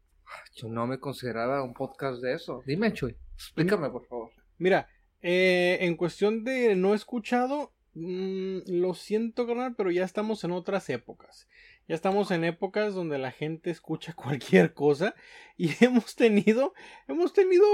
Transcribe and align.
yo 0.56 0.70
no 0.70 0.88
me 0.88 0.98
consideraba 0.98 1.62
un 1.62 1.74
podcast 1.74 2.22
de 2.22 2.36
eso. 2.36 2.64
Dime, 2.66 2.94
Chuy, 2.94 3.18
explícame, 3.36 3.90
por 3.90 4.06
favor. 4.06 4.32
Mira, 4.60 4.88
eh, 5.22 5.80
en 5.82 5.98
cuestión 5.98 6.46
de 6.46 6.74
no 6.78 6.94
escuchado, 6.94 7.74
mm, 7.94 8.60
lo 8.68 8.94
siento, 8.94 9.48
carnal, 9.48 9.76
pero 9.76 9.92
ya 9.92 10.04
estamos 10.04 10.44
en 10.44 10.52
otras 10.52 10.90
épocas. 10.90 11.48
Ya 11.88 11.96
estamos 11.96 12.32
en 12.32 12.44
épocas 12.44 12.94
donde 12.94 13.18
la 13.18 13.32
gente 13.32 13.70
escucha 13.70 14.14
cualquier 14.16 14.74
cosa 14.74 15.16
y 15.58 15.72
hemos 15.84 16.16
tenido, 16.16 16.74
hemos 17.08 17.34
tenido 17.34 17.66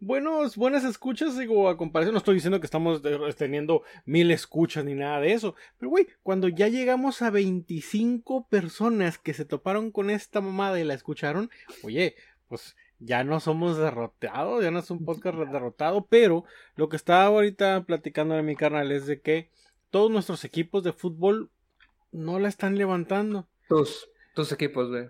buenos, 0.00 0.56
buenas 0.56 0.84
escuchas, 0.84 1.38
digo, 1.38 1.68
a 1.68 1.76
comparación, 1.76 2.14
no 2.14 2.18
estoy 2.18 2.34
diciendo 2.34 2.60
que 2.60 2.66
estamos 2.66 3.02
teniendo 3.36 3.82
mil 4.04 4.30
escuchas 4.30 4.84
ni 4.84 4.94
nada 4.94 5.20
de 5.20 5.32
eso, 5.32 5.54
pero 5.78 5.90
güey, 5.90 6.08
cuando 6.22 6.48
ya 6.48 6.68
llegamos 6.68 7.22
a 7.22 7.30
25 7.30 8.48
personas 8.48 9.18
que 9.18 9.34
se 9.34 9.44
toparon 9.44 9.90
con 9.90 10.10
esta 10.10 10.40
mamada 10.40 10.80
y 10.80 10.84
la 10.84 10.94
escucharon, 10.94 11.50
oye, 11.82 12.16
pues 12.48 12.76
ya 13.00 13.24
no 13.24 13.40
somos 13.40 13.78
derrotados, 13.78 14.62
ya 14.62 14.70
no 14.70 14.78
es 14.78 14.90
un 14.90 15.04
podcast 15.04 15.36
derrotado, 15.36 16.06
pero 16.08 16.44
lo 16.76 16.88
que 16.88 16.96
estaba 16.96 17.24
ahorita 17.24 17.82
platicando 17.84 18.38
en 18.38 18.46
mi 18.46 18.56
canal 18.56 18.92
es 18.92 19.06
de 19.06 19.20
que 19.20 19.50
todos 19.90 20.10
nuestros 20.10 20.44
equipos 20.44 20.84
de 20.84 20.92
fútbol 20.92 21.50
no 22.12 22.38
la 22.38 22.48
están 22.48 22.76
levantando. 22.76 23.48
Tus, 23.68 24.08
tus 24.34 24.52
equipos, 24.52 24.88
güey. 24.88 25.08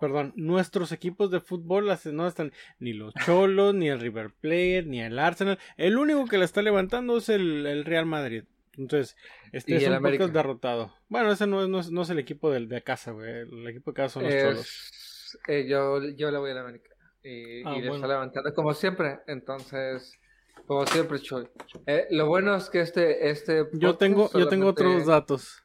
Perdón, 0.00 0.32
nuestros 0.36 0.92
equipos 0.92 1.30
de 1.30 1.40
fútbol 1.40 1.86
no 2.12 2.26
están 2.26 2.52
ni 2.78 2.92
los 2.92 3.12
Cholos, 3.26 3.74
ni 3.74 3.88
el 3.88 4.00
River 4.00 4.30
Plate, 4.30 4.84
ni 4.86 5.00
el 5.00 5.18
Arsenal. 5.18 5.58
El 5.76 5.98
único 5.98 6.26
que 6.26 6.38
la 6.38 6.44
está 6.44 6.62
levantando 6.62 7.16
es 7.16 7.28
el, 7.28 7.84
Real 7.84 8.06
Madrid. 8.06 8.44
Entonces, 8.76 9.16
este 9.50 9.76
es 9.76 9.88
un 9.88 10.00
podcast 10.00 10.32
derrotado. 10.32 10.94
Bueno, 11.08 11.32
ese 11.32 11.46
no 11.46 11.62
es, 11.62 11.90
no 11.90 12.02
es, 12.02 12.10
el 12.10 12.18
equipo 12.18 12.50
del, 12.50 12.68
de 12.68 12.82
casa, 12.82 13.10
güey. 13.10 13.30
El 13.30 13.66
equipo 13.66 13.90
de 13.90 13.94
casa 13.94 14.14
son 14.14 14.24
los 14.24 14.34
Cholos. 14.34 15.38
Eh, 15.48 15.66
yo, 15.68 16.02
yo 16.10 16.30
le 16.30 16.38
voy 16.38 16.50
a 16.50 16.54
la 16.54 16.60
América. 16.60 16.91
Y, 17.24 17.62
ah, 17.64 17.72
le 17.72 17.94
está 17.94 18.06
levantando 18.06 18.52
como 18.54 18.74
siempre. 18.74 19.20
Entonces, 19.26 20.18
como 20.66 20.86
siempre, 20.86 21.18
Choy. 21.20 21.48
Eh, 21.86 22.06
lo 22.10 22.26
bueno 22.26 22.54
es 22.56 22.68
que 22.70 22.80
este. 22.80 23.30
este 23.30 23.66
yo 23.72 23.96
tengo, 23.96 24.30
yo 24.32 24.48
tengo 24.48 24.68
otros 24.68 25.06
datos. 25.06 25.62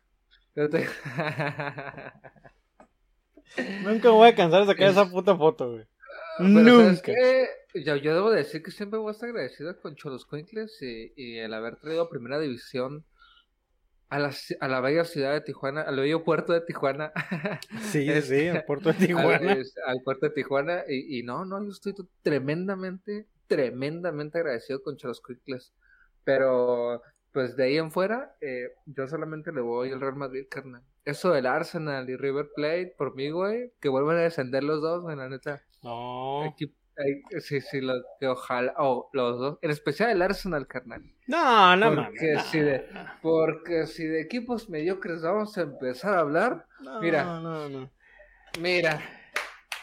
Nunca 3.83 4.09
voy 4.09 4.29
a 4.29 4.35
cansar 4.35 4.61
de 4.61 4.67
sacar 4.67 4.89
esa 4.89 5.09
puta 5.09 5.35
foto, 5.35 5.71
güey. 5.71 5.85
Nunca. 6.39 7.11
Yo, 7.73 7.95
yo, 7.95 8.15
debo 8.15 8.31
decir 8.31 8.63
que 8.63 8.71
siempre 8.71 8.97
voy 8.99 9.09
a 9.09 9.11
estar 9.11 9.29
agradecido 9.29 9.79
con 9.79 9.95
Cholos 9.95 10.25
Quinkles 10.25 10.81
y, 10.81 11.13
y, 11.15 11.37
el 11.37 11.53
haber 11.53 11.75
traído 11.75 12.03
a 12.03 12.09
primera 12.09 12.39
división 12.39 13.05
a 14.09 14.19
la, 14.19 14.31
a 14.59 14.67
la 14.67 14.81
bella 14.81 15.03
ciudad 15.03 15.33
de 15.33 15.41
Tijuana, 15.41 15.81
al 15.81 15.97
bello 15.97 16.23
puerto 16.23 16.53
de 16.53 16.61
Tijuana. 16.61 17.11
Sí, 17.91 18.09
sí, 18.21 18.47
al 18.47 18.63
puerto 18.65 18.93
de 18.93 18.95
Tijuana. 19.07 19.57
Al, 19.85 20.01
puerto 20.03 20.27
de 20.27 20.31
Tijuana. 20.31 20.83
Y, 20.87 21.19
y, 21.19 21.23
no, 21.23 21.45
no, 21.45 21.63
yo 21.63 21.71
estoy 21.71 21.93
tremendamente, 22.21 23.27
tremendamente 23.47 24.37
agradecido 24.39 24.81
con 24.81 24.95
Cholos 24.97 25.21
Quinkles. 25.25 25.73
Pero 26.23 27.01
pues 27.37 27.55
de 27.55 27.65
ahí 27.65 27.77
en 27.77 27.91
fuera, 27.91 28.35
eh, 28.41 28.71
yo 28.87 29.07
solamente 29.07 29.51
le 29.51 29.61
voy 29.61 29.91
al 29.91 30.01
Real 30.01 30.15
Madrid, 30.15 30.47
carnal. 30.49 30.81
Eso 31.05 31.31
del 31.31 31.45
Arsenal 31.45 32.09
y 32.09 32.15
River 32.15 32.49
Plate, 32.55 32.95
por 32.97 33.15
mí, 33.15 33.29
güey, 33.29 33.71
que 33.79 33.89
vuelvan 33.89 34.17
a 34.17 34.21
descender 34.21 34.63
los 34.63 34.81
dos, 34.81 35.03
güey, 35.03 35.15
la 35.15 35.29
neta. 35.29 35.61
No. 35.83 36.55
Sí, 37.39 37.61
sí, 37.61 37.81
lo, 37.81 37.93
que 38.19 38.27
ojalá, 38.27 38.73
oh, 38.77 39.09
los 39.13 39.39
dos, 39.39 39.59
en 39.61 39.71
especial 39.71 40.09
el 40.09 40.21
Arsenal, 40.21 40.67
carnal. 40.67 41.03
No, 41.27 41.75
no, 41.75 41.95
porque 41.95 42.39
si 42.51 42.59
de, 42.59 42.85
Porque 43.21 43.85
si 43.87 44.05
de 44.05 44.21
equipos 44.21 44.69
mediocres 44.69 45.21
vamos 45.21 45.57
a 45.57 45.61
empezar 45.61 46.15
a 46.15 46.19
hablar, 46.19 46.65
mira, 47.01 47.23
no, 47.23 47.69
no. 47.69 47.91
mira, 48.59 49.01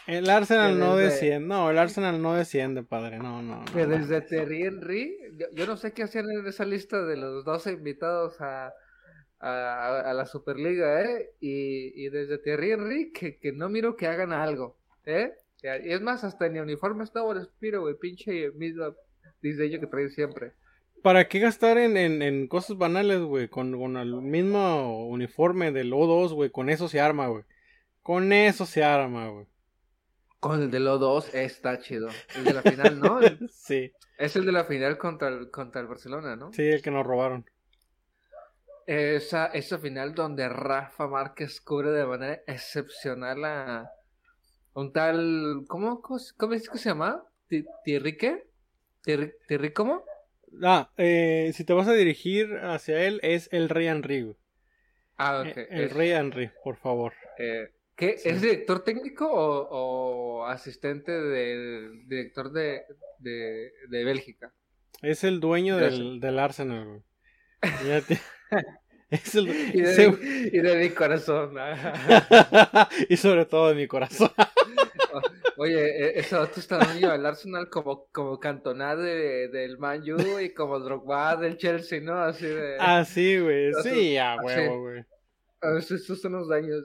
el 0.07 0.29
Arsenal 0.29 0.77
no 0.77 0.95
desciende, 0.97 1.47
no, 1.47 1.71
el 1.71 1.79
Arsenal 1.79 2.21
no 2.21 2.35
desciende, 2.35 2.83
padre, 2.83 3.17
no, 3.17 3.41
no. 3.41 3.65
que 3.73 3.87
desde 3.87 4.21
Terry 4.21 4.63
Henry, 4.63 5.17
yo, 5.53 5.65
no 5.65 5.77
sé 5.77 5.93
qué 5.93 6.03
hacían 6.03 6.29
en 6.29 6.45
esa 6.45 6.63
lista 6.63 7.03
de 7.03 7.17
los 7.17 7.43
12 7.43 7.71
invitados 7.71 8.39
a, 8.39 8.71
a, 9.39 10.13
la 10.13 10.25
Superliga, 10.27 11.01
¿eh? 11.01 11.31
Y, 11.39 12.05
y 12.05 12.09
desde 12.09 12.37
Terry 12.37 12.71
Henry, 12.71 13.11
que, 13.13 13.39
que, 13.39 13.51
no 13.51 13.67
miro 13.67 13.95
que 13.95 14.05
hagan 14.05 14.31
algo, 14.31 14.77
¿eh? 15.05 15.33
Y 15.83 15.91
es 15.91 16.01
más, 16.01 16.23
hasta 16.23 16.45
en 16.45 16.57
el 16.57 16.63
uniforme 16.63 17.03
estaba 17.03 17.33
el 17.33 17.41
espiro, 17.41 17.81
güey, 17.81 17.95
pinche 17.95 18.51
mismo 18.51 18.95
diseño 19.41 19.79
que 19.79 19.87
traen 19.87 20.11
siempre. 20.11 20.53
¿Para 21.01 21.27
qué 21.27 21.39
gastar 21.39 21.77
en, 21.77 21.97
en, 21.97 22.21
en 22.21 22.47
cosas 22.47 22.77
banales, 22.77 23.21
güey? 23.21 23.47
Con, 23.47 23.77
con 23.79 23.97
el 23.97 24.15
mismo 24.21 25.07
uniforme 25.07 25.71
del 25.71 25.91
O2, 25.91 26.33
güey, 26.33 26.49
con 26.49 26.69
eso 26.69 26.87
se 26.87 26.99
arma, 26.99 27.27
güey. 27.27 27.43
Con 28.01 28.33
eso 28.33 28.65
se 28.65 28.83
arma, 28.83 29.29
güey. 29.29 29.47
Con 30.39 30.61
el 30.61 30.71
de 30.71 30.79
los 30.79 30.99
dos 30.99 31.33
está 31.33 31.79
chido. 31.79 32.09
El 32.35 32.43
de 32.43 32.53
la 32.53 32.61
final, 32.61 32.99
¿no? 32.99 33.19
sí. 33.49 33.91
Es 34.17 34.35
el 34.35 34.45
de 34.45 34.51
la 34.51 34.63
final 34.63 34.97
contra 34.97 35.27
el, 35.27 35.49
contra 35.49 35.81
el 35.81 35.87
Barcelona, 35.87 36.35
¿no? 36.35 36.53
Sí, 36.53 36.63
el 36.63 36.81
que 36.81 36.91
nos 36.91 37.05
robaron. 37.05 37.49
Esa, 38.85 39.47
esa 39.47 39.79
final 39.79 40.13
donde 40.13 40.47
Rafa 40.47 41.07
Márquez 41.07 41.59
cubre 41.61 41.89
de 41.89 42.05
manera 42.05 42.41
excepcional 42.45 43.43
a 43.43 43.91
un 44.75 44.93
tal. 44.93 45.65
¿Cómo, 45.67 46.01
cómo, 46.01 46.53
es 46.53 46.69
que 46.69 46.77
se 46.77 46.89
llama? 46.89 47.23
¿Tierri 47.83 48.17
qué? 48.17 48.47
¿Tierri 49.03 49.73
cómo? 49.73 50.03
Ah, 50.63 50.91
eh, 50.97 51.51
si 51.53 51.63
te 51.63 51.73
vas 51.73 51.87
a 51.87 51.93
dirigir 51.93 52.57
hacia 52.61 53.03
él, 53.03 53.19
es 53.23 53.49
el 53.51 53.69
Rey 53.69 53.87
Henry. 53.87 54.35
Ah, 55.17 55.41
ok. 55.41 55.57
Eh, 55.57 55.67
el, 55.69 55.89
Rey 55.89 56.11
Henry, 56.11 56.51
por 56.63 56.77
favor. 56.77 57.13
Eh, 57.37 57.71
¿Qué? 57.95 58.15
¿Es 58.23 58.41
director 58.41 58.83
técnico 58.83 59.27
o, 59.31 60.45
asistente 60.45 61.11
del 61.11 62.07
director 62.07 62.51
de, 62.51 62.83
de, 63.19 64.03
Bélgica? 64.03 64.53
Es 65.01 65.23
el 65.23 65.39
dueño 65.39 65.77
del, 65.77 66.19
del, 66.19 66.39
Arsenal, 66.39 67.03
es 69.09 69.35
el... 69.35 69.47
y, 69.47 69.81
de, 69.81 70.49
y, 70.51 70.59
de, 70.59 70.75
mi 70.77 70.89
corazón. 70.89 71.55
y 73.09 73.17
sobre 73.17 73.45
todo 73.45 73.69
de 73.69 73.75
mi 73.75 73.87
corazón. 73.87 74.31
Oye, 75.57 75.79
e, 75.79 76.19
eso 76.19 76.45
tú 76.47 76.59
estás 76.59 76.91
viendo 76.91 77.11
al 77.11 77.25
Arsenal 77.25 77.69
como, 77.69 78.07
como 78.11 78.37
de, 78.37 79.47
del 79.49 79.77
Man 79.77 80.01
U 80.11 80.39
y 80.39 80.53
como 80.53 80.79
Drogba 80.79 81.37
del 81.37 81.57
Chelsea, 81.57 82.01
¿no? 82.01 82.17
Así 82.17 82.45
de. 82.45 82.75
Ah, 82.79 83.05
sí, 83.05 83.39
güey. 83.39 83.71
Sí, 83.81 84.17
a 84.17 84.35
huevo, 84.41 84.81
güey. 84.81 85.05
Estos 85.77 86.21
son 86.21 86.33
los 86.33 86.49
daños. 86.49 86.83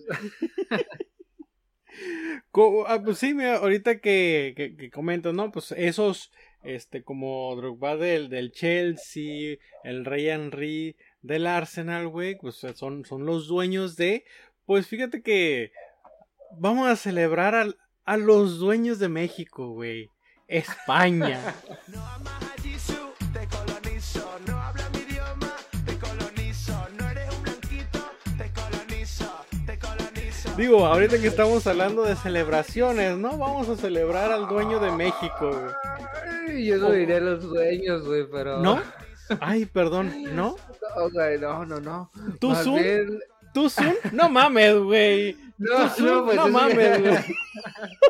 ah, 2.87 3.03
pues 3.05 3.19
sí, 3.19 3.35
mira, 3.35 3.57
ahorita 3.57 3.99
que, 3.99 4.55
que, 4.57 4.77
que, 4.77 4.91
comento, 4.91 5.33
¿no? 5.33 5.51
Pues 5.51 5.73
esos, 5.73 6.31
este, 6.63 7.03
como 7.03 7.55
Drogba 7.57 7.97
del, 7.97 8.29
del 8.29 8.53
Chelsea, 8.53 9.57
el 9.83 10.05
Rey 10.05 10.29
Henry 10.29 10.97
del 11.23 11.47
Arsenal, 11.47 12.09
güey, 12.09 12.37
pues 12.37 12.57
son, 12.75 13.05
son 13.05 13.27
los 13.27 13.47
dueños 13.47 13.97
de, 13.97 14.25
pues 14.67 14.87
fíjate 14.87 15.23
que 15.23 15.73
vamos 16.59 16.89
a 16.89 16.97
celebrar 16.97 17.55
a, 17.55 17.67
a 18.05 18.17
los 18.17 18.59
dueños 18.59 18.99
de 18.99 19.09
México, 19.09 19.69
güey. 19.69 20.11
España. 20.49 21.55
Digo, 30.57 30.85
ahorita 30.85 31.19
que 31.19 31.29
estamos 31.29 31.67
hablando 31.67 32.03
de 32.03 32.17
celebraciones, 32.17 33.17
¿no? 33.17 33.39
Vamos 33.39 33.69
a 33.69 33.77
celebrar 33.77 34.31
al 34.31 34.47
dueño 34.47 34.79
de 34.79 34.91
México, 34.91 35.51
güey. 35.53 36.67
Yo 36.67 36.77
no 36.79 36.91
diré 36.91 37.21
los 37.21 37.43
dueños, 37.45 38.05
güey, 38.05 38.27
pero. 38.31 38.59
¿No? 38.61 38.83
Ay, 39.41 39.67
perdón, 39.67 40.13
¿no? 40.35 40.57
No, 41.41 41.65
no, 41.65 41.81
no. 41.81 42.11
¿Tú 42.41 42.51
Más 42.51 42.65
Zoom? 42.65 42.83
bien- 42.83 43.19
¿Tú 43.55 43.69
Zoom? 43.71 43.95
No 44.13 44.29
mames, 44.29 44.77
güey. 44.79 45.37
No, 45.59 45.77
¿Tú 45.95 46.03
Zoom? 46.03 46.07
no, 46.07 46.25
pues, 46.25 46.37
no 46.37 46.47
es- 46.47 46.53
mames, 46.53 47.01
güey. 47.03 47.19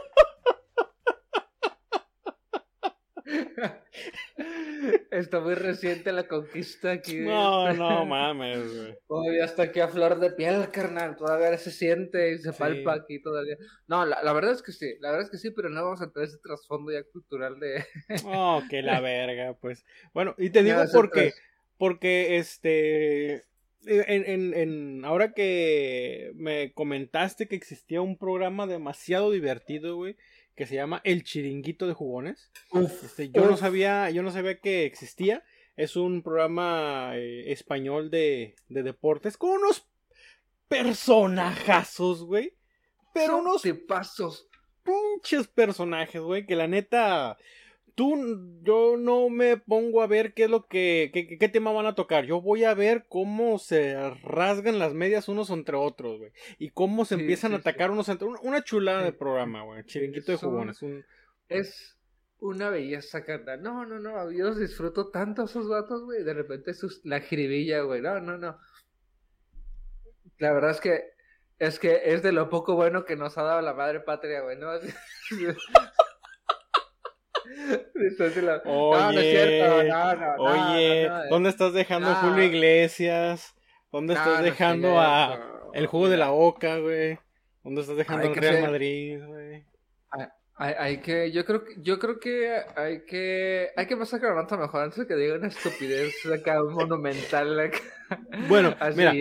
Está 5.20 5.40
muy 5.40 5.54
reciente 5.54 6.10
la 6.12 6.26
conquista 6.26 6.90
aquí. 6.92 7.18
No, 7.20 7.72
no 7.72 8.04
mames, 8.06 8.58
güey. 8.76 8.94
Todavía 9.06 9.44
está 9.44 9.62
aquí 9.64 9.80
a 9.80 9.88
flor 9.88 10.18
de 10.18 10.30
piel, 10.32 10.70
carnal. 10.70 11.16
Todavía 11.16 11.56
se 11.58 11.70
siente 11.70 12.32
y 12.32 12.38
se 12.38 12.52
Sí. 12.52 12.58
palpa 12.58 12.94
aquí 12.94 13.20
todavía. 13.22 13.56
No, 13.86 14.04
la, 14.06 14.22
la 14.22 14.32
verdad 14.32 14.52
es 14.52 14.62
que 14.62 14.72
sí. 14.72 14.94
La 15.00 15.10
verdad 15.10 15.26
es 15.26 15.30
que 15.30 15.38
sí, 15.38 15.50
pero 15.50 15.68
no 15.68 15.82
vamos 15.84 16.00
a 16.00 16.04
entrar 16.04 16.24
ese 16.24 16.38
trasfondo 16.42 16.90
ya 16.92 17.02
cultural 17.04 17.60
de. 17.60 17.84
Oh, 18.24 18.62
que 18.68 18.82
la 18.82 19.00
verga, 19.00 19.54
pues. 19.60 19.84
Bueno, 20.12 20.34
y 20.38 20.50
te 20.50 20.62
digo 20.62 20.82
porque, 20.92 21.28
tras- 21.30 21.34
porque 21.78 22.36
este, 22.38 23.44
en, 23.86 24.24
en, 24.26 24.54
en, 24.54 25.04
ahora 25.04 25.32
que 25.32 26.32
me 26.34 26.72
comentaste 26.72 27.48
que 27.48 27.56
existía 27.56 28.00
un 28.02 28.16
programa 28.18 28.66
demasiado 28.66 29.30
divertido, 29.30 29.96
güey, 29.96 30.16
que 30.56 30.66
se 30.66 30.74
llama 30.74 31.00
El 31.04 31.22
Chiringuito 31.24 31.86
de 31.86 31.94
Jugones. 31.94 32.50
Uf, 32.72 33.04
Este, 33.04 33.30
yo 33.30 33.46
no 33.46 33.56
sabía, 33.56 34.10
yo 34.10 34.22
no 34.22 34.30
sabía 34.30 34.58
que 34.60 34.84
existía. 34.84 35.42
Es 35.76 35.96
un 35.96 36.22
programa 36.22 37.12
eh, 37.14 37.50
español 37.52 38.10
de, 38.10 38.54
de 38.68 38.82
deportes 38.82 39.36
con 39.38 39.50
unos 39.50 39.86
personajazos, 40.68 42.24
güey. 42.24 42.54
Pero 43.14 43.32
Son 43.34 43.40
unos 43.46 43.62
tipazos. 43.62 44.48
pinches 44.84 45.48
personajes, 45.48 46.20
güey, 46.20 46.46
que 46.46 46.56
la 46.56 46.66
neta, 46.68 47.36
tú, 48.00 48.16
yo 48.62 48.96
no 48.96 49.28
me 49.28 49.58
pongo 49.58 50.00
a 50.00 50.06
ver 50.06 50.32
qué 50.32 50.44
es 50.44 50.50
lo 50.50 50.66
que, 50.66 51.10
qué, 51.12 51.36
qué 51.36 51.48
tema 51.50 51.70
van 51.70 51.84
a 51.84 51.94
tocar. 51.94 52.24
Yo 52.24 52.40
voy 52.40 52.64
a 52.64 52.72
ver 52.72 53.04
cómo 53.10 53.58
se 53.58 53.94
rasgan 54.22 54.78
las 54.78 54.94
medias 54.94 55.28
unos 55.28 55.50
entre 55.50 55.76
otros, 55.76 56.18
güey. 56.18 56.32
Y 56.58 56.70
cómo 56.70 57.04
se 57.04 57.16
Sí, 57.16 57.20
empiezan 57.20 57.50
sí, 57.50 57.56
a 57.56 57.60
atacar 57.60 57.90
unos 57.90 58.08
entre 58.08 58.26
una, 58.26 58.40
una 58.40 58.64
chulada 58.64 59.02
de 59.02 59.12
programa, 59.12 59.64
güey. 59.64 59.84
Chiringuito 59.84 60.32
de 60.32 60.38
jugones. 60.38 60.80
Un... 60.80 61.04
Es 61.50 61.98
una 62.38 62.70
belleza, 62.70 63.22
carnal. 63.22 63.60
No, 63.60 63.84
no, 63.84 63.98
no. 63.98 64.30
Yo 64.30 64.46
los 64.46 64.58
disfruto 64.58 65.10
tanto 65.10 65.44
esos 65.44 65.68
vatos, 65.68 66.02
güey. 66.04 66.24
De 66.24 66.32
repente 66.32 66.72
sus, 66.72 67.04
la 67.04 67.20
jiribilla, 67.20 67.82
güey. 67.82 68.00
No, 68.00 68.18
no, 68.18 68.38
no. 68.38 68.56
La 70.38 70.54
verdad 70.54 70.70
es 70.70 70.80
que 70.80 71.02
es 71.58 71.78
que 71.78 72.00
es 72.14 72.22
de 72.22 72.32
lo 72.32 72.48
poco 72.48 72.76
bueno 72.76 73.04
que 73.04 73.16
nos 73.16 73.36
ha 73.36 73.42
dado 73.42 73.60
la 73.60 73.74
madre 73.74 74.00
patria, 74.00 74.40
güey, 74.40 74.56
¿no? 74.56 74.70
No, 78.64 78.90
no 79.00 79.10
es 79.10 79.16
Oye, 79.18 79.30
cierto, 79.30 79.82
no, 79.84 80.14
no, 80.14 80.36
no, 80.36 80.42
Oye, 80.72 81.10
¿dónde 81.30 81.48
estás 81.50 81.72
dejando 81.72 82.08
a. 82.08 82.14
Julio 82.16 82.44
Iglesias? 82.44 83.54
¿Dónde 83.92 84.14
estás 84.14 84.38
es 84.38 84.44
dejando 84.44 85.00
a 85.00 85.70
el 85.74 85.86
jugo 85.86 86.08
de 86.08 86.16
la 86.16 86.32
Oca, 86.32 86.78
güey? 86.78 87.18
¿Dónde 87.62 87.80
estás 87.82 87.96
dejando 87.96 88.28
al 88.28 88.34
Real 88.36 88.54
ser- 88.54 88.62
Madrid, 88.64 89.20
güey? 89.26 89.64
Hay, 90.62 90.74
hay 90.78 90.96
que, 90.98 91.32
yo 91.32 91.46
creo 91.46 91.64
que, 91.64 91.72
yo 91.78 91.98
creo 91.98 92.20
que 92.20 92.52
hay 92.76 93.06
que, 93.06 93.70
hay 93.74 93.86
que 93.86 93.96
pasar 93.96 94.20
con 94.20 94.34
nota 94.36 94.58
mejor 94.58 94.82
antes 94.82 94.98
de 94.98 95.06
que 95.06 95.14
diga 95.16 95.36
una 95.36 95.48
estupidez 95.48 96.12
acá 96.26 96.62
monumental. 96.62 97.58
acá. 97.58 97.78
Bueno, 98.46 98.74
así, 98.80 98.98
mira, 98.98 99.12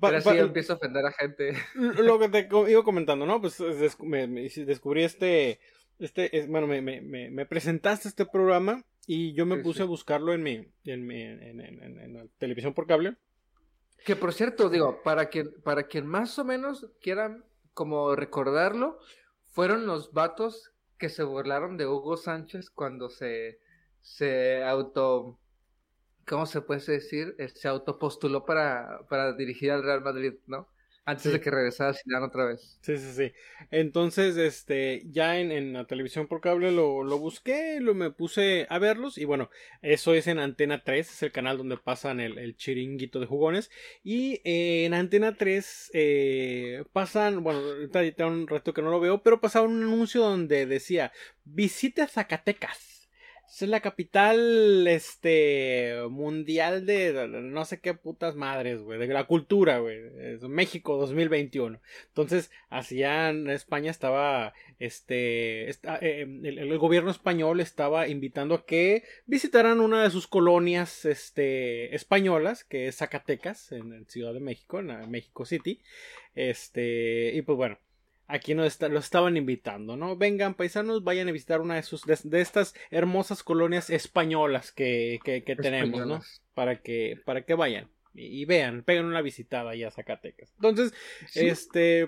pero 0.00 0.16
así 0.16 0.30
empiezo 0.38 0.72
a 0.72 0.76
ofender 0.76 1.04
a 1.04 1.12
gente. 1.12 1.52
lo 1.74 2.18
que 2.18 2.30
te 2.30 2.48
iba 2.70 2.82
comentando, 2.82 3.26
¿no? 3.26 3.42
Pues 3.42 3.60
es- 3.60 3.78
des- 3.78 4.00
me, 4.00 4.26
me- 4.26 4.48
descubrí 4.48 5.04
este, 5.04 5.60
este, 6.00 6.36
es- 6.38 6.48
bueno, 6.48 6.66
me, 6.66 6.80
me, 6.82 7.00
me, 7.00 7.30
me 7.30 7.46
presentaste 7.46 8.08
este 8.08 8.26
programa 8.26 8.84
y 9.06 9.32
yo 9.34 9.46
me 9.46 9.56
Sí, 9.56 9.62
puse 9.62 9.76
sí. 9.78 9.82
a 9.82 9.86
buscarlo 9.86 10.32
en 10.34 10.42
mi, 10.42 10.66
en 10.84 11.06
mi, 11.06 11.22
en, 11.22 11.42
en- 11.42 11.60
en- 11.82 11.98
en 12.00 12.14
la 12.14 12.26
televisión 12.38 12.74
por 12.74 12.86
cable. 12.86 13.16
Que 14.04 14.16
por 14.16 14.32
cierto, 14.32 14.68
digo, 14.70 15.02
para 15.02 15.28
quien, 15.28 15.52
para 15.62 15.84
quien 15.84 16.06
más 16.06 16.38
o 16.38 16.44
menos 16.44 16.86
quieran 17.02 17.44
como 17.74 18.16
recordarlo, 18.16 18.98
fueron 19.52 19.86
los 19.86 20.12
vatos 20.12 20.70
que 20.98 21.08
se 21.08 21.22
burlaron 21.22 21.76
de 21.76 21.86
Hugo 21.86 22.16
Sánchez 22.16 22.70
cuando 22.70 23.10
se, 23.10 23.58
se 24.00 24.62
auto, 24.64 25.38
¿cómo 26.26 26.46
se 26.46 26.60
puede 26.62 26.80
decir? 26.86 27.34
Eh, 27.38 27.48
Se 27.48 27.68
autopostuló 27.68 28.44
para, 28.44 29.00
para 29.08 29.32
dirigir 29.34 29.70
al 29.70 29.82
Real 29.82 30.02
Madrid, 30.02 30.34
¿no? 30.46 30.68
Antes 31.04 31.30
Sí. 31.30 31.32
de 31.32 31.40
que 31.40 31.50
regresara 31.50 31.90
a 31.90 31.94
Zidane 31.94 32.26
otra 32.26 32.46
vez. 32.46 32.80
Sí, 32.82 32.96
sí, 32.96 33.12
sí. 33.14 33.32
Entonces, 33.70 34.38
este, 34.38 35.02
ya 35.10 35.38
en, 35.38 35.52
en 35.52 35.74
la 35.74 35.86
televisión 35.86 36.26
por 36.28 36.40
cable 36.40 36.72
lo, 36.72 37.04
lo 37.04 37.18
busqué, 37.18 37.78
lo 37.80 37.94
me 37.94 38.10
puse 38.10 38.66
a 38.70 38.78
verlos 38.78 39.18
y 39.18 39.26
bueno, 39.26 39.50
eso 39.82 40.14
es 40.14 40.26
en 40.28 40.38
Antena 40.38 40.82
3, 40.82 41.10
es 41.12 41.22
el 41.22 41.30
canal 41.30 41.58
donde 41.58 41.76
pasan 41.76 42.20
el, 42.20 42.38
el 42.38 42.56
chiringuito 42.56 43.20
de 43.20 43.26
jugones 43.26 43.70
y 44.02 44.40
eh, 44.44 44.86
en 44.86 44.94
Antena 44.94 45.36
3 45.36 45.90
eh, 45.92 46.84
pasan, 46.92 47.42
bueno, 47.44 47.60
ahorita 47.60 48.02
ya 48.02 48.26
un 48.26 48.46
reto 48.48 48.72
que 48.72 48.80
no 48.80 48.90
lo 48.90 48.98
veo, 49.00 49.22
pero 49.22 49.42
pasaba 49.42 49.66
un 49.68 49.82
anuncio 49.82 50.22
donde 50.22 50.64
decía, 50.64 51.12
visite 51.44 52.06
Zacatecas. 52.08 52.99
Es 53.52 53.62
la 53.62 53.80
capital, 53.80 54.86
este, 54.86 55.94
mundial 56.08 56.86
de 56.86 57.26
no 57.28 57.64
sé 57.64 57.80
qué 57.80 57.94
putas 57.94 58.36
madres, 58.36 58.80
güey, 58.80 58.98
de 58.98 59.08
la 59.08 59.24
cultura, 59.26 59.78
güey. 59.80 59.98
México 60.48 60.96
2021. 60.96 61.80
Entonces, 62.06 62.50
hacia 62.70 63.28
en 63.30 63.50
España 63.50 63.90
estaba, 63.90 64.54
este, 64.78 65.68
esta- 65.68 65.98
eh, 66.00 66.22
el, 66.22 66.78
gobierno 66.78 67.10
español 67.10 67.60
estaba 67.60 68.06
invitando 68.08 68.54
a 68.54 68.64
que 68.64 69.02
visitaran 69.26 69.80
una 69.80 70.04
de 70.04 70.10
sus 70.10 70.28
colonias, 70.28 71.04
este, 71.04 71.94
españolas, 71.94 72.64
que 72.64 72.86
es 72.86 72.96
Zacatecas, 72.98 73.72
en, 73.72 73.92
en 73.92 74.06
Ciudad 74.06 74.32
de 74.32 74.40
México, 74.40 74.78
en 74.78 74.88
la 74.88 75.06
México 75.08 75.44
City. 75.44 75.82
Este, 76.34 77.32
y 77.34 77.42
pues 77.42 77.56
bueno. 77.56 77.78
Aquí 78.32 78.54
nos 78.54 78.66
está- 78.66 78.88
los 78.88 79.04
estaban 79.04 79.36
invitando, 79.36 79.96
¿no? 79.96 80.16
Vengan, 80.16 80.54
paisanos, 80.54 81.02
vayan 81.04 81.28
a 81.28 81.32
visitar 81.32 81.60
una 81.60 81.76
de 81.76 81.82
sus 81.82 82.02
de, 82.04 82.16
de 82.22 82.40
estas 82.40 82.74
hermosas 82.90 83.42
colonias 83.42 83.90
españolas 83.90 84.72
que, 84.72 85.18
que, 85.24 85.42
que 85.44 85.56
tenemos, 85.56 86.06
¿no? 86.06 86.20
Para 86.54 86.80
que, 86.80 87.20
para 87.24 87.44
que 87.44 87.54
vayan 87.54 87.90
y, 88.14 88.40
y 88.40 88.44
vean, 88.44 88.82
peguen 88.84 89.06
una 89.06 89.20
visitada 89.22 89.70
allá 89.70 89.88
a 89.88 89.90
Zacatecas. 89.92 90.52
Entonces, 90.56 90.92
Sí. 91.28 91.46
este, 91.48 92.02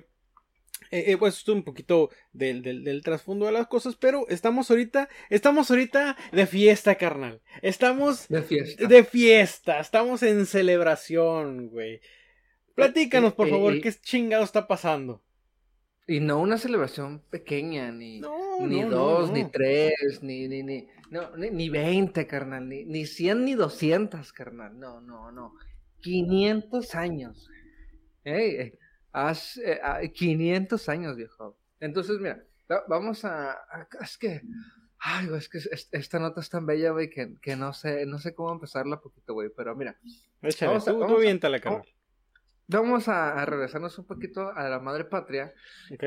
eh, 0.90 1.04
eh, 1.12 1.16
pues 1.16 1.36
esto 1.38 1.52
un 1.52 1.62
poquito 1.62 2.10
del, 2.32 2.62
del, 2.62 2.82
del 2.84 3.02
trasfondo 3.02 3.46
de 3.46 3.52
las 3.52 3.66
cosas, 3.68 3.96
pero 3.96 4.26
estamos 4.28 4.70
ahorita, 4.70 5.08
estamos 5.30 5.70
ahorita 5.70 6.16
de 6.32 6.46
fiesta, 6.46 6.96
carnal. 6.96 7.40
Estamos 7.62 8.28
De 8.28 8.42
fiesta. 8.42 8.86
de 8.86 9.04
fiesta, 9.04 9.80
estamos 9.80 10.22
en 10.22 10.44
celebración, 10.46 11.68
güey. 11.68 12.00
Platícanos, 12.74 13.34
por 13.34 13.46
Eh, 13.46 13.50
eh, 13.50 13.52
favor, 13.52 13.74
eh. 13.74 13.80
qué 13.80 13.92
chingado 13.92 14.44
está 14.44 14.66
pasando. 14.66 15.22
Y 16.12 16.20
no 16.20 16.40
una 16.40 16.58
celebración 16.58 17.22
pequeña, 17.30 17.90
ni, 17.90 18.20
No, 18.20 18.66
ni 18.66 18.80
no, 18.82 18.90
dos, 18.90 19.28
no. 19.30 19.34
ni 19.36 19.50
tres, 19.50 20.22
ni, 20.22 20.46
ni, 20.46 20.62
ni, 20.62 20.86
no, 21.10 21.34
ni, 21.36 21.50
ni 21.50 21.68
20, 21.70 22.26
carnal, 22.26 22.68
ni, 22.68 22.84
ni 22.84 23.06
100, 23.06 23.44
ni 23.44 23.54
200, 23.54 24.32
carnal. 24.32 24.78
No, 24.78 25.00
no, 25.00 25.32
no. 25.32 25.54
500 26.00 26.94
años. 26.94 27.48
Ey, 28.24 28.56
ey, 28.56 28.78
haz, 29.12 29.56
eh, 29.58 29.78
ah, 29.82 30.00
500 30.12 30.88
años, 30.88 31.16
viejo. 31.16 31.56
Entonces, 31.80 32.18
mira, 32.18 32.44
va- 32.70 32.84
vamos 32.88 33.24
a, 33.24 33.52
a- 33.52 33.88
es 34.02 34.18
que, 34.18 34.42
ay, 34.98 35.26
güey, 35.28 35.38
es 35.38 35.48
que 35.48 35.58
es- 35.58 35.88
esta 35.92 36.18
nota 36.18 36.40
es 36.42 36.50
tan 36.50 36.66
bella, 36.66 36.90
güey, 36.90 37.08
que, 37.08 37.36
que 37.40 37.56
no 37.56 37.72
sé, 37.72 38.04
no 38.06 38.18
sé 38.18 38.34
cómo 38.34 38.52
empezarla 38.52 39.00
poquito, 39.00 39.32
güey, 39.32 39.48
pero 39.56 39.74
mira, 39.74 39.96
Échale, 40.42 40.70
Vamos 40.72 40.88
a- 40.88 40.90
tú, 40.90 40.96
tú 40.96 41.00
vamos 41.00 41.16
a- 41.16 41.20
aviéntala, 41.20 41.60
carnal. 41.60 41.82
Vamos 42.66 43.08
a, 43.08 43.40
a 43.40 43.44
regresarnos 43.46 43.98
un 43.98 44.06
poquito 44.06 44.50
a 44.50 44.68
la 44.68 44.78
madre 44.80 45.04
patria. 45.04 45.52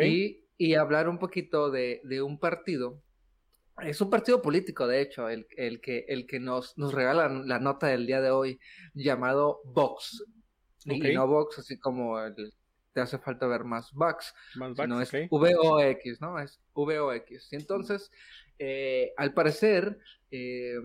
y, 0.06 0.42
y 0.58 0.76
hablar 0.76 1.10
un 1.10 1.20
poquito 1.20 1.70
de, 1.70 2.02
de 2.04 2.22
un 2.22 2.40
partido. 2.40 3.02
Es 3.84 4.00
un 4.00 4.10
partido 4.10 4.42
político, 4.42 4.88
de 4.88 5.02
hecho, 5.02 5.28
el, 5.28 5.48
el 5.58 5.82
que, 5.82 6.06
el 6.08 6.26
que 6.28 6.40
nos, 6.40 6.78
nos 6.78 6.94
regala 6.94 7.28
la 7.28 7.60
nota 7.60 7.88
del 7.88 8.06
día 8.08 8.22
de 8.22 8.32
hoy, 8.32 8.60
llamado 8.94 9.60
Vox. 9.66 10.24
Y- 10.86 11.14
no 11.14 11.28
Vox, 11.28 11.60
así 11.60 11.78
como 11.78 12.20
el- 12.20 12.54
te 12.94 13.02
hace 13.02 13.18
falta 13.18 13.46
ver 13.48 13.66
más 13.66 13.92
Vox, 13.92 14.34
Más 14.56 14.78
sino 14.78 14.96
backs, 14.96 15.14
es 15.14 15.28
ok. 15.30 15.42
VOX, 15.42 16.22
¿no? 16.22 16.40
Es 16.40 16.62
VOX. 16.74 17.52
Y 17.52 17.56
entonces, 17.58 18.10
eh, 18.58 19.12
al 19.18 19.34
parecer, 19.34 20.00
eh, 20.32 20.76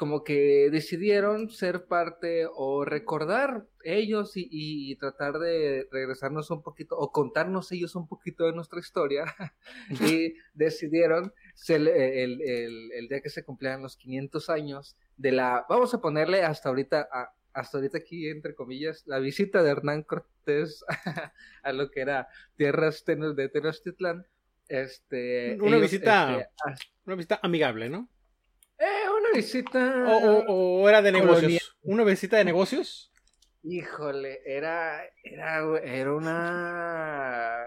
como 0.00 0.24
que 0.24 0.70
decidieron 0.72 1.50
ser 1.50 1.84
parte 1.84 2.46
o 2.54 2.86
recordar 2.86 3.66
ellos 3.84 4.34
y, 4.34 4.44
y- 4.50 4.90
y 4.90 4.96
tratar 4.96 5.38
de 5.38 5.86
regresarnos 5.92 6.50
un 6.50 6.62
poquito 6.62 6.96
o 6.96 7.12
contarnos 7.12 7.70
ellos 7.70 7.94
un 7.96 8.08
poquito 8.08 8.46
de 8.46 8.54
nuestra 8.54 8.80
historia 8.80 9.24
y 9.90 10.36
decidieron 10.54 11.34
cele- 11.54 12.22
el, 12.24 12.40
el- 12.40 12.92
el 12.92 13.08
día 13.08 13.20
que 13.20 13.28
se 13.28 13.44
cumplían 13.44 13.82
los 13.82 13.98
500 13.98 14.48
años 14.48 14.96
de 15.18 15.32
la, 15.32 15.66
vamos 15.68 15.92
a 15.92 16.00
ponerle 16.00 16.44
hasta 16.44 16.70
ahorita, 16.70 17.06
a- 17.12 17.34
hasta 17.52 17.76
ahorita 17.76 17.98
aquí 17.98 18.26
entre 18.30 18.54
comillas, 18.54 19.02
la 19.06 19.18
visita 19.18 19.62
de 19.62 19.70
Hernán 19.70 20.02
Cortés 20.04 20.82
a 21.62 21.72
lo 21.74 21.90
que 21.90 22.00
era 22.00 22.26
tierras 22.56 23.04
de 23.04 23.48
Tenochtitlán. 23.50 24.24
Este, 24.66 25.58
Una 25.60 25.76
ellos, 25.76 25.90
visita- 25.90 26.38
este, 26.38 26.48
ah, 26.64 26.74
Una 27.04 27.16
visita 27.16 27.40
amigable, 27.42 27.90
¿no? 27.90 28.08
Una 29.30 29.36
visita. 29.36 30.04
O, 30.06 30.16
o- 30.16 30.82
o 30.82 30.88
era 30.88 31.02
de 31.02 31.12
negocios. 31.12 31.76
¿Una 31.82 32.04
visita 32.04 32.36
de 32.36 32.44
negocios? 32.44 33.12
Híjole, 33.62 34.40
era, 34.46 35.02
era, 35.22 35.58
era 35.82 36.14
una, 36.14 37.66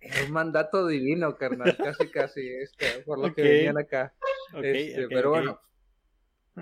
era 0.00 0.24
un 0.24 0.32
mandato 0.32 0.86
divino, 0.86 1.36
carnal, 1.36 1.76
casi, 1.76 2.08
casi, 2.10 2.48
este, 2.48 3.02
por 3.04 3.18
lo 3.18 3.34
que 3.34 3.42
venían 3.42 3.78
acá. 3.78 4.14
Este, 4.62 5.06
pero 5.08 5.30
bueno, 5.30 5.60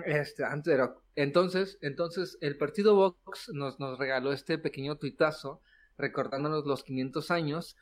este, 0.05 0.43
antes 0.43 0.73
era, 0.73 0.93
entonces, 1.15 1.77
entonces 1.81 2.37
el 2.41 2.57
partido 2.57 2.95
Vox 2.95 3.49
nos, 3.53 3.79
nos 3.79 3.97
regaló 3.97 4.33
este 4.33 4.57
pequeño 4.57 4.97
tuitazo 4.97 5.61
recordándonos 5.97 6.65
los 6.65 6.83
500 6.83 7.31
años, 7.31 7.77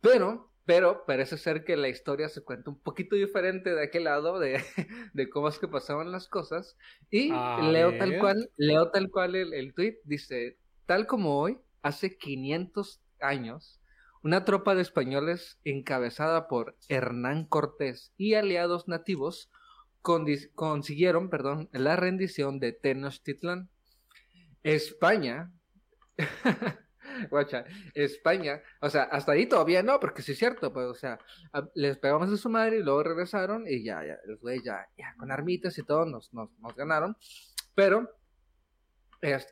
pero, 0.00 0.50
pero 0.64 1.04
parece 1.06 1.36
ser 1.36 1.64
que 1.64 1.76
la 1.76 1.88
historia 1.88 2.28
se 2.28 2.42
cuenta 2.42 2.70
un 2.70 2.78
poquito 2.78 3.16
diferente 3.16 3.74
de 3.74 3.82
aquel 3.82 4.04
lado 4.04 4.38
de, 4.38 4.62
de 5.12 5.28
cómo 5.28 5.48
es 5.48 5.58
que 5.58 5.68
pasaban 5.68 6.12
las 6.12 6.28
cosas. 6.28 6.76
Y 7.10 7.30
leo 7.62 7.96
tal 7.98 8.18
cual, 8.18 8.50
leo 8.56 8.90
tal 8.90 9.10
cual 9.10 9.34
el, 9.34 9.54
el 9.54 9.74
tweet, 9.74 9.98
dice, 10.04 10.58
tal 10.86 11.06
como 11.06 11.40
hoy, 11.40 11.58
hace 11.82 12.16
500 12.16 13.00
años, 13.20 13.80
una 14.22 14.44
tropa 14.44 14.74
de 14.74 14.82
españoles 14.82 15.58
encabezada 15.64 16.46
por 16.46 16.76
Hernán 16.88 17.44
Cortés 17.44 18.12
y 18.16 18.34
aliados 18.34 18.86
nativos 18.86 19.50
consiguieron 20.02 21.30
perdón, 21.30 21.68
la 21.72 21.96
rendición 21.96 22.58
de 22.58 22.72
Tenochtitlan. 22.72 23.70
España, 24.62 25.52
guacha, 27.30 27.64
España, 27.94 28.62
o 28.80 28.90
sea, 28.90 29.04
hasta 29.04 29.32
ahí 29.32 29.46
todavía 29.46 29.82
no, 29.82 30.00
porque 30.00 30.22
sí 30.22 30.32
es 30.32 30.38
cierto, 30.38 30.72
pues, 30.72 30.86
o 30.86 30.94
sea, 30.94 31.18
les 31.74 31.98
pegamos 31.98 32.30
a 32.30 32.36
su 32.36 32.48
madre 32.48 32.78
y 32.78 32.82
luego 32.82 33.02
regresaron 33.02 33.64
y 33.66 33.84
ya, 33.84 34.04
ya, 34.04 34.18
los 34.26 34.40
güeyes 34.40 34.64
ya, 34.64 34.86
ya, 34.96 35.14
con 35.16 35.30
armitas 35.30 35.76
y 35.78 35.82
todo 35.82 36.06
nos, 36.06 36.32
nos, 36.32 36.50
nos 36.58 36.74
ganaron, 36.74 37.16
pero 37.74 38.10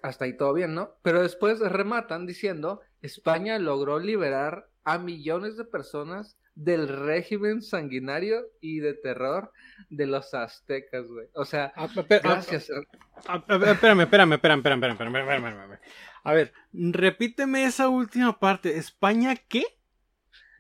hasta 0.03 0.25
ahí 0.25 0.37
todo 0.37 0.53
bien, 0.53 0.75
¿no? 0.75 0.97
Pero 1.03 1.23
después 1.23 1.61
rematan 1.61 2.27
diciendo, 2.27 2.81
España 3.03 3.59
logró 3.59 4.01
liberar 4.01 4.69
a 4.85 4.99
millones 4.99 5.57
de 5.57 5.65
personas 5.65 6.37
del 6.55 6.89
régimen 6.89 7.63
sanguinario 7.63 8.47
y 8.61 8.81
de 8.81 8.95
terror 8.95 9.53
de 9.89 10.07
los 10.07 10.35
aztecas, 10.35 11.07
güey. 11.07 11.29
O 11.35 11.45
sea, 11.45 11.73
gracias. 12.09 12.71
espérame, 13.41 14.03
espérame, 14.03 14.33
espérame, 14.35 14.59
espérame, 14.59 14.93
espérame, 14.93 15.17
espérame, 15.17 15.79
A 16.25 16.33
ver, 16.35 16.53
repíteme 16.73 17.65
esa 17.65 17.89
última 17.89 18.39
parte. 18.39 18.77
¿España 18.77 19.37
qué? 19.37 19.65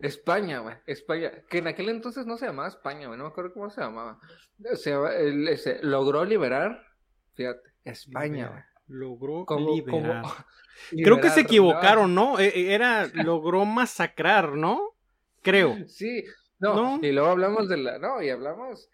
España, 0.00 0.60
güey. 0.60 0.76
España. 0.86 1.30
Que 1.48 1.58
en 1.58 1.66
aquel 1.66 1.88
entonces 1.90 2.26
no 2.26 2.38
se 2.38 2.46
llamaba 2.46 2.68
España, 2.68 3.06
güey. 3.06 3.18
No 3.18 3.24
me 3.24 3.30
acuerdo 3.30 3.52
cómo 3.52 3.70
se 3.70 3.80
llamaba. 3.80 4.18
Se, 4.74 5.78
logró 5.82 6.24
liberar, 6.24 6.82
fíjate, 7.34 7.70
España, 7.84 8.48
güey. 8.48 8.62
Logró 8.88 9.46
liberar. 9.58 10.24
Creo 10.90 11.20
que 11.20 11.30
se 11.30 11.40
equivocaron, 11.40 12.14
¿no? 12.14 12.38
E, 12.38 12.48
e, 12.48 12.74
era, 12.74 13.06
logró 13.12 13.64
masacrar, 13.66 14.52
¿no? 14.54 14.96
Creo. 15.42 15.76
Sí, 15.88 16.24
no, 16.58 16.98
y 17.02 17.12
luego 17.12 17.30
hablamos 17.30 17.68
de 17.68 17.78
la, 17.78 17.98
no, 17.98 18.22
y 18.22 18.28
hablamos, 18.28 18.90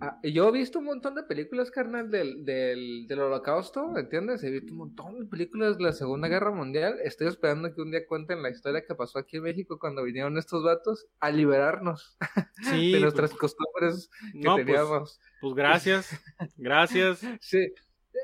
ah, 0.00 0.16
yo 0.22 0.48
he 0.48 0.52
visto 0.52 0.78
un 0.78 0.84
montón 0.84 1.16
de 1.16 1.24
películas, 1.24 1.72
carnal, 1.72 2.08
del, 2.08 2.44
del, 2.44 3.06
del 3.08 3.18
holocausto, 3.18 3.98
¿entiendes? 3.98 4.44
He 4.44 4.50
visto 4.50 4.72
un 4.72 4.78
montón 4.78 5.18
de 5.18 5.26
películas 5.26 5.76
de 5.76 5.84
la 5.84 5.92
Segunda 5.92 6.28
Guerra 6.28 6.52
Mundial, 6.52 6.98
estoy 7.02 7.26
esperando 7.26 7.74
que 7.74 7.82
un 7.82 7.90
día 7.90 8.06
cuenten 8.06 8.42
la 8.42 8.50
historia 8.50 8.84
que 8.86 8.94
pasó 8.94 9.18
aquí 9.18 9.38
en 9.38 9.42
México 9.42 9.78
cuando 9.80 10.04
vinieron 10.04 10.38
estos 10.38 10.62
vatos 10.62 11.06
a 11.18 11.30
liberarnos 11.30 12.16
de 12.70 12.90
pues, 12.90 13.02
nuestras 13.02 13.34
costumbres 13.34 14.08
que 14.32 14.40
pues, 14.44 14.66
teníamos. 14.66 15.20
pues 15.40 15.54
gracias, 15.54 16.20
gracias. 16.56 17.20
sí, 17.40 17.72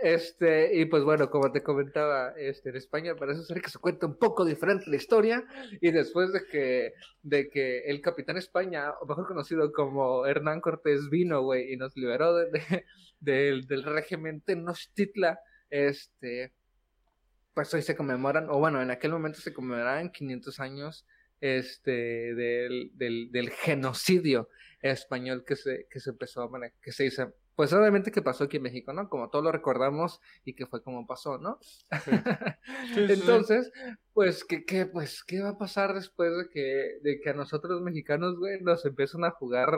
este, 0.03 0.77
y 0.77 0.87
pues 0.87 1.05
bueno, 1.05 1.31
como 1.31 1.53
te 1.53 1.63
comentaba, 1.63 2.35
este, 2.37 2.71
en 2.71 2.77
España 2.77 3.15
parece 3.17 3.43
ser 3.43 3.61
que 3.61 3.71
se 3.71 3.79
cuenta 3.79 4.07
un 4.07 4.19
poco 4.19 4.45
diferente 4.45 4.91
la 4.91 4.97
historia. 4.97 5.45
Y 5.81 5.91
después 5.91 6.33
de 6.33 6.47
que, 6.47 6.95
de 7.23 7.49
que 7.49 7.81
el 7.87 8.01
capitán 8.01 8.37
España, 8.37 8.93
o 9.01 9.07
mejor 9.07 9.27
conocido 9.27 9.73
como 9.73 10.27
Hernán 10.27 10.61
Cortés, 10.61 11.09
vino, 11.11 11.43
güey, 11.43 11.73
y 11.73 11.77
nos 11.77 11.97
liberó 11.97 12.35
de, 12.35 12.85
del, 13.21 13.67
del 13.67 13.83
régimen 13.85 14.41
Tenochtitlan, 14.41 15.39
este, 15.71 16.53
pues 17.55 17.73
hoy 17.73 17.83
se 17.83 17.97
conmemoran, 17.97 18.51
o 18.51 18.59
bueno, 18.59 18.83
en 18.83 18.91
aquel 18.91 19.13
momento 19.13 19.41
se 19.41 19.55
conmemoraban 19.55 20.11
500 20.11 20.61
años 20.61 21.07
este, 21.41 22.35
del, 22.35 22.91
del, 22.95 23.31
del 23.31 23.51
genocidio 23.51 24.49
español 24.81 25.45
que 25.47 25.57
se, 25.57 25.87
que 25.89 26.01
se 26.01 26.11
empezó 26.11 26.43
a 26.43 26.51
que 26.83 26.93
se 26.93 27.07
hizo 27.07 27.33
pues 27.57 27.73
obviamente 27.73 28.11
que 28.11 28.23
pasó 28.23 28.45
aquí 28.45 28.57
en 28.57 28.65
México, 28.65 28.93
¿no? 28.93 29.09
Como 29.09 29.31
todos 29.31 29.45
lo 29.45 29.53
recordamos 29.53 30.21
y 30.45 30.55
que 30.55 30.67
fue 30.67 30.83
como 30.83 31.07
pasó, 31.07 31.39
¿no? 31.39 31.59
Entonces, 32.97 33.71
pues, 34.13 34.45
¿qué, 34.45 34.65
¿qué, 34.65 34.87
pues, 34.87 35.23
¿qué 35.25 35.41
va 35.41 35.51
a 35.51 35.59
pasar 35.59 35.95
después 35.95 36.31
de 36.37 36.49
que, 36.51 36.99
de 37.03 37.21
que 37.21 37.31
a 37.31 37.35
nosotros 37.35 37.75
los 37.75 37.83
mexicanos, 37.83 38.37
güey, 38.39 38.61
nos 38.61 38.85
empiezan 38.85 39.25
a 39.25 39.31
jugar 39.31 39.71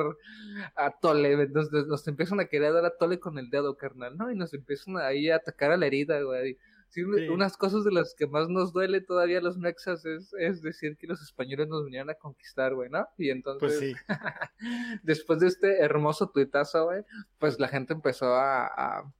a 0.74 0.98
tole, 0.98 1.48
nos, 1.48 1.70
nos 1.70 2.08
empiezan 2.08 2.40
a 2.40 2.46
querer 2.46 2.72
dar 2.72 2.86
a 2.86 2.96
tole 2.96 3.20
con 3.20 3.38
el 3.38 3.50
dedo, 3.50 3.76
carnal, 3.76 4.16
¿no? 4.16 4.30
Y 4.30 4.36
nos 4.36 4.54
empiezan 4.54 4.96
ahí 4.96 5.30
a 5.30 5.36
atacar 5.36 5.70
a 5.72 5.76
la 5.76 5.86
herida, 5.86 6.20
güey. 6.22 6.58
Unas 7.30 7.56
cosas 7.56 7.84
de 7.84 7.92
las 7.92 8.14
que 8.14 8.26
más 8.26 8.48
nos 8.48 8.72
duele 8.72 9.00
todavía 9.00 9.40
los 9.40 9.58
mexas 9.58 10.04
es, 10.06 10.32
es 10.38 10.62
decir 10.62 10.96
que 10.96 11.06
los 11.06 11.20
españoles 11.22 11.68
nos 11.68 11.84
vinieron 11.84 12.10
a 12.10 12.14
conquistar, 12.14 12.74
güey, 12.74 12.88
¿no? 12.88 13.06
Y 13.18 13.30
entonces, 13.30 13.78
pues 13.78 13.78
sí. 13.80 13.94
después 15.02 15.40
de 15.40 15.48
este 15.48 15.78
hermoso 15.80 16.30
tuitazo, 16.30 16.86
güey, 16.86 17.02
pues 17.38 17.60
la 17.60 17.68
gente 17.68 17.92
empezó 17.92 18.34
a, 18.34 18.66
a, 18.66 19.12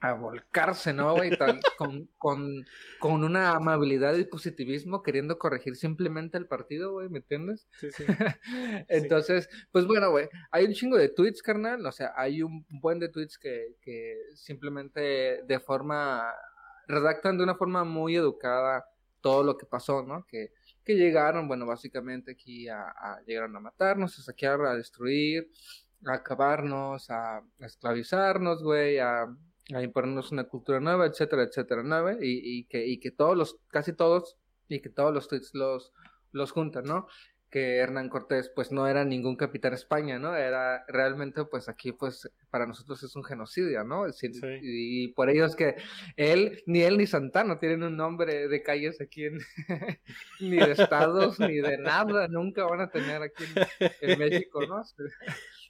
a 0.00 0.12
volcarse, 0.14 0.92
¿no, 0.92 1.14
güey? 1.14 1.30
con, 1.78 2.08
con, 2.18 2.66
con 2.98 3.24
una 3.24 3.52
amabilidad 3.52 4.16
y 4.16 4.24
positivismo 4.24 5.02
queriendo 5.02 5.38
corregir 5.38 5.76
simplemente 5.76 6.38
el 6.38 6.46
partido, 6.46 6.92
güey, 6.92 7.08
¿me 7.08 7.18
entiendes? 7.18 7.68
Sí, 7.72 7.88
sí. 7.96 8.04
entonces, 8.88 9.48
pues 9.72 9.86
bueno, 9.86 10.10
güey, 10.10 10.28
hay 10.50 10.64
un 10.66 10.72
chingo 10.72 10.96
de 10.96 11.08
tweets, 11.08 11.42
carnal, 11.42 11.84
o 11.84 11.92
sea, 11.92 12.12
hay 12.16 12.42
un 12.42 12.64
buen 12.68 12.98
de 12.98 13.08
tweets 13.08 13.38
que, 13.38 13.76
que 13.80 14.16
simplemente 14.34 15.42
de 15.44 15.60
forma 15.60 16.32
redactan 16.88 17.36
de 17.36 17.44
una 17.44 17.54
forma 17.54 17.84
muy 17.84 18.16
educada 18.16 18.86
todo 19.20 19.44
lo 19.44 19.56
que 19.56 19.66
pasó, 19.66 20.02
¿no? 20.02 20.24
Que, 20.26 20.52
que 20.84 20.96
llegaron, 20.96 21.46
bueno, 21.46 21.66
básicamente 21.66 22.32
aquí 22.32 22.68
a, 22.68 22.88
a, 22.88 23.20
llegaron 23.26 23.54
a 23.56 23.60
matarnos, 23.60 24.18
a 24.18 24.22
saquear, 24.22 24.60
a 24.62 24.74
destruir, 24.74 25.50
a 26.06 26.14
acabarnos, 26.14 27.10
a, 27.10 27.42
esclavizarnos, 27.60 28.62
güey, 28.62 28.98
a, 28.98 29.26
imponernos 29.82 30.32
una 30.32 30.44
cultura 30.44 30.80
nueva, 30.80 31.06
etcétera, 31.06 31.42
etcétera, 31.42 31.82
nueva, 31.82 32.14
y, 32.14 32.40
y, 32.42 32.64
que, 32.64 32.86
y 32.86 32.98
que 32.98 33.10
todos 33.10 33.36
los, 33.36 33.58
casi 33.68 33.92
todos, 33.92 34.38
y 34.66 34.80
que 34.80 34.88
todos 34.88 35.12
los 35.12 35.28
tweets 35.28 35.54
los, 35.54 35.92
los 36.32 36.52
juntan, 36.52 36.84
¿no? 36.84 37.06
Que 37.50 37.76
Hernán 37.76 38.10
Cortés 38.10 38.50
pues 38.54 38.72
no 38.72 38.86
era 38.86 39.04
ningún 39.04 39.36
capitán 39.36 39.72
España, 39.72 40.18
¿no? 40.18 40.36
Era 40.36 40.84
realmente 40.86 41.44
pues 41.44 41.68
aquí 41.68 41.92
pues 41.92 42.30
para 42.50 42.66
nosotros 42.66 43.02
es 43.02 43.16
un 43.16 43.24
genocidio, 43.24 43.84
¿no? 43.84 44.04
Y 44.62 45.08
por 45.08 45.30
ello 45.30 45.46
es 45.46 45.56
que 45.56 45.76
él, 46.16 46.62
ni 46.66 46.82
él 46.82 46.98
ni 46.98 47.06
Santana 47.06 47.58
tienen 47.58 47.82
un 47.82 47.96
nombre 47.96 48.48
de 48.48 48.62
calles 48.62 49.00
aquí 49.00 49.24
en, 49.24 49.38
ni 50.40 50.56
de 50.56 50.72
estados, 50.72 51.40
ni 51.40 51.56
de 51.56 51.78
nada, 51.78 52.28
nunca 52.28 52.64
van 52.64 52.80
a 52.80 52.90
tener 52.90 53.22
aquí 53.22 53.44
en, 54.00 54.18
México, 54.18 54.60
¿no? 54.66 54.82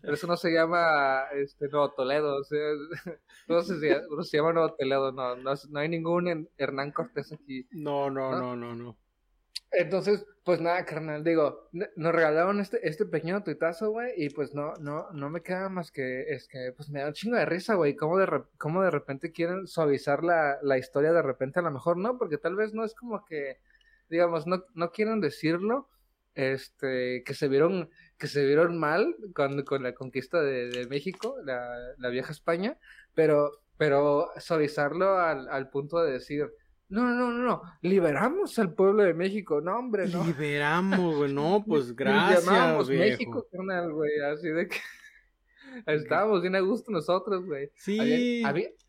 Pero 0.01 0.15
eso 0.15 0.27
no 0.27 0.37
se 0.37 0.53
llama 0.53 1.25
este 1.35 1.69
Nuevo 1.69 1.93
Toledo, 1.93 2.37
o 2.37 2.45
sea, 2.45 2.59
no 3.49 3.63
se, 3.63 3.79
se 3.79 4.37
llama 4.37 4.53
Nuevo 4.53 4.75
Toledo, 4.75 5.13
no, 5.13 5.37
no, 5.37 5.55
no 5.71 5.79
hay 5.79 5.89
ningún 5.89 6.49
Hernán 6.57 6.91
Cortés 6.91 7.33
aquí. 7.33 7.67
no, 7.71 8.11
no, 8.11 8.33
no, 8.33 8.57
no. 8.57 8.75
no. 8.75 8.97
Entonces, 9.71 10.25
pues 10.45 10.61
nada, 10.63 10.85
carnal, 10.87 11.23
digo, 11.23 11.69
nos 11.73 12.15
regalaron 12.15 12.59
este, 12.61 12.87
este 12.89 13.05
pequeño 13.05 13.43
tuitazo, 13.43 13.91
güey, 13.91 14.13
y 14.17 14.31
pues 14.31 14.55
no, 14.55 14.73
no, 14.81 15.11
no 15.13 15.29
me 15.29 15.43
queda 15.43 15.69
más 15.69 15.93
que, 15.93 16.23
es 16.33 16.49
que, 16.49 16.73
pues 16.75 16.89
me 16.89 17.01
da 17.01 17.09
un 17.09 17.13
chingo 17.13 17.37
de 17.37 17.45
risa, 17.45 17.75
güey, 17.75 17.95
cómo 17.95 18.17
de, 18.19 18.27
cómo 18.57 18.83
de 18.83 18.91
repente 18.91 19.31
quieren 19.31 19.67
suavizar 19.67 20.25
la, 20.25 20.59
la 20.63 20.79
historia 20.79 21.13
de 21.13 21.21
repente, 21.21 21.59
a 21.59 21.63
lo 21.63 21.71
mejor 21.71 21.99
no, 21.99 22.17
porque 22.17 22.39
tal 22.39 22.57
vez 22.57 22.73
no 22.73 22.85
es 22.85 22.95
como 22.95 23.25
que, 23.27 23.59
digamos, 24.09 24.47
no, 24.47 24.65
no 24.75 24.91
quieren 24.91 25.21
decirlo, 25.21 25.89
este, 26.35 27.23
que 27.25 27.35
se 27.35 27.49
vieron, 27.49 27.91
que 28.17 28.27
se 28.27 28.47
vieron 28.47 28.79
mal 28.79 29.17
con, 29.35 29.63
con 29.65 29.83
la 29.83 29.93
conquista 29.95 30.41
de, 30.41 30.71
de 30.71 30.87
México, 30.87 31.37
la, 31.45 31.77
la 31.99 32.09
vieja 32.09 32.33
España, 32.33 32.79
pero, 33.15 33.61
pero 33.77 34.31
suavizarlo 34.39 35.19
al, 35.19 35.49
al 35.51 35.69
punto 35.69 36.03
de 36.03 36.13
decir, 36.13 36.51
no, 36.89 37.03
no, 37.03 37.31
no, 37.31 37.43
no, 37.43 37.63
liberamos 37.83 38.59
al 38.59 38.73
pueblo 38.73 39.03
de 39.03 39.13
México, 39.13 39.61
no, 39.61 39.79
hombre, 39.79 40.09
no. 40.09 40.25
Liberamos, 40.25 41.17
güey, 41.17 41.33
no, 41.33 41.63
pues 41.67 41.95
gracias. 41.95 42.47
Llamamos 42.47 42.89
México, 42.89 43.47
carnal, 43.53 43.93
güey, 43.93 44.11
así 44.33 44.49
de 44.49 44.69
que 44.69 44.79
estábamos 45.87 46.41
bien 46.41 46.57
a 46.57 46.61
gusto 46.61 46.91
nosotros, 46.91 47.45
güey. 47.45 47.71
Sí. 47.75 48.43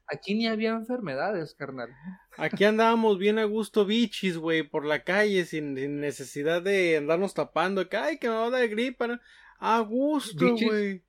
aquí 0.08 0.34
ni 0.34 0.48
había 0.48 0.72
enfermedades, 0.72 1.54
carnal. 1.56 1.90
Aquí 2.38 2.64
andábamos 2.64 3.18
bien 3.18 3.38
a 3.38 3.44
gusto 3.44 3.86
bichis, 3.86 4.38
güey, 4.38 4.64
por 4.64 4.86
la 4.86 5.04
calle, 5.04 5.44
sin, 5.44 5.74
necesidad 6.00 6.62
de 6.62 6.96
andarnos 6.96 7.34
tapando, 7.34 7.90
que 7.90 7.98
ay, 7.98 8.18
que 8.18 8.30
me 8.30 8.36
va 8.36 8.46
a 8.46 8.50
dar 8.50 8.68
gripa. 8.70 9.20
A 9.60 9.82
gusto, 9.82 10.56
güey. 10.56 11.04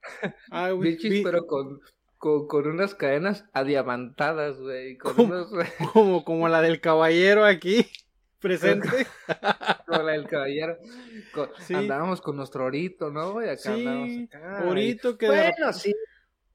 bichis, 0.81 1.23
pero 1.23 1.47
con 1.47 1.81
con, 2.21 2.47
con 2.47 2.69
unas 2.69 2.95
cadenas 2.95 3.47
adiamantadas, 3.53 4.59
güey. 4.61 4.99
Unos, 5.17 5.51
Como, 5.93 6.23
como 6.25 6.49
la 6.49 6.61
del 6.63 6.81
caballero 6.81 7.45
aquí 7.47 7.87
presente. 8.41 8.89
con 9.87 10.05
la 10.07 10.13
del 10.13 10.29
caballero. 10.29 10.77
Con- 11.35 11.49
Sí. 11.61 11.75
Andábamos 11.75 12.21
con 12.21 12.37
nuestro 12.37 12.67
orito, 12.67 13.11
¿no, 13.11 13.33
güey? 13.33 13.49
Acá 13.49 13.75
Sí, 13.75 13.87
andábamos 13.87 14.29
acá. 14.29 14.65
Orito 14.69 15.17
que 15.19 15.27
de 15.27 15.33
Bueno, 15.33 15.73
sí. 15.73 15.95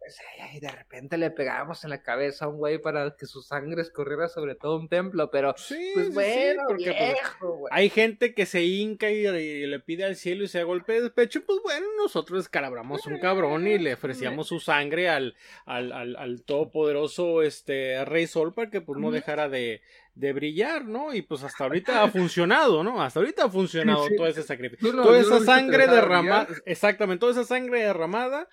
Pues, 0.06 0.20
ay, 0.40 0.60
de 0.60 0.70
repente 0.70 1.18
le 1.18 1.32
pegábamos 1.32 1.84
en 1.84 1.90
la 1.90 2.04
cabeza 2.04 2.46
a 2.46 2.48
un 2.48 2.58
güey 2.58 2.78
para 2.78 3.16
que 3.18 3.26
su 3.26 3.42
sangre 3.42 3.82
escurriera 3.82 4.28
sobre 4.28 4.54
todo 4.54 4.78
un 4.78 4.88
templo, 4.88 5.32
pero 5.32 5.56
Sí, 5.58 5.92
pues 5.96 6.08
sí, 6.10 6.14
bueno, 6.14 6.62
porque, 6.68 6.86
pues, 6.96 7.14
viejo, 7.14 7.64
hay 7.72 7.90
gente 7.90 8.36
que 8.36 8.46
se 8.46 8.64
hinca 8.64 9.10
y, 9.10 9.26
y 9.26 9.66
le 9.66 9.80
pide 9.80 10.04
al 10.06 10.16
cielo 10.16 10.44
y 10.44 10.48
se 10.48 10.64
golpea 10.64 11.02
de 11.02 11.10
pecho, 11.10 11.42
pues 11.44 11.58
bueno, 11.64 11.88
nosotros 11.98 12.44
descalabramos 12.44 13.04
un 13.08 13.18
cabrón 13.20 13.66
y 13.68 13.80
le 13.80 13.96
ofrecíamos 13.96 14.48
su 14.48 14.60
sangre 14.60 15.10
al, 15.10 15.36
al, 15.66 15.92
al, 15.92 16.16
al 16.18 16.44
todopoderoso 16.44 17.42
este 17.42 18.06
Rey 18.06 18.28
Sol 18.28 18.54
para 18.54 18.70
que 18.70 18.82
pues 18.82 19.00
no 19.00 19.10
dejara 19.10 19.50
de, 19.50 19.82
de 20.14 20.34
brillar, 20.34 20.86
¿no? 20.86 21.16
Y 21.16 21.24
pues 21.24 21.44
hasta 21.44 21.64
ahorita 21.64 22.04
ha 22.04 22.10
funcionado, 22.10 22.84
¿no? 22.84 23.02
Hasta 23.02 23.22
ahorita 23.22 23.46
ha 23.46 23.50
funcionado 23.50 24.06
Sí. 24.08 24.16
todo 24.16 24.28
ese 24.28 24.44
sacrificio. 24.44 24.94
No- 24.94 25.02
toda 25.02 25.20
esa 25.20 25.40
sangre 25.40 25.88
derramada, 25.88 26.48
exactamente, 26.68 27.22
toda 27.22 27.32
esa 27.32 27.44
sangre 27.44 27.80
derramada, 27.80 28.48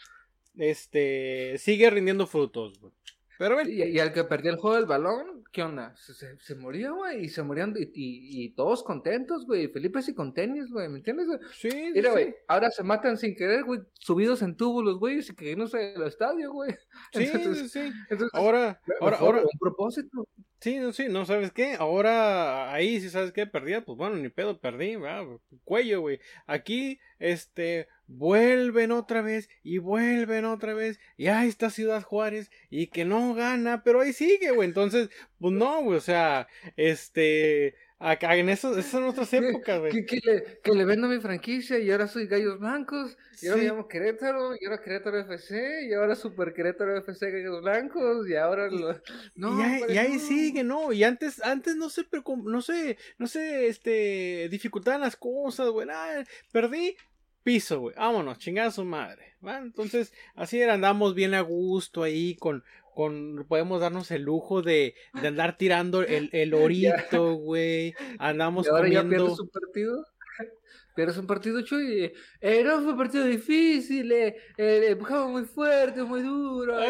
este, 0.56 1.56
sigue 1.58 1.90
rindiendo 1.90 2.26
frutos, 2.26 2.78
güey. 2.80 2.92
Pero 3.38 3.56
ven, 3.56 3.68
Y, 3.70 3.82
y 3.82 3.98
al 3.98 4.12
que 4.12 4.22
perdió 4.22 4.52
el 4.52 4.58
juego 4.58 4.76
del 4.76 4.86
balón, 4.86 5.42
¿qué 5.50 5.62
onda? 5.64 5.96
Se, 5.96 6.14
se, 6.14 6.38
se 6.38 6.54
murió, 6.54 6.94
güey, 6.96 7.24
y 7.24 7.28
se 7.28 7.42
morían, 7.42 7.74
y, 7.76 7.82
y, 7.82 8.44
y 8.44 8.48
todos 8.54 8.84
contentos, 8.84 9.46
güey. 9.46 9.66
Felipe 9.68 10.00
sí 10.00 10.14
con 10.14 10.32
tenis, 10.32 10.70
güey, 10.70 10.88
¿me 10.88 10.98
entiendes, 10.98 11.26
güey? 11.26 11.38
sí, 11.52 11.70
sí, 11.70 11.90
Mira, 11.92 12.10
sí. 12.10 12.12
güey, 12.12 12.34
ahora 12.46 12.70
se 12.70 12.84
matan 12.84 13.16
sin 13.18 13.34
querer, 13.34 13.64
güey, 13.64 13.80
subidos 13.94 14.42
en 14.42 14.56
tubo 14.56 14.80
los 14.82 14.98
güeyes 14.98 15.28
y 15.30 15.34
que 15.34 15.56
no 15.56 15.66
sé 15.66 15.94
el 15.94 16.02
estadio, 16.04 16.52
güey. 16.52 16.70
Sí, 17.12 17.24
Entonces- 17.32 17.72
sí, 17.72 17.80
sí. 17.80 17.92
Entonces, 18.10 18.30
Ahora, 18.32 18.80
ahora, 19.00 19.16
ahora, 19.16 19.40
un 19.42 19.58
propósito. 19.58 20.28
Sí, 20.62 20.78
no, 20.78 20.92
sí, 20.92 21.06
no 21.08 21.26
sabes 21.26 21.50
qué. 21.52 21.74
Ahora, 21.74 22.72
ahí, 22.72 23.00
si 23.00 23.10
sabes 23.10 23.32
qué, 23.32 23.46
perdía, 23.46 23.84
pues 23.84 23.98
bueno, 23.98 24.16
ni 24.16 24.28
pedo, 24.28 24.60
perdí, 24.60 24.96
¿verdad? 24.96 25.24
cuello, 25.64 26.00
güey. 26.00 26.20
Aquí, 26.46 27.00
este, 27.18 27.88
vuelven 28.06 28.92
otra 28.92 29.22
vez 29.22 29.48
y 29.64 29.78
vuelven 29.78 30.44
otra 30.44 30.74
vez. 30.74 31.00
Y 31.16 31.26
ahí 31.26 31.48
está 31.48 31.68
Ciudad 31.70 32.02
Juárez 32.02 32.50
y 32.70 32.86
que 32.86 33.04
no 33.04 33.34
gana, 33.34 33.82
pero 33.82 34.00
ahí 34.00 34.12
sigue, 34.12 34.52
güey. 34.52 34.68
Entonces, 34.68 35.10
pues 35.38 35.52
no, 35.52 35.82
güey, 35.82 35.98
o 35.98 36.00
sea, 36.00 36.46
este, 36.76 37.74
acá 38.02 38.36
en 38.36 38.48
eso, 38.48 38.72
esas 38.76 38.90
son 38.90 39.02
nuestras 39.04 39.32
épocas, 39.32 39.78
güey. 39.80 39.92
Que, 39.92 40.04
que 40.06 40.20
le, 40.24 40.60
que 40.62 40.72
le 40.72 40.84
vendo 40.84 41.08
mi 41.08 41.20
franquicia 41.20 41.78
y 41.78 41.90
ahora 41.90 42.08
soy 42.08 42.26
Gallos 42.26 42.58
Blancos, 42.58 43.16
y 43.40 43.46
ahora 43.46 43.60
Sí. 43.60 43.66
me 43.66 43.72
llamo 43.72 43.88
Querétaro, 43.88 44.54
y 44.60 44.64
ahora 44.66 44.82
Querétaro 44.82 45.18
FC, 45.20 45.86
y 45.88 45.92
ahora 45.94 46.14
Super 46.14 46.52
Querétaro 46.52 46.96
FC 46.98 47.30
Gallos 47.30 47.62
Blancos, 47.62 48.28
y 48.28 48.34
ahora 48.34 48.68
lo... 48.70 49.00
No, 49.34 49.58
y, 49.58 49.62
ahí, 49.62 49.80
hombre, 49.82 49.94
y 49.94 49.98
ahí 49.98 50.12
no. 50.14 50.18
sigue, 50.18 50.64
¿no? 50.64 50.92
Y 50.92 51.04
antes, 51.04 51.42
antes 51.42 51.76
no 51.76 51.88
se, 51.88 52.06
no 52.44 52.60
sé, 52.60 52.98
no 53.18 53.26
sé, 53.26 53.68
este, 53.68 54.48
dificultaban 54.50 55.00
las 55.00 55.16
cosas, 55.16 55.68
güey. 55.70 55.88
Ah, 55.90 56.24
perdí, 56.52 56.96
piso, 57.42 57.80
güey. 57.80 57.94
Vámonos, 57.96 58.38
chingada 58.38 58.70
su 58.70 58.84
madre. 58.84 59.32
¿va? 59.44 59.58
Entonces, 59.58 60.12
así 60.34 60.60
era, 60.60 60.74
andamos 60.74 61.14
bien 61.14 61.34
a 61.34 61.40
gusto 61.40 62.02
ahí 62.02 62.36
con, 62.36 62.64
con, 62.94 63.44
podemos 63.48 63.80
darnos 63.80 64.10
el 64.10 64.22
lujo 64.22 64.62
de, 64.62 64.94
de 65.20 65.28
andar 65.28 65.56
tirando 65.56 66.02
el, 66.02 66.28
el 66.32 66.52
orito, 66.54 67.34
güey. 67.34 67.94
Andamos 68.18 68.66
Y 68.66 68.70
ahora 68.70 68.88
ya 68.88 69.02
comiendo. 69.02 69.24
pierdes 69.26 69.40
un 69.40 69.48
partido. 69.50 70.06
Pierdes 70.94 71.16
un 71.16 71.26
partido, 71.26 71.62
Chuy. 71.62 72.12
Eh, 72.40 72.62
no 72.64 72.82
fue 72.82 72.92
un 72.92 72.98
partido 72.98 73.24
difícil, 73.24 74.12
eh, 74.12 74.36
eh, 74.58 74.86
empujamos 74.90 75.30
muy 75.30 75.44
fuerte, 75.46 76.02
muy 76.02 76.20
duro. 76.22 76.78
eh. 76.82 76.86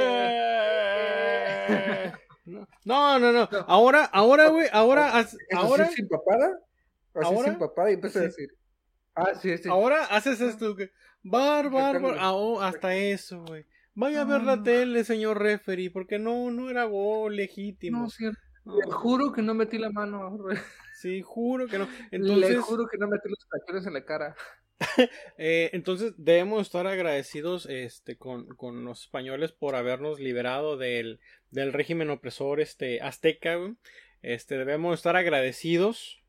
Eh, 1.68 2.12
No, 2.84 3.18
no, 3.20 3.30
no. 3.30 3.48
Ahora, 3.68 4.04
ahora, 4.06 4.48
güey, 4.48 4.66
ahora, 4.72 5.20
¿Eso 5.20 5.36
ahora, 5.52 5.86
sí 5.86 5.94
sin 5.94 6.08
papada? 6.08 6.58
Ahora- 7.14 7.50
sin 7.50 7.58
papada 7.58 7.90
y 7.90 7.94
empecé 7.94 8.18
a 8.18 8.22
decir. 8.22 8.48
Ah, 9.14 9.32
sí, 9.40 9.56
sí. 9.58 9.68
Ahora 9.68 10.06
haces 10.06 10.40
esto, 10.40 10.74
que 10.74 10.90
bar, 11.22 11.70
bar, 11.70 11.72
bar, 11.72 11.92
Rectángulo. 11.94 12.16
ah, 12.20 12.32
oh, 12.32 12.60
hasta 12.60 12.96
eso, 12.96 13.44
güey. 13.46 13.64
Vaya 13.94 14.22
a 14.22 14.24
ver 14.24 14.42
la 14.42 14.56
No. 14.56 14.62
tele, 14.62 15.04
señor 15.04 15.38
referee, 15.40 15.90
porque 15.90 16.18
no, 16.18 16.50
no 16.50 16.70
era 16.70 16.84
gol 16.84 17.36
legítimo. 17.36 18.02
No, 18.02 18.10
sí, 18.10 18.24
No, 18.64 18.76
le 18.78 18.90
juro 18.90 19.32
que 19.32 19.42
no 19.42 19.54
metí 19.54 19.78
la 19.78 19.90
mano. 19.90 20.38
sí, 20.94 21.22
juro 21.22 21.66
que 21.68 21.78
no. 21.78 21.86
Le 22.10 22.16
Entonces, 22.16 22.58
juro 22.60 22.86
que 22.90 22.96
no 22.98 23.08
metí 23.08 23.28
los 23.28 23.46
tachones 23.48 23.86
en 23.86 23.92
la 23.94 24.04
cara. 24.04 24.34
eh, 25.38 25.70
entonces 25.74 26.14
debemos 26.16 26.62
estar 26.62 26.86
agradecidos, 26.86 27.66
este, 27.66 28.16
con, 28.16 28.46
con 28.56 28.84
los 28.84 29.02
españoles 29.02 29.52
por 29.52 29.74
habernos 29.76 30.18
liberado 30.20 30.76
del, 30.76 31.20
del 31.50 31.72
régimen 31.72 32.10
opresor, 32.10 32.60
este, 32.60 33.00
azteca. 33.00 33.58
Este, 34.22 34.56
debemos 34.56 34.98
estar 34.98 35.16
agradecidos 35.16 36.22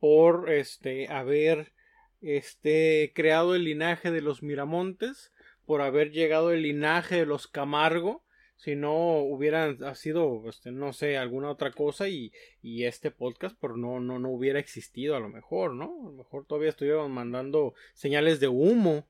por, 0.00 0.50
este, 0.50 1.08
haber, 1.08 1.72
este, 2.20 3.12
creado 3.14 3.54
el 3.54 3.64
linaje 3.64 4.10
de 4.10 4.20
los 4.22 4.42
Miramontes, 4.42 5.32
por 5.66 5.80
haber 5.82 6.10
llegado 6.10 6.50
el 6.52 6.62
linaje 6.62 7.16
de 7.16 7.26
los 7.26 7.46
Camargo, 7.48 8.22
si 8.56 8.76
no 8.76 9.18
hubieran 9.18 9.82
ha 9.84 9.94
sido, 9.94 10.48
este, 10.48 10.70
no 10.70 10.92
sé, 10.92 11.16
alguna 11.18 11.50
otra 11.50 11.72
cosa 11.72 12.08
y, 12.08 12.32
y 12.62 12.84
este 12.84 13.10
podcast 13.10 13.58
por 13.58 13.76
no, 13.76 13.98
no, 14.00 14.18
no 14.18 14.30
hubiera 14.30 14.58
existido 14.60 15.16
a 15.16 15.20
lo 15.20 15.28
mejor, 15.28 15.74
¿no? 15.74 15.86
A 16.02 16.10
lo 16.10 16.12
mejor 16.12 16.46
todavía 16.46 16.70
estuviéramos 16.70 17.10
mandando 17.10 17.74
señales 17.94 18.38
de 18.40 18.48
humo. 18.48 19.06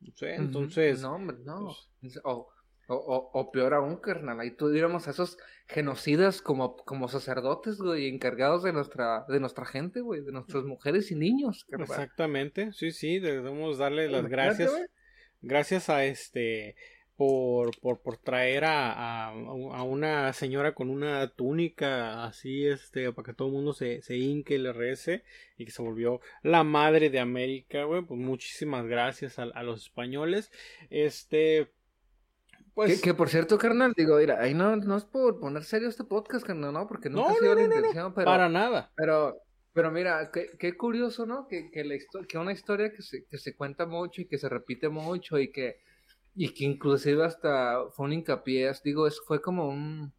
No 0.00 0.12
sé, 0.14 0.34
entonces. 0.36 1.02
No, 1.02 1.18
no. 1.18 1.74
pues- 2.00 2.20
O, 2.24 2.48
o, 2.88 2.94
o, 2.96 3.30
o 3.32 3.50
peor 3.52 3.74
aún, 3.74 3.96
carnal. 3.96 4.40
Ahí 4.40 4.50
tuviéramos 4.50 5.06
a 5.06 5.12
esos 5.12 5.38
genocidas 5.66 6.42
como, 6.42 6.76
como 6.76 7.08
sacerdotes, 7.08 7.78
güey, 7.78 8.08
encargados 8.08 8.62
de 8.64 8.72
nuestra, 8.72 9.24
de 9.28 9.38
nuestra 9.40 9.64
gente, 9.64 10.00
güey, 10.00 10.20
de 10.22 10.32
nuestras 10.32 10.64
mujeres 10.64 11.10
y 11.10 11.14
niños, 11.14 11.64
carnal. 11.70 11.88
Exactamente, 11.88 12.72
sí, 12.72 12.90
sí, 12.90 13.18
debemos 13.20 13.78
darle 13.78 14.08
las 14.08 14.26
gracias. 14.26 14.72
Gracias 15.42 15.90
a 15.90 16.04
este 16.04 16.76
por, 17.16 17.78
por, 17.80 18.00
por 18.00 18.16
traer 18.16 18.64
a, 18.64 18.92
a, 18.92 19.28
a 19.28 19.82
una 19.82 20.32
señora 20.32 20.74
con 20.74 20.88
una 20.88 21.28
túnica 21.28 22.24
así, 22.24 22.66
este, 22.66 23.12
para 23.12 23.26
que 23.26 23.34
todo 23.34 23.48
el 23.48 23.54
mundo 23.54 23.74
se, 23.74 24.02
se 24.02 24.16
hinque 24.16 24.58
le 24.58 24.72
rece 24.72 25.22
y 25.58 25.64
que 25.66 25.70
se 25.70 25.82
volvió 25.82 26.20
la 26.42 26.64
madre 26.64 27.10
de 27.10 27.20
América, 27.20 27.84
güey. 27.84 28.02
Pues 28.02 28.18
muchísimas 28.18 28.86
gracias 28.86 29.38
a, 29.38 29.42
a 29.44 29.62
los 29.62 29.82
españoles. 29.82 30.50
Este, 30.90 31.70
pues. 32.74 32.96
Que, 32.96 33.10
que 33.10 33.14
por 33.14 33.28
cierto, 33.28 33.58
carnal, 33.58 33.92
digo, 33.96 34.16
mira, 34.16 34.40
ahí 34.40 34.54
no, 34.54 34.76
no 34.76 34.96
es 34.96 35.04
por 35.04 35.38
poner 35.38 35.62
serio 35.64 35.88
este 35.88 36.04
podcast, 36.04 36.44
carnal, 36.46 36.72
no, 36.72 36.86
porque 36.88 37.10
nunca 37.10 37.28
No, 37.28 37.34
ha 37.34 37.38
sido 37.38 37.54
no, 37.54 37.60
la 37.60 37.68
no, 37.68 37.74
intención, 37.76 38.14
pero, 38.14 38.24
Para 38.24 38.48
nada. 38.48 38.90
pero, 38.96 39.36
pero 39.72 39.90
mira, 39.90 40.30
qué, 40.32 40.76
curioso, 40.76 41.26
¿no? 41.26 41.46
Que, 41.48 41.70
que, 41.70 41.84
la 41.84 41.96
que 42.28 42.38
una 42.38 42.52
historia 42.52 42.92
que 42.92 43.02
se, 43.02 43.24
que 43.26 43.38
se 43.38 43.56
cuenta 43.56 43.86
mucho 43.86 44.20
y 44.22 44.26
que 44.26 44.38
se 44.38 44.48
repite 44.48 44.88
mucho 44.88 45.38
y 45.38 45.50
que, 45.52 45.78
y 46.34 46.52
que 46.54 46.64
inclusive 46.64 47.24
hasta 47.24 47.78
fue 47.92 48.06
un 48.06 48.12
hincapié, 48.14 48.70
digo, 48.84 49.06
es, 49.06 49.20
fue 49.26 49.40
como 49.42 49.68
un, 49.68 50.12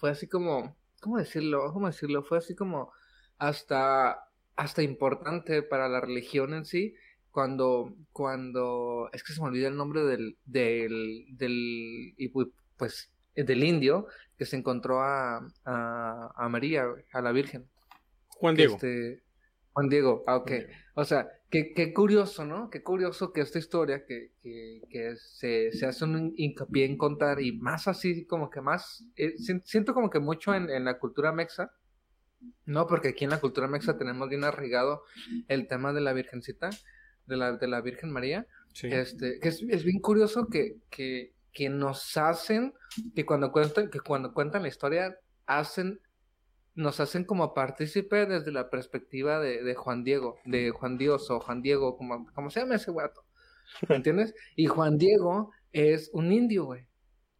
fue 0.00 0.10
así 0.10 0.28
como, 0.28 0.76
¿cómo 1.00 1.18
decirlo? 1.18 1.72
¿Cómo 1.72 1.86
decirlo? 1.88 2.22
Fue 2.24 2.38
así 2.38 2.54
como 2.54 2.92
hasta, 3.38 4.18
hasta 4.56 4.82
importante 4.82 5.62
para 5.62 5.88
la 5.88 6.00
religión 6.00 6.54
en 6.54 6.64
sí, 6.64 6.94
cuando, 7.30 7.94
cuando, 8.12 9.10
es 9.12 9.22
que 9.22 9.32
se 9.32 9.40
me 9.42 9.48
olvida 9.48 9.68
el 9.68 9.76
nombre 9.76 10.02
del, 10.04 10.38
del, 10.44 11.26
del, 11.30 12.14
y 12.16 12.32
pu- 12.32 12.52
pues, 12.76 13.12
del 13.34 13.64
indio 13.64 14.06
que 14.38 14.46
se 14.46 14.56
encontró 14.56 15.02
a, 15.02 15.38
a 16.36 16.48
María, 16.48 16.86
a 17.12 17.20
la 17.22 17.32
Virgen. 17.32 17.68
Juan 18.38 18.54
Diego. 18.54 18.74
este- 18.74 19.22
Juan 19.72 19.88
Diego, 19.90 20.24
ah, 20.26 20.36
ok. 20.36 20.48
Juan 20.48 20.58
Diego. 20.66 20.72
O 20.94 21.04
sea, 21.04 21.28
qué, 21.50 21.74
qué 21.74 21.92
curioso, 21.92 22.44
¿no? 22.46 22.70
Qué 22.70 22.82
curioso 22.82 23.32
que 23.32 23.42
esta 23.42 23.58
historia 23.58 24.04
que, 24.06 24.32
que, 24.42 24.80
que 24.88 25.16
se, 25.16 25.70
se 25.72 25.84
hace 25.86 26.04
un 26.04 26.32
hincapié 26.36 26.86
en 26.86 26.96
contar 26.96 27.40
y 27.42 27.52
más 27.58 27.86
así, 27.86 28.24
como 28.26 28.48
que 28.48 28.60
más, 28.62 29.04
eh, 29.16 29.34
si- 29.36 29.60
siento 29.64 29.92
como 29.92 30.08
que 30.08 30.18
mucho 30.18 30.54
en, 30.54 30.70
en 30.70 30.84
la 30.86 30.98
cultura 30.98 31.32
mexa, 31.32 31.70
¿no? 32.64 32.86
Porque 32.86 33.08
aquí 33.08 33.24
en 33.24 33.30
la 33.30 33.40
cultura 33.40 33.68
mexa 33.68 33.98
tenemos 33.98 34.28
bien 34.28 34.44
arraigado 34.44 35.02
el 35.48 35.66
tema 35.68 35.92
de 35.92 36.00
la 36.00 36.12
Virgencita, 36.14 36.70
de 37.26 37.36
la, 37.36 37.52
de 37.56 37.66
la 37.68 37.80
Virgen 37.80 38.10
María, 38.10 38.46
Sí. 38.72 38.88
este, 38.92 39.38
que 39.40 39.48
es, 39.48 39.62
es 39.68 39.84
bien 39.84 40.00
curioso 40.00 40.48
que, 40.48 40.76
que, 40.90 41.32
que 41.52 41.68
nos 41.70 42.16
hacen, 42.16 42.72
que 43.14 43.24
cuando 43.26 43.50
cuentan, 43.52 43.88
que 43.90 44.00
cuando 44.00 44.32
cuentan 44.34 44.62
la 44.62 44.68
historia, 44.68 45.16
hacen, 45.46 45.98
nos 46.76 47.00
hacen 47.00 47.24
como 47.24 47.54
partícipe 47.54 48.26
desde 48.26 48.52
la 48.52 48.70
perspectiva 48.70 49.40
de, 49.40 49.62
de 49.62 49.74
Juan 49.74 50.04
Diego, 50.04 50.36
de 50.44 50.70
Juan 50.70 50.98
Dios 50.98 51.30
o 51.30 51.40
Juan 51.40 51.62
Diego, 51.62 51.96
como, 51.96 52.26
como 52.34 52.50
se 52.50 52.60
llama 52.60 52.76
ese 52.76 52.90
guato, 52.90 53.24
¿me 53.88 53.96
entiendes? 53.96 54.34
Y 54.54 54.66
Juan 54.66 54.98
Diego 54.98 55.50
es 55.72 56.10
un 56.12 56.30
indio, 56.30 56.66
güey. 56.66 56.86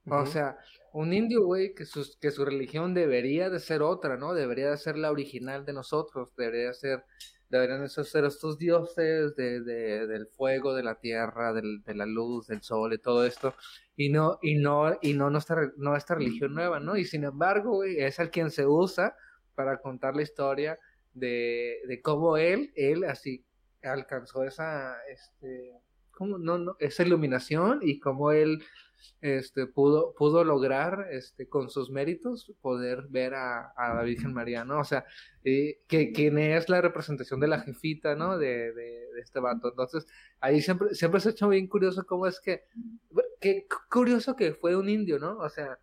O 0.08 0.24
sea, 0.24 0.56
un 0.92 1.12
indio, 1.12 1.44
güey, 1.44 1.74
que 1.74 1.84
su, 1.84 2.06
que 2.20 2.30
su 2.30 2.44
religión 2.44 2.94
debería 2.94 3.50
de 3.50 3.58
ser 3.58 3.82
otra, 3.82 4.16
¿no? 4.16 4.34
Debería 4.34 4.70
de 4.70 4.76
ser 4.76 4.96
la 4.96 5.10
original 5.10 5.64
de 5.64 5.72
nosotros, 5.72 6.30
debería 6.36 6.68
de 6.68 6.74
ser 6.74 7.04
deberían 7.48 7.84
esos 7.84 8.08
ser 8.08 8.24
estos 8.24 8.58
dioses 8.58 9.36
de, 9.36 9.60
de, 9.60 10.06
del 10.06 10.26
fuego, 10.26 10.74
de 10.74 10.82
la 10.82 10.96
tierra, 10.96 11.52
del, 11.52 11.82
de 11.84 11.94
la 11.94 12.06
luz, 12.06 12.48
del 12.48 12.62
sol 12.62 12.92
y 12.92 12.98
todo 12.98 13.24
esto, 13.24 13.54
y 13.96 14.08
no, 14.08 14.38
y 14.42 14.56
no, 14.56 14.96
y 15.00 15.12
no, 15.14 15.30
no, 15.30 15.38
esta, 15.38 15.56
no 15.76 15.96
esta 15.96 16.14
religión 16.16 16.54
nueva, 16.54 16.80
¿no? 16.80 16.96
Y 16.96 17.04
sin 17.04 17.24
embargo, 17.24 17.76
güey, 17.76 18.00
es 18.00 18.18
el 18.18 18.30
quien 18.30 18.50
se 18.50 18.66
usa 18.66 19.16
para 19.56 19.78
contar 19.78 20.14
la 20.14 20.22
historia 20.22 20.78
de, 21.14 22.00
cómo 22.02 22.36
él, 22.36 22.72
él 22.76 23.04
así 23.04 23.44
alcanzó 23.82 24.44
esa, 24.44 24.96
este, 25.10 25.72
¿cómo? 26.12 26.38
No, 26.38 26.58
no, 26.58 26.76
esa 26.78 27.02
iluminación 27.02 27.80
y 27.82 27.98
cómo 27.98 28.30
él 28.32 28.62
este, 29.20 29.66
pudo, 29.66 30.14
pudo 30.14 30.44
lograr 30.44 31.08
este, 31.10 31.48
con 31.48 31.70
sus 31.70 31.90
méritos 31.90 32.52
poder 32.60 33.06
ver 33.08 33.34
a, 33.34 33.72
a 33.76 33.94
la 33.94 34.02
Virgen 34.02 34.32
María, 34.32 34.64
¿no? 34.64 34.80
O 34.80 34.84
sea, 34.84 35.04
eh, 35.44 35.80
que 35.86 36.12
quien 36.12 36.38
es 36.38 36.68
la 36.68 36.80
representación 36.80 37.40
de 37.40 37.48
la 37.48 37.60
jefita, 37.60 38.14
¿no? 38.14 38.38
De, 38.38 38.72
de, 38.72 39.12
de, 39.14 39.20
este 39.20 39.40
vato. 39.40 39.68
Entonces, 39.68 40.06
ahí 40.40 40.60
siempre, 40.60 40.94
siempre 40.94 41.20
se 41.20 41.28
ha 41.28 41.32
hecho 41.32 41.48
bien 41.48 41.66
curioso 41.66 42.04
cómo 42.06 42.26
es 42.26 42.40
que, 42.40 42.64
qué 43.40 43.66
curioso 43.90 44.36
que 44.36 44.54
fue 44.54 44.76
un 44.76 44.88
indio, 44.88 45.18
¿no? 45.18 45.38
O 45.38 45.48
sea, 45.48 45.78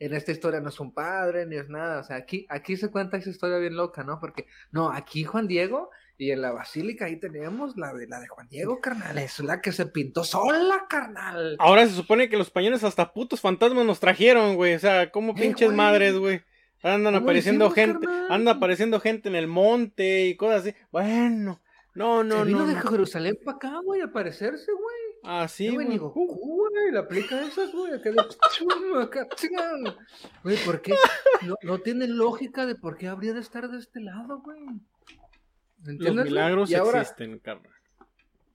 en 0.00 0.14
esta 0.14 0.32
historia 0.32 0.60
no 0.60 0.70
es 0.70 0.80
un 0.80 0.92
padre, 0.92 1.46
ni 1.46 1.56
es 1.56 1.68
nada, 1.68 2.00
o 2.00 2.02
sea, 2.02 2.16
aquí, 2.16 2.46
aquí 2.48 2.76
se 2.76 2.90
cuenta 2.90 3.18
esa 3.18 3.28
historia 3.28 3.58
bien 3.58 3.76
loca, 3.76 4.02
¿no? 4.02 4.18
Porque, 4.18 4.46
no, 4.72 4.90
aquí 4.90 5.24
Juan 5.24 5.46
Diego 5.46 5.90
y 6.16 6.30
en 6.30 6.40
la 6.40 6.52
basílica 6.52 7.04
ahí 7.04 7.16
tenemos 7.16 7.76
la 7.76 7.92
de, 7.92 8.06
la 8.06 8.18
de 8.18 8.28
Juan 8.28 8.48
Diego, 8.48 8.80
carnal. 8.80 9.18
Es 9.18 9.40
la 9.40 9.60
que 9.60 9.72
se 9.72 9.86
pintó 9.86 10.24
sola, 10.24 10.86
carnal. 10.88 11.56
Ahora 11.58 11.86
se 11.86 11.94
supone 11.94 12.28
que 12.28 12.36
los 12.38 12.48
españoles 12.48 12.82
hasta 12.82 13.12
putos 13.12 13.40
fantasmas 13.40 13.86
nos 13.86 14.00
trajeron, 14.00 14.56
güey. 14.56 14.74
O 14.74 14.78
sea, 14.78 15.10
como 15.10 15.34
pinches 15.34 15.68
güey. 15.68 15.76
madres, 15.76 16.18
güey. 16.18 16.42
Andan 16.82 17.14
apareciendo 17.14 17.70
gente, 17.70 18.06
carnal? 18.06 18.32
anda 18.32 18.52
apareciendo 18.52 19.00
gente 19.00 19.28
en 19.28 19.34
el 19.34 19.46
monte 19.46 20.26
y 20.26 20.36
cosas 20.36 20.62
así. 20.62 20.74
Bueno, 20.90 21.60
no, 21.94 22.22
no, 22.22 22.40
se 22.40 22.44
vino 22.44 22.60
no. 22.60 22.66
de. 22.66 22.76
Jerusalén 22.76 23.38
para 23.44 23.56
acá, 23.56 23.80
güey, 23.84 24.00
a 24.00 24.06
aparecerse, 24.06 24.72
güey. 24.72 24.79
Ah, 25.22 25.48
sí, 25.48 25.68
güey. 25.68 25.86
güey. 25.86 25.88
Digo, 25.90 26.10
güey, 26.10 26.92
la 26.92 27.00
aplica 27.00 27.42
esas, 27.42 27.72
güey. 27.72 27.92
Acá 27.92 28.10
de 28.10 28.20
acá. 29.02 29.28
Güey, 30.42 30.56
¿por 30.64 30.80
qué? 30.82 30.94
No, 31.42 31.56
no 31.62 31.78
tiene 31.80 32.06
lógica 32.08 32.66
de 32.66 32.74
por 32.74 32.96
qué 32.96 33.08
habría 33.08 33.32
de 33.34 33.40
estar 33.40 33.68
de 33.70 33.78
este 33.78 34.00
lado, 34.00 34.40
güey. 34.40 34.58
Los 35.84 36.14
milagros 36.14 36.72
ahora... 36.74 37.00
existen, 37.00 37.38
carnal. 37.38 37.72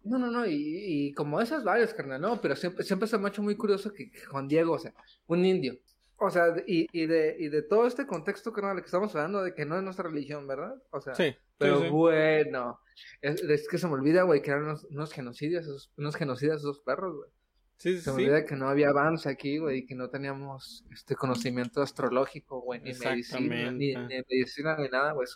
No, 0.03 0.19
no, 0.19 0.29
no, 0.29 0.45
y, 0.45 0.53
y, 0.53 1.13
como 1.13 1.41
esas 1.41 1.63
varias, 1.63 1.91
carnal, 1.95 2.21
no, 2.21 2.39
pero 2.39 2.55
siempre, 2.55 2.83
siempre 2.83 3.07
se 3.07 3.17
me 3.17 3.25
ha 3.25 3.29
hecho 3.29 3.41
muy 3.41 3.55
curioso 3.55 3.91
que, 3.91 4.11
que 4.11 4.23
Juan 4.25 4.47
Diego, 4.47 4.73
o 4.73 4.77
sea, 4.77 4.93
un 5.25 5.43
indio, 5.43 5.79
o 6.17 6.29
sea, 6.29 6.55
y, 6.67 6.87
y, 6.91 7.07
de, 7.07 7.35
y 7.39 7.49
de 7.49 7.63
todo 7.63 7.87
este 7.87 8.05
contexto, 8.05 8.53
carnal, 8.53 8.79
que 8.79 8.85
estamos 8.85 9.15
hablando 9.15 9.43
de 9.43 9.55
que 9.55 9.65
no 9.65 9.75
es 9.75 9.83
nuestra 9.83 10.07
religión, 10.07 10.45
¿verdad? 10.47 10.75
O 10.91 11.01
sea, 11.01 11.15
sí, 11.15 11.35
pero 11.57 11.77
sí, 11.79 11.83
sí. 11.85 11.89
bueno, 11.89 12.79
es, 13.21 13.41
es, 13.41 13.67
que 13.67 13.77
se 13.77 13.87
me 13.87 13.93
olvida, 13.93 14.23
güey, 14.23 14.41
que 14.41 14.51
eran 14.51 14.63
unos, 14.63 14.83
unos 14.85 15.11
genocidios, 15.11 15.63
esos, 15.63 15.91
unos 15.97 16.15
genocidas 16.15 16.59
esos 16.59 16.79
perros, 16.79 17.15
güey. 17.15 17.29
Sí, 17.77 17.99
se 17.99 18.09
me 18.11 18.23
olvida 18.23 18.45
que 18.45 18.55
no 18.55 18.69
había 18.69 18.89
avance 18.89 19.27
aquí, 19.27 19.57
güey, 19.57 19.79
y 19.79 19.85
que 19.85 19.95
no 19.95 20.09
teníamos 20.09 20.85
este 20.93 21.15
conocimiento 21.15 21.81
astrológico, 21.81 22.61
güey, 22.61 22.79
ni 22.79 22.93
medicina, 22.93 23.71
ni, 23.71 23.93
ni 23.93 24.21
medicina, 24.29 24.77
ni 24.77 24.87
nada, 24.87 25.11
güey, 25.11 25.27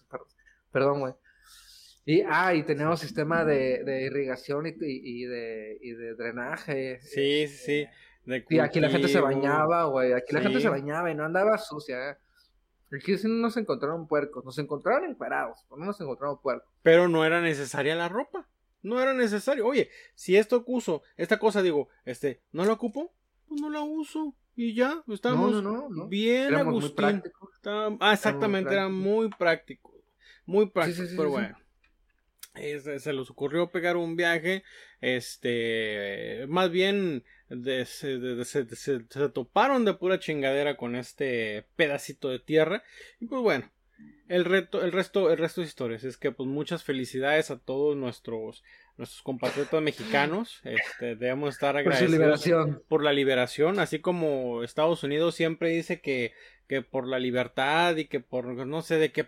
perdón, 0.72 1.02
güey. 1.02 1.14
Y, 2.06 2.24
ah, 2.28 2.56
y 2.56 2.64
tenemos 2.64 3.02
sistema 3.02 3.44
de, 3.46 3.84
de 3.84 4.04
irrigación 4.04 4.66
y, 4.66 4.74
y, 4.80 5.26
de, 5.26 5.78
y 5.82 5.92
de 5.92 6.16
drenaje. 6.16 7.00
Sí, 7.02 7.48
sí, 7.48 7.58
sí. 7.58 7.88
De 8.26 8.44
y 8.50 8.60
aquí 8.60 8.80
la 8.80 8.90
gente 8.90 9.08
se 9.08 9.20
bañaba, 9.20 9.84
güey. 9.86 10.14
Aquí 10.14 10.34
la 10.34 10.42
gente 10.42 10.60
se 10.60 10.70
bañaba 10.70 11.12
y 11.12 11.16
no 11.16 11.24
andaba 11.24 11.58
sucia. 11.58 12.12
¿eh? 12.12 12.18
Aquí 12.92 13.18
sí 13.18 13.28
no 13.28 13.36
nos 13.36 13.58
encontraron 13.58 14.08
puercos. 14.08 14.44
Nos 14.44 14.58
encontraron 14.58 15.10
encuerados, 15.10 15.66
pero 15.68 15.80
no 15.80 15.86
nos 15.86 16.02
encontraron 16.02 16.42
puercos. 16.42 16.70
Pero 16.82 17.08
no 17.08 17.24
era 17.26 17.42
necesaria 17.42 17.96
la 17.96 18.10
ropa. 18.10 18.48
No 18.82 19.02
era 19.02 19.14
necesario. 19.14 19.66
Oye, 19.66 19.90
si 20.16 20.38
esto 20.38 20.64
uso, 20.66 21.04
esta 21.18 21.38
cosa, 21.38 21.62
digo, 21.62 21.90
este, 22.06 22.42
¿no 22.52 22.66
la 22.66 22.74
ocupo? 22.74 23.14
Pues 23.48 23.62
no 23.62 23.70
la 23.70 23.82
uso. 23.82 24.36
Y 24.56 24.74
ya, 24.74 25.04
estamos 25.08 25.52
no, 25.52 25.62
no, 25.62 25.90
no, 25.90 26.08
bien 26.08 26.54
muy. 26.66 26.84
Está... 26.84 27.22
Ah, 28.00 28.14
exactamente, 28.14 28.74
era 28.74 28.90
muy 28.90 29.30
práctico. 29.30 29.94
Muy 30.46 30.70
práctico, 30.70 31.04
sí, 31.04 31.08
sí, 31.10 31.16
pero 31.16 31.30
bueno. 31.30 31.58
Se, 32.60 33.00
se, 33.00 33.14
les 33.14 33.30
ocurrió 33.30 33.72
pegar 33.72 33.98
un 33.98 34.16
viaje, 34.16 34.64
este, 35.02 36.46
más 36.48 36.70
bien 36.70 37.24
de, 37.50 37.88
de, 38.02 38.36
de, 38.36 38.46
se, 38.46 38.76
se, 38.76 39.00
toparon 39.30 39.86
de 39.86 39.94
pura 39.94 40.20
chingadera 40.20 40.78
con 40.78 40.96
este 40.96 41.66
pedacito 41.76 42.30
de 42.30 42.40
tierra. 42.40 42.84
Y 43.20 43.26
pues 43.26 43.42
bueno, 43.42 43.72
el 44.28 44.46
reto, 44.46 44.84
el 44.84 44.92
resto, 44.92 45.32
el 45.32 45.38
resto 45.38 45.62
de 45.62 45.68
historias 45.68 46.04
es 46.04 46.18
que 46.18 46.32
pues 46.32 46.48
muchas 46.48 46.84
felicidades 46.84 47.50
a 47.52 47.60
todos 47.60 47.98
nuestros 47.98 48.64
nuestros 48.98 49.22
compatriotas 49.22 49.82
mexicanos, 49.82 50.60
este, 50.66 51.16
debemos 51.16 51.54
estar 51.54 51.78
agradecidos 51.78 52.12
por, 52.12 52.20
liberación. 52.20 52.84
por 52.90 53.04
la 53.04 53.14
liberación, 53.14 53.80
así 53.80 54.00
como 54.00 54.62
Estados 54.62 55.04
Unidos 55.04 55.36
siempre 55.36 55.70
dice 55.70 56.02
que 56.02 56.34
que 56.70 56.84
por 56.84 57.08
la 57.08 57.18
libertad 57.18 57.98
y 57.98 58.06
que 58.06 58.20
por 58.20 58.46
no 58.46 58.82
sé 58.84 58.98
de 58.98 59.12
qué 59.12 59.26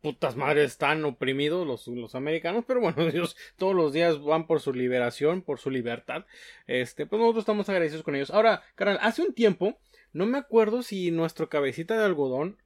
putas 0.00 0.36
madres 0.36 0.70
están 0.70 1.04
oprimidos 1.04 1.66
los, 1.66 1.88
los 1.88 2.14
americanos, 2.14 2.64
pero 2.68 2.80
bueno, 2.80 3.02
ellos 3.08 3.36
todos 3.56 3.74
los 3.74 3.92
días 3.92 4.22
van 4.22 4.46
por 4.46 4.60
su 4.60 4.72
liberación, 4.72 5.42
por 5.42 5.58
su 5.58 5.70
libertad. 5.70 6.24
Este, 6.68 7.04
pues 7.04 7.18
nosotros 7.18 7.42
estamos 7.42 7.68
agradecidos 7.68 8.04
con 8.04 8.14
ellos. 8.14 8.30
Ahora, 8.30 8.62
carnal, 8.76 9.00
hace 9.02 9.22
un 9.22 9.34
tiempo, 9.34 9.76
no 10.12 10.24
me 10.26 10.38
acuerdo 10.38 10.82
si 10.82 11.10
nuestro 11.10 11.48
cabecita 11.48 11.98
de 11.98 12.04
algodón 12.04 12.58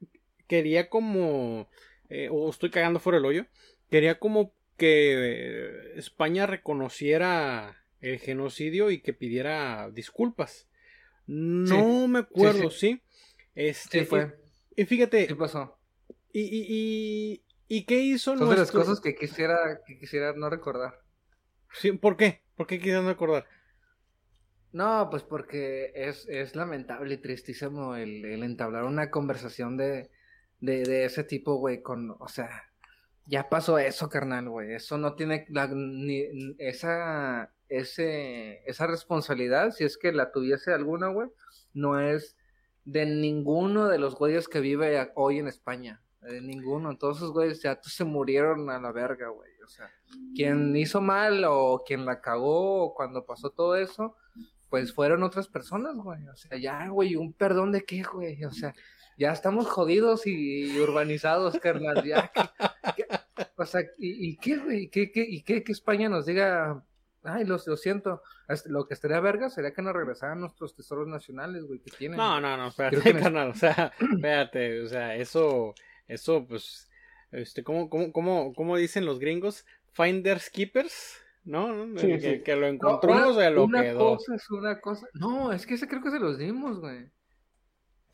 quería 0.47 0.89
como 0.89 1.67
eh, 2.09 2.29
o 2.31 2.51
estoy 2.51 2.69
cagando 2.69 2.99
fuera 2.99 3.17
el 3.17 3.25
hoyo, 3.25 3.47
quería 3.89 4.19
como 4.19 4.53
que 4.77 5.93
España 5.95 6.45
reconociera 6.45 7.83
el 7.99 8.19
genocidio 8.19 8.91
y 8.91 8.99
que 8.99 9.13
pidiera 9.13 9.89
disculpas. 9.91 10.67
No 11.25 12.03
sí, 12.03 12.07
me 12.09 12.19
acuerdo, 12.19 12.69
sí. 12.69 12.91
sí. 12.91 13.01
Este, 13.55 13.99
sí 13.99 14.05
fue. 14.05 14.35
Y, 14.75 14.81
y, 14.81 14.85
fíjate. 14.85 15.27
¿Qué 15.27 15.35
pasó? 15.35 15.77
Y, 16.31 16.41
y, 16.41 16.65
y, 16.67 17.45
y 17.67 17.85
qué 17.85 17.99
hizo 17.99 18.31
Son 18.31 18.39
nuestro... 18.39 18.55
de 18.55 18.61
las 18.61 18.71
cosas 18.71 18.99
que 18.99 19.15
quisiera, 19.15 19.81
que 19.85 19.99
quisiera 19.99 20.33
no 20.33 20.49
recordar. 20.49 20.99
Sí, 21.71 21.91
¿Por 21.91 22.17
qué? 22.17 22.43
¿Por 22.55 22.67
qué 22.67 22.77
quisiera 22.77 23.01
no 23.01 23.09
recordar? 23.09 23.45
No, 24.71 25.07
pues 25.11 25.21
porque 25.21 25.91
es, 25.93 26.27
es 26.27 26.55
lamentable 26.55 27.13
y 27.13 27.17
tristísimo 27.17 27.95
el, 27.95 28.25
el 28.25 28.43
entablar 28.43 28.85
una 28.85 29.11
conversación 29.11 29.77
de, 29.77 30.09
de, 30.59 30.83
de 30.83 31.05
ese 31.05 31.23
tipo, 31.23 31.55
güey, 31.55 31.83
con, 31.83 32.15
o 32.19 32.27
sea, 32.27 32.49
ya 33.25 33.49
pasó 33.49 33.77
eso, 33.77 34.09
carnal, 34.09 34.49
güey, 34.49 34.73
eso 34.73 34.97
no 34.97 35.15
tiene 35.15 35.45
la, 35.49 35.67
ni, 35.67 36.25
esa, 36.57 37.53
ese, 37.69 38.63
esa 38.65 38.87
responsabilidad, 38.87 39.71
si 39.71 39.83
es 39.83 39.97
que 39.97 40.11
la 40.11 40.31
tuviese 40.31 40.73
alguna, 40.73 41.09
güey, 41.09 41.29
no 41.73 41.99
es 41.99 42.35
de 42.85 43.05
ninguno 43.05 43.87
de 43.87 43.97
los 43.97 44.15
güeyes 44.15 44.47
que 44.47 44.59
vive 44.59 45.11
hoy 45.15 45.39
en 45.39 45.47
España. 45.47 46.01
De 46.21 46.41
ninguno. 46.41 46.97
Todos 46.97 47.17
esos 47.17 47.31
güeyes 47.31 47.61
ya 47.61 47.79
se 47.81 48.03
murieron 48.03 48.69
a 48.69 48.79
la 48.79 48.91
verga, 48.91 49.29
güey. 49.29 49.51
O 49.63 49.67
sea, 49.67 49.89
quien 50.35 50.75
hizo 50.75 51.01
mal 51.01 51.43
o 51.45 51.83
quien 51.85 52.05
la 52.05 52.21
cagó 52.21 52.93
cuando 52.93 53.25
pasó 53.25 53.49
todo 53.49 53.75
eso, 53.75 54.15
pues 54.69 54.93
fueron 54.93 55.23
otras 55.23 55.47
personas, 55.47 55.95
güey. 55.97 56.27
O 56.27 56.35
sea, 56.35 56.57
ya, 56.57 56.87
güey, 56.87 57.15
un 57.15 57.33
perdón 57.33 57.71
de 57.71 57.83
qué, 57.83 58.03
güey. 58.03 58.43
O 58.45 58.51
sea, 58.51 58.73
ya 59.17 59.31
estamos 59.31 59.67
jodidos 59.67 60.25
y 60.25 60.79
urbanizados, 60.79 61.59
carnal. 61.59 62.03
Ya, 62.03 62.31
¿qué, 62.33 63.05
qué, 63.05 63.05
o 63.57 63.65
sea, 63.65 63.81
¿y, 63.97 64.29
y 64.29 64.37
qué, 64.37 64.57
güey? 64.57 64.89
¿Qué, 64.89 65.11
qué, 65.11 65.25
¿Y 65.27 65.43
qué 65.43 65.63
que 65.63 65.71
España 65.71 66.09
nos 66.09 66.25
diga 66.25 66.83
Ay, 67.23 67.45
lo, 67.45 67.57
lo, 67.65 67.77
siento. 67.77 68.21
Lo 68.65 68.85
que 68.85 68.93
estaría 68.93 69.19
verga 69.19 69.49
sería 69.49 69.73
que 69.73 69.81
nos 69.81 69.93
regresaran 69.93 70.41
nuestros 70.41 70.75
tesoros 70.75 71.07
nacionales, 71.07 71.63
güey, 71.63 71.79
que 71.79 71.91
tienen. 71.91 72.17
No, 72.17 72.41
no, 72.41 72.57
no, 72.57 72.67
espérate, 72.67 73.13
carnal. 73.13 73.49
O 73.49 73.55
sea, 73.55 73.93
espérate, 74.15 74.81
o 74.81 74.87
sea, 74.87 75.15
eso, 75.15 75.73
eso, 76.07 76.45
pues, 76.45 76.89
este, 77.31 77.63
¿cómo, 77.63 77.89
cómo, 77.89 78.11
cómo, 78.11 78.53
cómo 78.53 78.77
dicen 78.77 79.05
los 79.05 79.19
gringos? 79.19 79.65
Finders 79.91 80.49
keepers, 80.49 81.17
¿no? 81.45 81.85
Sí, 81.97 82.07
que, 82.07 82.19
sí. 82.19 82.43
que, 82.43 82.55
lo 82.55 82.67
encontró, 82.67 83.13
no, 83.13 83.21
una, 83.21 83.27
o 83.29 83.33
sea, 83.35 83.49
lo 83.49 83.63
una 83.65 83.81
quedó. 83.81 84.09
Una 84.09 84.17
cosa 84.17 84.35
es 84.35 84.49
una 84.49 84.81
cosa. 84.81 85.07
No, 85.13 85.51
es 85.53 85.65
que 85.65 85.75
ese 85.75 85.87
creo 85.87 86.01
que 86.01 86.11
se 86.11 86.19
los 86.19 86.37
dimos, 86.37 86.79
güey. 86.79 87.09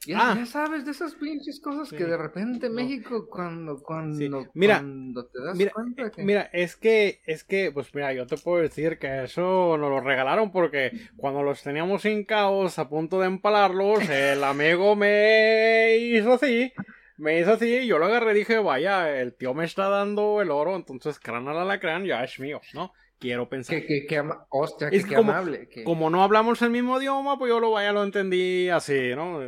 Ya, 0.10 0.32
Ah. 0.32 0.36
ya 0.38 0.46
sabes 0.48 0.86
de 0.86 0.92
esas 0.92 1.14
pinches 1.16 1.60
cosas 1.60 1.90
Sí. 1.90 1.96
que 1.96 2.06
de 2.06 2.18
repente 2.18 2.68
No. 2.68 2.74
México 2.76 3.28
cuando 3.30 3.78
cuando, 3.84 4.18
Sí. 4.42 4.50
Mira, 4.56 4.78
cuando 4.80 5.26
te 5.28 5.40
das 5.44 5.56
Mira, 5.58 5.72
cuenta 5.72 6.08
eh, 6.08 6.12
que 6.12 6.24
mira, 6.24 6.50
es 6.52 6.76
que, 6.76 7.22
es 7.26 7.44
que, 7.44 7.72
pues 7.72 7.94
mira, 7.94 8.12
yo 8.14 8.26
te 8.26 8.38
puedo 8.38 8.62
decir 8.62 8.98
que 8.98 9.24
eso 9.26 9.78
nos 9.78 9.90
lo 9.92 10.00
regalaron 10.02 10.52
porque 10.52 10.92
cuando 11.16 11.44
los 11.44 11.62
teníamos 11.62 12.06
hincados 12.06 12.80
a 12.80 12.90
punto 12.90 13.20
de 13.20 13.28
empalarlos, 13.28 14.10
el 14.10 14.44
amigo 14.44 14.96
me 14.96 15.96
hizo 15.98 16.34
así, 16.34 16.74
me 17.18 17.40
hizo 17.40 17.54
así, 17.54 17.68
y 17.68 17.86
yo 17.88 18.00
lo 18.00 18.06
agarré 18.06 18.32
y 18.32 18.40
dije, 18.40 18.58
vaya, 18.58 19.20
el 19.20 19.34
tío 19.36 19.54
me 19.54 19.66
está 19.66 19.90
dando 19.90 20.42
el 20.42 20.50
oro, 20.52 20.76
entonces 20.76 21.20
crán 21.20 21.48
al 21.48 21.58
alacrán 21.60 22.06
ya 22.06 22.24
es 22.24 22.40
mío, 22.40 22.62
¿no? 22.74 22.94
Quiero 23.20 23.50
pensar. 23.50 23.82
que, 23.82 23.86
que, 23.86 24.06
que 24.08 24.18
ama- 24.18 24.46
hostia, 24.50 24.88
Es 24.88 25.04
que, 25.04 25.10
que 25.10 25.16
como- 25.18 25.34
amable. 25.34 25.68
Como 25.84 26.10
no 26.10 26.24
hablamos 26.24 26.62
el 26.62 26.70
mismo 26.70 26.98
idioma, 27.00 27.38
pues 27.38 27.50
yo 27.50 27.60
lo 27.60 27.72
vaya, 27.72 27.92
lo 27.92 28.04
entendí 28.04 28.70
así, 28.70 29.14
¿no? 29.14 29.40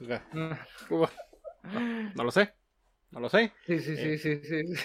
Mm, 0.00 0.52
No, 2.16 2.24
lo 2.24 2.30
sé, 2.30 2.54
no 3.10 3.20
lo 3.20 3.28
sé. 3.28 3.52
Sí, 3.66 3.78
sí, 3.80 3.92
Eh. 3.96 4.18
sí, 4.18 4.36
sí, 4.42 4.64
sí. 4.74 4.82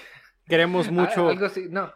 queremos 0.47 0.87
Ah, 0.87 0.91
mucho. 0.91 1.29
Algo 1.29 1.45
así, 1.45 1.67
no. 1.69 1.93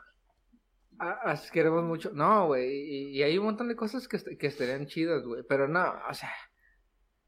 Ah, 1.00 1.36
queremos 1.52 1.84
mucho. 1.84 2.12
No, 2.14 2.48
güey. 2.48 2.70
Y, 2.72 3.18
y 3.18 3.24
hay 3.24 3.38
un 3.38 3.46
montón 3.46 3.68
de 3.68 3.76
cosas 3.76 4.08
que, 4.08 4.18
que 4.38 4.48
estarían 4.48 4.86
chidas, 4.88 5.24
güey. 5.26 5.44
Pero 5.48 5.68
no, 5.68 5.94
o 6.10 6.14
sea. 6.14 6.32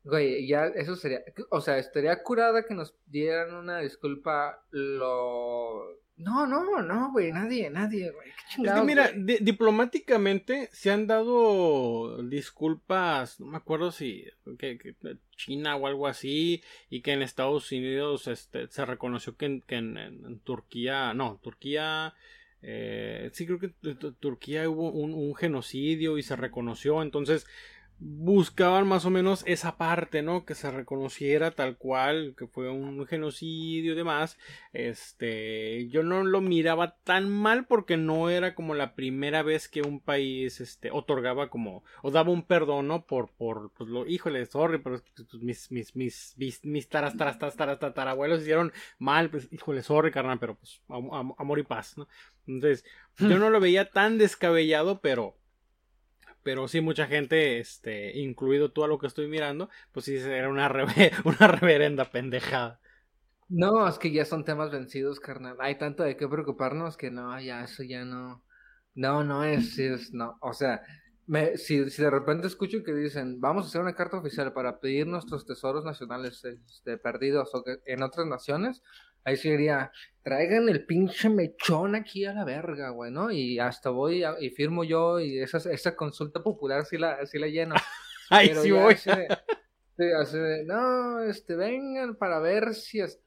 Güey, 0.04 0.48
ya 0.48 0.68
eso 0.68 0.96
sería. 0.96 1.22
O 1.50 1.60
sea, 1.60 1.78
estaría 1.78 2.24
curada 2.24 2.64
que 2.66 2.74
nos 2.74 2.96
dieran 3.08 3.54
una 3.56 3.80
disculpa. 3.80 4.64
Lo. 4.72 5.84
No, 6.18 6.48
no, 6.48 6.82
no, 6.82 7.12
güey. 7.12 7.32
Nadie, 7.32 7.70
nadie, 7.70 8.10
güey. 8.12 8.30
Es 8.30 8.74
que 8.74 8.82
mira, 8.84 9.12
di- 9.16 9.38
diplomáticamente 9.40 10.70
se 10.72 10.90
han 10.92 11.06
dado 11.06 12.24
disculpas, 12.24 13.40
no 13.40 13.48
me 13.48 13.58
acuerdo 13.58 13.92
si 13.92 14.26
que, 14.58 14.78
que 14.78 14.96
China 15.36 15.76
o 15.76 15.86
algo 15.88 16.08
así, 16.08 16.64
y 16.90 17.02
que 17.02 17.12
en 17.14 17.22
Estados 17.22 17.72
Unidos 17.72 18.28
este, 18.28 18.68
se 18.68 18.86
reconoció 18.86 19.36
que 19.38 19.46
en, 19.46 19.62
que 19.62 19.76
en- 19.76 20.40
Turquía, 20.44 21.14
no, 21.14 21.40
Turquía, 21.44 22.16
eh, 22.64 23.30
sí 23.34 23.46
creo 23.46 23.60
que 23.60 23.72
en 23.84 23.98
Tu- 24.00 24.14
Turquía 24.14 24.68
hubo 24.70 24.90
un, 24.92 25.14
un 25.14 25.36
genocidio 25.36 26.18
y 26.18 26.24
se 26.24 26.36
reconoció, 26.36 27.02
entonces 27.04 27.46
buscaban 28.00 28.88
más 28.88 29.06
o 29.06 29.10
menos 29.10 29.44
esa 29.48 29.78
parte, 29.78 30.22
¿no? 30.22 30.46
Que 30.46 30.54
se 30.54 30.70
reconociera 30.70 31.52
tal 31.52 31.78
cual, 31.78 32.36
que 32.38 32.46
fue 32.48 32.70
un 32.70 33.06
genocidio 33.08 33.94
y 33.94 33.96
demás. 33.96 34.38
Este, 34.72 35.88
yo 35.90 36.04
no 36.04 36.24
lo 36.24 36.42
miraba 36.42 36.96
tan 37.04 37.30
mal 37.30 37.66
porque 37.66 37.98
no 37.98 38.30
era 38.30 38.54
como 38.54 38.76
la 38.76 38.94
primera 38.94 39.42
vez 39.42 39.68
que 39.68 39.82
un 39.82 40.00
país, 40.00 40.62
este, 40.62 40.92
otorgaba 40.92 41.50
como, 41.50 41.84
o 42.04 42.12
daba 42.12 42.32
un 42.32 42.44
perdón, 42.44 42.88
¿no? 42.88 43.06
Por, 43.06 43.32
por, 43.32 43.72
pues 43.72 43.90
lo, 43.90 44.06
híjole, 44.06 44.46
sorry, 44.46 44.78
pero 44.78 45.02
pues, 45.16 45.42
mis, 45.42 45.72
mis, 45.72 45.96
mis, 45.96 46.34
mis, 46.38 46.66
mis 46.66 46.90
taras, 46.90 47.18
taras, 47.18 47.40
taras, 47.40 47.56
taras, 47.56 47.80
tatarabuelos 47.80 48.42
hicieron 48.42 48.72
mal, 49.00 49.30
pues, 49.30 49.48
híjole, 49.52 49.82
sorry, 49.82 50.12
carnal, 50.12 50.40
pero 50.40 50.56
pues, 50.56 50.82
am- 50.88 51.12
am- 51.14 51.34
amor 51.38 51.60
y 51.60 51.64
paz, 51.64 51.98
¿no? 51.98 52.08
Entonces, 52.46 52.86
yo 53.18 53.40
no 53.40 53.50
lo 53.50 53.60
veía 53.60 53.90
tan 53.90 54.18
descabellado, 54.18 55.02
pero, 55.02 55.36
pero 56.48 56.70
sí 56.70 56.80
mucha 56.80 57.08
gente, 57.08 57.60
este, 57.60 58.18
incluido 58.18 58.72
tú 58.72 58.86
a 58.86 58.88
lo 58.88 59.00
que 59.00 59.08
estoy 59.08 59.28
mirando, 59.28 59.70
pues 59.92 60.06
sí 60.06 60.16
era 60.16 60.48
una, 60.50 60.70
reve- 60.70 61.12
una 61.26 61.48
reverenda 61.50 62.10
pendejada. 62.10 62.80
No, 63.50 63.88
es 63.88 63.98
que 63.98 64.12
ya 64.12 64.26
son 64.26 64.44
temas 64.44 64.72
vencidos, 64.72 65.20
carnal. 65.20 65.56
Hay 65.60 65.78
tanto 65.78 66.04
de 66.04 66.18
qué 66.18 66.28
preocuparnos 66.28 66.98
que 66.98 67.12
no, 67.12 67.40
ya 67.40 67.64
eso 67.64 67.84
ya 67.84 68.04
no. 68.04 68.44
No, 68.96 69.24
no 69.24 69.44
es, 69.44 69.78
es 69.80 70.12
no. 70.14 70.38
O 70.42 70.54
sea, 70.54 70.82
me, 71.28 71.58
si, 71.58 71.90
si 71.90 72.02
de 72.04 72.10
repente 72.10 72.48
escucho 72.48 72.84
que 72.84 72.94
dicen, 72.94 73.40
vamos 73.40 73.66
a 73.66 73.68
hacer 73.70 73.82
una 73.82 73.96
carta 73.96 74.18
oficial 74.18 74.52
para 74.54 74.80
pedir 74.80 75.08
nuestros 75.08 75.46
tesoros 75.46 75.86
nacionales 75.86 76.44
este, 76.44 76.98
perdidos 76.98 77.52
en 77.86 78.04
otras 78.04 78.28
naciones, 78.28 78.82
ahí 79.28 79.36
sí 79.38 79.50
diría, 79.52 79.92
traigan 80.24 80.70
el 80.70 80.86
pinche 80.86 81.30
mechón 81.30 81.96
aquí 81.96 82.24
a 82.26 82.34
la 82.34 82.46
verga, 82.46 82.90
güey, 82.92 83.12
¿no? 83.12 83.30
Y 83.30 83.60
hasta 83.60 83.90
voy 83.90 84.24
a- 84.24 84.36
y 84.40 84.50
firmo 84.52 84.84
yo 84.86 85.20
y 85.20 85.40
esa, 85.40 85.58
esa 85.72 85.96
consulta 85.96 86.42
popular 86.42 86.86
sí 86.86 86.98
la, 86.98 87.26
sí 87.26 87.38
la 87.38 87.48
lleno. 87.48 87.76
Pero 88.30 88.62
sí 88.64 88.72
voy. 88.72 88.94
así 88.94 89.10
de- 89.10 89.28
sí, 89.98 90.04
así 90.22 90.38
de, 90.38 90.64
no, 90.66 91.22
este, 91.24 91.56
vengan 91.56 92.16
para 92.16 92.40
ver 92.40 92.74
si 92.74 93.00
es, 93.02 93.20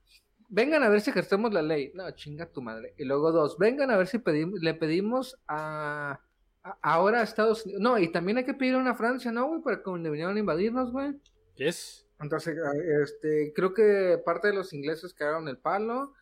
vengan 0.49 0.83
a 0.83 0.89
ver 0.89 1.01
si 1.03 1.11
ejercemos 1.11 1.53
la 1.53 1.63
ley. 1.63 1.91
No, 1.95 2.11
chinga 2.13 2.47
tu 2.51 2.63
madre. 2.63 2.95
Y 2.99 3.05
luego 3.05 3.31
dos, 3.33 3.59
vengan 3.59 3.91
a 3.91 3.97
ver 3.99 4.07
si 4.07 4.19
pedimos, 4.19 4.61
le 4.61 4.73
pedimos 4.75 5.37
a, 5.49 6.19
a- 6.63 6.79
ahora 6.83 7.21
a 7.21 7.25
Estados 7.25 7.65
Unidos. 7.67 7.83
No, 7.83 7.99
y 7.99 8.11
también 8.11 8.39
hay 8.39 8.45
que 8.45 8.55
pedir 8.55 8.75
una 8.77 8.95
Francia, 8.95 9.33
¿no, 9.33 9.49
güey? 9.49 9.61
Para 9.63 9.83
cuando 9.83 10.11
vinieron 10.11 10.37
a 10.37 10.41
invadirnos, 10.41 10.93
güey. 10.93 11.13
Yes. 11.57 12.07
Entonces, 12.21 12.57
a- 12.59 13.03
este, 13.03 13.53
creo 13.55 13.73
que 13.75 14.19
parte 14.25 14.49
de 14.49 14.55
los 14.55 14.73
ingleses 14.73 15.15
cagaron 15.15 15.49
el 15.49 15.59
palo. 15.59 16.15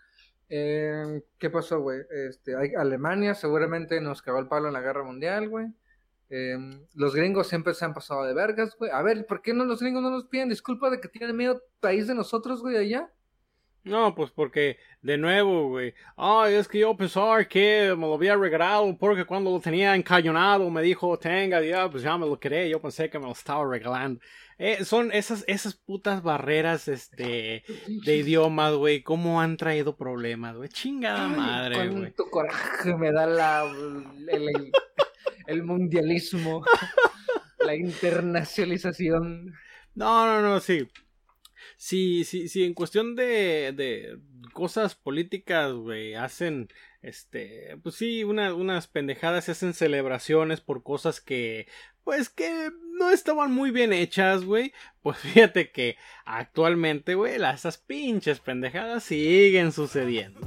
Eh, 0.49 1.23
¿Qué 1.39 1.51
pasó, 1.51 1.81
güey? 1.81 2.01
Este, 2.11 2.57
hay- 2.57 2.75
Alemania 2.75 3.35
seguramente 3.35 4.01
nos 4.01 4.23
cagó 4.23 4.39
el 4.39 4.49
palo 4.49 4.69
en 4.69 4.75
la 4.75 4.81
guerra 4.81 5.05
mundial, 5.05 5.49
güey. 5.49 5.67
Eh, 6.31 6.57
los 6.95 7.15
gringos 7.15 7.49
siempre 7.49 7.75
se 7.75 7.85
han 7.85 7.95
pasado 7.95 8.25
de 8.25 8.35
vergas, 8.35 8.77
güey. 8.77 8.91
A 8.91 9.03
ver, 9.03 9.27
¿por 9.27 9.43
qué 9.43 9.53
no 9.55 9.65
los 9.65 9.81
gringos 9.81 10.03
no 10.03 10.11
nos 10.11 10.27
piden 10.27 10.49
disculpas 10.51 10.91
de 10.91 11.01
que 11.01 11.09
tienen 11.09 11.37
miedo 11.37 11.63
país 11.81 12.07
de 12.07 12.15
nosotros, 12.15 12.61
güey, 12.61 12.77
allá? 12.77 13.11
No, 13.85 14.15
pues 14.15 14.31
porque, 14.33 14.77
de 15.01 15.17
nuevo, 15.17 15.69
güey. 15.69 15.95
Ay, 16.17 16.55
es 16.55 16.69
que 16.69 16.81
yo 16.81 16.95
pensaba 16.97 17.43
que 17.47 17.95
me 17.97 18.07
lo 18.07 18.15
había 18.15 18.37
regalado 18.37 18.95
porque 18.99 19.25
cuando 19.25 19.51
lo 19.51 19.61
tenía 19.61 19.95
encañonado 19.95 20.69
me 20.69 20.83
dijo, 20.83 21.19
tenga, 21.19 21.63
ya, 21.63 21.89
pues 21.91 22.03
ya 22.03 22.19
me 22.19 22.27
lo 22.27 22.39
quería. 22.39 22.67
Yo 22.69 22.83
pensé 22.83 23.09
que 23.09 23.19
me 23.19 23.25
lo 23.27 23.33
estaba 23.33 23.65
regalando. 23.71 24.21
Eh, 24.59 24.85
son 24.85 25.13
esas, 25.13 25.45
esas 25.47 25.75
putas 25.75 26.23
barreras, 26.23 26.89
este, 26.89 27.63
de 28.05 28.17
idiomas, 28.17 28.75
güey. 28.75 29.03
¿Cómo 29.03 29.41
han 29.41 29.57
traído 29.57 29.97
problemas, 29.97 30.57
güey? 30.57 30.69
Chingada 30.69 31.31
Ay, 31.31 31.37
madre, 31.37 31.77
güey. 31.77 31.91
cuánto 32.01 32.25
coraje 32.31 32.95
me 32.97 33.13
da 33.13 33.27
la, 33.27 33.65
el, 33.65 34.49
el- 34.49 34.73
el 35.47 35.63
mundialismo, 35.63 36.65
la 37.61 37.75
internacionalización. 37.75 39.55
No, 39.95 40.27
no, 40.27 40.43
no, 40.43 40.61
sí. 40.61 40.89
Sí, 41.77 42.25
sí, 42.25 42.49
sí, 42.49 42.65
en 42.65 42.75
cuestión 42.75 43.15
de, 43.17 43.73
de 43.75 44.19
cosas 44.53 44.95
políticas, 44.95 45.73
güey, 45.73 46.15
hacen, 46.15 46.69
este, 47.03 47.77
pues 47.83 47.95
sí, 47.95 48.25
una- 48.25 48.55
unas 48.55 48.87
pendejadas, 48.89 49.45
se 49.45 49.53
hacen 49.53 49.75
celebraciones 49.75 50.61
por 50.61 50.83
cosas 50.83 51.21
que, 51.21 51.69
pues 52.05 52.29
que 52.29 52.71
no 52.99 53.11
estaban 53.11 53.53
muy 53.53 53.71
bien 53.71 53.93
hechas, 53.93 54.45
güey. 54.45 54.73
Pues 55.03 55.19
fíjate 55.19 55.71
que 55.71 55.97
actualmente, 56.27 57.15
güey, 57.15 57.39
las- 57.39 57.61
esas 57.61 57.79
pinches 57.79 58.41
pendejadas 58.41 59.05
siguen 59.05 59.73
sucediendo. 59.73 60.41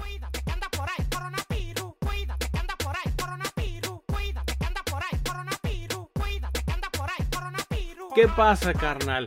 ¿Qué 8.14 8.28
pasa, 8.28 8.74
carnal? 8.74 9.26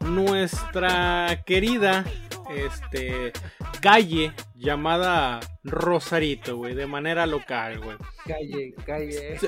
Nuestra 0.00 1.42
querida, 1.46 2.04
este, 2.50 3.32
calle 3.80 4.32
llamada 4.56 5.40
Rosarito, 5.64 6.56
güey, 6.56 6.74
de 6.74 6.86
manera 6.86 7.26
local, 7.26 7.80
güey. 7.80 7.96
Calle, 8.26 8.74
calle. 8.86 9.38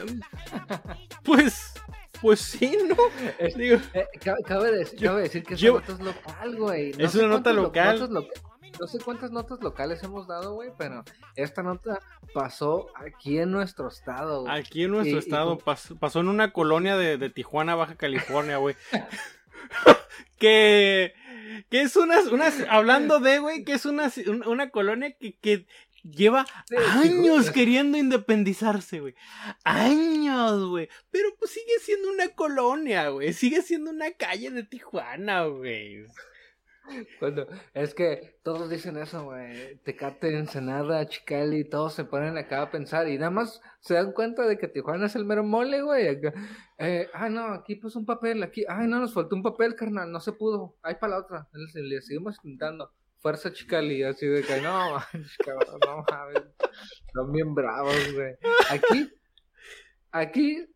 Pues, 1.23 1.75
pues 2.21 2.41
sí, 2.41 2.77
¿no? 2.89 2.97
Digo, 3.57 3.79
Eh, 3.93 4.07
ca- 4.25 4.37
cabe, 4.47 4.73
decir, 4.73 4.99
Yo- 4.99 5.11
cabe 5.11 5.23
decir 5.23 5.43
que 5.45 5.57
yo- 5.57 5.79
esa 5.79 5.93
nota 5.93 5.93
es 5.93 6.17
local, 6.17 6.57
güey. 6.57 6.93
Es 6.99 7.15
una 7.15 7.29
nota 7.29 7.53
lo- 7.53 7.63
local. 7.65 8.09
no 8.81 8.87
sé 8.87 8.99
cuántas 8.99 9.31
notas 9.31 9.61
locales 9.61 10.03
hemos 10.03 10.27
dado, 10.27 10.53
güey, 10.55 10.71
pero 10.79 11.03
esta 11.35 11.63
nota 11.63 11.99
pasó 12.35 12.89
aquí 12.95 13.39
en 13.39 13.51
nuestro 13.51 13.89
estado, 13.89 14.43
güey. 14.43 14.59
aquí 14.61 14.85
en 14.85 14.91
nuestro 14.91 15.17
Y- 15.17 15.19
estado 15.21 15.59
pasó 15.59 16.21
en 16.21 16.29
una 16.29 16.53
colonia 16.53 16.97
de, 16.97 17.17
de 17.19 17.31
Tijuana, 17.31 17.75
Baja 17.75 17.95
California, 17.97 18.57
güey. 18.59 18.77
que, 20.39 21.15
que 21.71 21.81
es 21.83 21.97
una, 21.97 22.21
una, 22.31 22.53
hablando 22.69 23.21
de, 23.21 23.39
güey, 23.39 23.65
que 23.65 23.73
es 23.73 23.87
una, 23.87 24.11
un- 24.27 24.47
una 24.47 24.71
colonia 24.71 25.13
que, 25.19 25.37
que 25.39 25.67
lleva 26.11 26.47
años 26.95 27.51
queriendo 27.51 27.99
independizarse, 27.99 29.01
güey. 29.01 29.15
Años, 29.65 30.69
güey. 30.69 30.89
Pero 31.11 31.29
pues 31.39 31.53
sigue 31.53 31.79
siendo 31.81 32.11
una 32.11 32.29
colonia, 32.29 33.09
güey. 33.11 33.33
Sigue 33.33 33.63
siendo 33.63 33.91
una 33.91 34.11
calle 34.13 34.51
de 34.51 34.63
Tijuana, 34.63 35.45
güey. 35.45 36.07
Cuando, 37.19 37.49
es 37.75 37.95
que 37.95 38.39
todos 38.43 38.71
dicen 38.71 38.97
eso, 38.97 39.25
güey. 39.25 39.77
Tecate, 39.79 40.37
Ensenada, 40.37 41.07
Chicali, 41.09 41.65
todos 41.65 41.95
se 41.95 42.05
ponen 42.05 42.39
acá 42.39 42.63
a 42.63 42.71
pensar 42.71 43.09
y 43.09 43.19
nada 43.19 43.31
más 43.31 43.61
se 43.81 43.95
dan 43.95 44.13
cuenta 44.13 44.47
de 44.47 44.57
que 44.57 44.69
Tijuana 44.69 45.07
es 45.07 45.17
el 45.17 45.25
mero 45.25 45.43
mole, 45.43 45.83
güey. 45.83 46.21
Eh, 46.79 47.09
ah, 47.13 47.29
no, 47.29 47.47
aquí 47.47 47.75
pues 47.77 47.97
un 47.97 48.07
papel, 48.07 48.43
aquí, 48.43 48.65
ay, 48.69 48.87
no, 48.87 49.01
nos 49.01 49.15
faltó 49.15 49.35
un 49.35 49.43
papel, 49.43 49.75
carnal, 49.75 50.13
no 50.13 50.21
se 50.21 50.33
pudo. 50.33 50.77
Ahí 50.83 50.95
para 51.01 51.15
la 51.15 51.19
otra. 51.21 51.49
Le, 51.53 51.83
le 51.83 52.03
seguimos 52.03 52.37
intentando. 52.45 52.93
Fuerza 53.19 53.53
Chicali, 53.53 54.03
así 54.03 54.27
de 54.27 54.43
que 54.43 54.61
no, 54.61 54.95
manches, 54.95 55.37
cabrón, 55.39 55.81
no 55.87 56.05
mames. 56.11 56.43
Son 57.13 57.33
bien 57.33 57.55
bravos, 57.55 58.13
güey. 58.13 58.35
Aquí, 58.71 59.13
aquí, 60.13 60.69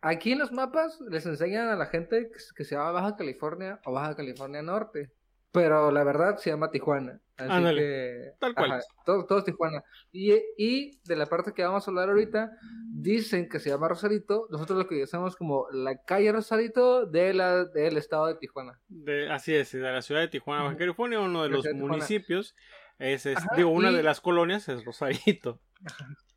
aquí 0.00 0.32
en 0.32 0.38
los 0.38 0.52
mapas 0.52 1.00
les 1.10 1.26
enseñan 1.26 1.68
a 1.68 1.76
la 1.76 1.86
gente 1.86 2.30
que, 2.56 2.64
se 2.64 2.74
llama 2.74 2.92
Baja 2.92 3.16
California 3.16 3.80
o 3.84 3.92
Baja 3.92 4.16
California 4.16 4.62
Norte. 4.62 5.12
Pero 5.52 5.90
la 5.90 6.04
verdad 6.04 6.36
se 6.38 6.50
llama 6.50 6.70
Tijuana. 6.70 7.20
Así 7.38 7.50
Ándale, 7.52 7.80
que. 7.80 8.30
tal 8.40 8.54
cual. 8.54 8.72
ajá, 8.72 8.80
todo, 9.06 9.24
todo 9.26 9.38
es 9.38 9.44
Tijuana. 9.44 9.84
Y, 10.12 10.32
y 10.58 11.00
de 11.04 11.16
la 11.16 11.26
parte 11.26 11.52
que 11.52 11.62
vamos 11.62 11.86
a 11.86 11.90
hablar 11.90 12.08
ahorita, 12.08 12.50
dicen 12.92 13.48
que 13.48 13.60
se 13.60 13.70
llama 13.70 13.88
Rosarito. 13.88 14.48
Nosotros 14.50 14.76
lo 14.78 14.88
que 14.88 14.96
decimos 14.96 15.36
como 15.36 15.66
la 15.70 16.02
calle 16.02 16.32
Rosarito 16.32 17.06
de 17.06 17.32
la, 17.34 17.64
del 17.64 17.96
estado 17.96 18.26
de 18.26 18.34
Tijuana. 18.34 18.80
De, 18.88 19.30
así 19.30 19.54
es, 19.54 19.70
de 19.72 19.78
la 19.80 20.02
ciudad 20.02 20.20
de 20.22 20.28
Tijuana, 20.28 20.64
Baja. 20.64 20.76
California, 20.76 21.20
uno 21.20 21.44
de 21.44 21.48
La 21.50 21.54
los 21.56 21.64
de 21.64 21.74
municipios. 21.74 22.56
Es, 22.98 23.24
es- 23.26 23.36
Ajá, 23.36 23.54
digo, 23.56 23.70
una 23.70 23.92
y- 23.92 23.94
de 23.96 24.02
las 24.02 24.20
colonias 24.20 24.68
es 24.68 24.84
Rosarito. 24.84 25.60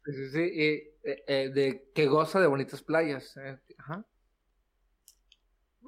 Sí, 0.05 0.13
sí, 0.13 0.29
sí, 0.29 0.39
y, 0.41 0.63
eh, 1.09 1.23
eh, 1.27 1.49
de 1.53 1.89
que 1.95 2.05
goza 2.05 2.39
de 2.39 2.45
bonitas 2.47 2.83
playas. 2.83 3.35
eh, 3.37 3.57
Ajá. 3.79 4.05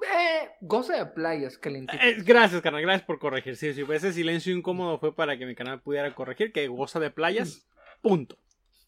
Eh, 0.02 0.50
goza 0.60 0.96
de 0.96 1.06
playas 1.06 1.58
calientitas. 1.58 2.04
Eh, 2.04 2.16
gracias, 2.24 2.60
carnal, 2.62 2.82
gracias 2.82 3.06
por 3.06 3.18
corregir. 3.18 3.56
Sí, 3.56 3.72
sí, 3.74 3.84
ese 3.90 4.12
silencio 4.12 4.54
incómodo 4.54 4.98
fue 4.98 5.14
para 5.14 5.38
que 5.38 5.46
mi 5.46 5.54
canal 5.54 5.80
pudiera 5.80 6.14
corregir, 6.14 6.52
que 6.52 6.66
goza 6.68 7.00
de 7.00 7.10
playas. 7.10 7.66
Punto. 8.02 8.38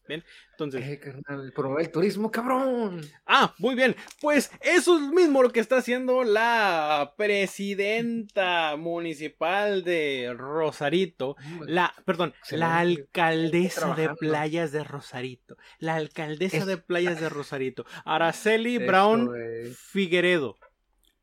Bien, 0.07 0.23
entonces. 0.51 0.87
Eh, 0.87 0.99
carnal, 0.99 1.51
promover 1.53 1.85
el 1.85 1.91
turismo, 1.91 2.31
cabrón. 2.31 3.01
Ah, 3.25 3.53
muy 3.57 3.75
bien. 3.75 3.93
Pues 4.21 4.49
eso 4.61 4.95
es 4.95 5.01
mismo 5.09 5.43
lo 5.43 5.51
que 5.51 5.59
está 5.59 5.77
haciendo 5.77 6.23
la 6.23 7.13
presidenta 7.17 8.77
municipal 8.77 9.83
de 9.83 10.33
Rosarito. 10.37 11.35
La, 11.65 11.93
perdón, 12.05 12.33
la 12.51 12.79
alcaldesa 12.79 13.95
de 13.95 14.09
playas 14.15 14.71
de 14.71 14.83
Rosarito. 14.85 15.57
La 15.79 15.95
alcaldesa 15.95 16.57
Es- 16.57 16.65
de 16.65 16.77
playas 16.77 17.19
de 17.19 17.27
Rosarito. 17.27 17.85
Araceli 18.05 18.77
Brown. 18.77 19.29
Figueredo. 19.75 20.57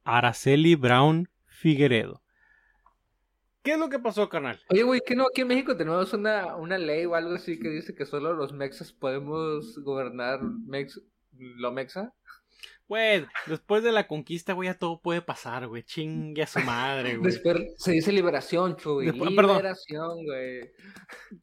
Araceli 0.04 0.74
Brown 0.76 1.28
Figueredo. 1.46 2.22
¿Qué 3.62 3.72
es 3.72 3.78
lo 3.78 3.88
que 3.88 3.98
pasó, 3.98 4.28
canal? 4.28 4.60
Oye, 4.68 4.82
güey, 4.82 5.00
que 5.06 5.16
no, 5.16 5.24
aquí 5.24 5.40
en 5.40 5.48
México 5.48 5.74
tenemos 5.74 6.12
una, 6.12 6.54
una 6.56 6.76
ley 6.76 7.06
o 7.06 7.14
algo 7.14 7.34
así 7.34 7.58
que 7.58 7.70
dice 7.70 7.94
que 7.94 8.04
solo 8.04 8.34
los 8.34 8.52
mexas 8.52 8.92
podemos 8.92 9.78
gobernar 9.82 10.42
mex, 10.42 11.00
lo 11.32 11.72
mexa. 11.72 12.12
Pues, 12.86 13.24
después 13.46 13.82
de 13.82 13.92
la 13.92 14.06
conquista, 14.06 14.52
güey, 14.52 14.68
ya 14.68 14.78
todo 14.78 15.00
puede 15.00 15.22
pasar, 15.22 15.66
güey. 15.66 15.82
Chingue 15.82 16.42
a 16.42 16.46
su 16.46 16.60
madre, 16.60 17.16
güey. 17.16 17.32
Después 17.32 17.56
se 17.78 17.92
dice 17.92 18.12
liberación, 18.12 18.76
chuy. 18.76 19.06
Después- 19.06 19.34
perdón. 19.34 19.56
Liberación, 19.56 20.24
güey. 20.26 20.70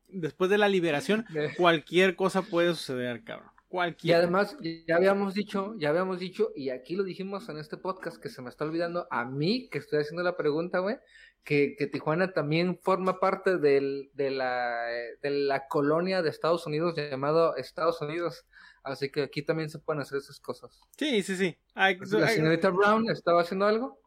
Después 0.07 0.51
de 0.51 0.59
la 0.59 0.69
liberación, 0.69 1.25
cualquier 1.57 2.15
cosa 2.15 2.43
puede 2.43 2.75
suceder, 2.75 3.23
cabrón. 3.23 3.49
Y 3.71 3.73
Cualquier. 3.73 4.17
además, 4.17 4.57
ya 4.85 4.97
habíamos 4.97 5.33
dicho, 5.33 5.73
ya 5.77 5.89
habíamos 5.89 6.19
dicho, 6.19 6.51
y 6.55 6.69
aquí 6.71 6.95
lo 6.97 7.03
dijimos 7.03 7.47
en 7.47 7.57
este 7.57 7.77
podcast 7.77 8.21
que 8.21 8.27
se 8.29 8.41
me 8.41 8.49
está 8.49 8.65
olvidando 8.65 9.07
a 9.09 9.23
mí, 9.23 9.69
que 9.69 9.77
estoy 9.77 9.99
haciendo 10.01 10.23
la 10.23 10.35
pregunta, 10.35 10.79
güey, 10.79 10.97
que, 11.45 11.75
que 11.77 11.87
Tijuana 11.87 12.33
también 12.33 12.77
forma 12.81 13.19
parte 13.21 13.57
del, 13.57 14.09
de, 14.13 14.29
la, 14.31 14.83
de 15.21 15.29
la 15.29 15.67
colonia 15.67 16.21
de 16.21 16.29
Estados 16.29 16.67
Unidos 16.67 16.95
llamado 16.97 17.55
Estados 17.55 18.01
Unidos. 18.01 18.45
Así 18.83 19.09
que 19.09 19.21
aquí 19.23 19.41
también 19.41 19.69
se 19.69 19.79
pueden 19.79 20.01
hacer 20.01 20.17
esas 20.17 20.39
cosas. 20.41 20.77
Sí, 20.97 21.23
sí, 21.23 21.35
sí. 21.37 21.57
Hay- 21.73 21.97
La 22.11 22.27
hay- 22.27 22.35
señorita 22.35 22.69
Brown 22.71 23.09
estaba 23.09 23.41
haciendo 23.41 23.65
algo. 23.67 24.01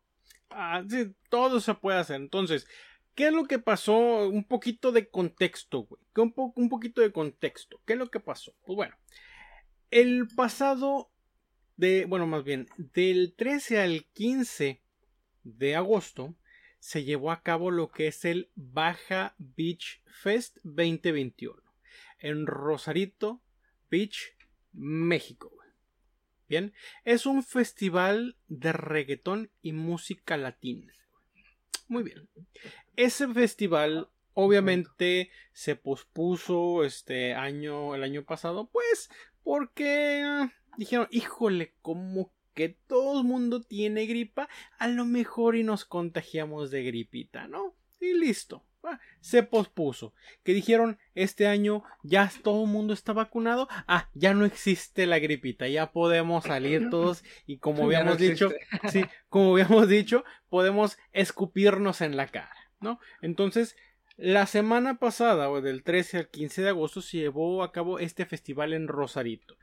ah, 0.51 0.85
sí, 0.89 1.13
todo 1.31 1.59
se 1.61 1.75
puede 1.75 1.99
hacer. 1.99 2.17
Entonces, 2.17 2.67
¿qué 3.15 3.29
es 3.29 3.33
lo 3.33 3.45
que 3.47 3.59
pasó? 3.59 4.29
Un 4.29 4.45
poquito 4.45 4.93
de 4.93 5.09
contexto, 5.09 5.85
güey. 5.85 6.03
¿Qué 6.15 6.21
Un, 6.21 6.33
po- 6.35 6.53
un 6.55 6.69
poquito 6.69 7.01
de 7.01 7.13
contexto. 7.13 7.81
¿Qué 7.87 7.95
es 7.95 7.99
lo 7.99 8.09
que 8.11 8.21
pasó? 8.21 8.53
Pues 8.67 8.77
bueno, 8.77 8.95
el 9.95 10.27
pasado 10.27 11.13
de, 11.77 12.05
bueno, 12.07 12.27
más 12.27 12.43
bien, 12.43 12.67
del 12.77 13.33
13 13.37 13.81
al 13.81 14.05
15 14.07 14.83
de 15.45 15.77
agosto 15.77 16.35
se 16.81 17.05
llevó 17.05 17.31
a 17.31 17.43
cabo 17.43 17.71
lo 17.71 17.93
que 17.93 18.09
es 18.09 18.25
el 18.25 18.51
Baja 18.57 19.37
Beach 19.39 20.03
Fest 20.05 20.59
2021 20.65 21.63
en 22.19 22.49
Rosarito 22.49 23.41
Beach, 23.89 24.37
México. 24.73 25.53
Bien, 26.49 26.75
es 27.05 27.25
un 27.25 27.45
festival 27.45 28.37
de 28.49 28.73
reggaetón 28.73 29.53
y 29.63 29.75
música 29.75 30.37
latina. 30.37 30.93
Muy 31.87 32.03
bien. 32.03 32.29
Ese 32.97 33.33
festival 33.33 34.11
obviamente 34.33 35.31
se 35.53 35.77
pospuso 35.77 36.85
este 36.85 37.35
año 37.35 37.95
el 37.95 38.03
año 38.03 38.25
pasado, 38.25 38.69
pues 38.71 39.09
porque 39.45 40.23
ah, 40.25 40.53
dijeron, 40.77 41.07
"Híjole, 41.11 41.75
como 41.83 42.33
que 42.55 42.71
todo 42.71 43.21
el 43.21 43.27
mundo 43.27 43.61
tiene 43.61 44.07
gripa, 44.07 44.49
a 44.79 44.89
lo 44.89 45.05
mejor 45.05 45.55
y 45.57 45.63
nos 45.63 45.85
contagiamos 45.85 46.71
de 46.71 46.83
gripita, 46.83 47.47
¿no?" 47.47 47.77
Y 48.01 48.15
listo. 48.15 48.65
Se 49.21 49.43
pospuso. 49.43 50.13
Que 50.43 50.53
dijeron, 50.53 50.99
este 51.15 51.47
año 51.47 51.83
ya 52.03 52.31
todo 52.43 52.65
el 52.65 52.71
mundo 52.71 52.93
está 52.93 53.13
vacunado. 53.13 53.69
Ah, 53.87 54.11
ya 54.15 54.35
no 54.35 54.45
existe 54.45 55.07
la 55.07 55.19
gripita. 55.19 55.69
Ya 55.69 55.93
podemos 55.93 56.45
salir 56.45 56.89
todos. 56.91 57.25
Y 57.47 57.59
como 57.59 57.91
Ya 57.91 58.05
no 58.05 58.13
habíamos 58.13 58.19
dicho, 58.19 58.53
sí, 58.91 59.05
como 59.29 59.53
habíamos 59.53 59.89
dicho, 59.89 60.25
podemos 60.49 60.99
escupirnos 61.13 62.01
en 62.01 62.17
la 62.17 62.29
cara, 62.29 62.55
¿no? 62.81 63.01
Entonces, 63.23 63.77
la 64.17 64.47
semana 64.47 64.99
pasada, 64.99 65.51
o 65.51 65.61
del 65.61 65.83
13 65.83 66.19
al 66.19 66.29
15 66.29 66.63
de 66.63 66.69
agosto, 66.69 67.03
se 67.03 67.19
llevó 67.19 67.63
a 67.63 67.73
cabo 67.73 67.99
este 67.99 68.27
festival 68.27 68.73
en 68.73 68.89
Rosarito. 68.89 69.57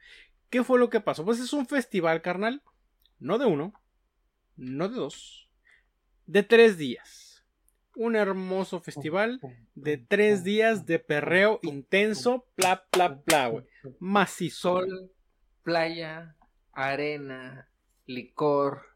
¿Qué 0.50 0.64
fue 0.64 0.80
lo 0.80 0.90
que 0.90 1.00
pasó? 1.00 1.24
Pues 1.24 1.40
es 1.40 1.54
un 1.54 1.66
festival, 1.66 2.22
carnal, 2.22 2.62
no 3.20 3.38
de 3.38 3.46
uno, 3.46 3.74
no 4.58 4.90
de 4.90 4.96
dos, 4.96 5.50
de 6.26 6.44
tres 6.44 6.78
días. 6.78 7.46
Un 7.96 8.16
hermoso 8.16 8.80
festival 8.80 9.40
de 9.76 9.98
tres 9.98 10.44
días 10.44 10.86
de 10.86 11.00
perreo 11.00 11.60
intenso, 11.62 12.48
bla, 12.56 12.88
bla, 12.92 13.22
bla, 13.26 13.48
güey. 13.48 13.66
Macizo. 14.00 14.80
Sol, 14.80 15.12
playa, 15.64 16.38
arena, 16.72 17.70
licor. 18.06 18.91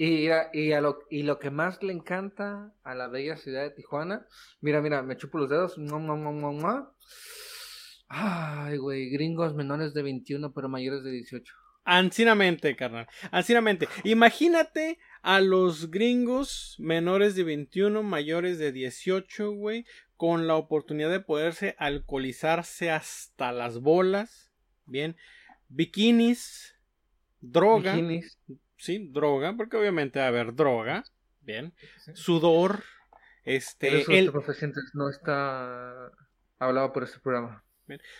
Y, 0.00 0.28
a- 0.28 0.48
y, 0.52 0.72
a 0.72 0.80
lo, 0.80 1.00
y 1.10 1.24
lo 1.24 1.38
que 1.40 1.50
más 1.50 1.82
le 1.82 1.92
encanta 1.92 2.72
a 2.84 2.94
la 2.94 3.08
bella 3.08 3.36
ciudad 3.36 3.62
de 3.62 3.70
Tijuana, 3.70 4.26
mira, 4.60 4.80
mira, 4.80 5.02
me 5.02 5.16
chupo 5.16 5.38
los 5.38 5.50
dedos. 5.50 5.76
mua, 5.76 5.98
mua, 5.98 6.16
mua. 6.52 6.94
Ay, 8.08 8.78
güey, 8.78 9.10
gringos 9.10 9.54
menores 9.54 9.92
de 9.94 10.02
21 10.02 10.52
pero 10.54 10.68
mayores 10.68 11.02
de 11.02 11.10
18. 11.10 11.52
Ancinamente, 11.84 12.76
carnal. 12.76 13.08
Ancinamente. 13.30 13.88
Imagínate 14.04 14.98
a 15.22 15.40
los 15.40 15.90
gringos 15.90 16.76
menores 16.78 17.34
de 17.34 17.44
21, 17.44 18.02
mayores 18.02 18.58
de 18.58 18.72
18, 18.72 19.52
güey, 19.52 19.84
con 20.16 20.46
la 20.46 20.54
oportunidad 20.56 21.10
de 21.10 21.20
poderse 21.20 21.74
alcoholizarse 21.78 22.90
hasta 22.90 23.52
las 23.52 23.80
bolas. 23.80 24.52
Bien. 24.86 25.16
Bikinis. 25.68 26.74
Droga. 27.40 27.94
Bikinis. 27.94 28.38
Sí, 28.78 29.08
droga, 29.12 29.54
porque 29.56 29.76
obviamente 29.76 30.18
va 30.18 30.26
a 30.26 30.28
haber 30.28 30.54
droga. 30.54 31.04
Bien. 31.42 31.74
Sudor. 32.14 32.82
Este. 33.44 34.00
Eso 34.00 34.10
el- 34.12 34.26
estupefacientes 34.26 34.84
no 34.94 35.08
está 35.10 36.10
hablado 36.58 36.92
por 36.92 37.04
este 37.04 37.18
programa. 37.20 37.64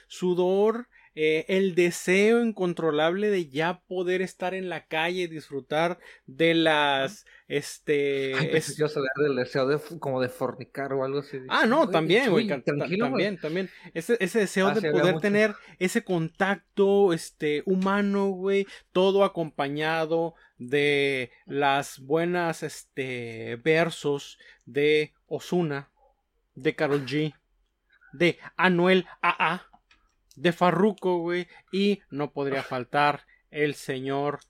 sudor, 0.06 0.88
eh, 1.14 1.44
el 1.48 1.74
deseo 1.74 2.42
incontrolable 2.42 3.28
de 3.28 3.50
ya 3.50 3.82
poder 3.86 4.22
estar 4.22 4.54
en 4.54 4.70
la 4.70 4.86
calle 4.86 5.22
y 5.22 5.26
disfrutar 5.26 5.98
de 6.26 6.54
las, 6.54 7.26
este, 7.48 8.32
Ay, 8.34 8.48
es- 8.54 8.80
hablar 8.80 9.12
del 9.18 9.36
deseo 9.36 9.66
de 9.66 9.78
como 9.98 10.22
de 10.22 10.30
fornicar 10.30 10.94
o 10.94 11.04
algo 11.04 11.18
así. 11.18 11.38
ah, 11.50 11.66
no, 11.66 11.90
también, 11.90 12.30
güey, 12.30 12.46
tranquilo, 12.46 13.06
también, 13.08 13.38
también, 13.38 13.68
ese, 13.92 14.16
ese 14.20 14.38
deseo 14.38 14.68
Ah, 14.68 14.74
de 14.74 14.90
poder 14.90 15.12
mucho. 15.14 15.20
tener 15.20 15.54
ese 15.78 16.02
contacto, 16.02 17.12
este, 17.12 17.62
humano, 17.66 18.28
güey, 18.28 18.66
todo 18.92 19.22
acompañado 19.24 20.34
de 20.58 21.30
las 21.46 22.00
buenas, 22.00 22.62
este, 22.62 23.56
versos 23.56 24.38
de 24.66 25.14
Osuna, 25.26 25.90
de 26.54 26.74
Karol 26.74 27.06
G, 27.06 27.34
de 28.12 28.38
Anuel 28.56 29.06
AA, 29.22 29.66
de 30.36 30.52
Farruko, 30.52 31.18
güey, 31.18 31.48
y 31.72 32.00
no 32.10 32.32
podría 32.32 32.62
faltar 32.62 33.24
el 33.50 33.74
señor 33.74 34.40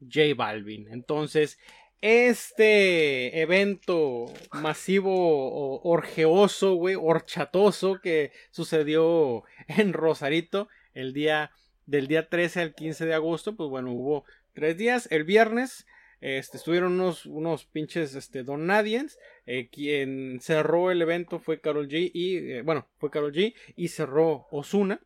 J 0.00 0.34
Balvin. 0.36 0.88
Entonces, 0.90 1.58
este 2.00 3.40
evento 3.40 4.26
masivo, 4.52 5.80
orgeoso, 5.82 6.74
güey, 6.74 6.94
horchatoso 6.94 8.00
que 8.02 8.32
sucedió 8.50 9.44
en 9.68 9.92
Rosarito 9.92 10.68
el 10.92 11.12
día 11.12 11.50
del 11.86 12.08
día 12.08 12.28
13 12.28 12.60
al 12.62 12.74
15 12.74 13.06
de 13.06 13.14
agosto, 13.14 13.56
pues 13.56 13.70
bueno, 13.70 13.92
hubo 13.92 14.24
tres 14.56 14.76
días. 14.76 15.06
El 15.12 15.22
viernes 15.22 15.86
este, 16.20 16.56
estuvieron 16.56 16.94
unos, 16.94 17.26
unos 17.26 17.66
pinches 17.66 18.14
este, 18.16 18.42
Don 18.42 18.66
Nadiens. 18.66 19.18
eh, 19.44 19.68
quien 19.70 20.40
cerró 20.40 20.90
el 20.90 21.00
evento 21.02 21.38
fue 21.38 21.60
Carol 21.60 21.88
G. 21.88 22.10
Y 22.12 22.38
eh, 22.38 22.62
bueno, 22.62 22.88
fue 22.98 23.10
Carol 23.10 23.32
G. 23.32 23.54
Y 23.76 23.88
cerró 23.88 24.48
Osuna. 24.50 25.00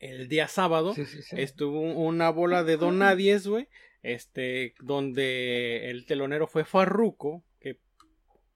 El 0.00 0.28
día 0.28 0.46
sábado 0.46 0.94
Sí, 0.94 1.04
sí, 1.06 1.22
sí. 1.22 1.40
estuvo 1.40 1.80
una 1.80 2.30
bola 2.30 2.62
de 2.62 2.76
Don 2.76 2.98
Nadies, 2.98 3.48
güey. 3.48 3.66
Este, 4.02 4.74
donde 4.80 5.90
el 5.90 6.06
telonero 6.06 6.46
fue 6.46 6.64
Farruco, 6.64 7.42
que 7.58 7.80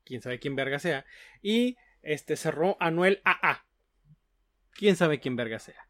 quién 0.05 0.21
sabe 0.21 0.39
quién 0.39 0.55
verga 0.55 0.79
sea. 0.79 1.05
Y 1.43 1.77
este 2.03 2.37
cerró 2.37 2.77
Anuel 2.79 3.21
AA. 3.25 3.65
Quién 4.73 4.95
sabe 4.95 5.19
quién 5.19 5.35
verga 5.35 5.59
sea. 5.59 5.85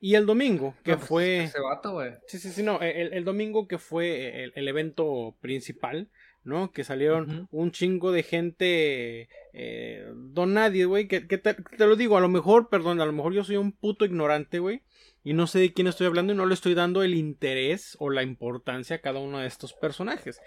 Y 0.00 0.14
el 0.14 0.26
domingo, 0.26 0.74
que 0.84 0.92
No, 0.92 0.98
pues, 0.98 1.08
fue. 1.08 1.44
Ese 1.44 1.60
vato, 1.60 1.92
güey. 1.92 2.12
Sí, 2.26 2.38
sí, 2.38 2.50
sí, 2.50 2.62
no. 2.62 2.80
El, 2.80 3.12
el 3.12 3.24
domingo 3.24 3.66
que 3.66 3.78
fue 3.78 4.44
el, 4.44 4.52
el 4.54 4.68
evento 4.68 5.36
principal, 5.40 6.08
¿no? 6.44 6.70
Que 6.70 6.84
salieron 6.84 7.48
un 7.50 7.72
chingo 7.72 8.12
de 8.12 8.22
gente. 8.22 9.28
Eh, 9.52 10.06
don 10.14 10.54
Nadie, 10.54 10.84
güey. 10.84 11.08
Que, 11.08 11.26
que 11.26 11.38
te, 11.38 11.54
te 11.54 11.86
lo 11.86 11.96
digo, 11.96 12.16
a 12.16 12.20
lo 12.20 12.28
mejor, 12.28 12.68
perdón, 12.68 13.00
a 13.00 13.06
lo 13.06 13.12
mejor 13.12 13.32
yo 13.32 13.42
soy 13.42 13.56
un 13.56 13.72
puto 13.72 14.04
ignorante, 14.04 14.60
güey. 14.60 14.82
Y 15.24 15.32
no 15.32 15.48
sé 15.48 15.58
de 15.58 15.72
quién 15.72 15.88
estoy 15.88 16.06
hablando 16.06 16.32
y 16.32 16.36
no 16.36 16.46
le 16.46 16.54
estoy 16.54 16.74
dando 16.74 17.02
el 17.02 17.14
interés 17.14 17.96
o 17.98 18.08
la 18.10 18.22
importancia 18.22 18.96
a 18.96 19.00
cada 19.00 19.18
uno 19.18 19.38
de 19.38 19.48
estos 19.48 19.74
personajes. 19.74 20.40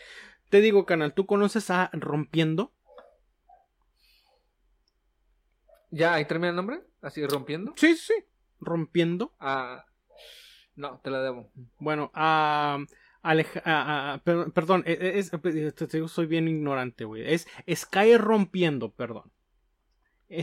Te 0.49 0.61
digo, 0.61 0.85
canal, 0.85 1.13
¿tú 1.13 1.25
conoces 1.25 1.69
a 1.69 1.89
Rompiendo? 1.93 2.73
¿Ya 5.91 6.13
ahí 6.13 6.25
termina 6.25 6.49
el 6.49 6.55
nombre? 6.55 6.81
¿Así 7.01 7.25
rompiendo? 7.25 7.73
Sí, 7.75 7.95
sí. 7.95 8.13
Rompiendo. 8.61 9.33
Ah, 9.39 9.85
no, 10.75 10.99
te 11.03 11.09
la 11.09 11.21
debo. 11.21 11.51
Bueno, 11.79 12.11
a. 12.13 12.79
Aleja- 13.23 13.61
a- 13.65 14.13
a- 14.13 14.17
per- 14.17 14.51
perdón, 14.51 14.83
e- 14.87 14.93
e- 14.93 15.19
es, 15.19 15.29
te- 15.29 15.87
digo, 15.87 16.07
soy 16.07 16.25
bien 16.25 16.47
ignorante, 16.47 17.05
güey. 17.05 17.31
Es 17.31 17.47
Sky 17.71 18.17
rompiendo, 18.17 18.91
perdón. 18.91 19.31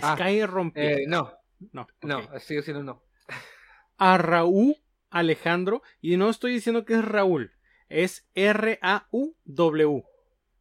Ah, 0.03 0.15
Sky 0.17 0.45
rompiendo. 0.47 0.99
Eh, 1.03 1.07
no, 1.09 1.33
no, 1.73 1.89
no, 2.03 2.19
ok. 2.21 2.39
sigue 2.39 2.63
siendo 2.63 2.85
no. 2.85 3.03
A 3.97 4.17
Raúl 4.19 4.77
Alejandro. 5.11 5.83
Y 6.01 6.17
no 6.19 6.29
estoy 6.31 6.53
diciendo 6.53 6.85
que 6.85 6.95
es 6.95 7.05
Raúl. 7.05 7.51
Es 7.89 8.29
R-A-U-W. 8.35 10.05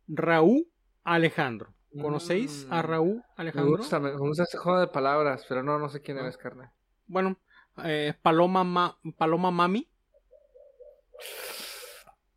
Raúl 0.08 0.68
Alejandro. 1.03 1.74
¿Conocéis 2.01 2.66
a 2.70 2.82
Mm. 2.82 2.86
Raúl 2.86 3.16
Me 3.18 3.24
Alejandro? 3.38 3.78
gusta, 3.78 3.99
me 3.99 4.12
gusta 4.18 4.43
este 4.43 4.58
juego 4.58 4.80
de 4.80 4.88
palabras, 4.88 5.45
pero 5.47 5.62
no, 5.64 5.78
no 5.78 5.89
sé 5.89 6.01
quién 6.01 6.18
Ah. 6.18 6.22
eres, 6.22 6.38
carnal. 6.38 6.72
Bueno, 7.08 7.38
eh, 7.84 8.13
Paloma, 8.21 8.63
Ma- 8.63 8.97
Paloma 9.17 9.51
Mami. 9.51 9.88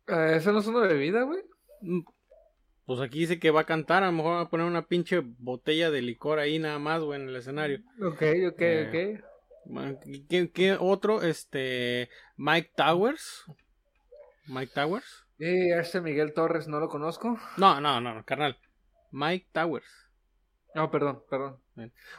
Eh, 0.07 0.33
¿Eso 0.37 0.51
no 0.51 0.59
es 0.59 0.67
una 0.67 0.87
bebida, 0.87 1.23
güey? 1.23 1.41
Mm, 1.81 2.01
Pues 2.85 2.99
aquí 2.99 3.19
dice 3.19 3.39
que 3.39 3.51
va 3.51 3.61
a 3.61 3.65
cantar. 3.65 4.03
A 4.03 4.07
lo 4.07 4.11
mejor 4.13 4.33
va 4.35 4.41
a 4.41 4.49
poner 4.49 4.65
una 4.65 4.87
pinche 4.87 5.21
botella 5.23 5.91
de 5.91 6.01
licor 6.01 6.39
ahí 6.39 6.59
nada 6.59 6.79
más, 6.79 7.01
güey, 7.01 7.21
en 7.21 7.29
el 7.29 7.35
escenario. 7.35 7.79
Ok, 8.01 8.21
ok, 8.49 8.61
Eh, 8.61 9.19
ok. 9.19 9.25
¿Qué, 10.27 10.51
qué 10.51 10.75
otro? 10.79 11.21
Este. 11.21 12.09
Mike 12.35 12.71
Towers. 12.75 13.45
Mike 14.47 14.71
Towers. 14.73 15.25
Y 15.37 15.71
este 15.71 16.01
Miguel 16.01 16.33
Torres 16.33 16.67
no 16.67 16.79
lo 16.79 16.89
conozco. 16.89 17.37
No, 17.57 17.79
no, 17.79 18.01
no, 18.01 18.13
no, 18.13 18.25
carnal. 18.25 18.57
Mike 19.11 19.47
Towers. 19.51 19.87
No, 20.75 20.89
perdón, 20.91 21.23
perdón. 21.29 21.61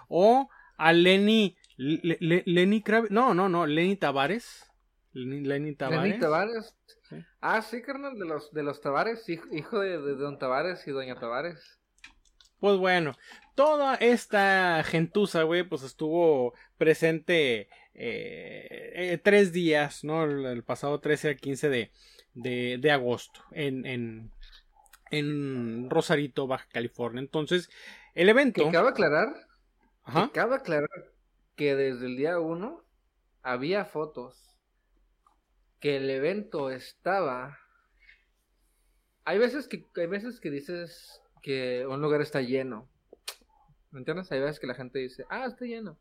O 0.08 0.48
a 0.78 0.92
Lenny. 0.92 1.56
Le- 1.76 2.18
Le- 2.20 2.42
Lenny 2.46 2.82
Kravitz. 2.82 3.10
No, 3.10 3.34
no, 3.34 3.48
no. 3.48 3.66
Lenny 3.66 3.96
Tavares. 3.96 4.64
Lenny, 5.12 5.40
Lenny 5.40 5.74
Tavares. 5.74 6.02
Lenny 6.04 6.18
Tavares. 6.20 6.76
Sí. 7.08 7.16
Ah, 7.40 7.60
sí, 7.62 7.82
carnal, 7.82 8.18
de 8.18 8.24
los, 8.24 8.52
de 8.52 8.62
los 8.62 8.80
Tavares, 8.80 9.28
hijo, 9.28 9.46
hijo 9.52 9.78
de, 9.80 9.98
de 10.00 10.14
Don 10.14 10.38
Tavares 10.38 10.86
y 10.86 10.90
Doña 10.90 11.18
Tavares. 11.18 11.78
Pues 12.58 12.78
bueno, 12.78 13.16
toda 13.56 13.96
esta 13.96 14.82
gentuza, 14.84 15.42
güey, 15.42 15.64
pues 15.64 15.82
estuvo 15.82 16.54
presente 16.78 17.68
eh, 17.94 18.92
eh, 18.94 19.20
tres 19.22 19.52
días, 19.52 20.04
¿no? 20.04 20.24
El, 20.24 20.46
el 20.46 20.62
pasado 20.62 21.00
13 21.00 21.30
al 21.30 21.36
15 21.36 21.68
de, 21.68 21.90
de, 22.34 22.78
de 22.80 22.90
agosto 22.92 23.40
en, 23.50 23.84
en, 23.84 24.30
en 25.10 25.90
Rosarito, 25.90 26.46
Baja 26.46 26.68
California. 26.72 27.20
Entonces, 27.20 27.68
el 28.14 28.28
evento... 28.28 28.64
Que 28.64 28.70
cabe 28.70 28.90
aclarar, 28.90 29.34
Ajá. 30.04 30.26
que 30.26 30.32
cabe 30.32 30.54
aclarar 30.54 30.88
que 31.56 31.74
desde 31.74 32.06
el 32.06 32.16
día 32.16 32.38
uno 32.38 32.84
había 33.42 33.84
fotos 33.84 34.56
que 35.80 35.96
el 35.96 36.08
evento 36.10 36.70
estaba. 36.70 37.58
Hay 39.24 39.38
veces 39.38 39.68
que 39.68 39.86
hay 39.96 40.06
veces 40.06 40.40
que 40.40 40.50
dices 40.50 41.20
que 41.42 41.86
un 41.86 42.00
lugar 42.00 42.20
está 42.20 42.40
lleno. 42.40 42.88
¿Me 43.90 43.98
entiendes? 43.98 44.30
Hay 44.32 44.40
veces 44.40 44.58
que 44.58 44.66
la 44.66 44.74
gente 44.74 45.00
dice, 45.00 45.26
ah, 45.28 45.44
está 45.44 45.64
lleno. 45.66 45.98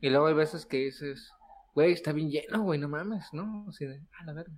Y 0.00 0.08
luego 0.08 0.28
hay 0.28 0.34
veces 0.34 0.64
que 0.64 0.78
dices, 0.78 1.30
güey, 1.74 1.92
está 1.92 2.12
bien 2.12 2.30
lleno, 2.30 2.62
güey, 2.62 2.78
no 2.78 2.88
mames, 2.88 3.26
¿no? 3.32 3.66
Así 3.68 3.84
de, 3.84 4.00
ah, 4.18 4.24
la 4.24 4.32
verga. 4.32 4.54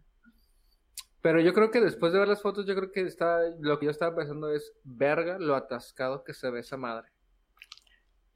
Pero 1.23 1.41
yo 1.41 1.55
creo 1.55 1.70
que 1.70 1.81
después 1.81 2.12
de 2.12 2.18
ver 2.18 2.29
las 2.29 2.43
fotos, 2.43 2.66
yo 2.66 2.75
creo 2.75 2.93
que 2.93 3.03
está, 3.03 3.41
lo 3.61 3.79
que 3.79 3.87
yo 3.87 3.91
estaba 3.91 4.14
pensando 4.14 4.53
es, 4.53 4.73
verga, 4.85 5.39
lo 5.39 5.57
atascado 5.57 6.25
que 6.25 6.35
se 6.35 6.51
ve 6.51 6.61
esa 6.61 6.77
madre. 6.77 7.09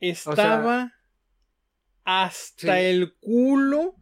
Estaba 0.01 0.93
hasta 2.07 2.79
Sí. 2.79 2.85
el 2.87 3.15
culo 3.21 3.97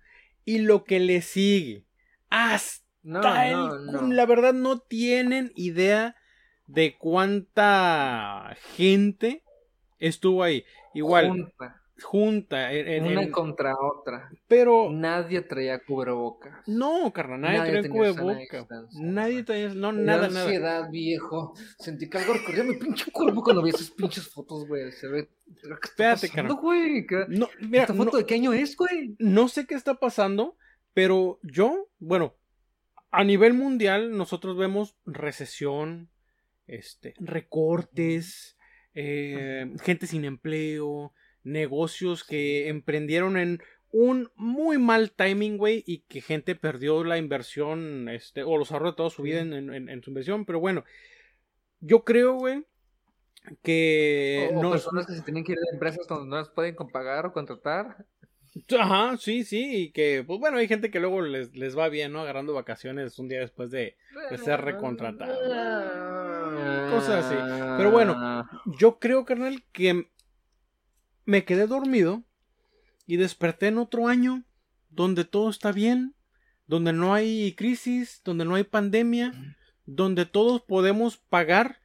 y 0.45 0.59
lo 0.59 0.85
que 0.85 1.01
le 1.01 1.21
sigue. 1.23 1.87
Hasta 2.31 2.85
No, 3.03 3.19
Está 3.19 3.51
no, 3.51 3.75
el 3.77 3.87
no. 3.93 3.99
cu- 4.01 4.07
La 4.13 4.25
verdad 4.25 4.55
no 4.55 4.79
tienen 4.79 5.53
idea 5.57 6.17
de 6.67 6.97
cuánta 6.97 8.57
gente 8.77 9.43
estuvo 9.99 10.43
ahí. 10.43 10.65
Igual, 10.95 11.29
Junta, 11.29 11.83
junta. 12.03 12.73
en- 12.73 12.89
en- 12.89 13.05
una 13.05 13.23
en- 13.23 13.31
contra 13.31 13.75
otra. 13.79 14.31
Pero 14.49 14.91
Nadie 14.91 15.43
traía 15.43 15.79
cubrebocas. 15.79 16.67
no, 16.67 17.13
carnal, 17.13 17.41
nadie, 17.41 17.59
Nadie 17.59 17.71
trae 17.73 17.83
tenía 17.83 18.05
sana 18.13 18.23
cubreboca. 18.23 18.59
distancia. 18.59 19.01
Nadie 19.03 19.43
traía, 19.45 19.69
no, 19.75 19.93
nada, 19.93 20.23
da 20.23 20.29
nada. 20.29 20.43
ansiedad, 20.45 20.91
viejo. 20.91 21.55
Sentí 21.79 22.09
que 22.11 22.19
algo 22.19 22.35
recorría 22.35 22.65
mi 22.65 22.75
pinche 22.77 23.11
cuerpo 23.13 23.43
cuando 23.43 23.63
vi 23.63 23.71
esas 23.71 23.91
pinches 23.91 24.29
fotos, 24.29 24.67
güey. 24.67 24.91
Se 24.93 25.07
ve. 25.09 25.29
¿Qué 25.47 25.61
está 25.63 26.13
Espérate, 26.15 26.29
carnal. 26.31 26.57
güey? 26.57 27.07
¿Qué- 27.07 27.27
No, 27.29 27.49
mira, 27.61 27.83
¿Esta 27.83 27.93
no, 27.95 28.05
foto 28.05 28.17
de 28.17 28.27
qué 28.27 28.35
año 28.35 28.53
es, 28.53 28.77
güey? 28.77 29.15
no 29.19 29.49
sé 29.49 29.67
qué 29.67 29.75
está 29.75 29.95
pasando, 29.95 30.57
pero 30.95 31.39
yo, 31.43 31.89
bueno, 31.99 32.35
a 33.11 33.23
nivel 33.25 33.55
mundial 33.55 34.17
nosotros 34.17 34.57
vemos 34.57 34.97
recesión, 35.07 36.09
este, 36.67 37.15
recortes, 37.19 38.57
eh, 38.95 39.73
gente 39.83 40.07
sin 40.07 40.25
empleo, 40.25 41.13
negocios 41.45 42.25
que 42.25 42.69
emprendieron 42.69 43.37
en 43.37 43.63
un 43.91 44.31
muy 44.35 44.77
mal 44.79 45.13
timing, 45.13 45.57
güey, 45.57 45.85
y 45.87 45.99
que 46.09 46.21
gente 46.21 46.57
perdió 46.57 47.05
la 47.05 47.17
inversión, 47.17 48.09
este, 48.09 48.43
o 48.43 48.59
los 48.59 48.73
ahorros 48.73 48.93
de 48.93 48.97
toda 48.97 49.11
su 49.11 49.23
vida 49.23 49.41
en, 49.41 49.53
en- 49.53 49.89
en 49.89 50.03
su 50.03 50.11
inversión, 50.11 50.45
pero 50.45 50.59
bueno, 50.59 50.85
yo 51.81 52.03
creo, 52.03 52.35
güey, 52.35 52.65
que 53.63 54.51
o, 54.55 54.63
no, 54.63 54.71
personas 54.73 55.07
que 55.07 55.13
se 55.15 55.23
tienen 55.23 55.45
que 55.45 55.53
ir 55.53 55.59
de 55.59 55.75
empresas 55.75 56.07
donde 56.09 56.29
no 56.29 56.37
las 56.37 56.49
pueden 56.49 56.75
pagar 56.93 57.27
o 57.27 57.33
contratar. 57.33 58.05
Ajá, 58.79 59.17
sí, 59.17 59.45
sí, 59.45 59.77
y 59.77 59.91
que, 59.93 60.25
pues 60.27 60.39
bueno, 60.39 60.59
hay 60.59 60.67
gente 60.69 60.91
que 60.91 61.01
luego 61.01 61.21
les, 61.23 61.55
les 61.57 61.77
va 61.77 61.89
bien, 61.89 62.13
¿no? 62.13 62.21
Agarrando 62.21 62.55
vacaciones 62.55 63.19
un 63.19 63.29
día 63.29 63.41
después 63.41 63.71
de... 63.71 63.97
De 64.31 64.39
ser 64.39 64.61
recontratado. 64.61 65.37
Cosas 66.91 67.25
así. 67.25 67.35
Pero 67.77 67.91
bueno. 67.91 68.49
Yo 68.79 68.99
creo, 69.01 69.25
carnal, 69.25 69.65
que 69.73 70.09
me 71.25 71.45
quedé 71.45 71.67
dormido 71.67 72.25
y 73.07 73.17
desperté 73.17 73.69
en 73.69 73.79
otro 73.79 74.09
año 74.09 74.45
donde 74.91 75.25
todo 75.25 75.51
está 75.51 75.73
bien, 75.73 76.15
donde 76.67 76.93
no 76.93 77.15
hay 77.15 77.55
crisis, 77.55 78.21
donde 78.25 78.45
no 78.45 78.55
hay 78.55 78.65
pandemia, 78.65 79.57
donde 79.87 80.27
todos 80.27 80.63
podemos 80.63 81.17
pagar 81.17 81.81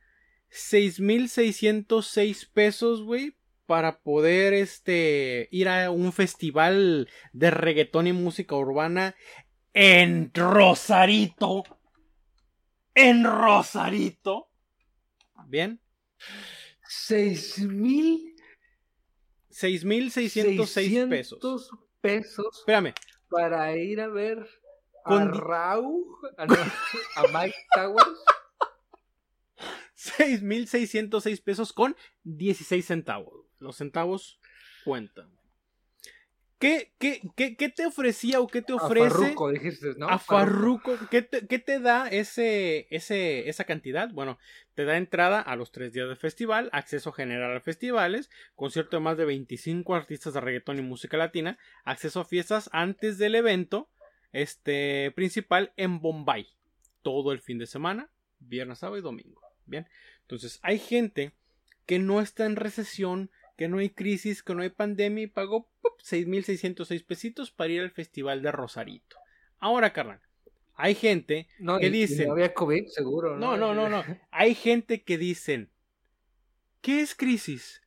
6,606 0.49 2.45
pesos, 2.45 3.03
güey, 3.03 3.35
para 3.65 3.99
poder, 4.01 4.53
este, 4.53 5.47
ir 5.51 5.69
a 5.69 5.91
un 5.91 6.11
festival 6.11 7.07
de 7.33 7.51
reggaetón 7.51 8.07
y 8.07 8.13
música 8.13 8.55
urbana 8.55 9.15
en 9.73 10.31
Rosarito. 10.33 11.63
En 12.95 13.23
Rosarito. 13.23 14.49
Bien. 15.47 15.79
Seis 16.87 17.59
mil 17.59 18.35
6,606 19.59 21.09
pesos. 21.09 21.69
pesos 21.99 22.59
Espérame. 22.59 22.93
para 23.29 23.75
ir 23.75 23.99
a 23.99 24.07
ver 24.07 24.47
Con 25.03 25.23
a 25.23 25.31
Raúl, 25.31 26.05
a, 26.37 26.45
no, 26.45 26.55
a 26.55 27.23
Mike 27.33 27.57
Towers. 27.75 28.23
6,606 29.95 31.41
pesos 31.41 31.73
con 31.73 31.97
16 32.23 32.85
centavos. 32.85 33.33
Los 33.59 33.75
centavos 33.75 34.39
cuentan. 34.85 35.29
¿Qué, 36.59 36.91
qué, 36.99 37.21
qué, 37.37 37.55
qué 37.55 37.69
te 37.69 37.85
ofrecía 37.85 38.41
o 38.41 38.47
qué 38.47 38.61
te 38.61 38.73
A 38.73 38.75
ofrece 38.75 39.09
Farruko, 39.09 39.51
dijiste, 39.51 39.93
¿no? 39.97 40.09
a 40.09 40.19
Farruko? 40.19 40.97
¿Qué 41.09 41.21
te, 41.21 41.47
qué 41.47 41.57
te 41.57 41.79
da 41.79 42.09
ese, 42.09 42.87
ese, 42.89 43.47
esa 43.47 43.63
cantidad? 43.63 44.09
Bueno, 44.11 44.37
te 44.75 44.83
da 44.83 44.97
entrada 44.97 45.39
a 45.39 45.55
los 45.55 45.71
tres 45.71 45.93
días 45.93 46.09
del 46.09 46.17
festival, 46.17 46.69
acceso 46.73 47.13
general 47.13 47.55
a 47.55 47.61
festivales, 47.61 48.29
concierto 48.55 48.97
de 48.97 49.01
más 49.03 49.17
de 49.17 49.23
25 49.23 49.95
artistas 49.95 50.33
de 50.33 50.41
reggaetón 50.41 50.79
y 50.79 50.81
música 50.81 51.15
latina, 51.15 51.57
acceso 51.85 52.19
a 52.19 52.25
fiestas 52.25 52.69
antes 52.73 53.17
del 53.17 53.35
evento 53.35 53.89
este, 54.33 55.13
principal 55.15 55.71
en 55.77 56.01
Bombay. 56.01 56.45
Todo 57.03 57.31
el 57.31 57.39
fin 57.39 57.57
de 57.57 57.67
semana, 57.67 58.09
viernes, 58.39 58.79
sábado 58.79 58.97
y 58.97 59.01
domingo. 59.01 59.41
Bien, 59.65 59.87
entonces 60.21 60.59
hay 60.61 60.77
gente 60.77 61.31
que 61.85 61.99
no 61.99 62.19
está 62.19 62.45
en 62.45 62.57
recesión, 62.57 63.31
que 63.59 63.67
no 63.67 63.79
hay 63.79 63.89
crisis, 63.89 64.41
que 64.41 64.55
no 64.55 64.61
hay 64.61 64.69
pandemia 64.69 65.25
y 65.25 65.27
pagó 65.27 65.67
¡pup! 65.81 65.99
6.606 66.01 67.03
pesitos 67.05 67.51
para 67.51 67.73
ir 67.73 67.81
al 67.81 67.91
festival 67.91 68.41
de 68.41 68.53
Rosarito. 68.53 69.17
Ahora, 69.59 69.91
carnal, 69.91 70.21
hay 70.75 70.95
gente 70.95 71.49
No, 71.59 71.77
¿Qué 71.77 71.87
y- 71.87 71.89
y 71.89 71.91
dicen? 71.91 72.27
No 72.27 72.31
había 72.35 72.53
COVID, 72.53 72.85
seguro. 72.87 73.35
no, 73.35 73.57
no, 73.57 73.73
no, 73.75 73.89
no. 73.89 74.01
Hay 74.31 74.55
gente 74.55 75.03
que 75.03 75.17
dicen, 75.17 75.69
¿qué 76.79 77.01
es 77.01 77.15
crisis? 77.15 77.81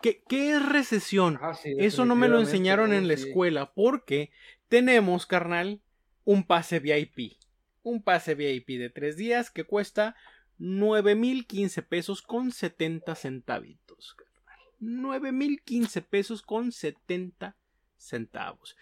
¿Qué, 0.00 0.22
qué 0.28 0.52
es 0.52 0.64
recesión? 0.64 1.40
Ah, 1.42 1.54
sí, 1.54 1.74
Eso 1.76 2.04
no 2.04 2.14
me 2.14 2.28
lo 2.28 2.38
enseñaron 2.38 2.92
en 2.92 3.08
la 3.08 3.14
escuela 3.14 3.72
porque 3.74 4.30
tenemos, 4.68 5.26
carnal, 5.26 5.80
un 6.24 6.46
pase 6.46 6.78
VIP. 6.78 7.38
Un 7.82 8.00
pase 8.00 8.36
VIP 8.36 8.78
de 8.78 8.90
tres 8.90 9.16
días 9.16 9.50
que 9.50 9.64
cuesta 9.64 10.14
9.015 10.60 11.82
pesos 11.82 12.22
con 12.22 12.52
70 12.52 13.16
centavitos. 13.16 14.16
Carnal. 14.84 15.20
9.015 15.22 16.02
pesos 16.02 16.42
con 16.42 16.72
70 16.72 17.56
centavos. 17.96 18.76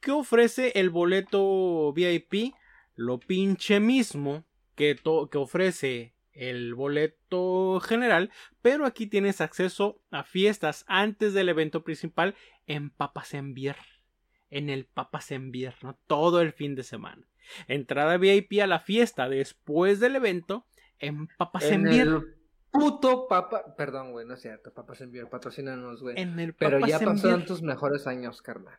¿Qué 0.00 0.10
ofrece 0.10 0.72
el 0.76 0.90
boleto 0.90 1.92
VIP? 1.92 2.54
Lo 2.94 3.18
pinche 3.18 3.80
mismo 3.80 4.44
que, 4.74 4.96
que 5.30 5.38
ofrece 5.38 6.14
el 6.32 6.74
boleto 6.74 7.80
general, 7.80 8.30
pero 8.62 8.86
aquí 8.86 9.06
tienes 9.06 9.40
acceso 9.40 10.00
a 10.10 10.22
fiestas 10.22 10.84
antes 10.86 11.34
del 11.34 11.48
evento 11.48 11.82
principal 11.82 12.36
en 12.66 12.90
Papas 12.90 13.34
en 13.34 14.70
el 14.70 14.84
Papas 14.86 15.32
en 15.32 15.50
Bier, 15.50 15.74
¿no? 15.82 15.98
Todo 16.06 16.40
el 16.40 16.52
fin 16.52 16.74
de 16.74 16.84
semana. 16.84 17.26
Entrada 17.66 18.16
VIP 18.18 18.60
a 18.62 18.66
la 18.66 18.78
fiesta 18.78 19.28
después 19.28 20.00
del 20.00 20.16
evento 20.16 20.66
en 20.98 21.26
Papas 21.38 21.64
en, 21.64 21.86
el 21.88 22.37
puto 22.70 23.28
papa. 23.28 23.74
Perdón, 23.76 24.12
güey, 24.12 24.26
no 24.26 24.34
es 24.34 24.40
cierto. 24.40 24.72
Papas 24.72 25.00
en 25.00 25.10
Bier, 25.10 25.28
patrocínanos, 25.28 26.02
güey. 26.02 26.20
En 26.20 26.38
el 26.38 26.54
Pero 26.54 26.84
ya 26.86 26.98
pasaron 26.98 27.44
tus 27.44 27.62
mejores 27.62 28.06
años, 28.06 28.42
carnal. 28.42 28.78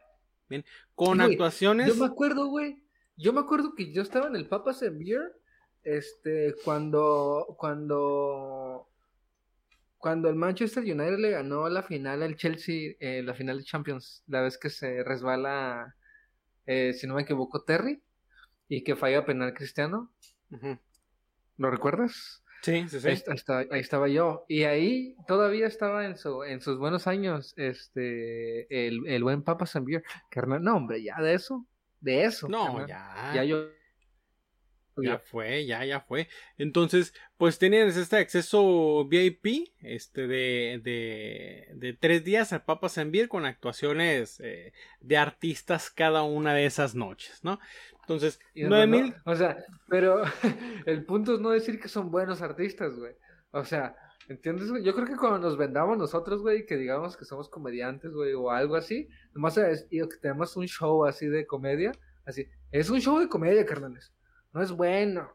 con 0.96 1.18
Güey, 1.18 1.32
actuaciones. 1.32 1.88
Yo 1.88 1.96
me 1.96 2.06
acuerdo, 2.06 2.48
güey. 2.48 2.84
Yo 3.18 3.34
me 3.34 3.42
acuerdo 3.42 3.76
que 3.76 3.92
yo 3.92 4.02
estaba 4.02 4.28
en 4.28 4.36
el 4.36 4.48
Papas 4.48 4.82
en 4.82 5.00
Beer. 5.00 5.36
Este, 5.84 6.56
cuando. 6.64 7.56
Cuando. 7.58 8.88
Cuando 9.98 10.30
el 10.30 10.36
Manchester 10.36 10.84
United 10.84 11.18
le 11.18 11.32
ganó 11.32 11.68
la 11.68 11.84
final 11.84 12.24
al 12.24 12.38
Chelsea, 12.38 12.94
eh, 13.02 13.22
la 13.22 13.34
final 13.34 13.58
de 13.58 13.66
Champions, 13.66 14.24
la 14.28 14.42
vez 14.42 14.58
que 14.58 14.70
se 14.70 15.04
resbala, 15.04 15.94
eh, 16.66 16.94
si 16.94 17.06
no 17.06 17.16
me 17.16 17.24
equivoco, 17.24 17.66
Terry, 17.66 18.02
y 18.70 18.86
que 18.86 18.96
falla 18.96 19.26
penal 19.26 19.54
Cristiano. 19.54 20.10
¿lo 21.58 21.70
recuerdas? 21.70 22.42
Sí, 22.62 22.86
sí, 22.90 23.00
sí. 23.00 23.08
Ahí, 23.08 23.14
estaba, 23.36 23.60
ahí 23.60 23.80
estaba 23.80 24.08
yo. 24.08 24.46
Y 24.48 24.64
ahí 24.64 25.16
todavía 25.28 25.68
estaba 25.68 26.06
en, 26.06 26.18
su, 26.18 26.44
en 26.44 26.62
sus 26.62 26.78
buenos 26.78 27.08
años 27.08 27.54
este 27.58 28.88
el, 28.88 29.08
el 29.08 29.24
buen 29.24 29.44
Papa 29.44 29.66
Beer. 29.82 30.04
Carnal, 30.30 30.62
no, 30.62 30.78
hombre, 30.78 31.02
ya 31.02 31.22
de 31.22 31.34
eso. 31.34 31.66
De 32.00 32.24
eso. 32.26 32.48
No, 32.48 32.66
carnal. 32.66 32.88
ya. 32.88 33.32
Ya 33.36 33.44
yo. 33.44 33.79
Ya 35.04 35.20
fue, 35.20 35.66
ya, 35.66 35.86
ya 35.86 36.02
fue. 36.02 36.28
Entonces, 36.58 37.14
pues 37.38 37.60
tienes 37.60 37.98
este 37.98 38.18
acceso 38.18 39.06
VIP, 39.06 39.70
este 39.82 40.28
de, 40.28 40.82
de, 40.84 41.70
de 41.76 41.94
tres 41.94 42.24
días 42.24 42.54
al 42.54 42.64
Papas 42.64 42.98
en 42.98 43.12
Beer 43.12 43.30
con 43.30 43.46
actuaciones 43.46 44.40
eh, 44.40 44.74
de 45.02 45.18
artistas 45.18 45.90
cada 45.90 46.24
una 46.24 46.54
de 46.54 46.66
esas 46.66 46.96
noches, 46.96 47.44
¿no? 47.44 47.60
Entonces, 48.02 48.40
nueve 48.56 48.88
no, 48.88 48.98
mil, 48.98 49.16
O 49.26 49.36
sea, 49.36 49.58
pero 49.88 50.24
el 50.86 51.06
punto 51.06 51.36
es 51.36 51.40
no 51.40 51.52
decir 51.52 51.80
que 51.80 51.88
son 51.88 52.10
buenos 52.10 52.42
artistas, 52.42 52.96
güey. 52.96 53.14
O 53.52 53.64
sea, 53.64 53.96
¿entiendes? 54.30 54.72
Yo 54.84 54.94
creo 54.96 55.08
que 55.08 55.16
cuando 55.16 55.40
nos 55.40 55.58
vendamos 55.58 55.98
nosotros, 55.98 56.42
güey, 56.42 56.66
que 56.66 56.78
digamos 56.78 57.18
que 57.18 57.26
somos 57.26 57.50
comediantes, 57.50 58.12
güey, 58.12 58.34
o 58.34 58.52
algo 58.52 58.76
así, 58.76 59.10
nomás 59.34 59.58
es 59.58 59.88
y 59.90 60.00
que 60.00 60.18
tenemos 60.22 60.56
un 60.56 60.68
show 60.68 61.06
así 61.06 61.28
de 61.28 61.46
comedia, 61.46 61.92
así, 62.26 62.48
es 62.72 62.90
un 62.90 63.02
show 63.02 63.20
de 63.20 63.28
comedia, 63.28 63.66
carnales. 63.66 64.12
No 64.54 64.62
es 64.62 64.72
bueno. 64.72 65.32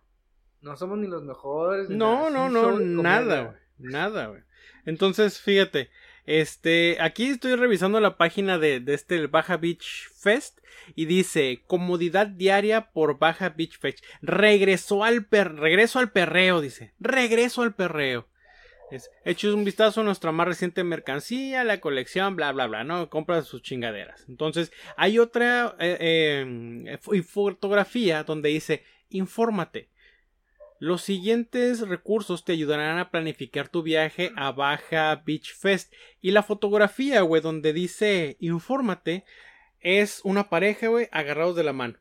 No 0.60 0.76
somos 0.76 0.98
ni 0.98 1.06
los 1.06 1.22
mejores. 1.22 1.88
No, 1.90 2.30
no, 2.30 2.48
no, 2.48 2.78
nada, 2.78 3.42
güey. 3.42 3.56
Nada, 3.78 4.26
güey. 4.28 4.42
Entonces, 4.86 5.40
fíjate, 5.40 5.90
este, 6.26 6.96
aquí 7.00 7.26
estoy 7.26 7.54
revisando 7.54 8.00
la 8.00 8.16
página 8.16 8.58
de, 8.58 8.80
de 8.80 8.94
este 8.94 9.16
el 9.16 9.28
Baja 9.28 9.56
Beach 9.56 10.08
Fest 10.20 10.60
y 10.94 11.04
dice 11.06 11.62
comodidad 11.66 12.26
diaria 12.28 12.92
por 12.92 13.18
Baja 13.18 13.50
Beach 13.50 13.78
Fest. 13.78 14.02
Regresó 14.22 15.04
al 15.04 15.26
per, 15.26 15.54
regreso 15.56 15.98
al 15.98 16.12
perreo, 16.12 16.60
dice. 16.60 16.94
Regreso 16.98 17.62
al 17.62 17.74
perreo. 17.74 18.26
Es, 18.90 19.10
eches 19.24 19.52
un 19.52 19.64
vistazo 19.64 20.02
a 20.02 20.04
nuestra 20.04 20.30
más 20.30 20.46
reciente 20.46 20.84
mercancía, 20.84 21.64
la 21.64 21.80
colección, 21.80 22.36
bla, 22.36 22.52
bla, 22.52 22.66
bla, 22.66 22.84
¿no? 22.84 23.08
Compra 23.10 23.42
sus 23.42 23.62
chingaderas. 23.62 24.24
Entonces, 24.28 24.72
hay 24.96 25.18
otra 25.18 25.74
eh, 25.78 25.96
eh, 26.86 26.98
fo- 27.02 27.22
fotografía 27.24 28.22
donde 28.24 28.50
dice, 28.50 28.84
infórmate. 29.09 29.90
Los 30.80 31.02
siguientes 31.02 31.80
recursos 31.88 32.44
te 32.44 32.52
ayudarán 32.52 32.98
a 32.98 33.11
planificar 33.11 33.68
tu 33.68 33.82
viaje 33.82 34.32
a 34.36 34.52
Baja 34.52 35.22
Beach 35.24 35.55
Fest. 35.55 35.92
Y 36.20 36.32
la 36.32 36.42
fotografía, 36.42 37.22
güey, 37.22 37.40
donde 37.40 37.72
dice 37.72 38.36
infórmate, 38.40 39.24
es 39.80 40.20
una 40.24 40.50
pareja, 40.50 40.88
güey, 40.88 41.09
agarrados 41.12 41.57
de 41.57 41.64
la 41.64 41.72
mano. 41.72 41.98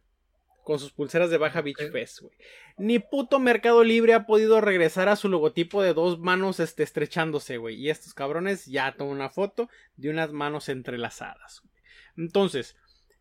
Con 0.64 0.80
sus 0.80 0.92
pulseras 0.92 1.30
de 1.30 1.38
Baja 1.38 1.62
Beach. 1.62 1.92
Fest, 1.92 2.22
güey. 2.22 2.34
Ni 2.78 3.00
puto 3.00 3.40
Mercado 3.40 3.84
Libre 3.84 4.14
ha 4.14 4.26
podido 4.26 4.60
regresar 4.60 5.08
a 5.08 5.16
su 5.16 5.30
logotipo 5.30 5.84
de 5.84 5.94
dos 5.94 6.20
manos 6.20 6.60
este, 6.60 6.84
estrechándose, 6.84 7.58
güey. 7.58 7.76
Y 7.76 7.90
estos 7.90 8.14
cabrones 8.14 8.66
ya 8.66 8.96
toman 8.98 9.16
una 9.16 9.30
foto 9.30 9.70
de 9.96 10.10
unas 10.10 10.32
manos 10.32 10.70
entrelazadas. 10.70 11.62
Entonces, 12.18 12.76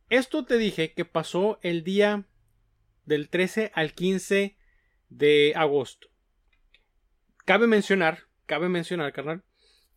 esto 0.08 0.44
te 0.44 0.58
dije 0.58 0.92
que 0.92 1.04
pasó 1.04 1.58
el 1.62 1.84
día 1.84 2.24
del 3.04 3.28
13 3.28 3.72
al 3.74 3.92
15 3.94 4.56
de 5.08 5.52
agosto. 5.56 6.08
Cabe 7.44 7.66
mencionar, 7.66 8.20
cabe 8.46 8.68
mencionar, 8.68 9.12
carnal, 9.12 9.42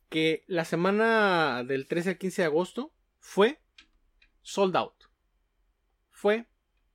que 0.10 0.44
la 0.48 0.66
semana 0.66 1.64
del 1.64 1.88
13 1.88 2.12
al 2.12 2.18
15 2.18 2.42
de 2.42 2.46
agosto 2.48 2.94
fue 3.20 3.60
sold 4.42 4.76
out. 4.76 4.94
Fue 6.10 6.48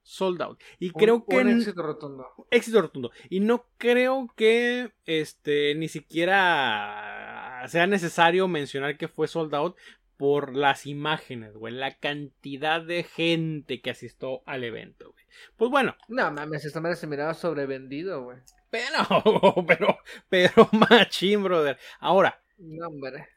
sold 0.03 0.43
out. 0.43 0.61
Y 0.79 0.87
Un- 0.89 0.93
creo 0.95 1.25
que 1.27 1.37
Un 1.37 1.49
éxito 1.51 1.83
rotundo. 1.83 2.27
éxito 2.51 2.81
rotundo. 2.83 3.11
Y 3.29 3.41
no 3.41 3.67
creo 3.79 4.29
que 4.37 4.93
este 5.05 5.75
ni 5.77 5.89
siquiera 5.89 7.65
sea 7.69 7.87
necesario 7.87 8.49
mencionar 8.49 8.97
que 8.97 9.09
fue 9.09 9.29
sold 9.29 9.55
out 9.55 9.77
por 10.21 10.55
las 10.55 10.85
imágenes, 10.85 11.55
güey, 11.55 11.73
la 11.73 11.97
cantidad 11.97 12.83
de 12.83 13.05
gente 13.05 13.81
que 13.81 13.89
asistió 13.89 14.43
al 14.45 14.65
evento, 14.65 15.11
güey. 15.13 15.25
Pues 15.57 15.71
bueno, 15.71 15.97
No 16.09 16.31
mames, 16.31 16.63
esta 16.67 16.79
madre 16.83 16.97
se 16.97 17.07
miraba 17.07 17.33
sobrevendido, 17.33 18.23
güey. 18.25 18.37
pero, 18.69 18.99
pero, 19.67 19.99
pero 20.29 20.69
machín, 20.91 21.43
brother. 21.43 21.79
Ahora, 22.01 22.43
No, 22.59 22.89
hombre. 22.89 23.29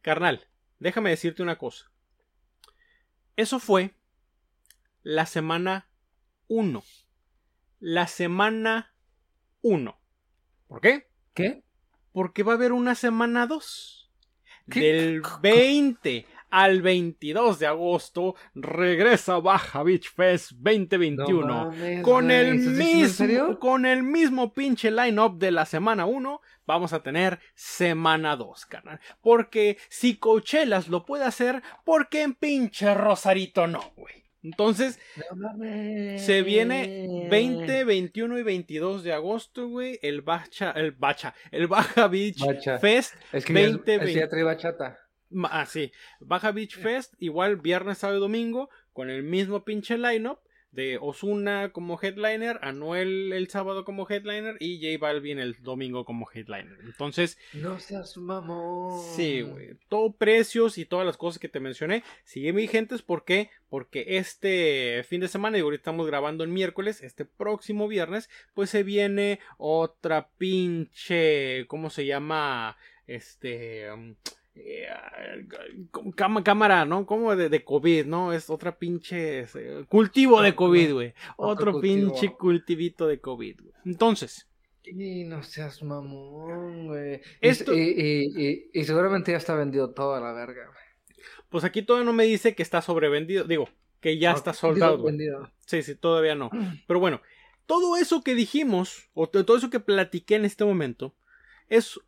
carnal, 0.00 0.44
déjame 0.80 1.10
decirte 1.10 1.44
una 1.44 1.58
cosa. 1.58 1.92
Eso 3.36 3.60
fue 3.60 3.94
la 5.04 5.26
semana 5.26 5.88
1. 6.48 6.82
La 7.78 8.08
semana 8.08 8.92
1. 9.60 9.96
¿Por 10.66 10.80
qué? 10.80 11.06
¿Qué? 11.34 11.62
Porque 12.12 12.42
va 12.42 12.54
a 12.54 12.56
haber 12.56 12.72
una 12.72 12.96
semana 12.96 13.46
2. 13.46 14.00
¿Qué? 14.70 14.80
Del 14.80 15.22
20 15.40 16.26
al 16.52 16.82
22 16.82 17.58
de 17.58 17.66
agosto 17.66 18.36
regresa 18.54 19.38
Baja 19.38 19.82
Beach 19.82 20.12
Fest 20.12 20.52
2021. 20.52 21.46
No 21.46 21.70
mames, 21.70 22.02
con 22.02 22.30
el 22.30 22.54
mismo 22.56 23.58
con 23.58 23.86
el 23.86 24.02
mismo 24.02 24.52
pinche 24.52 24.90
line-up 24.90 25.38
de 25.38 25.50
la 25.50 25.64
semana 25.64 26.04
1, 26.04 26.40
vamos 26.66 26.92
a 26.92 27.02
tener 27.02 27.40
semana 27.54 28.36
2, 28.36 28.66
carnal. 28.66 29.00
Porque 29.22 29.78
si 29.88 30.16
Coachelas 30.18 30.88
lo 30.88 31.06
puede 31.06 31.24
hacer, 31.24 31.62
¿por 31.84 32.10
qué 32.10 32.22
en 32.22 32.34
pinche 32.34 32.92
Rosarito 32.92 33.66
no, 33.66 33.92
güey? 33.96 34.22
Entonces, 34.42 34.98
No 35.34 35.52
se 36.18 36.42
viene 36.42 37.28
20, 37.30 37.84
21 37.84 38.38
y 38.38 38.42
22 38.42 39.04
de 39.04 39.12
agosto, 39.12 39.68
güey, 39.68 40.00
el 40.02 40.20
Bacha, 40.20 40.72
el 40.72 40.90
Bacha, 40.90 41.32
el 41.50 41.68
Baja 41.68 42.08
Beach 42.08 42.44
Bacha. 42.44 42.78
Fest 42.78 43.14
Es 43.32 43.44
que 43.44 43.52
20, 43.52 43.98
ya, 44.12 44.26
es 44.26 45.01
que 45.32 45.38
20. 45.38 45.48
ya 45.48 45.52
trae 45.52 45.52
bachata. 45.52 45.52
Ma- 45.52 45.60
Ah, 45.62 45.66
sí. 45.66 45.92
Baja 46.20 46.52
Beach 46.52 46.76
Fest, 46.78 47.14
igual 47.18 47.56
viernes, 47.56 47.98
sábado 47.98 48.18
y 48.18 48.22
domingo, 48.22 48.68
con 48.92 49.10
el 49.10 49.22
mismo 49.22 49.64
pinche 49.64 49.98
lineup 49.98 50.38
de 50.70 50.96
Osuna 50.98 51.70
como 51.70 51.98
headliner, 52.00 52.58
Anuel 52.62 53.34
el 53.34 53.48
sábado 53.50 53.84
como 53.84 54.08
headliner 54.08 54.56
y 54.58 54.80
J 54.80 54.96
Balvin 55.06 55.38
el 55.38 55.62
domingo 55.62 56.06
como 56.06 56.26
headliner. 56.32 56.78
Entonces, 56.82 57.36
No 57.52 57.78
seas 57.78 58.16
mamón. 58.16 58.98
sí, 59.14 59.42
güey. 59.42 59.74
Todo 59.90 60.12
precios 60.16 60.78
y 60.78 60.86
todas 60.86 61.04
las 61.04 61.18
cosas 61.18 61.38
que 61.38 61.50
te 61.50 61.60
mencioné 61.60 62.02
siguen 62.24 62.56
vigentes. 62.56 63.02
¿Por 63.02 63.26
qué? 63.26 63.50
Porque 63.68 64.16
este 64.16 65.04
fin 65.06 65.20
de 65.20 65.28
semana, 65.28 65.58
y 65.58 65.60
ahorita 65.60 65.80
estamos 65.82 66.06
grabando 66.06 66.42
el 66.42 66.48
miércoles, 66.48 67.02
este 67.02 67.26
próximo 67.26 67.86
viernes, 67.86 68.30
pues 68.54 68.70
se 68.70 68.82
viene 68.82 69.40
otra 69.58 70.30
pinche. 70.38 71.66
¿Cómo 71.66 71.90
se 71.90 72.06
llama? 72.06 72.78
Este. 73.06 73.88
Eh, 74.54 74.86
cámara, 76.44 76.84
¿no? 76.84 77.06
Como 77.06 77.34
de, 77.36 77.48
de 77.48 77.64
COVID, 77.64 78.06
¿no? 78.06 78.32
Es 78.32 78.50
otra 78.50 78.78
pinche 78.78 79.40
eh, 79.54 79.84
cultivo 79.88 80.42
de 80.42 80.54
COVID, 80.54 80.92
güey. 80.92 81.14
Otro 81.36 81.52
Otro 81.70 81.72
cultivo. 81.72 82.10
pinche 82.12 82.32
cultivito 82.36 83.06
de 83.06 83.20
COVID, 83.20 83.60
güey. 83.62 83.74
Entonces, 83.84 84.48
Y 84.84 85.24
no 85.24 85.42
seas 85.42 85.82
mamón, 85.82 86.88
güey. 86.88 87.20
Esto- 87.40 87.72
Y, 87.74 87.80
y, 87.80 88.46
y, 88.46 88.70
y 88.72 88.84
seguramente 88.84 89.30
ya 89.32 89.38
está 89.38 89.54
vendido 89.54 89.90
todo 89.92 90.14
a 90.14 90.20
la 90.20 90.32
verga, 90.32 90.66
güey. 90.66 91.24
pues 91.48 91.64
aquí 91.64 91.82
todavía 91.82 92.06
no 92.06 92.12
me 92.12 92.24
dice 92.24 92.54
que 92.54 92.62
está 92.62 92.82
sobrevendido. 92.82 93.44
Digo, 93.44 93.68
que 94.00 94.18
ya 94.18 94.32
está 94.32 94.52
soldado. 94.52 95.04
Sí, 95.66 95.82
sí, 95.82 95.94
todavía 95.94 96.34
no. 96.34 96.50
Pero 96.88 96.98
bueno, 97.00 97.20
todo 97.66 97.96
eso 97.96 98.22
que 98.22 98.34
dijimos, 98.34 99.08
o 99.14 99.28
todo 99.28 99.56
eso 99.56 99.70
que 99.70 99.80
platiqué 99.80 100.34
en 100.34 100.44
este 100.44 100.64
momento, 100.64 101.14
es 101.68 101.98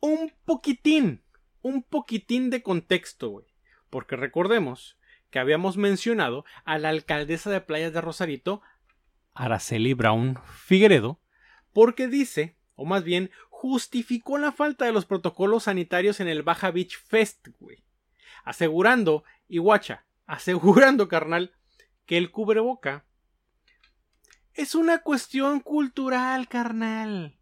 un 0.00 0.32
poquitín, 0.44 1.22
un 1.64 1.82
poquitín 1.82 2.50
de 2.50 2.62
contexto, 2.62 3.30
güey. 3.30 3.46
Porque 3.88 4.16
recordemos 4.16 4.98
que 5.30 5.38
habíamos 5.38 5.78
mencionado 5.78 6.44
a 6.64 6.78
la 6.78 6.90
alcaldesa 6.90 7.50
de 7.50 7.62
Playas 7.62 7.92
de 7.92 8.02
Rosarito, 8.02 8.60
Araceli 9.32 9.94
Brown 9.94 10.38
Figueredo, 10.44 11.18
porque 11.72 12.06
dice, 12.06 12.54
o 12.76 12.84
más 12.84 13.02
bien, 13.02 13.30
justificó 13.48 14.36
la 14.36 14.52
falta 14.52 14.84
de 14.84 14.92
los 14.92 15.06
protocolos 15.06 15.64
sanitarios 15.64 16.20
en 16.20 16.28
el 16.28 16.42
Baja 16.42 16.70
Beach 16.70 16.98
Fest, 16.98 17.48
güey. 17.58 17.82
Asegurando, 18.44 19.24
y 19.48 19.56
guacha, 19.56 20.04
asegurando, 20.26 21.08
carnal, 21.08 21.54
que 22.04 22.18
el 22.18 22.30
cubreboca 22.30 23.06
es 24.52 24.74
una 24.74 24.98
cuestión 24.98 25.60
cultural, 25.60 26.46
carnal. 26.46 27.38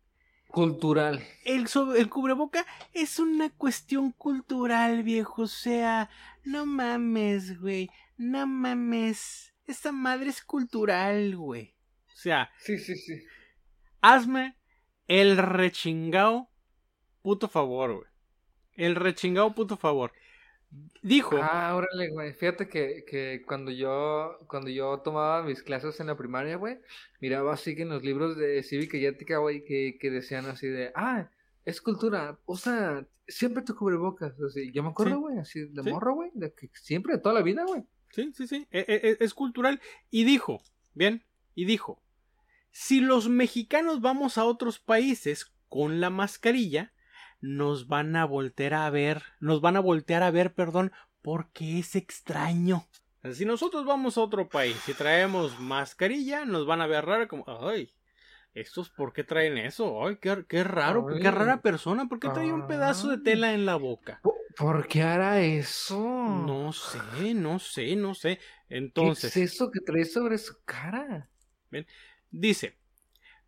Cultural. 0.52 1.22
El, 1.44 1.66
so- 1.68 1.94
el 1.94 2.08
cubreboca 2.10 2.66
es 2.92 3.18
una 3.18 3.50
cuestión 3.50 4.12
cultural, 4.12 5.02
viejo. 5.02 5.42
O 5.42 5.46
sea, 5.46 6.10
no 6.44 6.66
mames, 6.66 7.58
güey. 7.60 7.88
No 8.18 8.46
mames. 8.46 9.54
Esta 9.66 9.92
madre 9.92 10.28
es 10.30 10.42
cultural, 10.44 11.34
güey. 11.36 11.74
O 12.08 12.16
sea, 12.16 12.50
Sí, 12.58 12.78
sí, 12.78 12.94
sí. 12.96 13.14
hazme 14.00 14.56
el 15.08 15.36
rechingao 15.38 16.50
puto 17.22 17.48
favor, 17.48 17.94
güey. 17.96 18.06
El 18.74 18.94
rechingao 18.96 19.54
puto 19.54 19.76
favor. 19.76 20.12
Dijo. 21.02 21.36
Ah, 21.42 21.74
órale, 21.74 22.10
güey. 22.10 22.32
Fíjate 22.32 22.68
que, 22.68 23.04
que 23.06 23.42
cuando 23.46 23.70
yo 23.72 24.38
cuando 24.48 24.70
yo 24.70 24.98
tomaba 25.00 25.42
mis 25.42 25.62
clases 25.62 25.98
en 26.00 26.06
la 26.06 26.16
primaria, 26.16 26.56
güey, 26.56 26.78
miraba 27.20 27.54
así 27.54 27.74
que 27.74 27.82
en 27.82 27.88
los 27.88 28.02
libros 28.04 28.36
de 28.36 28.62
cívica 28.62 28.96
y 28.96 29.06
ética, 29.06 29.38
güey, 29.38 29.64
que, 29.64 29.98
que 30.00 30.10
decían 30.10 30.46
así 30.46 30.68
de, 30.68 30.92
ah, 30.94 31.28
es 31.64 31.80
cultura, 31.80 32.38
usa 32.46 33.06
siempre 33.26 33.62
tu 33.64 33.74
cubrebocas. 33.74 34.32
Así, 34.40 34.70
yo 34.72 34.82
me 34.82 34.90
acuerdo, 34.90 35.14
Sí. 35.16 35.20
güey, 35.20 35.38
así 35.38 35.60
de 35.66 35.82
Sí. 35.82 35.90
morro, 35.90 36.14
güey, 36.14 36.30
de 36.34 36.52
que 36.52 36.70
siempre, 36.74 37.18
toda 37.18 37.34
la 37.34 37.42
vida, 37.42 37.64
güey. 37.66 37.82
Sí, 38.10 38.30
sí, 38.34 38.46
sí. 38.46 38.66
e- 38.70 38.84
e- 38.88 39.16
Es, 39.24 39.34
cultural. 39.34 39.80
Y 40.10 40.24
dijo, 40.24 40.62
bien, 40.94 41.24
y 41.54 41.64
dijo, 41.64 42.00
si 42.70 43.00
los 43.00 43.28
mexicanos 43.28 44.00
vamos 44.00 44.38
a 44.38 44.44
otros 44.44 44.78
países 44.78 45.50
con 45.68 46.00
la 46.00 46.10
mascarilla, 46.10 46.92
nos 47.42 47.88
van 47.88 48.16
a 48.16 48.24
voltear 48.24 48.72
a 48.72 48.88
ver, 48.88 49.22
nos 49.40 49.60
van 49.60 49.76
a 49.76 49.80
voltear 49.80 50.22
a 50.22 50.30
ver, 50.30 50.54
perdón, 50.54 50.92
porque 51.20 51.80
es 51.80 51.94
extraño. 51.96 52.86
Si 53.32 53.44
nosotros 53.44 53.84
vamos 53.84 54.16
a 54.16 54.22
otro 54.22 54.48
país 54.48 54.76
y 54.88 54.94
traemos 54.94 55.60
mascarilla, 55.60 56.44
nos 56.44 56.66
van 56.66 56.80
a 56.80 56.86
ver 56.86 57.04
raro 57.04 57.28
como, 57.28 57.44
ay, 57.46 57.92
¿estos 58.54 58.90
por 58.90 59.12
qué 59.12 59.24
traen 59.24 59.58
eso? 59.58 60.04
Ay, 60.06 60.16
qué, 60.16 60.44
qué 60.48 60.64
raro, 60.64 61.06
Ay. 61.08 61.20
qué 61.20 61.30
rara 61.30 61.60
persona, 61.60 62.06
¿por 62.06 62.18
qué 62.18 62.28
trae 62.28 62.52
un 62.52 62.66
pedazo 62.66 63.08
de 63.08 63.18
tela 63.18 63.54
en 63.54 63.66
la 63.66 63.76
boca? 63.76 64.20
¿Por, 64.56 64.86
qué 64.86 65.02
hará 65.02 65.40
eso? 65.40 65.98
No 66.00 66.72
sé, 66.72 67.34
no 67.34 67.58
sé, 67.58 67.96
no 67.96 68.14
sé. 68.14 68.38
¿Qué 68.68 68.76
Entonces, 68.76 69.36
es 69.36 69.52
eso 69.52 69.70
que 69.70 69.80
trae 69.80 70.04
sobre 70.04 70.38
su 70.38 70.54
cara? 70.64 71.28
Dice, 72.30 72.76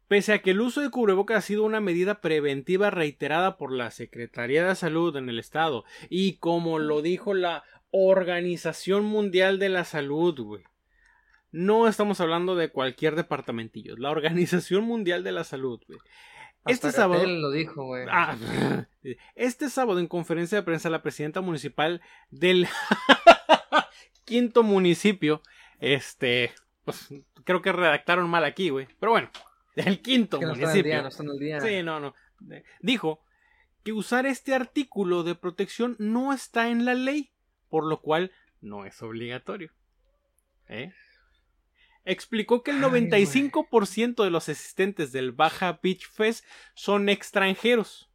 pese 0.09 0.33
a 0.33 0.39
que 0.41 0.51
el 0.51 0.61
uso 0.61 0.81
de 0.81 0.91
cubrebocas 0.91 1.39
ha 1.39 1.41
sido 1.47 1.65
una 1.65 1.81
medida 1.81 2.21
preventiva 2.21 2.91
reiterada 2.91 3.57
por 3.57 3.73
la 3.73 3.91
Secretaría 3.91 4.67
de 4.67 4.75
Salud 4.75 5.17
en 5.17 5.29
el 5.29 5.39
Estado 5.39 5.85
y 6.09 6.37
como 6.39 6.79
lo 6.79 7.03
dijo 7.03 7.35
la 7.35 7.65
Organización 7.91 9.05
Mundial 9.05 9.59
de 9.59 9.69
la 9.69 9.85
Salud, 9.85 10.39
güey. 10.41 10.65
No 11.53 11.87
estamos 11.87 12.21
hablando 12.21 12.57
de 12.57 12.71
cualquier 12.71 13.15
departamentillo, 13.15 13.97
la 13.97 14.11
Organización 14.11 14.85
Mundial 14.85 15.23
de 15.23 15.33
la 15.33 15.45
Salud, 15.45 15.81
güey. 15.87 16.01
Este 16.67 16.89
Hasta 16.89 17.03
sábado- 17.03 17.27
lo 17.27 17.51
dijo, 17.51 17.85
güey. 17.85 18.07
Ah, 18.11 18.37
este 19.35 19.69
sábado 19.69 20.01
en 20.01 20.07
conferencia 20.09 20.59
de 20.59 20.63
prensa 20.65 20.91
la 20.91 21.03
presidenta 21.03 21.41
municipal 21.43 22.01
del 22.31 22.67
quinto 24.25 24.63
municipio, 24.63 25.43
este, 25.79 26.53
pues 26.85 27.09
creo 27.45 27.63
que 27.63 27.73
redactaron 27.73 28.29
mal 28.29 28.45
aquí, 28.45 28.71
güey, 28.71 28.89
pero 28.99 29.13
bueno, 29.13 29.31
del 29.77 30.01
quinto 30.01 30.39
que 30.39 30.47
no 30.47 30.53
están 30.53 30.69
municipio. 30.69 30.93
día, 30.93 31.03
no 31.03 31.09
están 31.09 31.39
día. 31.39 31.61
Sí, 31.61 31.83
no, 31.83 32.01
no. 32.01 32.15
Dijo 32.81 33.21
que 33.83 33.93
usar 33.93 34.27
este 34.27 34.55
artículo 34.55 35.23
de 35.23 35.35
protección 35.35 35.97
no 35.99 36.33
está 36.33 36.69
en 36.69 36.85
la 36.85 36.95
ley, 36.95 37.33
por 37.69 37.85
lo 37.85 38.01
cual 38.01 38.33
no 38.61 38.85
es 38.87 39.03
obligatorio. 39.03 39.73
¿Eh? 40.69 40.93
Explicó 42.05 42.63
que 42.63 42.71
el 42.71 42.83
Ay, 42.85 42.91
güey. 42.91 43.11
95% 43.11 44.25
de 44.25 44.31
los 44.31 44.49
asistentes 44.49 45.13
del 45.13 45.33
Baja 45.33 45.81
Beach 45.83 46.09
Fest 46.11 46.45
son 46.75 47.09
extranjeros. 47.09 48.11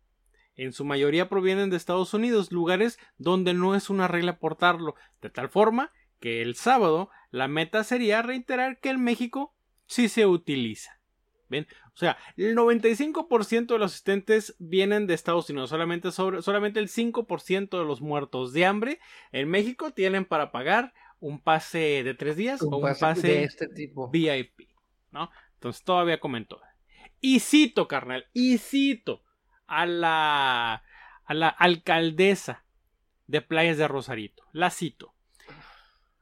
En 0.56 0.74
su 0.74 0.84
mayoría 0.86 1.30
provienen 1.30 1.70
de 1.70 1.78
Estados 1.78 2.14
Unidos, 2.14 2.52
lugares 2.52 3.00
donde 3.18 3.54
no 3.54 3.76
es 3.76 3.90
una 3.90 4.08
regla 4.08 4.40
portarlo, 4.40 4.96
de 5.22 5.30
tal 5.30 5.50
forma 5.50 5.92
que 6.20 6.42
el 6.42 6.56
sábado 6.56 7.10
la 7.32 7.48
meta 7.48 7.84
sería 7.84 8.22
reiterar 8.22 8.80
que 8.80 8.90
en 8.90 9.02
México 9.02 9.56
sí 9.86 10.10
se 10.10 10.26
utiliza. 10.26 10.99
¿Ven? 11.50 11.68
O 11.88 11.98
sea, 11.98 12.18
el 12.38 12.56
95% 12.56 13.74
de 13.74 13.80
los 13.80 13.92
asistentes 13.92 14.56
vienen 14.60 15.08
de 15.08 15.16
Estados 15.16 15.50
Unidos, 15.50 15.72
solamente, 15.72 16.12
sobre, 16.12 16.42
solamente 16.42 16.80
el 16.80 16.88
5% 16.88 17.78
de 17.78 17.86
los 17.86 18.02
muertos 18.02 18.54
de 18.54 18.66
hambre 18.66 19.00
en 19.32 19.50
México 19.50 19.92
tienen 19.92 20.26
para 20.26 20.52
pagar 20.52 20.94
un 21.20 21.40
pase 21.40 22.04
de 22.04 22.14
tres 22.14 22.38
días 22.38 22.62
Un 22.62 22.74
o 22.74 22.78
un 22.78 22.84
pase 22.84 23.00
pase 23.00 23.28
de 23.28 23.44
este 23.44 23.68
tipo. 23.68 24.10
VIP, 24.10 24.70
¿no? 25.12 25.30
Entonces 25.56 25.84
todavía 25.84 26.20
comentó. 26.20 26.62
Y 27.20 27.40
cito, 27.40 27.88
carnal, 27.88 28.28
y 28.34 28.58
cito 28.60 29.24
a 29.68 29.86
la, 29.86 30.84
a 31.26 31.34
la 31.34 31.50
alcaldesa 31.50 32.64
de 33.28 33.42
Playas 33.42 33.78
de 33.78 33.88
Rosarito. 33.88 34.44
La 34.54 34.70
cito. 34.70 35.14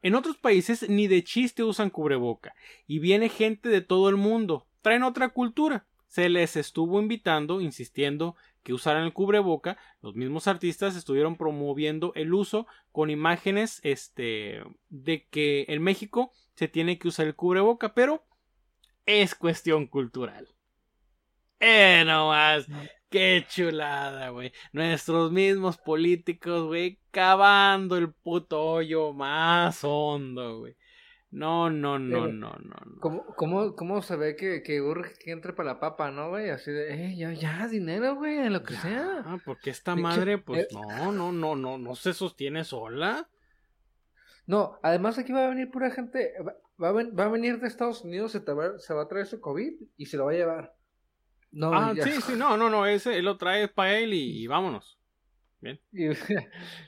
En 0.01 0.15
otros 0.15 0.37
países 0.37 0.89
ni 0.89 1.07
de 1.07 1.23
chiste 1.23 1.63
usan 1.63 1.89
cubreboca 1.89 2.55
y 2.85 2.99
viene 2.99 3.29
gente 3.29 3.69
de 3.69 3.81
todo 3.81 4.09
el 4.09 4.15
mundo. 4.15 4.66
Traen 4.87 5.03
otra 5.03 5.27
cultura. 5.27 5.85
Se 6.07 6.29
les 6.29 6.55
estuvo 6.55 7.01
invitando, 7.01 7.59
insistiendo 7.59 8.37
que 8.63 8.71
usaran 8.71 9.03
el 9.03 9.11
cubreboca. 9.11 9.77
Los 10.01 10.15
mismos 10.15 10.47
artistas 10.47 10.95
estuvieron 10.95 11.35
promoviendo 11.35 12.13
el 12.15 12.33
uso 12.33 12.67
con 12.93 13.09
imágenes 13.09 13.81
este 13.83 14.63
de 14.87 15.27
que 15.27 15.65
en 15.67 15.83
México 15.83 16.31
se 16.53 16.69
tiene 16.69 16.97
que 16.97 17.09
usar 17.09 17.27
el 17.27 17.35
cubreboca, 17.35 17.93
pero 17.93 18.23
es 19.05 19.35
cuestión 19.35 19.87
cultural. 19.87 20.47
Eh, 21.59 22.03
no 22.05 22.29
más. 22.29 22.65
Qué 23.09 23.45
chulada, 23.49 24.29
güey. 24.29 24.53
Nuestros 24.71 25.33
mismos 25.33 25.77
políticos, 25.77 26.67
güey, 26.67 27.01
cavando 27.11 27.97
el 27.97 28.13
puto 28.13 28.63
hoyo 28.63 29.11
más 29.11 29.83
hondo, 29.83 30.59
güey. 30.59 30.77
No, 31.29 31.69
no, 31.69 31.99
no, 31.99 32.21
Pero- 32.21 32.33
no, 32.33 32.49
no, 32.51 32.75
no. 32.85 32.99
¿Cómo, 33.01 33.25
cómo, 33.35 33.75
cómo 33.75 34.01
se 34.01 34.15
ve 34.15 34.35
que, 34.35 34.63
que 34.63 34.81
urge 34.81 35.13
que 35.19 35.31
entre 35.31 35.53
para 35.53 35.73
la 35.73 35.79
papa, 35.79 36.09
no, 36.09 36.29
güey? 36.29 36.49
Así 36.49 36.71
de, 36.71 36.93
eh, 36.93 37.15
ya, 37.17 37.33
ya, 37.33 37.67
dinero, 37.67 38.15
güey, 38.15 38.37
en 38.37 38.53
lo 38.53 38.63
que 38.63 38.75
sea. 38.75 39.23
Ah, 39.25 39.37
porque 39.43 39.69
esta 39.69 39.95
madre, 39.95 40.37
pues 40.37 40.63
eh. 40.63 40.67
no, 40.71 41.11
no, 41.11 41.31
no, 41.33 41.55
no, 41.55 41.77
no 41.77 41.95
se 41.95 42.13
sostiene 42.13 42.63
sola. 42.63 43.27
No, 44.45 44.79
además 44.81 45.17
aquí 45.17 45.33
va 45.33 45.45
a 45.45 45.49
venir 45.49 45.69
pura 45.69 45.91
gente, 45.91 46.31
va, 46.79 46.89
a, 46.89 46.93
va 46.93 47.25
a 47.25 47.29
venir 47.29 47.59
de 47.59 47.67
Estados 47.67 48.03
Unidos, 48.05 48.31
se, 48.31 48.39
te 48.39 48.53
va, 48.53 48.79
se 48.79 48.93
va 48.93 49.03
a 49.03 49.07
traer 49.09 49.27
su 49.27 49.41
COVID 49.41 49.73
y 49.97 50.05
se 50.05 50.15
lo 50.15 50.25
va 50.25 50.31
a 50.31 50.35
llevar. 50.35 50.75
No, 51.51 51.73
ah, 51.73 51.93
ya. 51.93 52.03
sí, 52.03 52.21
sí, 52.21 52.33
no, 52.37 52.55
no, 52.55 52.69
no, 52.69 52.85
ese 52.85 53.17
él 53.17 53.25
lo 53.25 53.35
trae 53.37 53.67
para 53.67 53.97
él 53.99 54.13
y, 54.13 54.43
y 54.43 54.47
vámonos. 54.47 54.97
Y- 55.91 56.13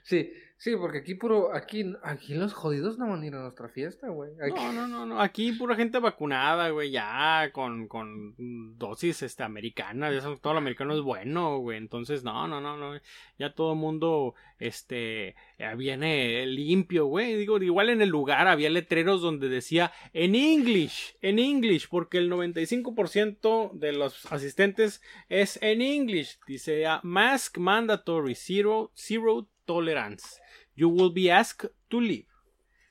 sí, 0.03 0.31
sí, 0.59 0.75
porque 0.75 0.99
aquí 0.99 1.15
puro, 1.15 1.55
aquí, 1.55 1.95
aquí 2.03 2.35
los 2.35 2.53
jodidos 2.53 2.99
no 2.99 3.09
van 3.09 3.23
a 3.23 3.25
ir 3.25 3.33
a 3.33 3.39
nuestra 3.39 3.67
fiesta, 3.69 4.09
güey. 4.09 4.31
No, 4.35 4.71
no, 4.71 4.87
no, 4.87 5.05
no. 5.07 5.19
Aquí 5.19 5.53
pura 5.53 5.75
gente 5.75 5.97
vacunada, 5.97 6.69
güey, 6.69 6.91
ya 6.91 7.49
con, 7.51 7.87
con 7.87 8.35
dosis 8.77 9.23
este, 9.23 9.43
americanas. 9.43 10.13
Ya 10.13 10.21
todo 10.37 10.53
lo 10.53 10.59
americano 10.59 10.93
es 10.93 11.01
bueno, 11.01 11.57
güey. 11.57 11.77
Entonces, 11.77 12.23
no, 12.23 12.47
no, 12.47 12.61
no, 12.61 12.77
no. 12.77 12.99
Ya 13.37 13.55
todo 13.55 13.73
el 13.73 13.79
mundo, 13.79 14.35
este, 14.59 15.35
ya 15.57 15.73
viene 15.73 16.45
limpio, 16.45 17.05
güey. 17.05 17.35
Digo, 17.35 17.57
igual 17.57 17.89
en 17.89 18.01
el 18.01 18.09
lugar 18.09 18.47
había 18.47 18.69
letreros 18.69 19.21
donde 19.21 19.49
decía 19.49 19.91
en 20.13 20.35
English, 20.35 21.17
en 21.21 21.39
English, 21.39 21.87
porque 21.89 22.17
el 22.19 22.29
95% 22.31 23.71
de 23.73 23.93
los 23.93 24.31
asistentes 24.31 25.01
es 25.29 25.57
en 25.61 25.81
English. 25.81 26.39
Dice, 26.45 26.85
ah, 26.85 26.99
mask 27.03 27.57
mandatory, 27.57 28.35
zero, 28.35 28.91
zero 28.93 29.47
tolerance. 29.65 30.41
You 30.79 30.89
will 30.89 31.11
be 31.13 31.29
asked 31.31 31.69
to 31.89 31.99
leave. 31.99 32.27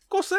Cosa 0.08 0.36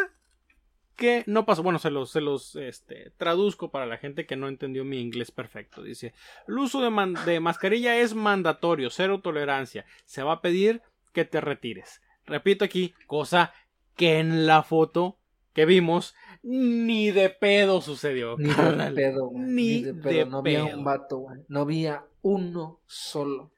que 0.96 1.24
no 1.28 1.46
pasó. 1.46 1.64
Bueno, 1.64 1.80
se 1.80 1.90
los, 1.90 2.12
se 2.12 2.22
los 2.22 2.56
este, 2.56 3.12
traduzco 3.18 3.72
para 3.72 3.86
la 3.86 3.98
gente 3.98 4.26
que 4.26 4.36
no 4.36 4.48
entendió 4.48 4.84
mi 4.86 5.00
inglés 5.00 5.32
perfecto. 5.32 5.82
Dice, 5.82 6.14
el 6.48 6.60
uso 6.60 6.82
de, 6.82 6.90
man- 6.90 7.16
de 7.26 7.40
mascarilla 7.40 7.98
es 7.98 8.14
mandatorio, 8.14 8.90
cero 8.90 9.22
tolerancia. 9.22 9.86
Se 10.06 10.22
va 10.24 10.34
a 10.34 10.42
pedir 10.42 10.82
que 11.14 11.26
te 11.26 11.42
retires. 11.42 12.02
Repito 12.26 12.66
aquí, 12.66 12.94
cosa 13.08 13.54
que 13.96 14.20
en 14.20 14.46
la 14.46 14.62
foto 14.62 15.18
que 15.54 15.66
vimos 15.66 16.16
ni 16.44 17.10
de 17.12 17.30
pedo 17.30 17.82
sucedió. 17.82 18.38
Ni 18.38 18.50
de 18.54 18.92
pedo, 18.94 19.28
güey. 19.30 19.44
Ni 19.46 19.52
Ni 19.78 19.84
de 19.84 19.94
pedo. 19.96 20.26
No 20.30 20.38
había 20.40 20.66
un 20.66 20.84
vato, 20.84 21.18
güey. 21.18 21.42
No 21.48 21.62
había 21.62 22.06
uno 22.22 22.82
solo. 22.86 23.52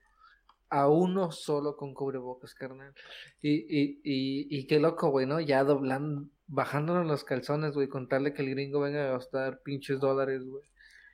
A 0.71 0.87
uno 0.87 1.31
solo 1.31 1.75
con 1.75 1.93
cubrebocas, 1.93 2.55
carnal. 2.55 2.93
Y, 3.41 3.51
y, 3.51 4.01
y, 4.03 4.47
y 4.59 4.67
qué 4.67 4.79
loco, 4.79 5.09
güey, 5.09 5.27
¿no? 5.27 5.39
Ya 5.41 5.63
doblando, 5.63 6.29
bajándonos 6.47 7.05
los 7.05 7.23
calzones, 7.25 7.73
güey, 7.73 7.89
contarle 7.89 8.33
que 8.33 8.41
el 8.41 8.51
gringo 8.51 8.79
venga 8.79 9.03
a 9.09 9.11
gastar 9.13 9.59
pinches 9.63 9.99
dólares, 9.99 10.43
güey. 10.45 10.63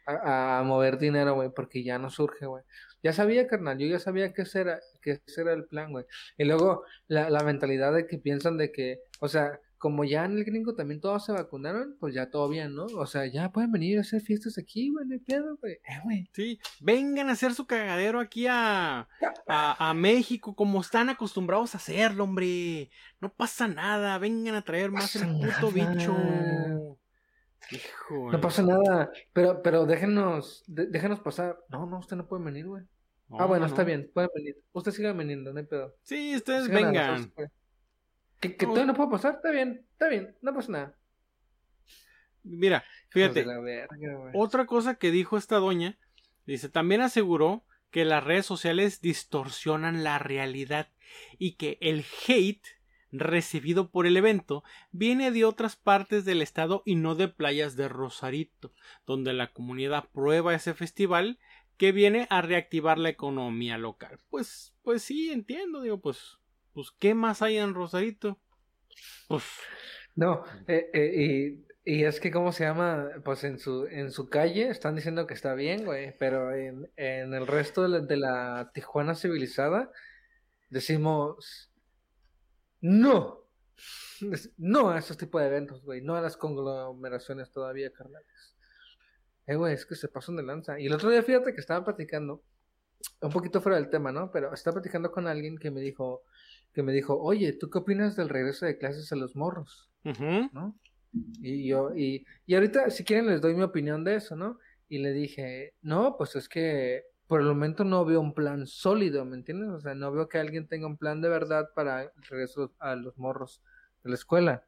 A, 0.06 0.64
mover 0.66 1.00
dinero, 1.00 1.34
güey, 1.36 1.50
porque 1.54 1.84
ya 1.84 2.00
no 2.00 2.10
surge, 2.10 2.46
güey. 2.46 2.64
Ya 3.04 3.14
sabía, 3.14 3.48
carnal, 3.48 3.78
yo 3.80 3.88
ya 3.88 4.00
sabía 4.00 4.32
que 4.34 4.44
ese 4.44 4.62
era, 4.62 4.80
que 5.02 5.20
ese 5.26 5.42
era 5.42 5.54
el 5.54 5.66
plan, 5.66 5.92
güey. 5.92 6.06
Y 6.38 6.46
luego 6.46 6.84
la, 7.08 7.30
la 7.30 7.44
mentalidad 7.44 7.94
de 7.94 8.08
que 8.08 8.18
piensan 8.20 8.58
de 8.58 8.72
que, 8.72 9.02
o 9.20 9.28
sea, 9.28 9.60
como 9.78 10.04
ya 10.04 10.26
en 10.26 10.38
el 10.38 10.44
gringo 10.44 10.74
también 10.76 11.00
todos 11.02 11.26
se 11.26 11.32
vacunaron, 11.32 11.96
pues 12.00 12.14
ya 12.16 12.30
todo 12.30 12.50
bien, 12.50 12.74
¿no? 12.76 12.86
O 12.86 13.06
sea, 13.06 13.26
ya 13.28 13.52
pueden 13.52 13.72
venir 13.72 13.98
a 13.98 14.02
hacer 14.02 14.22
fiestas 14.22 14.58
aquí, 14.58 14.90
güey, 14.92 15.06
no 15.06 15.14
hay 15.14 15.20
pedo, 15.20 15.58
güey. 15.58 15.74
Eh, 15.74 16.00
güey. 16.04 16.30
Sí, 16.34 16.60
vengan 16.80 17.30
a 17.30 17.34
hacer 17.34 17.54
su 17.54 17.68
cagadero 17.68 18.20
aquí 18.20 18.48
a, 18.48 19.08
a, 19.48 19.90
a 19.90 19.94
México 19.94 20.56
como 20.56 20.82
están 20.82 21.10
acostumbrados 21.10 21.76
a 21.76 21.78
hacerlo, 21.78 22.24
hombre. 22.24 22.90
No 23.22 23.32
pasa 23.34 23.68
nada, 23.68 24.18
vengan 24.18 24.56
a 24.56 24.62
traer 24.64 24.92
más 24.92 25.16
el 25.16 25.28
puto 25.28 25.72
nada. 25.76 25.94
bicho. 25.94 26.98
Hijo. 27.72 28.32
No 28.32 28.40
pasa 28.40 28.64
nada, 28.64 29.12
pero, 29.34 29.62
pero 29.62 29.86
déjenos, 29.86 30.64
de- 30.68 30.88
déjenos 30.88 31.20
pasar. 31.20 31.58
No, 31.70 31.86
no, 31.86 32.00
usted 32.00 32.16
no 32.16 32.26
puede 32.28 32.44
venir, 32.44 32.66
güey. 32.66 32.84
ah, 32.84 33.36
No, 33.40 33.48
bueno, 33.48 33.66
no. 33.66 33.68
está 33.68 33.84
bien, 33.84 34.10
pueden 34.14 34.30
venir. 34.34 34.56
Usted 34.72 34.92
siga 34.92 35.12
viniendo, 35.14 35.52
no 35.52 35.60
hay 35.60 35.66
pedo. 35.66 35.94
Sí, 36.04 36.34
ustedes 36.36 36.66
Sigan 36.66 36.84
vengan. 36.94 37.34
Que, 38.40 38.56
que 38.56 38.66
No. 38.66 38.74
todavía 38.74 38.92
no 38.92 38.98
puedo 38.98 39.10
pasar, 39.10 39.36
está 39.36 39.52
bien, 39.52 39.86
está 39.92 40.08
bien, 40.10 40.36
no 40.42 40.54
pasa 40.54 40.72
nada. 40.72 40.96
Mira, 42.44 42.84
fíjate, 43.10 43.44
verga, 43.44 43.90
otra 44.34 44.66
cosa 44.66 44.96
que 44.96 45.12
dijo 45.12 45.38
esta 45.38 45.58
doña, 45.58 45.98
dice, 46.46 46.70
también 46.70 47.02
aseguró 47.02 47.64
que 47.92 48.06
las 48.06 48.24
redes 48.24 48.46
sociales 48.46 49.02
distorsionan 49.02 50.04
la 50.04 50.20
realidad 50.20 50.90
y 51.38 51.56
que 51.56 51.78
el 51.82 52.06
hate 52.28 52.66
recibido 53.12 53.90
por 53.90 54.06
el 54.06 54.18
evento 54.18 54.64
viene 54.92 55.32
de 55.32 55.46
otras 55.46 55.76
partes 55.76 56.26
del 56.26 56.42
estado 56.42 56.84
y 56.86 56.96
no 56.96 57.16
de 57.16 57.28
playas 57.28 57.76
de 57.76 57.88
Rosarito, 57.88 58.74
donde 59.06 59.34
la 59.34 59.52
comunidad 59.54 60.00
aprueba 60.00 60.54
ese 60.54 60.74
festival 60.74 61.40
que 61.78 61.92
viene 61.92 62.28
a 62.30 62.42
reactivar 62.42 62.98
la 62.98 63.10
economía 63.10 63.78
local. 63.78 64.20
Pues, 64.30 64.74
pues 64.84 65.04
sí, 65.04 65.32
entiendo, 65.32 65.82
digo, 65.82 66.00
pues, 66.00 66.38
pues, 66.78 66.92
¿qué 67.00 67.16
más 67.16 67.42
hay 67.42 67.58
en 67.58 67.74
Rosarito? 67.74 68.40
Pues, 69.28 69.44
No, 70.14 70.44
eh, 70.68 70.92
eh, 70.94 71.66
y, 71.84 71.92
y 71.92 72.04
es 72.04 72.20
que, 72.20 72.30
¿cómo 72.30 72.52
se 72.52 72.66
llama? 72.66 73.10
Pues 73.26 73.44
en 73.46 73.58
su, 73.58 73.88
en 73.88 74.12
su 74.12 74.30
calle 74.30 74.70
están 74.70 74.94
diciendo 74.94 75.26
que 75.26 75.34
está 75.34 75.56
bien, 75.56 75.86
güey, 75.86 76.16
pero 76.20 76.54
en, 76.54 76.88
en 76.96 77.34
el 77.34 77.48
resto 77.48 77.82
de 77.82 77.90
la, 77.90 78.00
de 78.02 78.18
la 78.18 78.70
Tijuana 78.76 79.16
civilizada 79.16 79.92
decimos 80.70 81.72
no, 82.80 83.48
no 84.58 84.92
a 84.92 85.00
esos 85.00 85.18
tipos 85.18 85.42
de 85.42 85.48
eventos, 85.48 85.84
güey, 85.84 86.04
no 86.04 86.16
a 86.16 86.22
las 86.22 86.38
conglomeraciones 86.38 87.50
todavía, 87.50 87.92
carnales. 87.92 88.56
Eh, 89.48 89.56
güey, 89.56 89.74
es 89.74 89.84
que 89.88 89.96
se 89.96 90.10
pasan 90.10 90.36
de 90.36 90.44
lanza. 90.44 90.80
Y 90.80 90.86
el 90.86 90.94
otro 90.94 91.10
día, 91.10 91.24
fíjate 91.24 91.56
que 91.56 91.60
estaba 91.60 91.84
platicando, 91.84 92.44
un 93.22 93.32
poquito 93.32 93.62
fuera 93.62 93.78
del 93.78 93.90
tema, 93.90 94.12
¿no? 94.12 94.30
Pero 94.32 94.54
estaba 94.54 94.76
platicando 94.76 95.12
con 95.12 95.26
alguien 95.26 95.58
que 95.58 95.72
me 95.72 95.82
dijo, 95.82 96.22
que 96.78 96.84
me 96.84 96.94
dijo, 96.94 97.20
oye, 97.20 97.54
¿tú 97.54 97.72
qué 97.72 97.80
opinas 97.80 98.16
del 98.16 98.30
regreso 98.30 98.68
de 98.68 98.78
clases 98.78 99.12
a 99.12 99.16
los 99.16 99.36
morros? 99.36 99.90
¿no? 100.54 100.78
Y 101.42 101.68
yo, 101.68 101.96
y, 101.96 102.24
y 102.46 102.54
ahorita, 102.54 102.92
si 102.92 103.04
quieren, 103.04 103.26
les 103.26 103.42
doy 103.42 103.56
mi 103.56 103.64
opinión 103.64 104.04
de 104.04 104.14
eso, 104.14 104.36
¿no? 104.36 104.60
Y 104.88 105.00
le 105.00 105.12
dije, 105.12 105.74
no, 105.82 106.18
pues 106.18 106.36
es 106.36 106.48
que 106.48 107.06
por 107.26 107.42
el 107.42 107.48
momento 107.48 107.84
no 107.84 108.06
veo 108.06 108.22
un 108.22 108.36
plan 108.36 108.68
sólido, 108.68 109.26
¿me 109.26 109.38
entiendes? 109.38 109.70
O 109.70 109.80
sea, 109.80 109.96
no 109.96 110.12
veo 110.12 110.30
que 110.30 110.38
alguien 110.38 110.68
tenga 110.68 110.86
un 110.86 110.98
plan 110.98 111.20
de 111.20 111.30
verdad 111.30 111.68
para 111.74 112.04
el 112.04 112.12
regreso 112.30 112.72
a 112.78 112.96
los 112.96 113.18
morros 113.18 113.64
de 114.04 114.12
la 114.12 114.16
escuela. 114.16 114.64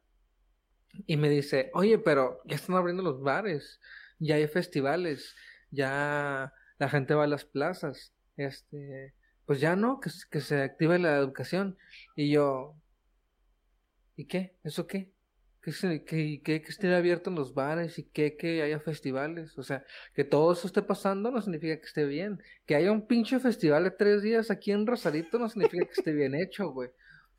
Y 1.06 1.16
me 1.16 1.30
dice, 1.30 1.70
oye, 1.74 1.96
pero 2.00 2.40
ya 2.44 2.56
están 2.56 2.74
abriendo 2.74 3.04
los 3.04 3.22
bares, 3.22 3.78
ya 4.18 4.34
hay 4.34 4.48
festivales, 4.48 5.36
ya 5.70 6.52
la 6.80 6.88
gente 6.88 7.14
va 7.14 7.22
a 7.22 7.28
las 7.28 7.44
plazas, 7.44 8.12
este, 8.36 9.14
pues 9.50 9.58
ya 9.60 9.74
no, 9.74 9.98
que, 9.98 10.10
se 10.40 10.62
active 10.62 11.00
la 11.00 11.16
educación. 11.16 11.76
Y 12.14 12.30
yo, 12.30 12.76
¿y 14.16 14.26
qué? 14.26 14.56
¿Eso 14.62 14.86
qué? 14.86 15.12
Que, 15.62 15.72
se- 15.72 16.04
que, 16.04 16.40
que, 16.44 16.62
que 16.62 16.68
esté 16.68 16.94
abierto 16.94 17.30
en 17.30 17.36
los 17.36 17.52
bares 17.54 17.98
y 17.98 18.04
que, 18.08 18.36
que 18.36 18.62
haya 18.62 18.78
festivales. 18.80 19.58
O 19.58 19.62
sea, 19.64 19.84
que 20.14 20.22
todo 20.24 20.52
eso 20.52 20.66
esté 20.68 20.82
pasando 20.82 21.30
no 21.32 21.42
significa 21.42 21.76
que 21.78 21.86
esté 21.86 22.04
bien. 22.06 22.38
Que 22.66 22.76
haya 22.76 22.92
un 22.92 23.06
pinche 23.08 23.40
festival 23.40 23.84
de 23.84 23.90
tres 23.90 24.22
días 24.22 24.50
aquí 24.52 24.70
en 24.72 24.86
Rosarito 24.86 25.38
no 25.38 25.48
significa 25.48 25.84
que 25.84 25.92
esté 25.92 26.12
bien 26.12 26.34
hecho, 26.36 26.70
güey. 26.70 26.90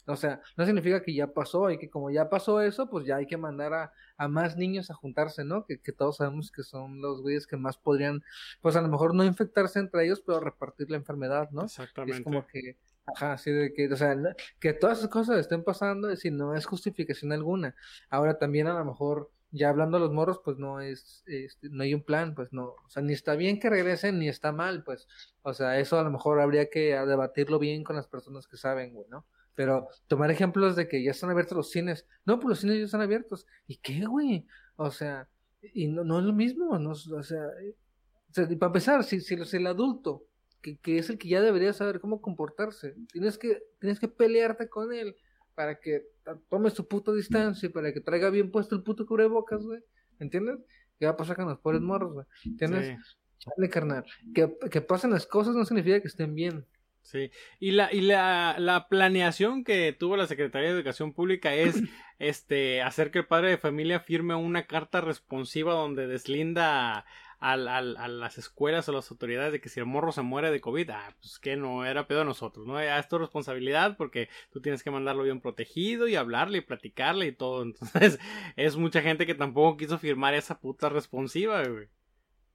O 0.08 0.16
sea, 0.16 0.42
no 0.58 0.66
significa 0.66 1.04
que 1.04 1.14
ya 1.14 1.28
pasó 1.28 1.70
y 1.70 1.78
que 1.78 1.90
como 1.90 2.10
ya 2.10 2.30
pasó 2.30 2.62
eso, 2.62 2.90
pues 2.90 3.06
ya 3.06 3.18
hay 3.18 3.28
que 3.28 3.38
mandar 3.38 3.74
a, 3.74 3.94
a 4.18 4.28
más 4.28 4.58
niños 4.58 4.90
a 4.90 4.96
juntarse, 4.96 5.44
¿no? 5.44 5.66
Que, 5.66 5.80
que 5.80 5.92
todos 5.92 6.18
sabemos 6.18 6.52
que 6.52 6.64
son 6.64 7.02
los 7.02 7.22
güeyes 7.22 7.46
que 7.48 7.58
más 7.58 7.78
podrían, 7.78 8.24
pues 8.62 8.76
a 8.76 8.82
lo 8.82 8.88
mejor 8.88 9.14
no 9.14 9.24
infectarse 9.24 9.80
entre 9.80 10.06
ellos, 10.06 10.22
pero 10.26 10.40
repartir 10.40 10.90
la 10.90 10.98
enfermedad, 10.98 11.50
¿no? 11.52 11.64
Y 11.64 11.66
Exactamente. 11.66 12.18
es 12.18 12.24
como 12.24 12.48
que, 12.48 12.78
ajá, 13.06 13.34
así 13.34 13.52
de 13.52 13.74
que, 13.74 13.92
o 13.92 13.96
sea, 13.96 14.16
que 14.60 14.74
todas 14.74 15.00
esas 15.00 15.10
cosas 15.10 15.38
estén 15.40 15.64
pasando, 15.64 16.08
decir, 16.08 16.34
no 16.34 16.56
es 16.56 16.66
justificación 16.66 17.32
alguna. 17.32 17.76
Ahora 18.10 18.38
también 18.40 18.68
a 18.68 18.74
lo 18.78 18.86
mejor, 18.86 19.32
ya 19.52 19.70
hablando 19.70 19.98
de 19.98 20.06
los 20.06 20.14
morros, 20.14 20.42
pues 20.44 20.58
no 20.58 20.82
es, 20.82 21.24
este, 21.28 21.70
no 21.70 21.84
hay 21.84 21.94
un 21.94 22.04
plan, 22.04 22.34
pues 22.36 22.52
no, 22.54 22.70
o 22.70 22.90
sea, 22.90 23.04
ni 23.04 23.14
está 23.14 23.36
bien 23.36 23.60
que 23.60 23.70
regresen, 23.70 24.18
ni 24.18 24.30
está 24.30 24.52
mal, 24.52 24.84
pues, 24.84 25.08
o 25.44 25.54
sea, 25.54 25.80
eso 25.80 26.00
a 26.00 26.04
lo 26.04 26.10
mejor 26.10 26.40
habría 26.40 26.70
que 26.70 26.96
debatirlo 26.96 27.60
bien 27.60 27.84
con 27.84 27.96
las 27.96 28.08
personas 28.08 28.48
que 28.48 28.58
saben, 28.58 28.94
güey, 28.94 29.08
¿no? 29.10 29.26
Pero 29.56 29.88
tomar 30.08 30.32
ejemplos 30.32 30.76
de 30.76 30.88
que 30.88 31.04
ya 31.04 31.12
están 31.12 31.30
abiertos 31.30 31.58
los 31.58 31.72
cines, 31.72 32.08
no, 32.26 32.40
pues 32.40 32.50
los 32.50 32.60
cines 32.60 32.78
ya 32.80 32.86
están 32.86 33.02
abiertos, 33.02 33.46
¿y 33.68 33.78
qué, 33.78 34.06
güey? 34.06 34.46
O 34.76 34.92
sea, 34.92 35.28
y 35.74 35.88
no, 35.88 36.04
no 36.04 36.20
es 36.20 36.26
lo 36.26 36.34
mismo, 36.34 36.80
no, 36.80 36.92
o 36.92 36.96
sea, 36.96 37.18
o 37.18 37.24
sea, 37.24 38.48
y 38.50 38.56
para 38.56 38.70
empezar, 38.70 39.04
si, 39.04 39.20
si, 39.20 39.44
si 39.46 39.58
el 39.58 39.68
adulto 39.68 40.26
que, 40.62 40.78
que 40.78 40.98
es 40.98 41.10
el 41.10 41.18
que 41.18 41.28
ya 41.28 41.42
debería 41.42 41.74
saber 41.74 42.00
cómo 42.00 42.22
comportarse. 42.22 42.96
Tienes 43.12 43.38
que, 43.38 43.62
tienes 43.80 44.00
que 44.00 44.08
pelearte 44.08 44.70
con 44.70 44.94
él 44.94 45.16
para 45.56 45.80
que 45.80 46.08
tome 46.50 46.70
su 46.70 46.88
puta 46.88 47.12
distancia 47.12 47.68
y 47.68 47.70
para 47.70 47.92
que 47.92 48.00
traiga 48.00 48.30
bien 48.30 48.52
puesto 48.52 48.76
el 48.76 48.84
puto 48.84 49.06
cubrebocas, 49.06 49.64
güey. 49.64 49.82
¿Entiendes? 50.20 50.60
¿Qué 51.00 51.06
va 51.06 51.14
a 51.14 51.18
pasar 51.18 51.36
con 51.36 51.50
los 51.50 51.60
pobres 51.60 51.82
morros, 51.82 52.14
güey? 52.14 52.26
¿Entiendes? 52.46 52.88
Sí. 52.88 53.18
Chale, 53.40 53.70
carnal. 53.70 54.06
Que, 54.34 54.56
que 54.70 54.82
pasen 54.82 55.12
las 55.12 55.26
cosas 55.26 55.56
no 55.56 55.66
significa 55.66 56.00
que 56.00 56.08
estén 56.08 56.36
bien. 56.36 56.66
Sí, 57.04 57.32
y 57.60 57.72
la, 57.72 57.92
y 57.92 58.02
la, 58.02 58.56
la 58.60 58.88
planeación 58.88 59.64
que 59.64 59.92
tuvo 59.92 60.16
la 60.18 60.28
Secretaría 60.28 60.70
de 60.70 60.76
Educación 60.76 61.14
Pública 61.14 61.54
es 61.56 61.82
este 62.20 62.82
hacer 62.82 63.12
que 63.12 63.20
el 63.20 63.28
padre 63.28 63.50
de 63.50 63.58
familia 63.58 64.00
firme 64.00 64.36
una 64.36 64.66
carta 64.68 65.02
responsiva 65.02 65.74
donde 65.74 66.08
deslinda 66.08 67.06
al, 67.40 67.68
al- 67.68 67.98
a 67.98 68.08
las 68.08 68.38
escuelas 68.38 68.88
o 68.88 68.92
las 68.92 69.10
autoridades 69.10 69.52
de 69.52 69.60
que 69.60 69.68
si 69.70 69.80
el 69.80 69.88
morro 69.88 70.12
se 70.12 70.22
muere 70.22 70.52
de 70.52 70.62
COVID, 70.62 70.92
ah, 70.92 71.16
pues 71.20 71.40
que 71.40 71.56
no 71.58 71.86
era 71.86 72.08
pedo 72.08 72.20
de 72.20 72.26
nosotros, 72.26 72.68
¿no? 72.68 72.82
Ya 72.82 73.00
es 73.00 73.08
tu 73.10 73.18
responsabilidad 73.18 73.98
porque 73.98 74.30
tú 74.52 74.62
tienes 74.62 74.84
que 74.84 74.92
mandarlo 74.92 75.24
bien 75.24 75.42
protegido 75.42 76.08
y 76.08 76.16
hablarle 76.16 76.60
y 76.60 76.62
platicarle 76.62 77.26
y 77.28 77.32
todo. 77.32 77.64
Entonces, 77.64 78.20
es 78.56 78.78
mucha 78.78 79.02
gente 79.02 79.26
que 79.26 79.34
tampoco 79.36 79.76
quiso 79.78 79.98
firmar 79.98 80.36
esa 80.36 80.60
puta 80.60 80.88
responsiva, 80.90 81.64
güey. 81.68 81.88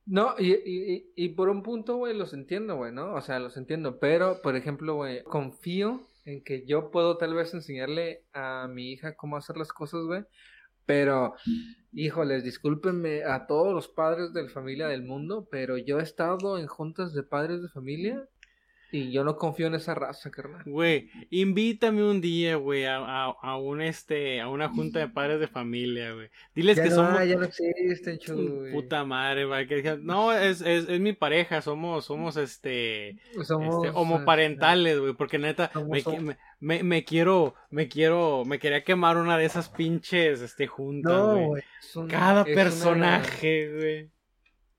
No, 0.06 0.36
y, 0.38 0.52
y, 0.52 1.12
y, 1.16 1.28
por 1.30 1.48
un 1.48 1.64
punto, 1.64 1.96
güey, 1.96 2.16
los 2.16 2.32
entiendo, 2.32 2.76
güey, 2.76 2.92
¿no? 2.92 3.14
O 3.14 3.20
sea, 3.20 3.40
los 3.40 3.56
entiendo. 3.56 3.98
Pero, 3.98 4.40
por 4.40 4.54
ejemplo, 4.54 4.94
güey, 4.94 5.24
confío 5.24 6.00
en 6.24 6.44
que 6.44 6.64
yo 6.64 6.92
puedo 6.92 7.18
tal 7.18 7.34
vez 7.34 7.54
enseñarle 7.54 8.24
a 8.32 8.68
mi 8.68 8.92
hija 8.92 9.16
cómo 9.16 9.36
hacer 9.36 9.56
las 9.56 9.72
cosas, 9.72 10.04
güey. 10.04 10.24
Pero, 10.86 11.34
híjoles, 11.92 12.44
discúlpenme 12.44 13.24
a 13.24 13.46
todos 13.48 13.74
los 13.74 13.88
padres 13.88 14.32
de 14.32 14.48
familia 14.48 14.86
del 14.86 15.02
mundo, 15.02 15.48
pero 15.50 15.76
yo 15.76 15.98
he 15.98 16.04
estado 16.04 16.56
en 16.58 16.68
juntas 16.68 17.12
de 17.12 17.24
padres 17.24 17.60
de 17.60 17.68
familia 17.68 18.28
y 18.96 19.12
yo 19.12 19.24
no 19.24 19.36
confío 19.36 19.66
en 19.66 19.74
esa 19.74 19.94
raza, 19.94 20.30
carnal. 20.30 20.62
Güey, 20.64 21.10
invítame 21.30 22.02
un 22.02 22.20
día, 22.20 22.56
güey, 22.56 22.84
a, 22.86 22.96
a, 22.96 23.24
a 23.42 23.56
un 23.58 23.80
este, 23.80 24.40
a 24.40 24.48
una 24.48 24.68
junta 24.68 24.98
de 25.00 25.08
padres 25.08 25.40
de 25.40 25.48
familia, 25.48 26.12
güey. 26.12 26.28
Diles 26.54 26.76
Ya 26.76 26.82
que 26.84 26.88
no, 26.90 26.94
somos 26.96 27.26
ya 27.28 27.36
no 27.36 27.44
existen, 27.44 28.18
chuy. 28.18 28.72
puta 28.72 29.04
madre, 29.04 29.44
güey. 29.44 29.66
Que 29.66 29.98
no, 30.00 30.32
es, 30.32 30.60
es, 30.60 30.88
es 30.88 31.00
mi 31.00 31.12
pareja, 31.12 31.60
somos, 31.62 32.04
somos 32.04 32.36
este, 32.36 33.18
Somos, 33.44 33.84
este, 33.84 33.96
homoparentales, 33.98 34.98
güey, 34.98 35.12
porque 35.14 35.38
neta, 35.38 35.70
me, 35.88 36.02
me, 36.20 36.36
me, 36.60 36.82
me 36.82 37.04
quiero, 37.04 37.54
me 37.70 37.88
quiero, 37.88 38.44
me 38.46 38.58
quería 38.58 38.82
quemar 38.84 39.16
una 39.16 39.36
de 39.38 39.44
esas 39.44 39.68
pinches, 39.68 40.40
este, 40.40 40.66
juntas, 40.66 41.12
No, 41.12 41.46
güey. 41.48 41.62
un- 41.94 42.08
Cada 42.08 42.44
personaje, 42.44 43.72
güey. 43.74 44.15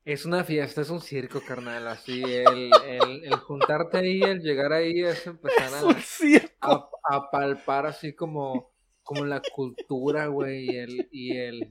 Es 0.07 0.25
una 0.25 0.45
fiesta, 0.45 0.79
es 0.79 0.89
un 0.89 1.01
circo, 1.01 1.41
carnal. 1.45 1.85
Así, 1.85 2.23
el, 2.23 2.71
el, 2.85 3.25
el 3.25 3.35
juntarte 3.35 3.97
ahí, 3.97 4.21
el 4.21 4.39
llegar 4.39 4.71
ahí, 4.71 5.03
es 5.03 5.27
empezar 5.27 5.67
Es 5.97 6.21
a, 6.61 6.71
a, 6.71 6.89
a 7.09 7.29
palpar 7.29 7.85
así 7.85 8.15
como, 8.15 8.71
como 9.03 9.25
la 9.25 9.41
cultura, 9.53 10.27
güey, 10.27 10.63
y 10.63 10.77
el, 10.77 11.09
y 11.11 11.37
el, 11.37 11.67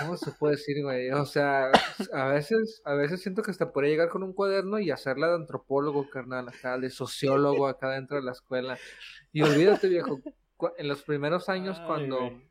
¿Cómo 0.00 0.16
se 0.16 0.32
puede 0.32 0.56
decir, 0.56 0.82
güey? 0.82 1.10
O 1.10 1.26
sea, 1.26 1.70
a 2.14 2.28
veces, 2.28 2.80
a 2.86 2.94
veces 2.94 3.20
siento 3.20 3.42
que 3.42 3.50
hasta 3.50 3.70
podría 3.70 3.90
llegar 3.90 4.08
con 4.08 4.22
un 4.22 4.32
cuaderno 4.32 4.78
y 4.78 4.90
hacerla 4.90 5.28
de 5.28 5.34
antropólogo, 5.34 6.08
carnal, 6.08 6.48
acá, 6.48 6.78
de 6.78 6.88
sociólogo 6.88 7.66
acá 7.66 7.90
dentro 7.90 8.16
de 8.16 8.22
la 8.22 8.32
escuela. 8.32 8.78
Y 9.34 9.42
olvídate, 9.42 9.88
viejo, 9.88 10.22
en 10.78 10.88
los 10.88 11.02
primeros 11.02 11.50
años 11.50 11.76
Ay, 11.80 11.86
cuando, 11.86 12.18
güey. 12.18 12.48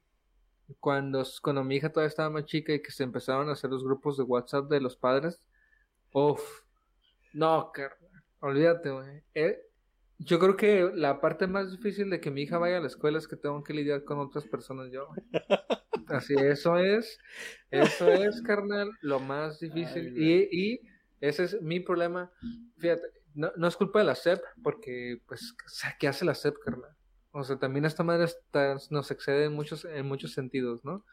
Cuando, 0.79 1.23
cuando 1.41 1.63
mi 1.63 1.75
hija 1.75 1.91
todavía 1.91 2.09
estaba 2.09 2.29
más 2.29 2.45
chica 2.45 2.73
y 2.73 2.81
que 2.81 2.91
se 2.91 3.03
empezaron 3.03 3.49
a 3.49 3.53
hacer 3.53 3.69
los 3.69 3.83
grupos 3.83 4.17
de 4.17 4.23
WhatsApp 4.23 4.69
de 4.69 4.81
los 4.81 4.97
padres, 4.97 5.41
uff, 6.11 6.41
no, 7.33 7.71
carnal, 7.73 8.23
olvídate, 8.39 8.89
güey. 8.89 9.23
Eh, 9.33 9.61
yo 10.17 10.39
creo 10.39 10.55
que 10.55 10.91
la 10.93 11.19
parte 11.19 11.47
más 11.47 11.71
difícil 11.71 12.09
de 12.09 12.21
que 12.21 12.31
mi 12.31 12.43
hija 12.43 12.57
vaya 12.57 12.77
a 12.77 12.81
la 12.81 12.87
escuela 12.87 13.17
es 13.17 13.27
que 13.27 13.35
tengo 13.35 13.63
que 13.63 13.73
lidiar 13.73 14.03
con 14.05 14.19
otras 14.19 14.45
personas 14.45 14.91
yo. 14.91 15.09
Así, 16.07 16.35
eso 16.35 16.77
es, 16.77 17.17
eso 17.71 18.11
es, 18.11 18.41
carnal, 18.41 18.91
lo 19.01 19.19
más 19.19 19.59
difícil. 19.59 20.13
Ay, 20.15 20.47
y, 20.51 20.73
y 20.73 20.81
ese 21.19 21.43
es 21.45 21.61
mi 21.61 21.79
problema. 21.79 22.31
Fíjate, 22.77 23.03
no, 23.33 23.51
no 23.57 23.67
es 23.67 23.75
culpa 23.75 23.99
de 23.99 24.05
la 24.05 24.15
SEP, 24.15 24.41
porque, 24.63 25.21
pues, 25.27 25.53
¿qué 25.99 26.07
hace 26.07 26.23
la 26.25 26.35
SEP, 26.35 26.55
carnal? 26.63 26.94
O 27.37 27.43
sea, 27.43 27.57
también 27.57 27.83
esta 27.83 28.01
madre 28.01 28.27
nos 28.91 29.11
excede 29.11 29.43
en 29.43 29.53
muchos, 29.53 29.83
en 29.83 30.05
muchos 30.05 30.31
sentidos, 30.31 30.85
¿no? 30.85 31.03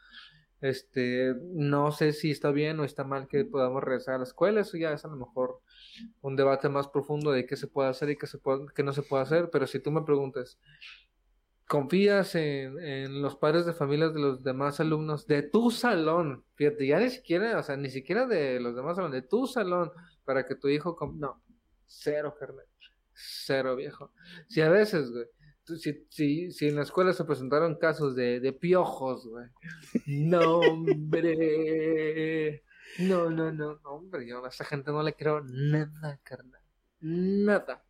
Este, 0.61 1.35
no 1.51 1.91
sé 1.91 2.13
si 2.13 2.31
está 2.31 2.51
bien 2.51 2.79
o 2.79 2.85
está 2.85 3.03
mal 3.03 3.27
que 3.27 3.43
podamos 3.43 3.83
regresar 3.83 4.15
a 4.15 4.17
la 4.19 4.23
escuela, 4.23 4.61
eso 4.61 4.77
ya 4.77 4.93
es 4.93 5.03
a 5.03 5.09
lo 5.09 5.17
mejor 5.17 5.59
un 6.21 6.37
debate 6.37 6.69
más 6.69 6.87
profundo 6.87 7.33
de 7.33 7.45
qué 7.45 7.57
se 7.57 7.67
puede 7.67 7.89
hacer 7.89 8.09
y 8.09 8.15
qué, 8.17 8.27
se 8.27 8.37
puede, 8.37 8.67
qué 8.73 8.83
no 8.83 8.93
se 8.93 9.01
puede 9.01 9.23
hacer, 9.23 9.49
pero 9.51 9.67
si 9.67 9.79
tú 9.79 9.91
me 9.91 10.03
preguntas, 10.03 10.57
¿confías 11.67 12.35
en, 12.35 13.21
los 13.21 13.35
padres 13.35 13.65
de 13.65 13.73
familias 13.73 14.13
de 14.13 14.21
los 14.21 14.43
demás 14.45 14.79
alumnos 14.79 15.27
de 15.27 15.43
tu 15.43 15.71
salón? 15.71 16.45
Fíjate, 16.55 16.87
ya 16.87 16.99
ni 16.99 17.09
siquiera, 17.09 17.59
o 17.59 17.63
sea, 17.63 17.75
ni 17.75 17.89
siquiera 17.89 18.25
de 18.27 18.61
los 18.61 18.77
demás 18.77 18.95
salones, 18.95 19.21
de 19.21 19.27
tu 19.27 19.45
salón, 19.45 19.91
para 20.23 20.45
que 20.45 20.55
tu 20.55 20.69
hijo, 20.69 20.97
no, 21.15 21.41
cero, 21.85 22.33
carnal, 22.39 22.65
cero, 23.11 23.75
viejo. 23.75 24.13
Si 24.47 24.61
a 24.61 24.69
veces, 24.69 25.11
güey, 25.11 25.25
si, 25.65 26.67
en 26.67 26.75
la 26.75 26.83
escuela 26.83 27.13
se 27.13 27.25
presentaron 27.25 27.77
casos 27.77 28.15
de, 28.15 28.53
piojos, 28.53 29.27
güey, 29.27 29.47
no, 30.05 30.59
hombre, 30.59 32.63
no, 32.99 33.29
no, 33.29 33.51
no, 33.51 33.79
hombre, 33.83 34.27
yo 34.27 34.43
a 34.45 34.49
esa 34.49 34.65
gente 34.65 34.91
no 34.91 35.03
le 35.03 35.13
creo 35.13 35.41
nada, 35.43 36.19
carnal, 36.23 36.61
nada. 36.99 37.83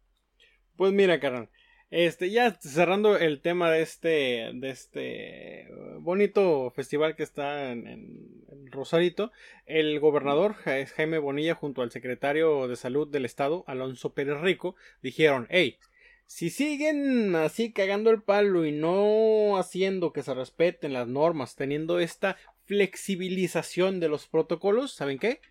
Pues 0.75 0.91
mira, 0.93 1.19
carnal. 1.19 1.49
Este, 1.91 2.31
ya 2.31 2.51
cerrando 2.59 3.17
el 3.17 3.41
tema 3.41 3.69
de 3.69 3.83
este, 3.83 4.49
de 4.55 4.69
este 4.71 5.67
bonito 5.99 6.71
festival 6.71 7.15
que 7.15 7.21
está 7.21 7.71
en, 7.71 7.85
en- 7.87 8.43
Rosarito, 8.71 9.31
el 9.67 9.99
gobernador 9.99 10.55
Ja- 10.55 10.83
Jaime 10.87 11.19
Bonilla 11.19 11.53
junto 11.53 11.83
al 11.83 11.91
secretario 11.91 12.67
de 12.67 12.75
salud 12.75 13.07
del 13.07 13.25
estado, 13.25 13.63
Alonso 13.67 14.15
Pérez 14.15 14.41
Rico, 14.41 14.75
dijeron, 15.03 15.45
hey, 15.51 15.77
si 16.25 16.49
siguen 16.49 17.35
así 17.35 17.73
cagando 17.73 18.09
el 18.09 18.21
palo 18.23 18.65
y 18.65 18.71
no 18.71 19.57
haciendo 19.57 20.13
que 20.13 20.23
se 20.23 20.33
respeten 20.33 20.93
las 20.93 21.07
normas, 21.07 21.55
teniendo 21.55 21.99
esta 21.99 22.37
flexibilización 22.65 23.99
de 23.99 24.09
los 24.09 24.27
protocolos, 24.27 24.93
¿saben 24.93 25.19
qué? 25.19 25.41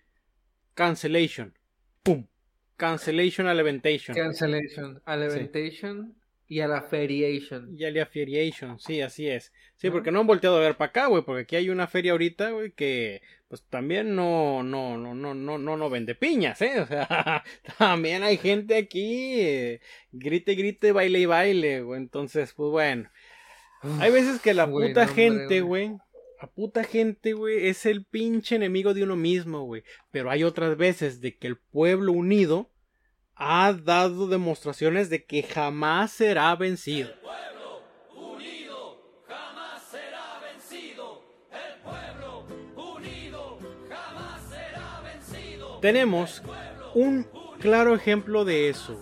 Cancellation. 0.75 1.59
¡Pum! 2.03 2.27
Cancellation 2.77 3.47
a 3.47 3.55
Leventation. 3.55 4.17
Cancellation, 4.17 5.03
a 5.05 5.17
Leventation 5.17 6.22
y 6.49 6.61
a 6.61 6.69
la 6.69 6.83
Feriation. 6.83 7.79
Y 7.79 7.85
a 7.85 7.91
la 7.91 8.07
Feriation, 8.07 8.79
sí, 8.79 9.01
así 9.01 9.29
es. 9.29 9.53
Sí, 9.77 9.91
porque 9.91 10.11
no 10.13 10.21
han 10.21 10.27
volteado 10.27 10.57
a 10.57 10.61
ver 10.61 10.77
para 10.77 10.91
acá, 10.91 11.07
güey, 11.07 11.23
porque 11.25 11.43
aquí 11.43 11.57
hay 11.57 11.71
una 11.71 11.87
feria 11.89 12.13
ahorita, 12.13 12.51
güey, 12.51 12.73
que 12.73 13.23
pues 13.49 13.63
también 13.69 14.15
no, 14.15 14.63
no, 14.63 14.97
no, 14.99 15.15
no, 15.15 15.35
no, 15.35 15.59
no, 15.59 15.77
no 15.77 15.91
vende 15.91 16.15
piñas, 16.15 16.61
¿eh? 16.63 16.81
O 16.81 16.87
sea, 16.87 17.45
también 17.79 18.23
hay 18.23 18.37
gente 18.39 18.77
aquí, 18.77 19.41
eh, 19.41 19.81
grite, 20.13 20.55
grite, 20.55 20.93
baile 20.93 21.21
y 21.21 21.27
baile, 21.27 21.83
güey. 21.83 22.01
Entonces, 22.01 22.53
pues 22.55 22.71
bueno. 22.71 23.11
Hay 24.01 24.11
veces 24.13 24.41
que 24.41 24.55
la 24.55 24.67
Güey, 24.67 24.89
puta 24.89 25.07
no, 25.07 25.13
gente, 25.13 25.61
güey. 25.61 25.89
güey, 25.89 25.99
la 26.41 26.49
puta 26.49 26.85
gente, 26.85 27.33
güey, 27.33 27.67
es 27.69 27.85
el 27.87 28.05
pinche 28.05 28.57
enemigo 28.57 28.95
de 28.95 29.03
uno 29.03 29.17
mismo, 29.17 29.63
güey. 29.65 29.83
Pero 30.11 30.31
hay 30.31 30.45
otras 30.45 30.77
veces 30.77 31.21
de 31.21 31.37
que 31.37 31.47
el 31.49 31.57
pueblo 31.57 32.13
unido 32.13 32.71
ha 33.45 33.73
dado 33.73 34.29
demostraciones 34.29 35.11
de 35.11 35.25
que 35.25 35.43
jamás 35.43 36.13
será 36.13 36.55
vencido. 36.55 37.11
Tenemos 45.81 46.41
un 46.95 47.27
claro 47.59 47.97
ejemplo 47.97 48.45
de 48.45 48.69
eso. 48.69 48.97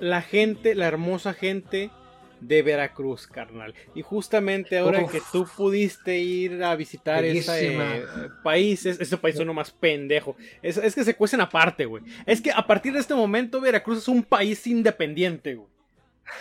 La 0.00 0.20
gente, 0.20 0.74
la 0.74 0.88
hermosa 0.88 1.32
gente 1.34 1.92
de 2.40 2.62
Veracruz, 2.62 3.26
carnal. 3.26 3.74
Y 3.94 4.02
justamente 4.02 4.78
ahora 4.78 5.02
Uf. 5.04 5.12
que 5.12 5.20
tú 5.32 5.46
pudiste 5.56 6.18
ir 6.18 6.62
a 6.62 6.74
visitar 6.76 7.24
ese 7.24 7.74
eh, 7.76 8.04
país, 8.42 8.86
es- 8.86 9.00
ese 9.00 9.16
país 9.16 9.36
suena 9.36 9.52
más 9.52 9.70
pendejo. 9.70 10.36
Es, 10.62 10.76
es 10.76 10.94
que 10.94 11.04
se 11.04 11.14
cuecen 11.16 11.40
aparte, 11.40 11.84
güey. 11.86 12.02
Es 12.26 12.40
que 12.40 12.50
a 12.52 12.66
partir 12.66 12.92
de 12.92 13.00
este 13.00 13.14
momento 13.14 13.60
Veracruz 13.60 13.98
es 13.98 14.08
un 14.08 14.22
país 14.22 14.66
independiente, 14.66 15.54
güey. 15.54 15.68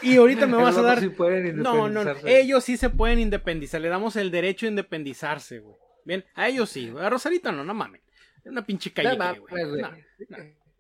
Y 0.02 0.18
ahorita 0.18 0.48
me 0.48 0.58
vas 0.62 0.78
a 0.78 0.82
dar... 0.82 1.00
sí 1.00 1.10
pueden 1.10 1.58
No, 1.58 1.88
no. 1.90 2.04
Ellos 2.26 2.64
sí 2.64 2.78
se 2.78 2.90
pueden 2.90 3.20
independizar. 3.20 3.80
Le 3.82 3.90
damos 3.90 4.16
el 4.18 4.32
derecho 4.32 4.66
a 4.66 4.70
independizarse, 4.70 5.60
güey. 5.60 5.76
Bien, 6.06 6.24
a 6.36 6.48
ellos 6.48 6.70
sí. 6.70 6.90
güey. 6.90 7.04
A 7.06 7.10
Rosarito 7.10 7.52
no, 7.52 7.64
no 7.64 7.74
mames. 7.74 8.02
Es 8.44 8.52
una 8.52 8.66
pinche 8.66 8.92
calle, 8.94 9.10
No 9.10 9.18
mames, 9.18 9.42
güey. 9.42 9.66
güey. 9.66 9.82
No, 9.82 9.90
no. 9.92 10.38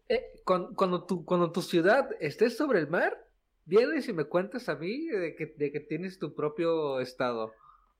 Eh, 0.10 0.24
cuando, 0.46 0.74
cuando, 0.74 1.04
tu, 1.04 1.26
cuando 1.26 1.52
tu 1.52 1.62
ciudad 1.62 2.10
esté 2.22 2.50
sobre 2.50 2.80
el 2.80 2.88
mar, 2.88 3.27
vienes 3.68 4.08
y 4.08 4.14
me 4.14 4.24
cuentas 4.26 4.68
a 4.70 4.76
mí 4.76 5.08
de 5.08 5.36
que, 5.36 5.46
de 5.58 5.72
que 5.72 5.80
tienes 5.80 6.18
tu 6.20 6.34
propio 6.34 7.00
estado. 7.00 7.54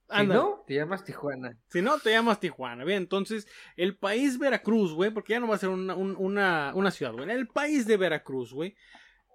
Si 0.10 0.26
no, 0.26 0.64
te 0.66 0.76
llamas 0.76 1.04
Tijuana. 1.04 1.58
Si 1.68 1.82
no, 1.82 2.00
te 2.00 2.12
llamas 2.12 2.40
Tijuana. 2.40 2.86
Bien, 2.86 3.00
entonces, 3.04 3.46
el 3.76 3.98
país 3.98 4.40
Veracruz, 4.40 4.94
güey, 4.94 5.12
porque 5.12 5.34
ya 5.34 5.40
no 5.42 5.48
va 5.50 5.56
a 5.56 5.60
ser 5.60 5.68
una, 5.70 5.96
un- 5.96 6.16
una, 6.18 6.72
una 6.76 6.92
ciudad, 6.92 7.12
güey. 7.12 7.30
El 7.30 7.48
país 7.50 7.86
de 7.86 7.98
Veracruz, 7.98 8.54
güey, 8.54 8.76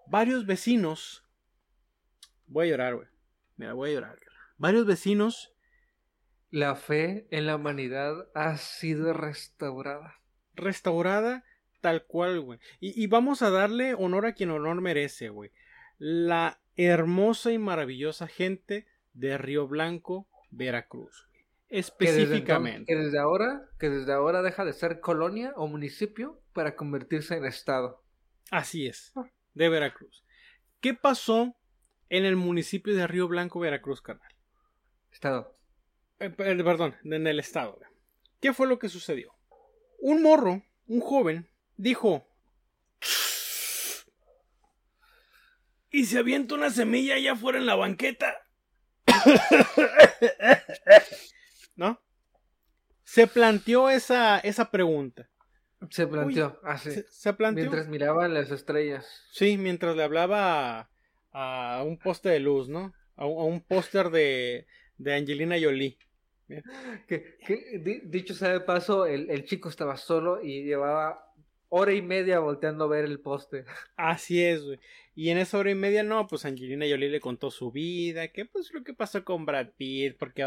varios 0.09 0.47
vecinos. 0.47 1.25
Voy 2.47 2.67
a 2.69 2.71
llorar, 2.71 2.95
güey. 2.97 3.07
Mira, 3.57 3.75
voy 3.75 3.91
a 3.91 3.95
llorar. 3.95 4.19
Varios 4.57 4.87
vecinos 4.87 5.53
La 6.51 6.75
fe 6.75 7.27
en 7.31 7.47
la 7.47 7.57
humanidad 7.57 8.29
ha 8.35 8.57
sido 8.57 9.13
restaurada. 9.13 10.21
restaurada 10.55 11.45
tal 11.83 12.05
cual, 12.07 12.41
güey. 12.41 12.59
Y, 12.81 13.03
y 13.03 13.07
vamos 13.09 13.43
a 13.43 13.51
darle 13.51 13.93
honor 13.95 14.25
a 14.25 14.33
quien 14.35 14.51
honor 14.51 14.81
merece, 14.81 15.29
güey. 15.29 15.51
La 16.05 16.61
hermosa 16.75 17.53
y 17.53 17.59
maravillosa 17.59 18.27
gente 18.27 18.89
de 19.13 19.39
Río 19.39 19.69
Blanco, 19.69 20.29
Veracruz. 20.51 21.29
Que 21.69 21.77
desde, 21.77 21.79
Específicamente. 21.79 22.93
que 22.93 22.99
desde 22.99 23.21
ahora, 23.21 23.69
que 23.79 23.89
desde 23.89 24.13
ahora 24.13 24.43
deja 24.43 24.65
de 24.65 24.73
ser 24.73 24.99
colonia 24.99 25.53
o 25.55 25.69
municipio 25.69 26.43
para 26.55 26.75
convertirse 26.75 27.37
en 27.37 27.45
estado. 27.45 28.03
Así 28.51 28.89
es, 28.89 29.13
de 29.55 29.69
Veracruz. 29.69 30.25
¿Qué 30.81 30.93
pasó 30.93 31.55
en 32.09 32.25
el 32.25 32.35
municipio 32.35 32.97
de 32.97 33.07
Río 33.07 33.29
Blanco, 33.29 33.61
Veracruz, 33.61 34.03
carnal? 34.03 34.35
Estado. 35.13 35.57
Eh, 36.19 36.31
per- 36.31 36.65
perdón, 36.65 36.97
en 37.05 37.29
el 37.29 37.39
estado. 37.39 37.79
¿Qué 38.41 38.53
fue 38.53 38.67
lo 38.67 38.81
que 38.81 38.89
sucedió? 38.89 39.33
Un 40.01 40.21
morro, 40.21 40.65
un 40.89 41.01
joven, 41.01 41.49
dijo... 41.77 42.27
¿Y 45.93 46.07
se 46.07 46.19
avienta 46.19 46.55
una 46.55 46.71
semilla 46.71 47.15
allá 47.17 47.33
afuera 47.33 47.59
en 47.59 47.67
la 47.67 47.75
banqueta? 47.77 48.35
¿No? 51.77 52.01
Se 53.05 53.27
planteó 53.27 53.91
esa, 53.91 54.39
esa 54.39 54.71
pregunta. 54.71 55.29
Se 55.91 56.07
planteó 56.07 56.59
así. 56.63 56.91
Se, 56.93 57.05
se 57.11 57.33
planteó. 57.35 57.65
Mientras 57.65 57.89
miraban 57.89 58.33
las 58.35 58.51
estrellas. 58.51 59.07
Sí, 59.33 59.59
mientras 59.59 59.97
le 59.97 60.03
hablaba 60.05 60.91
a, 61.33 61.79
a 61.79 61.83
un 61.83 61.99
poste 61.99 62.29
de 62.31 62.41
luz, 62.41 62.69
¿no? 62.69 62.95
A, 63.17 63.27
un- 63.27 63.39
a 63.41 63.45
un 63.45 63.61
póster 63.61 64.11
de, 64.11 64.67
de 64.97 65.15
Angelina 65.15 65.57
Jolie. 65.61 65.99
Que, 67.09 67.39
que, 67.47 67.79
di- 67.83 68.03
dicho 68.05 68.35
sea 68.35 68.51
de 68.51 68.61
paso, 68.61 69.07
el, 69.07 69.31
el 69.31 69.45
chico 69.47 69.69
estaba 69.71 69.97
solo 69.97 70.43
y 70.43 70.65
llevaba 70.65 71.33
hora 71.71 71.95
y 71.95 72.03
media 72.03 72.41
volteando 72.41 72.85
a 72.85 72.89
ver 72.89 73.05
el 73.07 73.21
poste. 73.21 73.65
Así 73.97 74.43
es, 74.45 74.63
güey. 74.63 74.79
Y 75.15 75.29
en 75.29 75.37
esa 75.39 75.59
hora 75.59 75.71
y 75.71 75.75
media, 75.75 76.03
no, 76.03 76.27
pues 76.27 76.45
Angelina 76.47 76.87
Jolie 76.89 77.11
le 77.11 77.21
contó 77.21 77.51
su 77.51 77.71
vida, 77.71 78.29
que 78.29 78.47
pues 78.47 78.73
lo 78.73 78.83
que 78.83 78.95
pasó 78.95 79.25
con 79.25 79.45
Brad 79.45 79.69
Pitt, 79.77 80.17
porque 80.19 80.43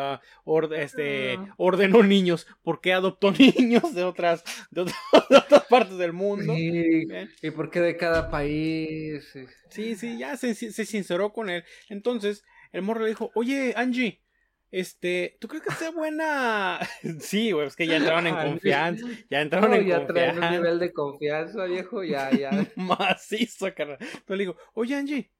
este, 0.77 1.33
Ah. 1.33 1.53
ordenó 1.57 2.01
niños, 2.03 2.47
porque 2.63 2.91
adoptó 2.93 3.31
niños 3.59 3.93
de 3.93 4.03
otras, 4.03 4.43
de, 4.71 4.81
otras- 4.81 4.97
de 5.29 5.37
otras 5.37 5.65
partes 5.65 5.97
del 5.97 6.13
mundo. 6.13 6.53
Y, 6.57 7.05
Bien. 7.05 7.29
y 7.41 7.51
por 7.51 7.69
qué 7.69 7.79
de 7.81 7.95
cada 7.97 8.29
país. 8.31 9.31
Sí, 9.69 9.95
sí, 9.95 10.17
ya 10.17 10.35
se, 10.37 10.55
se 10.55 10.85
sinceró 10.85 11.31
con 11.31 11.49
él. 11.49 11.63
Entonces, 11.89 12.43
el 12.71 12.81
morro 12.81 13.03
le 13.03 13.09
dijo, 13.09 13.31
oye, 13.35 13.73
Angie, 13.77 14.21
este, 14.77 15.37
¿tú 15.39 15.47
crees 15.47 15.63
que 15.63 15.73
sea 15.73 15.91
buena? 15.91 16.79
sí, 17.21 17.51
güey, 17.51 17.67
es 17.67 17.75
que 17.77 17.87
ya 17.87 17.95
entraron 17.95 18.27
en 18.27 18.35
confianza, 18.35 19.05
ya 19.29 19.39
entraron 19.41 19.71
No, 19.71 19.77
en 19.77 19.87
ya 19.87 20.05
traen 20.05 20.35
un 20.35 20.41
confianza. 20.41 20.51
nivel 20.51 20.79
de 20.79 20.91
confianza, 20.91 21.63
viejo, 21.65 22.03
ya, 22.03 22.29
ya. 22.31 22.51
Macizo, 22.75 23.73
carnal. 23.73 23.97
Pero 24.25 24.35
le 24.37 24.43
digo, 24.43 24.57
oye, 24.73 24.95
Angie, 24.95 25.31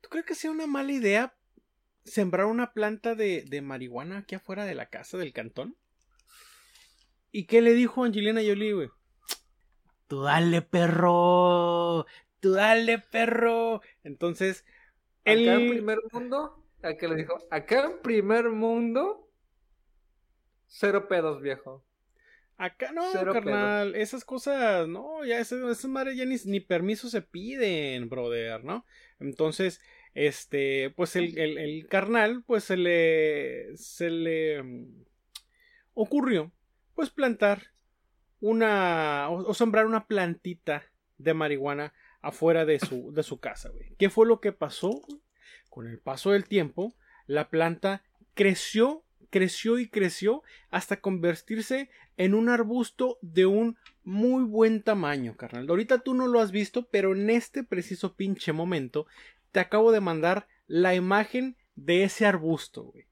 ¿tú 0.00 0.08
crees 0.08 0.24
que 0.24 0.36
sea 0.36 0.52
una 0.52 0.68
mala 0.68 0.92
idea 0.92 1.34
sembrar 2.04 2.46
una 2.46 2.72
planta 2.72 3.16
de, 3.16 3.42
de 3.42 3.60
marihuana 3.60 4.18
aquí 4.18 4.36
afuera 4.36 4.64
de 4.64 4.76
la 4.76 4.86
casa 4.86 5.18
del 5.18 5.32
cantón? 5.32 5.76
¿Y 7.32 7.46
qué 7.46 7.60
le 7.62 7.74
dijo 7.74 8.04
Angelina 8.04 8.40
Jolie, 8.40 8.72
güey? 8.72 8.88
Tú 10.06 10.22
dale, 10.22 10.62
perro. 10.62 12.06
Tú 12.40 12.52
dale, 12.52 13.00
perro. 13.00 13.80
Entonces, 14.04 14.64
Acá 15.24 15.32
en 15.32 15.48
el... 15.48 15.70
primer 15.70 15.98
mundo, 16.12 16.65
acá 16.88 17.08
le 17.08 17.16
dijo, 17.16 17.36
acá 17.50 17.84
en 17.84 18.02
primer 18.02 18.50
mundo, 18.50 19.30
cero 20.66 21.08
pedos, 21.08 21.40
viejo. 21.40 21.84
Acá 22.58 22.90
no, 22.92 23.02
Cero 23.12 23.32
carnal. 23.34 23.94
Esas 23.94 24.24
cosas, 24.24 24.88
no, 24.88 25.24
ya 25.24 25.38
esas, 25.38 25.60
esas 25.70 25.90
madres 25.90 26.16
ya 26.16 26.24
ni, 26.24 26.36
ni 26.46 26.60
permiso 26.60 27.08
se 27.10 27.20
piden, 27.20 28.08
brother, 28.08 28.64
¿no? 28.64 28.86
Entonces, 29.20 29.80
este, 30.14 30.90
pues 30.96 31.16
el, 31.16 31.36
el, 31.36 31.58
el 31.58 31.86
carnal, 31.86 32.42
pues 32.46 32.64
se 32.64 32.78
le, 32.78 33.76
se 33.76 34.08
le 34.08 34.62
mm, 34.62 35.04
ocurrió, 35.92 36.50
pues 36.94 37.10
plantar 37.10 37.74
una, 38.40 39.28
o, 39.28 39.50
o 39.50 39.54
sembrar 39.54 39.84
una 39.84 40.06
plantita 40.06 40.84
de 41.18 41.34
marihuana 41.34 41.92
afuera 42.22 42.64
de 42.64 42.80
su, 42.80 43.12
de 43.12 43.22
su 43.22 43.38
casa, 43.38 43.68
güey. 43.68 43.94
¿Qué 43.98 44.08
fue 44.08 44.26
lo 44.26 44.40
que 44.40 44.52
pasó? 44.52 45.02
Con 45.76 45.88
el 45.88 45.98
paso 45.98 46.30
del 46.30 46.46
tiempo, 46.46 46.94
la 47.26 47.50
planta 47.50 48.02
creció, 48.32 49.04
creció 49.28 49.78
y 49.78 49.90
creció 49.90 50.42
hasta 50.70 51.02
convertirse 51.02 51.90
en 52.16 52.32
un 52.32 52.48
arbusto 52.48 53.18
de 53.20 53.44
un 53.44 53.76
muy 54.02 54.44
buen 54.44 54.82
tamaño, 54.82 55.36
carnal. 55.36 55.68
Ahorita 55.68 55.98
tú 55.98 56.14
no 56.14 56.28
lo 56.28 56.40
has 56.40 56.50
visto, 56.50 56.88
pero 56.88 57.12
en 57.12 57.28
este 57.28 57.62
preciso 57.62 58.16
pinche 58.16 58.54
momento 58.54 59.06
te 59.52 59.60
acabo 59.60 59.92
de 59.92 60.00
mandar 60.00 60.48
la 60.66 60.94
imagen 60.94 61.58
de 61.74 62.04
ese 62.04 62.24
arbusto, 62.24 62.84
güey. 62.84 63.04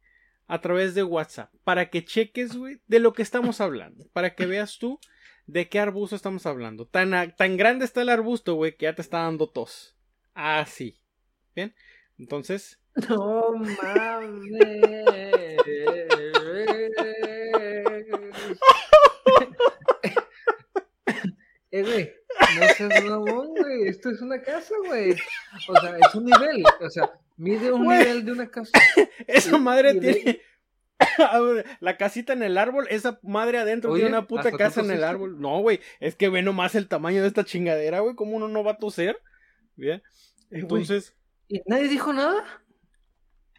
A 0.46 0.62
través 0.62 0.94
de 0.94 1.02
WhatsApp. 1.02 1.52
Para 1.64 1.90
que 1.90 2.02
cheques, 2.06 2.56
güey, 2.56 2.80
de 2.86 2.98
lo 2.98 3.12
que 3.12 3.20
estamos 3.20 3.60
hablando. 3.60 4.08
Para 4.14 4.34
que 4.34 4.46
veas 4.46 4.78
tú 4.78 4.98
de 5.46 5.68
qué 5.68 5.80
arbusto 5.80 6.16
estamos 6.16 6.46
hablando. 6.46 6.86
Tan, 6.86 7.36
tan 7.36 7.58
grande 7.58 7.84
está 7.84 8.00
el 8.00 8.08
arbusto, 8.08 8.54
güey, 8.54 8.74
que 8.74 8.84
ya 8.84 8.94
te 8.94 9.02
está 9.02 9.18
dando 9.18 9.50
tos. 9.50 9.98
Así. 10.32 10.98
Bien. 11.54 11.74
Entonces, 12.18 12.80
No 13.08 13.52
mames. 13.54 14.52
Eh, 21.70 21.82
güey, 21.82 22.12
no 22.60 22.68
seas 22.76 23.04
mamón, 23.04 23.48
güey. 23.48 23.88
Esto 23.88 24.10
es 24.10 24.20
una 24.20 24.40
casa, 24.40 24.74
güey. 24.86 25.12
O 25.68 25.80
sea, 25.80 25.96
es 25.98 26.14
un 26.14 26.24
nivel. 26.24 26.62
O 26.80 26.88
sea, 26.88 27.10
mide 27.36 27.72
un 27.72 27.84
Güey. 27.84 27.98
nivel 27.98 28.24
de 28.24 28.32
una 28.32 28.48
casa. 28.48 28.78
esa 29.26 29.58
madre 29.58 29.94
y 29.94 30.00
tiene. 30.00 30.40
La 31.80 31.96
casita 31.96 32.32
en 32.32 32.44
el 32.44 32.56
árbol, 32.56 32.86
esa 32.88 33.18
madre 33.22 33.58
adentro 33.58 33.90
Oye, 33.90 34.02
tiene 34.02 34.16
una 34.16 34.28
puta 34.28 34.42
¿hasta 34.42 34.56
casa 34.56 34.80
en 34.82 34.92
el 34.92 35.02
árbol. 35.02 35.40
No, 35.40 35.58
güey, 35.60 35.80
es 35.98 36.14
que 36.14 36.28
ve 36.28 36.42
nomás 36.42 36.76
el 36.76 36.86
tamaño 36.86 37.22
de 37.22 37.28
esta 37.28 37.44
chingadera, 37.44 37.98
güey. 38.00 38.14
¿Cómo 38.14 38.36
uno 38.36 38.46
no 38.46 38.62
va 38.62 38.72
a 38.72 38.78
toser? 38.78 39.18
Bien. 39.74 40.00
Entonces, 40.50 41.16
¿Y 41.48 41.60
nadie 41.66 41.88
dijo 41.88 42.12
nada? 42.12 42.62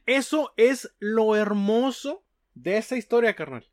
eso 0.08 0.54
es 0.56 0.94
lo 1.00 1.36
hermoso 1.36 2.24
de 2.54 2.78
esa 2.78 2.96
historia, 2.96 3.36
carnal. 3.36 3.68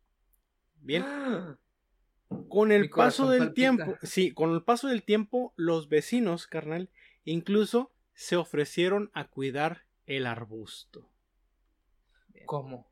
Bien. 0.80 1.04
Con 2.48 2.72
el 2.72 2.88
paso 2.88 3.28
del 3.28 3.40
palpita. 3.40 3.54
tiempo, 3.54 3.96
sí, 4.02 4.32
con 4.32 4.52
el 4.54 4.62
paso 4.62 4.88
del 4.88 5.02
tiempo, 5.02 5.52
los 5.56 5.90
vecinos, 5.90 6.46
carnal, 6.46 6.88
incluso 7.24 7.92
se 8.14 8.36
ofrecieron 8.36 9.10
a 9.12 9.28
cuidar 9.28 9.84
el 10.06 10.26
arbusto. 10.26 11.10
¿Cómo? 12.46 12.90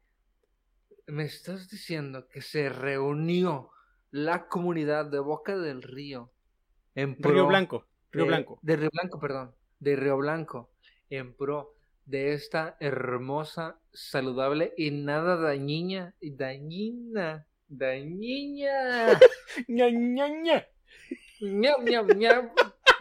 Me 1.07 1.25
estás 1.25 1.71
diciendo 1.71 2.29
que 2.29 2.43
se 2.43 2.69
reunió 2.69 3.71
la 4.11 4.47
comunidad 4.47 5.07
de 5.07 5.21
Boca 5.21 5.57
del 5.57 5.83
Río 5.83 6.31
en 6.95 7.17
Río 7.19 7.47
Blanco, 7.47 7.87
Río 8.13 8.25
de- 8.25 8.29
Blanco. 8.29 8.59
De 8.61 8.77
Río 8.77 8.91
Blanco, 8.93 9.19
perdón. 9.21 9.55
De 9.79 9.97
Río 9.97 10.19
Blanco. 10.19 10.70
En 11.11 11.35
pro 11.35 11.75
de 12.07 12.33
esta 12.35 12.77
hermosa, 12.81 13.81
saludable 13.93 14.73
y 14.77 14.93
nada 14.93 15.37
dañina. 15.37 16.15
Dañina. 16.21 17.47
Dañina. 17.69 19.19
ña, 19.69 19.91
ña, 19.91 20.29
ña. 20.29 20.67
ñam, 21.41 21.85
ñam, 21.85 22.07
ñam. 22.17 22.51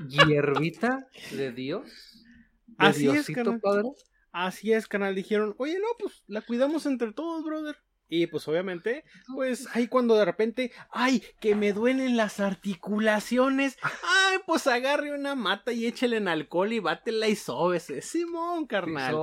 Hierbita 0.08 1.08
de 1.32 1.52
Dios. 1.52 2.24
De 2.66 2.76
Así 2.78 3.08
es, 3.08 3.14
Diosito 3.14 3.36
carnal. 3.36 3.62
Padre. 3.62 3.90
Así 4.32 4.74
es, 4.74 4.88
canal. 4.88 5.16
Dijeron, 5.16 5.56
oye, 5.58 5.80
no, 5.80 5.88
pues 5.98 6.24
la 6.28 6.42
cuidamos 6.42 6.86
entre 6.86 7.12
todos, 7.14 7.44
brother. 7.44 7.78
Y 8.12 8.26
pues 8.28 8.48
obviamente, 8.48 9.04
pues 9.36 9.68
ahí 9.74 9.88
cuando 9.88 10.16
de 10.18 10.26
repente, 10.26 10.72
ay, 10.90 11.24
que 11.40 11.54
me 11.56 11.74
duelen 11.74 12.18
las 12.18 12.40
articulaciones, 12.40 13.78
ay, 13.84 14.38
pues 14.48 14.66
agarre 14.66 15.14
una 15.14 15.36
mata 15.36 15.72
y 15.72 15.86
échele 15.86 16.18
en 16.18 16.28
alcohol 16.28 16.74
y 16.74 16.80
bátela 16.80 17.28
y 17.28 17.36
sóbese. 17.36 18.02
Simón, 18.02 18.66
carnal. 18.66 19.16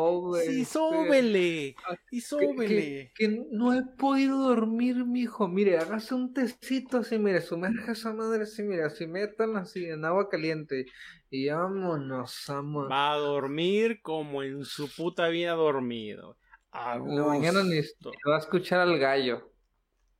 Sí, 0.46 0.64
sóbele. 0.64 1.74
Ah, 1.88 1.96
Y 2.12 2.20
Que, 2.20 2.26
sóbele. 2.26 2.66
que- 2.66 3.12
que 3.28 3.44
no 3.50 3.74
he 3.74 3.82
podido 3.82 4.38
dormir, 4.38 5.04
mijo. 5.04 5.48
Mire, 5.48 5.78
hágase 5.78 6.14
un 6.14 6.32
tecito 6.32 6.98
así, 6.98 7.18
mire, 7.18 7.40
sumerja 7.40 7.92
esa 7.92 8.12
madre 8.12 8.44
así, 8.44 8.62
mire, 8.62 8.84
así 8.84 9.06
metan 9.06 9.56
así 9.56 9.84
en 9.86 10.04
agua 10.04 10.28
caliente. 10.28 10.86
Y 11.28 11.48
vámonos, 11.48 12.44
vámonos. 12.46 12.90
Va 12.90 13.12
a 13.14 13.16
dormir 13.16 14.00
como 14.00 14.44
en 14.44 14.64
su 14.64 14.88
puta 14.94 15.26
vida 15.28 15.52
dormido. 15.52 16.36
A 16.78 16.98
la 16.98 17.24
mañana 17.24 17.62
ni 17.62 17.80
va 18.28 18.36
a 18.36 18.38
escuchar 18.38 18.80
al 18.80 18.98
gallo. 18.98 19.50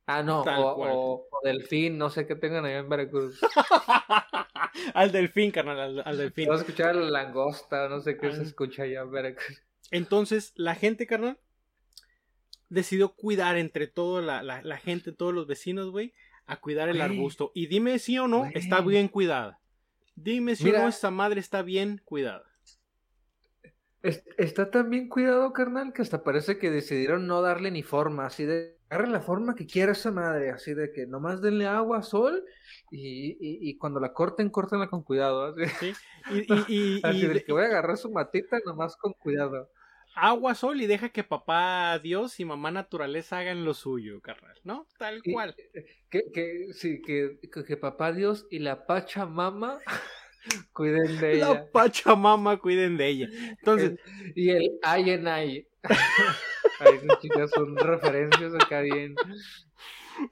Ah, 0.07 0.23
no, 0.23 0.41
o, 0.41 0.75
cual. 0.75 0.91
o, 0.91 1.27
o 1.29 1.39
delfín, 1.43 1.97
no 1.97 2.09
sé 2.09 2.25
qué 2.25 2.35
tengan 2.35 2.65
allá 2.65 2.79
en 2.79 2.89
Veracruz. 2.89 3.39
al 4.93 5.11
delfín, 5.11 5.51
carnal, 5.51 5.79
al, 5.79 5.99
al 6.03 6.15
Se 6.15 6.21
delfín. 6.23 6.49
va 6.49 6.55
a 6.55 6.57
escuchar 6.57 6.95
la 6.95 7.09
langosta, 7.09 7.89
no 7.89 7.99
sé 7.99 8.17
qué 8.17 8.31
se 8.31 8.41
escucha 8.41 8.83
allá 8.83 9.01
en 9.01 9.11
Veracruz. 9.11 9.61
Entonces, 9.91 10.53
la 10.55 10.75
gente, 10.75 11.05
carnal, 11.05 11.37
decidió 12.69 13.09
cuidar 13.09 13.57
entre 13.57 13.87
toda 13.87 14.21
la, 14.21 14.41
la, 14.41 14.61
la 14.61 14.77
gente, 14.77 15.11
todos 15.11 15.33
los 15.33 15.45
vecinos, 15.45 15.91
güey, 15.91 16.13
a 16.47 16.59
cuidar 16.59 16.89
el 16.89 17.01
arbusto. 17.01 17.51
Y 17.53 17.67
dime 17.67 17.99
si 17.99 18.17
o 18.17 18.27
no, 18.27 18.45
está 18.45 18.81
bien 18.81 19.09
cuidada. 19.09 19.59
Dime 20.15 20.55
si 20.55 20.69
o 20.69 20.73
no, 20.79 20.87
esta 20.87 21.11
madre 21.11 21.39
está 21.39 21.61
bien 21.61 22.01
cuidada. 22.03 22.46
Es- 24.07 24.23
está 24.37 24.71
tan 24.71 24.89
bien 24.89 25.09
cuidado, 25.09 25.51
carnal, 25.53 25.91
que 25.93 26.01
hasta 26.01 26.23
parece 26.23 26.57
que 26.57 26.71
decidieron 26.71 27.27
no 27.27 27.41
darle 27.41 27.71
ni 27.71 27.83
forma, 27.83 28.25
así 28.25 28.45
de 28.45 28.77
agarren 28.89 29.11
la 29.11 29.21
forma 29.21 29.55
que 29.55 29.65
quiera 29.67 29.91
esa 29.91 30.11
madre, 30.11 30.49
así 30.51 30.73
de 30.73 30.91
que 30.93 31.05
nomás 31.07 31.41
denle 31.41 31.67
agua, 31.67 32.01
sol, 32.03 32.45
y, 32.89 33.31
y, 33.33 33.69
y 33.69 33.77
cuando 33.77 33.99
la 33.99 34.13
corten, 34.13 34.49
córtenla 34.49 34.87
con 34.89 35.03
cuidado. 35.03 35.43
Así, 35.45 35.67
¿sí? 35.77 35.99
Y, 36.25 36.45
así 37.03 37.27
de 37.27 37.43
que 37.43 37.51
voy 37.51 37.63
a 37.63 37.65
agarrar 37.67 37.97
su 37.97 38.11
matita 38.11 38.59
nomás 38.65 38.95
con 38.97 39.13
cuidado. 39.13 39.69
agua, 40.15 40.53
sol 40.55 40.81
y 40.81 40.87
deja 40.87 41.09
que 41.09 41.23
papá 41.23 41.97
Dios 41.99 42.39
y 42.39 42.45
mamá 42.45 42.71
naturaleza 42.71 43.39
hagan 43.39 43.63
lo 43.65 43.73
suyo, 43.73 44.21
carnal, 44.21 44.57
¿no? 44.63 44.89
Tal 44.97 45.25
cual. 45.25 45.55
Que, 46.09 46.31
que, 46.33 46.73
sí, 46.73 47.01
que, 47.01 47.39
que, 47.51 47.63
que 47.65 47.77
papá 47.77 48.11
Dios 48.13 48.47
y 48.49 48.59
la 48.59 48.85
Pachamama 48.87 49.79
cuiden 50.73 51.19
de 51.19 51.35
ella. 51.35 51.47
La 51.49 51.71
Pachamama 51.71 52.57
cuiden 52.57 52.97
de 52.97 53.07
ella. 53.07 53.29
Entonces, 53.31 53.99
Y 54.35 54.49
el 54.49 54.71
ay 54.83 55.11
en 55.11 55.27
ay. 55.27 55.67
Esas 55.83 57.19
chicas 57.21 57.49
son 57.51 57.75
referencias 57.75 58.53
acá 58.53 58.81
bien. 58.81 59.15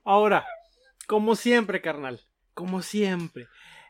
Ahora, 0.03 0.45
como 1.07 1.35
siempre, 1.35 1.81
carnal, 1.81 2.21
como 2.53 2.81
siempre, 2.81 3.47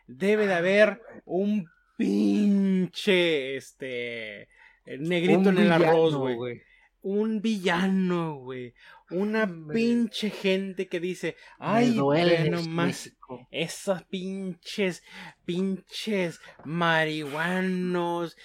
debe 0.07 0.47
de 0.47 0.53
haber 0.53 1.01
un 1.25 1.69
pinche, 1.97 3.55
este, 3.55 4.49
negrito 4.85 5.39
Un 5.39 5.47
en 5.49 5.57
el 5.59 5.71
arroz, 5.71 6.15
güey. 6.15 6.61
Un 7.01 7.41
villano, 7.41 8.37
güey. 8.37 8.73
Una 9.11 9.43
Hombre. 9.43 9.75
pinche 9.75 10.29
gente 10.31 10.87
que 10.87 10.99
dice, 10.99 11.35
ay, 11.59 11.93
duele 11.93 12.49
nomás 12.49 13.11
esas 13.51 14.03
pinches, 14.05 15.03
pinches 15.45 16.39
marihuanos, 16.63 18.35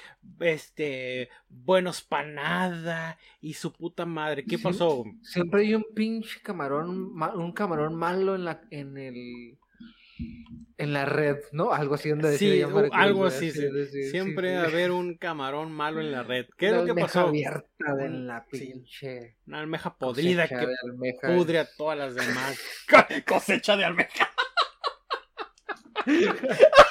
este, 0.40 1.28
buenos 1.48 2.02
pa' 2.02 2.24
nada, 2.24 3.18
y 3.40 3.54
su 3.54 3.72
puta 3.72 4.04
madre. 4.06 4.44
¿Qué 4.44 4.58
Sí. 4.58 4.62
pasó? 4.62 5.04
Siempre 5.22 5.62
hay 5.62 5.74
un 5.74 5.86
pinche 5.94 6.40
camarón, 6.42 7.12
ma- 7.14 7.34
un 7.34 7.52
camarón 7.52 7.94
malo 7.94 8.34
en 8.34 8.44
la, 8.44 8.61
en 8.70 8.98
el, 8.98 9.58
en 10.79 10.93
la 10.95 11.05
red, 11.05 11.37
¿no? 11.53 11.73
Algo 11.73 11.95
así 11.95 12.09
donde 12.09 12.31
decide 12.31 12.55
Sí, 12.55 12.59
llamar 12.61 12.87
u- 12.87 12.95
algo 12.95 13.27
así, 13.27 13.51
sí. 13.51 13.68
Siempre 14.11 14.49
sí, 14.51 14.55
va 14.57 14.62
a 14.62 14.66
sí. 14.66 14.73
haber 14.73 14.91
un 14.93 15.16
camarón 15.18 15.71
malo 15.73 16.01
en 16.01 16.11
la 16.11 16.23
red. 16.23 16.47
¿Qué 16.57 16.66
es 16.68 16.73
Una 16.73 16.81
lo 16.81 16.85
que 16.87 16.91
almeja 16.93 17.07
pasó? 17.09 17.29
abierta 17.29 17.95
de 17.97 18.09
la 18.09 18.47
sí. 18.51 18.59
pinche 18.59 19.37
Una 19.47 19.61
almeja 19.61 19.95
podrida 19.97 20.49
que 20.49 20.55
almeja. 20.55 21.29
pudre 21.35 21.59
a 21.59 21.68
todas 21.77 21.99
las 21.99 22.14
demás. 22.14 22.59
Co- 22.89 22.97
Cosecha 23.35 23.77
de 23.77 23.85
almeja. 23.85 24.31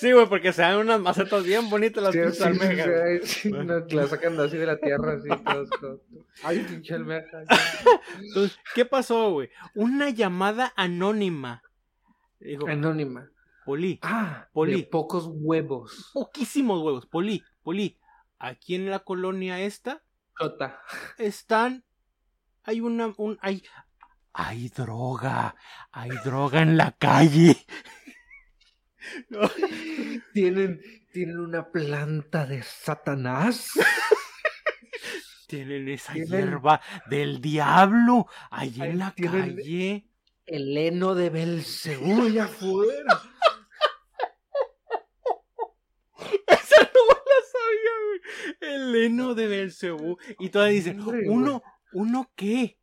Sí, 0.00 0.12
güey, 0.12 0.26
porque 0.28 0.52
se 0.52 0.62
dan 0.62 0.78
unas 0.78 0.98
macetas 1.00 1.44
bien 1.44 1.68
bonitas 1.68 2.02
las 2.02 2.12
Sí, 2.12 2.18
pinches 2.20 2.38
sí, 2.38 2.42
almejas. 2.44 3.28
sí, 3.28 3.50
no, 3.52 3.62
la 3.86 4.06
sacan 4.06 4.40
así 4.40 4.56
de 4.56 4.64
la 4.66 4.78
tierra, 4.78 5.12
así, 5.12 5.28
todos, 5.44 5.68
todos. 5.80 6.00
Ay, 6.42 6.60
pinche 6.60 6.94
almeja. 6.94 7.42
Entonces, 8.22 8.58
¿qué 8.74 8.84
pasó, 8.86 9.30
güey? 9.32 9.50
Una 9.74 10.08
llamada 10.08 10.72
anónima. 10.76 11.62
Dijo, 12.38 12.66
Anónima. 12.66 13.28
Poli, 13.66 13.98
Ah, 14.02 14.48
Poli. 14.54 14.80
de 14.80 14.86
pocos 14.88 15.28
huevos. 15.30 16.10
poquísimos 16.14 16.80
huevos. 16.82 17.04
Poli, 17.06 17.44
Poli, 17.62 17.98
aquí 18.38 18.74
en 18.74 18.90
la 18.90 19.00
colonia 19.00 19.60
esta 19.60 20.02
Jota. 20.34 20.80
están. 21.18 21.84
Hay 22.64 22.80
una. 22.80 23.12
Un, 23.18 23.38
hay, 23.42 23.62
hay 24.32 24.70
droga. 24.70 25.54
Hay 25.92 26.10
droga 26.24 26.62
en 26.62 26.78
la 26.78 26.92
calle. 26.92 27.56
No. 29.28 29.40
¿Tienen, 30.34 30.80
tienen 31.12 31.38
una 31.38 31.70
planta 31.70 32.46
de 32.46 32.62
Satanás. 32.62 33.70
Tienen 35.46 35.88
esa 35.88 36.12
Tienen- 36.12 36.30
hierba 36.30 36.80
del 37.08 37.40
diablo 37.40 38.26
Ay, 38.50 38.74
en 38.78 38.98
la 38.98 39.12
calle. 39.14 40.06
El 40.46 40.76
heno 40.76 41.14
de 41.14 41.30
Belcebú 41.30 42.22
allá 42.22 42.44
afuera. 42.44 43.20
Esa 46.46 46.82
no 46.82 47.06
la 47.08 47.40
sabía, 47.52 47.94
güey. 48.06 48.74
El 48.74 48.94
heno 48.96 49.34
de 49.34 49.46
Belcebú. 49.46 50.18
Y 50.38 50.50
todavía 50.50 50.74
dicen, 50.74 51.00
¿uno, 51.28 51.62
¿uno 51.92 52.30
qué? 52.36 52.78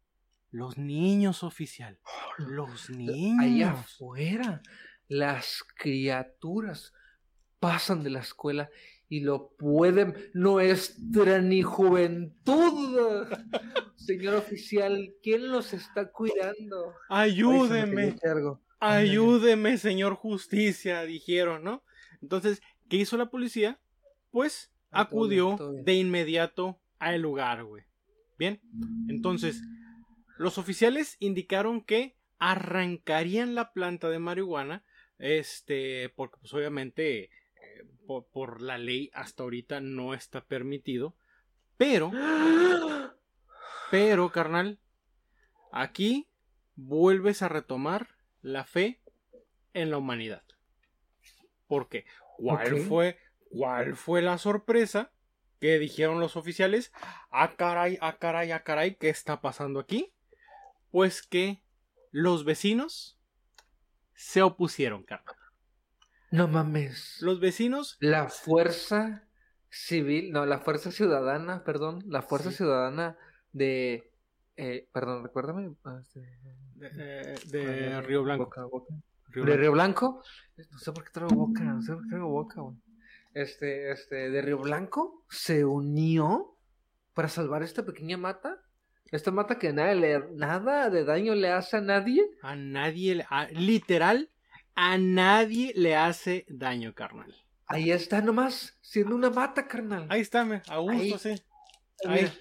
Los 0.52 0.78
niños, 0.78 1.44
oficial. 1.44 2.00
Los 2.38 2.90
niños. 2.90 3.44
Allá 3.44 3.72
afuera, 3.72 4.62
las 5.08 5.64
criaturas 5.76 6.94
pasan 7.60 8.04
de 8.04 8.10
la 8.10 8.20
escuela 8.20 8.70
y 9.10 9.22
lo 9.22 9.50
pueden. 9.58 10.16
Nuestra 10.34 11.42
ni 11.42 11.62
juventud. 11.62 13.28
Señor 13.96 14.36
oficial, 14.36 15.14
¿quién 15.22 15.52
los 15.52 15.74
está 15.74 16.12
cuidando? 16.12 16.94
Ayúdeme. 17.10 18.16
Ayúdeme, 18.80 19.78
señor 19.78 20.14
justicia, 20.14 21.02
dijeron, 21.02 21.64
¿no? 21.64 21.84
Entonces, 22.22 22.62
¿qué 22.90 22.98
hizo 22.98 23.18
la 23.18 23.32
policía? 23.32 23.80
Pues 24.30 24.72
Ah, 24.92 25.10
todo 25.10 25.20
acudió 25.20 25.56
todo 25.58 25.74
de 25.74 25.94
inmediato 25.96 26.80
al 27.00 27.22
lugar, 27.22 27.64
güey. 27.64 27.84
Bien, 28.38 28.62
entonces, 29.10 29.64
los 30.38 30.58
oficiales 30.58 31.18
indicaron 31.20 31.82
que 31.82 32.16
arrancarían 32.40 33.56
la 33.56 33.74
planta 33.74 34.10
de 34.10 34.20
marihuana, 34.20 34.84
este, 35.20 36.10
porque 36.16 36.38
pues 36.40 36.54
obviamente 36.54 37.24
eh, 37.24 37.30
por, 38.06 38.26
por 38.28 38.62
la 38.62 38.78
ley 38.78 39.10
hasta 39.14 39.44
ahorita 39.44 39.82
no 39.82 40.14
está 40.14 40.46
permitido, 40.46 41.16
pero, 41.78 42.12
pero, 43.92 44.32
carnal, 44.32 44.80
aquí 45.72 46.28
vuelves 46.76 47.42
a 47.42 47.50
retomar 47.50 48.16
la 48.42 48.66
fe 48.66 49.02
en 49.74 49.92
la 49.92 49.98
humanidad. 49.98 50.44
¿Por 51.68 51.90
qué? 51.90 52.06
¿Cuál 52.38 52.78
fue, 52.82 53.18
cuál 53.50 53.96
fue 53.96 54.22
la 54.22 54.38
sorpresa 54.38 55.12
que 55.60 55.80
dijeron 55.80 56.20
los 56.20 56.36
oficiales? 56.36 56.92
Ah, 57.30 57.56
caray, 57.58 57.98
ah, 58.02 58.18
caray, 58.18 58.52
ah, 58.52 58.64
caray, 58.64 58.96
¿qué 58.96 59.10
está 59.10 59.42
pasando 59.42 59.80
aquí? 59.80 60.14
Pues 60.92 61.22
que 61.22 61.62
los 62.12 62.46
vecinos 62.46 63.17
se 64.18 64.42
opusieron, 64.42 65.04
carnal. 65.04 65.36
No 66.32 66.48
mames. 66.50 67.18
Los 67.22 67.40
vecinos, 67.40 67.96
La 68.02 68.28
fuerza 68.28 69.24
civil, 69.70 70.32
no, 70.32 70.46
la 70.46 70.60
fuerza 70.60 70.92
ciudadana, 70.92 71.64
perdón, 71.64 72.04
la 72.08 72.22
fuerza 72.22 72.50
Sí. 72.50 72.58
ciudadana 72.58 73.18
de, 73.54 74.12
eh, 74.58 74.90
perdón, 74.92 75.24
recuérdame. 75.24 75.74
ah, 75.86 76.00
este, 76.02 76.20
de, 76.76 76.88
eh, 77.34 77.36
de 77.46 78.02
Río 78.02 78.24
Blanco. 78.24 78.46
Boca, 78.46 78.64
Boca. 78.66 78.94
Río 79.30 79.46
de 79.46 79.52
Blanco. 79.52 79.62
Río 79.62 79.72
Blanco, 79.72 80.24
no 80.72 80.80
sé 80.80 80.92
por 80.92 81.04
qué 81.04 81.12
traigo 81.12 81.36
boca, 81.36 81.64
no 81.64 81.82
sé 81.82 81.94
por 81.94 82.04
qué 82.04 82.10
traigo 82.10 82.30
boca, 82.30 82.62
güey. 82.62 82.78
Este, 83.34 83.92
este, 83.92 84.30
de 84.32 84.42
Río 84.42 84.58
Blanco 84.58 85.24
se 85.30 85.64
unió 85.64 86.58
para 87.14 87.28
salvar 87.30 87.62
esta 87.64 87.86
pequeña 87.86 88.18
mata. 88.18 88.62
Esta 89.12 89.32
mata 89.32 89.58
que 89.58 89.72
nada, 89.74 89.94
le, 89.94 90.20
nada 90.36 90.90
de 90.90 91.04
daño 91.06 91.34
le 91.36 91.50
hace 91.50 91.78
a 91.78 91.82
nadie. 91.82 92.24
A 92.42 92.56
nadie, 92.56 93.26
a- 93.30 93.48
literal, 93.48 94.30
a 94.76 94.98
nadie 94.98 95.74
le 95.76 95.96
hace 95.96 96.46
daño, 96.50 96.94
carnal. 96.94 97.34
Ahí 97.68 97.92
está 97.92 98.22
nomás, 98.22 98.78
siendo 98.82 99.16
una 99.16 99.30
mata, 99.30 99.68
carnal. 99.68 100.08
Ahí 100.10 100.22
está, 100.22 100.46
me, 100.46 100.62
a 100.68 100.78
gusto, 100.78 101.02
Ahí. 101.02 101.18
sí. 101.18 101.44
Ahí, 102.06 102.32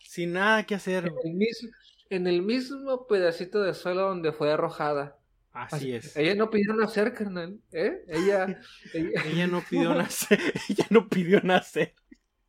sin 0.00 0.32
nada 0.32 0.64
que 0.64 0.74
hacer. 0.74 1.06
en, 1.06 1.14
el 1.24 1.34
mismo, 1.34 1.70
en 2.10 2.26
el 2.26 2.42
mismo 2.42 3.06
pedacito 3.06 3.62
de 3.62 3.74
suelo 3.74 4.02
donde 4.08 4.32
fue 4.32 4.52
arrojada. 4.52 5.18
Así 5.52 5.92
es. 5.92 6.16
Ella 6.16 6.34
no 6.34 6.50
pidió 6.50 6.74
nacer, 6.74 7.14
carnal. 7.14 7.60
¿eh? 7.72 8.04
Ella, 8.08 8.60
ella, 8.92 9.22
Ella 9.24 9.46
no 9.46 9.62
pidió 9.62 9.94
nacer. 9.94 10.40
Ella 10.68 10.86
no 10.90 11.08
pidió 11.08 11.40
nacer. 11.42 11.94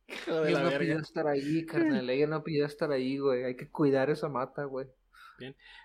Hijo 0.08 0.40
de 0.40 0.50
ella 0.50 0.58
la 0.58 0.64
no 0.64 0.70
verga. 0.70 0.78
pidió 0.80 0.98
estar 1.00 1.26
ahí, 1.26 1.66
carnal. 1.66 2.08
Ella 2.10 2.26
no 2.26 2.42
pidió 2.44 2.66
estar 2.66 2.90
ahí, 2.92 3.18
güey. 3.18 3.44
Hay 3.44 3.56
que 3.56 3.68
cuidar 3.68 4.10
esa 4.10 4.28
mata, 4.28 4.64
güey. 4.64 4.86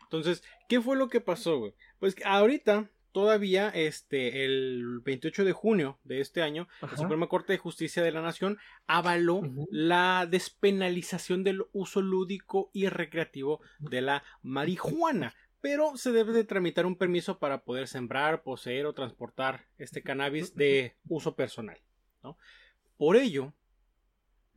Entonces, 0.03 0.43
¿qué 0.69 0.79
fue 0.81 0.95
lo 0.95 1.09
que 1.09 1.21
pasó, 1.21 1.59
güey? 1.59 1.73
Pues 1.99 2.15
ahorita, 2.23 2.89
todavía, 3.11 3.69
este, 3.69 4.45
el 4.45 5.01
28 5.03 5.43
de 5.43 5.51
junio 5.51 5.99
de 6.03 6.21
este 6.21 6.41
año, 6.41 6.67
la. 6.81 6.95
Suprema 6.95 7.27
Corte 7.27 7.53
de 7.53 7.59
Justicia 7.59 8.01
de 8.03 8.11
la 8.11 8.21
Nación 8.21 8.57
avaló 8.87 9.41
la 9.69 10.25
despenalización 10.29 11.43
del 11.43 11.65
uso 11.73 12.01
lúdico 12.01 12.69
y 12.73 12.87
recreativo 12.87 13.61
de 13.79 14.01
la 14.01 14.23
marihuana. 14.41 15.35
Pero 15.59 15.95
se 15.95 16.11
debe 16.11 16.33
de 16.33 16.43
tramitar 16.43 16.85
un 16.87 16.95
permiso 16.95 17.37
para 17.37 17.63
poder 17.63 17.87
sembrar, 17.87 18.41
poseer 18.41 18.85
o 18.87 18.93
transportar 18.93 19.65
este 19.77 20.01
cannabis 20.01 20.55
de 20.55 20.95
uso 21.07 21.35
personal. 21.35 21.77
¿no? 22.23 22.35
Por 22.97 23.15
ello, 23.15 23.53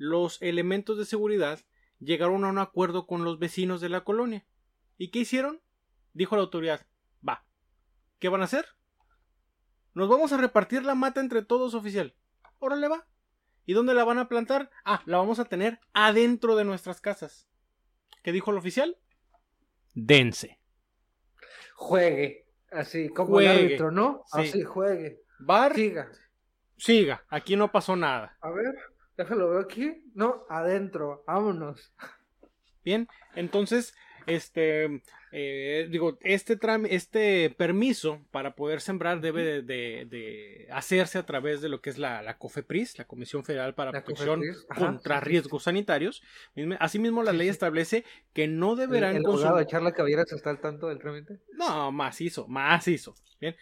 los 0.04 0.40
elementos 0.42 0.98
de 0.98 1.06
seguridad 1.06 1.60
llegaron 1.98 2.44
a 2.44 2.48
un 2.48 2.58
acuerdo 2.58 3.06
con 3.06 3.24
los 3.24 3.38
vecinos 3.38 3.80
de 3.80 3.88
la 3.88 4.04
colonia. 4.04 4.44
¿Y 4.98 5.10
qué 5.10 5.20
hicieron? 5.20 5.60
Dijo 6.12 6.36
la 6.36 6.42
autoridad, 6.42 6.86
va, 7.26 7.44
¿qué 8.18 8.28
van 8.28 8.42
a 8.42 8.44
hacer? 8.44 8.66
Nos 9.94 10.08
vamos 10.08 10.32
a 10.32 10.36
repartir 10.36 10.84
la 10.84 10.94
mata 10.94 11.20
entre 11.20 11.42
todos, 11.42 11.74
oficial. 11.74 12.14
Órale 12.58 12.88
va. 12.88 13.06
¿Y 13.64 13.72
dónde 13.72 13.94
la 13.94 14.04
van 14.04 14.18
a 14.18 14.28
plantar? 14.28 14.70
Ah, 14.84 15.02
la 15.06 15.16
vamos 15.16 15.38
a 15.38 15.46
tener 15.46 15.80
adentro 15.94 16.54
de 16.56 16.64
nuestras 16.64 17.00
casas. 17.00 17.48
¿Qué 18.22 18.30
dijo 18.32 18.50
el 18.50 18.58
oficial? 18.58 18.98
Dense. 19.94 20.60
Juegue. 21.74 22.46
Así, 22.70 23.08
como 23.08 23.30
Juegue. 23.30 23.50
el 23.50 23.64
árbitro, 23.66 23.90
¿no? 23.90 24.24
Sí. 24.26 24.40
Así, 24.40 24.62
juegue. 24.64 25.22
Bar, 25.38 25.74
Siga. 25.74 26.10
siga. 26.76 27.24
Aquí 27.28 27.56
no 27.56 27.70
pasó 27.72 27.96
nada. 27.96 28.36
A 28.40 28.50
ver, 28.50 28.74
déjalo 29.16 29.50
veo 29.50 29.60
aquí. 29.60 30.02
No, 30.14 30.44
adentro. 30.48 31.24
Vámonos. 31.26 31.92
Bien, 32.84 33.08
entonces, 33.34 33.94
este, 34.26 35.02
eh, 35.32 35.88
digo, 35.90 36.18
este 36.22 36.58
este 36.90 37.50
permiso 37.56 38.20
para 38.30 38.54
poder 38.54 38.80
sembrar 38.82 39.20
debe 39.22 39.42
de, 39.42 39.62
de- 39.62 40.04
de 40.06 40.68
hacerse 40.70 41.18
a 41.18 41.24
través 41.24 41.62
de 41.62 41.70
lo 41.70 41.80
que 41.80 41.88
es 41.90 41.96
la, 41.98 42.20
la 42.22 42.36
COFEPRIS, 42.36 42.98
la 42.98 43.06
Comisión 43.06 43.42
Federal 43.44 43.74
para 43.74 43.90
La 43.90 44.04
Protección 44.04 44.42
ajá, 44.68 44.86
contra 44.86 45.18
sí, 45.20 45.24
sí, 45.24 45.30
Riesgos 45.30 45.62
Sanitarios. 45.62 46.22
Mismo- 46.54 46.76
Asimismo, 46.78 47.22
la 47.22 47.30
Sí, 47.32 47.38
ley 47.38 47.48
establece 47.48 48.04
que 48.34 48.48
no 48.48 48.72
El, 48.72 48.78
deberán 48.80 49.16
el 49.16 49.24
abogado 49.24 49.42
consumir. 49.42 49.66
de 49.66 49.70
Charla 49.70 49.92
Caballeras 49.92 50.32
está 50.32 50.50
al 50.50 50.60
tanto 50.60 50.88
del 50.88 50.98
trámite. 50.98 51.38
No, 51.52 51.90
macizo, 51.90 52.46
macizo. 52.48 53.14
Bien. 53.40 53.56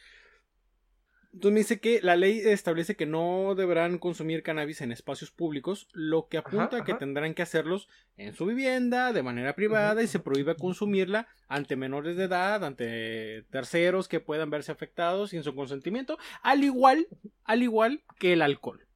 Entonces 1.33 1.53
me 1.55 1.61
dice 1.61 1.81
que 1.81 2.03
la 2.03 2.15
ley 2.15 2.41
establece 2.41 2.95
que 2.95 3.07
no 3.07 3.55
deberán 3.55 3.99
consumir 3.99 4.43
cannabis 4.43 4.83
en 4.83 4.93
espacios 4.93 5.31
públicos, 5.31 5.89
lo 5.93 6.29
que 6.29 6.37
apunta 6.37 6.77
a 6.77 6.85
que 6.85 6.93
ajá. 6.93 6.99
tendrán 6.99 7.33
que 7.33 7.41
hacerlos 7.41 7.89
en 8.19 8.35
su 8.35 8.45
vivienda, 8.45 9.15
de 9.15 9.23
manera 9.23 9.55
privada, 9.55 10.03
y 10.03 10.09
se 10.09 10.19
prohíbe 10.19 10.57
consumirla 10.57 11.29
ante 11.49 11.75
menores 11.75 12.19
de 12.19 12.25
edad, 12.25 12.63
ante 12.65 13.45
terceros 13.51 14.09
que 14.09 14.21
puedan 14.21 14.51
verse 14.51 14.73
afectados 14.73 15.31
sin 15.31 15.43
su 15.43 15.55
consentimiento, 15.55 16.19
al 16.43 16.65
igual, 16.65 17.09
al 17.45 17.63
igual 17.63 18.05
que 18.19 18.35
el 18.35 18.43
alcohol. 18.43 18.87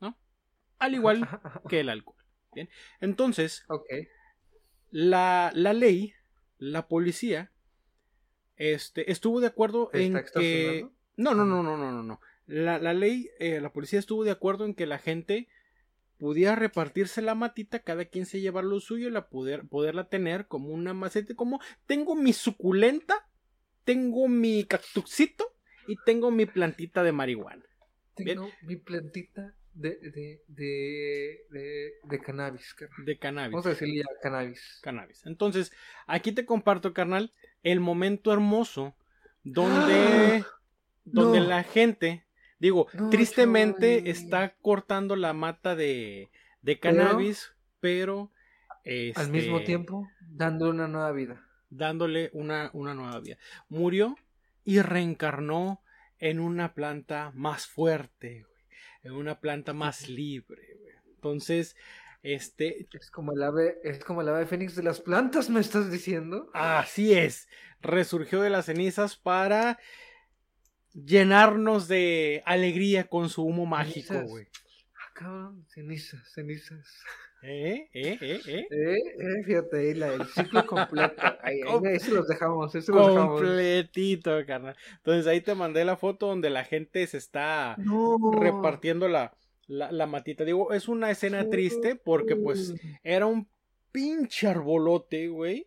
¿No? 0.00 0.18
Al 0.78 0.94
igual 0.94 1.26
que 1.70 1.80
el 1.80 1.88
alcohol. 1.88 2.22
Bien. 2.52 2.68
Entonces, 3.00 3.64
la, 4.90 5.50
la 5.54 5.72
ley, 5.72 6.12
la 6.58 6.88
policía, 6.88 7.52
este, 8.56 9.10
estuvo 9.10 9.40
de 9.40 9.46
acuerdo 9.46 9.88
en 9.94 10.18
¿Está 10.18 10.40
que... 10.40 10.86
No, 11.20 11.34
no, 11.34 11.44
no, 11.44 11.62
no, 11.62 11.76
no, 11.76 11.92
no, 11.92 12.02
no. 12.02 12.20
La, 12.46 12.78
la 12.78 12.94
ley, 12.94 13.30
eh, 13.38 13.60
la 13.60 13.72
policía 13.72 13.98
estuvo 13.98 14.24
de 14.24 14.30
acuerdo 14.30 14.64
en 14.64 14.74
que 14.74 14.86
la 14.86 14.98
gente 14.98 15.48
pudiera 16.18 16.54
repartirse 16.54 17.22
la 17.22 17.34
matita, 17.34 17.80
cada 17.80 18.04
quien 18.04 18.26
se 18.26 18.40
llevar 18.40 18.64
lo 18.64 18.80
suyo 18.80 19.08
y 19.08 19.10
la 19.10 19.28
poder, 19.28 19.66
poderla 19.68 20.08
tener 20.08 20.46
como 20.46 20.68
una 20.68 20.94
maceta, 20.94 21.34
como 21.34 21.60
tengo 21.86 22.14
mi 22.14 22.32
suculenta, 22.32 23.26
tengo 23.84 24.28
mi 24.28 24.64
cactusito 24.64 25.44
y 25.86 25.96
tengo 26.04 26.30
mi 26.30 26.46
plantita 26.46 27.02
de 27.02 27.12
marihuana. 27.12 27.64
Tengo 28.14 28.50
mi 28.62 28.76
plantita 28.76 29.54
de, 29.74 29.98
de, 29.98 30.42
de, 30.48 31.46
de, 31.50 31.92
de 32.02 32.18
cannabis, 32.20 32.74
carnal. 32.74 33.04
De 33.04 33.18
cannabis. 33.18 33.52
Vamos 33.52 33.66
a 33.66 33.70
decirle 33.70 33.96
ya 33.96 34.04
cannabis. 34.22 34.80
cannabis. 34.82 35.26
Entonces, 35.26 35.72
aquí 36.06 36.32
te 36.32 36.44
comparto, 36.44 36.92
carnal, 36.92 37.32
el 37.62 37.80
momento 37.80 38.32
hermoso 38.32 38.94
donde, 39.42 40.44
donde 41.12 41.40
No. 41.40 41.46
la 41.46 41.62
gente, 41.62 42.24
digo, 42.58 42.86
No, 42.94 43.10
tristemente 43.10 44.10
está 44.10 44.54
cortando 44.60 45.16
la 45.16 45.32
mata 45.32 45.74
de, 45.76 46.30
de 46.62 46.78
cannabis, 46.78 47.52
pero, 47.80 48.32
Al 48.84 48.92
este, 48.92 49.26
mismo 49.28 49.62
tiempo, 49.62 50.08
dándole 50.20 50.70
una 50.72 50.88
nueva 50.88 51.12
vida. 51.12 51.46
dándole 51.70 52.30
una, 52.32 52.70
una 52.72 52.94
nueva 52.94 53.20
vida. 53.20 53.36
Murió 53.68 54.16
y 54.64 54.80
reencarnó 54.80 55.82
en 56.18 56.40
una 56.40 56.74
planta 56.74 57.32
más 57.34 57.66
fuerte, 57.66 58.42
güey, 58.48 58.62
en 59.02 59.12
una 59.12 59.40
planta 59.40 59.72
más 59.72 60.08
libre. 60.08 60.62
güey. 60.80 60.92
Entonces, 61.14 61.76
este, 62.22 62.86
Es 62.92 63.10
como 63.10 63.32
el 63.32 63.42
ave, 63.42 63.78
es 63.84 64.04
como 64.04 64.20
el 64.20 64.28
ave 64.28 64.44
fénix 64.46 64.74
de 64.76 64.82
las 64.82 65.00
plantas, 65.00 65.48
¿me 65.48 65.60
estás 65.60 65.90
diciendo? 65.90 66.50
Así 66.52 67.14
es. 67.14 67.48
Resurgió 67.80 68.42
de 68.42 68.50
las 68.50 68.66
cenizas 68.66 69.16
para 69.16 69.78
llenarnos 70.94 71.88
de 71.88 72.42
alegría 72.46 73.04
con 73.04 73.28
su 73.28 73.44
humo 73.44 73.66
mágico, 73.66 74.14
güey. 74.22 74.46
Ah, 74.94 75.10
cabrón, 75.14 75.66
cenizas, 75.68 76.20
cenizas. 76.32 76.86
¿Eh? 77.42 77.88
¿Eh? 77.94 78.18
¿Eh? 78.20 78.40
¿Eh? 78.46 78.66
Eh, 78.70 78.96
eh, 79.18 79.44
fíjate 79.46 79.78
ahí, 79.78 79.94
la, 79.94 80.12
el 80.12 80.26
ciclo 80.26 80.66
completo. 80.66 81.14
Ahí, 81.42 81.60
ahí, 81.62 81.98
se 81.98 82.10
los 82.12 82.28
dejamos, 82.28 82.70
se 82.70 82.78
los 82.78 82.86
dejamos. 82.86 83.40
Completito, 83.40 84.44
carnal. 84.46 84.76
Entonces 84.96 85.26
ahí 85.26 85.40
te 85.40 85.54
mandé 85.54 85.86
la 85.86 85.96
foto 85.96 86.26
donde 86.26 86.50
la 86.50 86.64
gente 86.64 87.06
se 87.06 87.16
está 87.16 87.76
No. 87.78 88.18
repartiendo 88.38 89.08
la, 89.08 89.34
la, 89.66 89.90
la 89.90 90.06
matita. 90.06 90.44
Digo, 90.44 90.74
es 90.74 90.86
una 90.86 91.10
escena 91.10 91.48
triste 91.48 91.96
porque 91.96 92.36
pues 92.36 92.74
era 93.02 93.24
un 93.24 93.48
pinche 93.90 94.46
arbolote, 94.46 95.28
güey. 95.28 95.66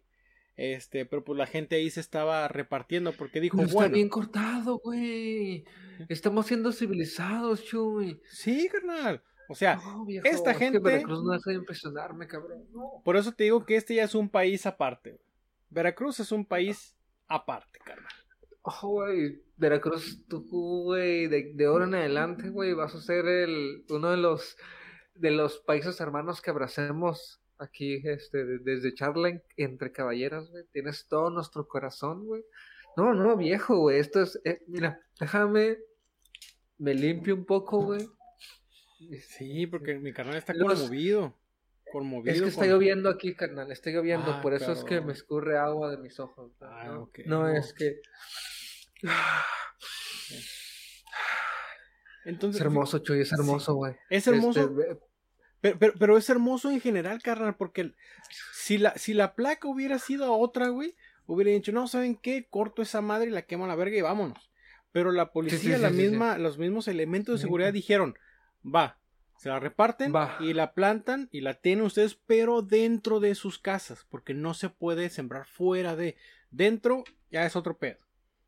Este, 0.55 1.05
pero 1.05 1.23
pues 1.23 1.37
la 1.37 1.47
gente 1.47 1.75
ahí 1.77 1.89
se 1.89 1.99
estaba 1.99 2.47
repartiendo 2.47 3.11
porque 3.13 3.41
dijo, 3.41 3.57
No 3.57 3.63
está 3.63 3.73
bueno, 3.75 3.95
bien 3.95 4.09
cortado, 4.09 4.77
güey. 4.77 5.65
Estamos 6.09 6.45
siendo 6.45 6.71
civilizados, 6.71 7.63
Chuy. 7.63 8.21
sí, 8.29 8.69
carnal. 8.71 9.23
O 9.49 9.55
sea, 9.55 9.75
No, 9.75 10.05
viejo, 10.05 10.25
esta 10.27 10.51
es 10.51 10.57
que 10.57 10.63
gente- 10.65 10.79
Veracruz 10.79 11.23
no 11.23 11.37
de 11.37 11.53
impresionarme, 11.53 12.27
cabrón. 12.27 12.65
No. 12.71 13.01
Por 13.03 13.17
eso 13.17 13.31
te 13.31 13.45
digo 13.45 13.65
que 13.65 13.75
este 13.75 13.95
ya 13.95 14.03
es 14.03 14.15
un 14.15 14.29
país 14.29 14.65
aparte. 14.65 15.19
Veracruz 15.69 16.19
es 16.19 16.31
un 16.31 16.45
país 16.45 16.95
aparte, 17.27 17.79
carnal. 17.83 18.13
Oh, 18.61 18.87
güey, 18.89 19.41
Veracruz, 19.57 20.25
tú, 20.29 20.45
güey, 20.85 21.27
de, 21.27 21.51
de 21.53 21.65
ahora 21.65 21.85
en 21.85 21.95
adelante, 21.95 22.49
güey, 22.49 22.73
vas 22.73 22.95
a 22.95 23.01
ser 23.01 23.25
el, 23.27 23.83
uno 23.89 24.11
de 24.11 24.17
los, 24.17 24.55
de 25.15 25.31
los 25.31 25.57
países 25.59 25.99
hermanos 25.99 26.41
que 26.41 26.49
abracemos 26.51 27.41
aquí, 27.59 28.01
este, 28.05 28.45
de- 28.45 28.59
desde 28.59 28.93
charla 28.93 29.29
en- 29.29 29.43
entre 29.57 29.91
caballeros, 29.91 30.49
güey. 30.51 30.63
Tienes 30.71 31.07
todo 31.07 31.29
nuestro 31.29 31.67
corazón, 31.67 32.25
güey. 32.25 32.43
No, 32.97 33.13
no, 33.13 33.35
viejo, 33.37 33.77
güey, 33.77 33.99
esto 33.99 34.21
es, 34.21 34.39
eh, 34.45 34.61
mira, 34.67 34.99
déjame, 35.19 35.77
me 36.77 36.93
limpio 36.93 37.33
un 37.35 37.45
poco, 37.45 37.83
güey. 37.83 38.07
Sí, 39.21 39.67
porque 39.67 39.95
mi 39.95 40.13
carnal 40.13 40.35
está 40.37 40.53
Los- 40.53 40.79
conmovido. 40.81 41.37
Conmovido. 41.91 42.33
Es 42.33 42.41
que 42.41 42.47
está 42.47 42.65
lloviendo 42.65 43.09
aquí, 43.09 43.35
carnal, 43.35 43.71
está 43.71 43.89
lloviendo, 43.91 44.31
Ah, 44.31 44.41
por 44.41 44.53
eso 44.53 44.71
es 44.71 44.83
que 44.83 45.01
me 45.01 45.13
escurre 45.13 45.57
agua 45.57 45.91
de 45.91 45.97
mis 45.97 46.19
ojos. 46.19 46.51
güey, 46.57 46.71
Ah, 46.73 46.85
¿no? 46.87 47.03
ok, 47.03 47.19
no, 47.25 47.41
no. 47.43 47.49
es 47.49 47.73
que... 47.73 47.99
Entonces, 52.25 52.61
Es 52.61 52.65
hermoso, 52.65 52.99
Chuy, 52.99 53.21
es 53.21 53.33
hermoso, 53.33 53.73
güey. 53.75 53.95
Es 54.09 54.25
hermoso, 54.27 54.61
Este, 54.79 54.99
pero, 55.63 55.79
pero, 55.79 55.93
pero 55.97 56.17
es 56.17 56.29
hermoso 56.29 56.69
en 56.69 56.81
general, 56.81 57.21
carnal, 57.23 57.55
porque 57.55 57.93
si 58.53 58.77
la, 58.77 58.93
si 58.97 59.13
la 59.13 59.33
placa 59.33 59.67
hubiera 59.69 59.97
sido 59.97 60.33
otra, 60.37 60.67
güey, 60.67 60.93
hubiera 61.25 61.51
dicho, 61.51 61.71
no, 61.71 61.87
¿saben 61.87 62.15
qué? 62.17 62.45
Corto 62.49 62.81
esa 62.81 62.99
madre 62.99 63.27
y 63.29 63.31
la 63.31 63.43
quemo 63.43 63.63
a 63.63 63.69
la 63.69 63.75
verga 63.75 63.95
y 63.97 64.01
vámonos. 64.01 64.51
Pero 64.91 65.13
la 65.13 65.31
policía, 65.31 65.77
sí, 65.77 65.81
la 65.81 65.89
sí, 65.89 65.95
misma, 65.95 66.37
los 66.37 66.57
mismos 66.57 66.89
elementos 66.89 67.39
de 67.39 67.41
seguridad 67.41 67.71
dijeron, 67.71 68.15
va, 68.63 68.97
se 69.37 69.47
la 69.47 69.59
reparten 69.59 70.13
Va. 70.13 70.35
y 70.41 70.53
la 70.53 70.73
plantan 70.73 71.29
y 71.31 71.39
la 71.41 71.53
tienen 71.53 71.85
ustedes, 71.85 72.15
pero 72.27 72.61
dentro 72.61 73.21
de 73.21 73.33
sus 73.33 73.57
casas, 73.57 74.05
porque 74.09 74.33
no 74.33 74.53
se 74.53 74.69
puede 74.69 75.09
sembrar 75.09 75.45
fuera 75.45 75.95
de. 75.95 76.17
Dentro 76.51 77.05
ya 77.31 77.45
es 77.45 77.55
otro 77.55 77.77
pedo. 77.77 77.97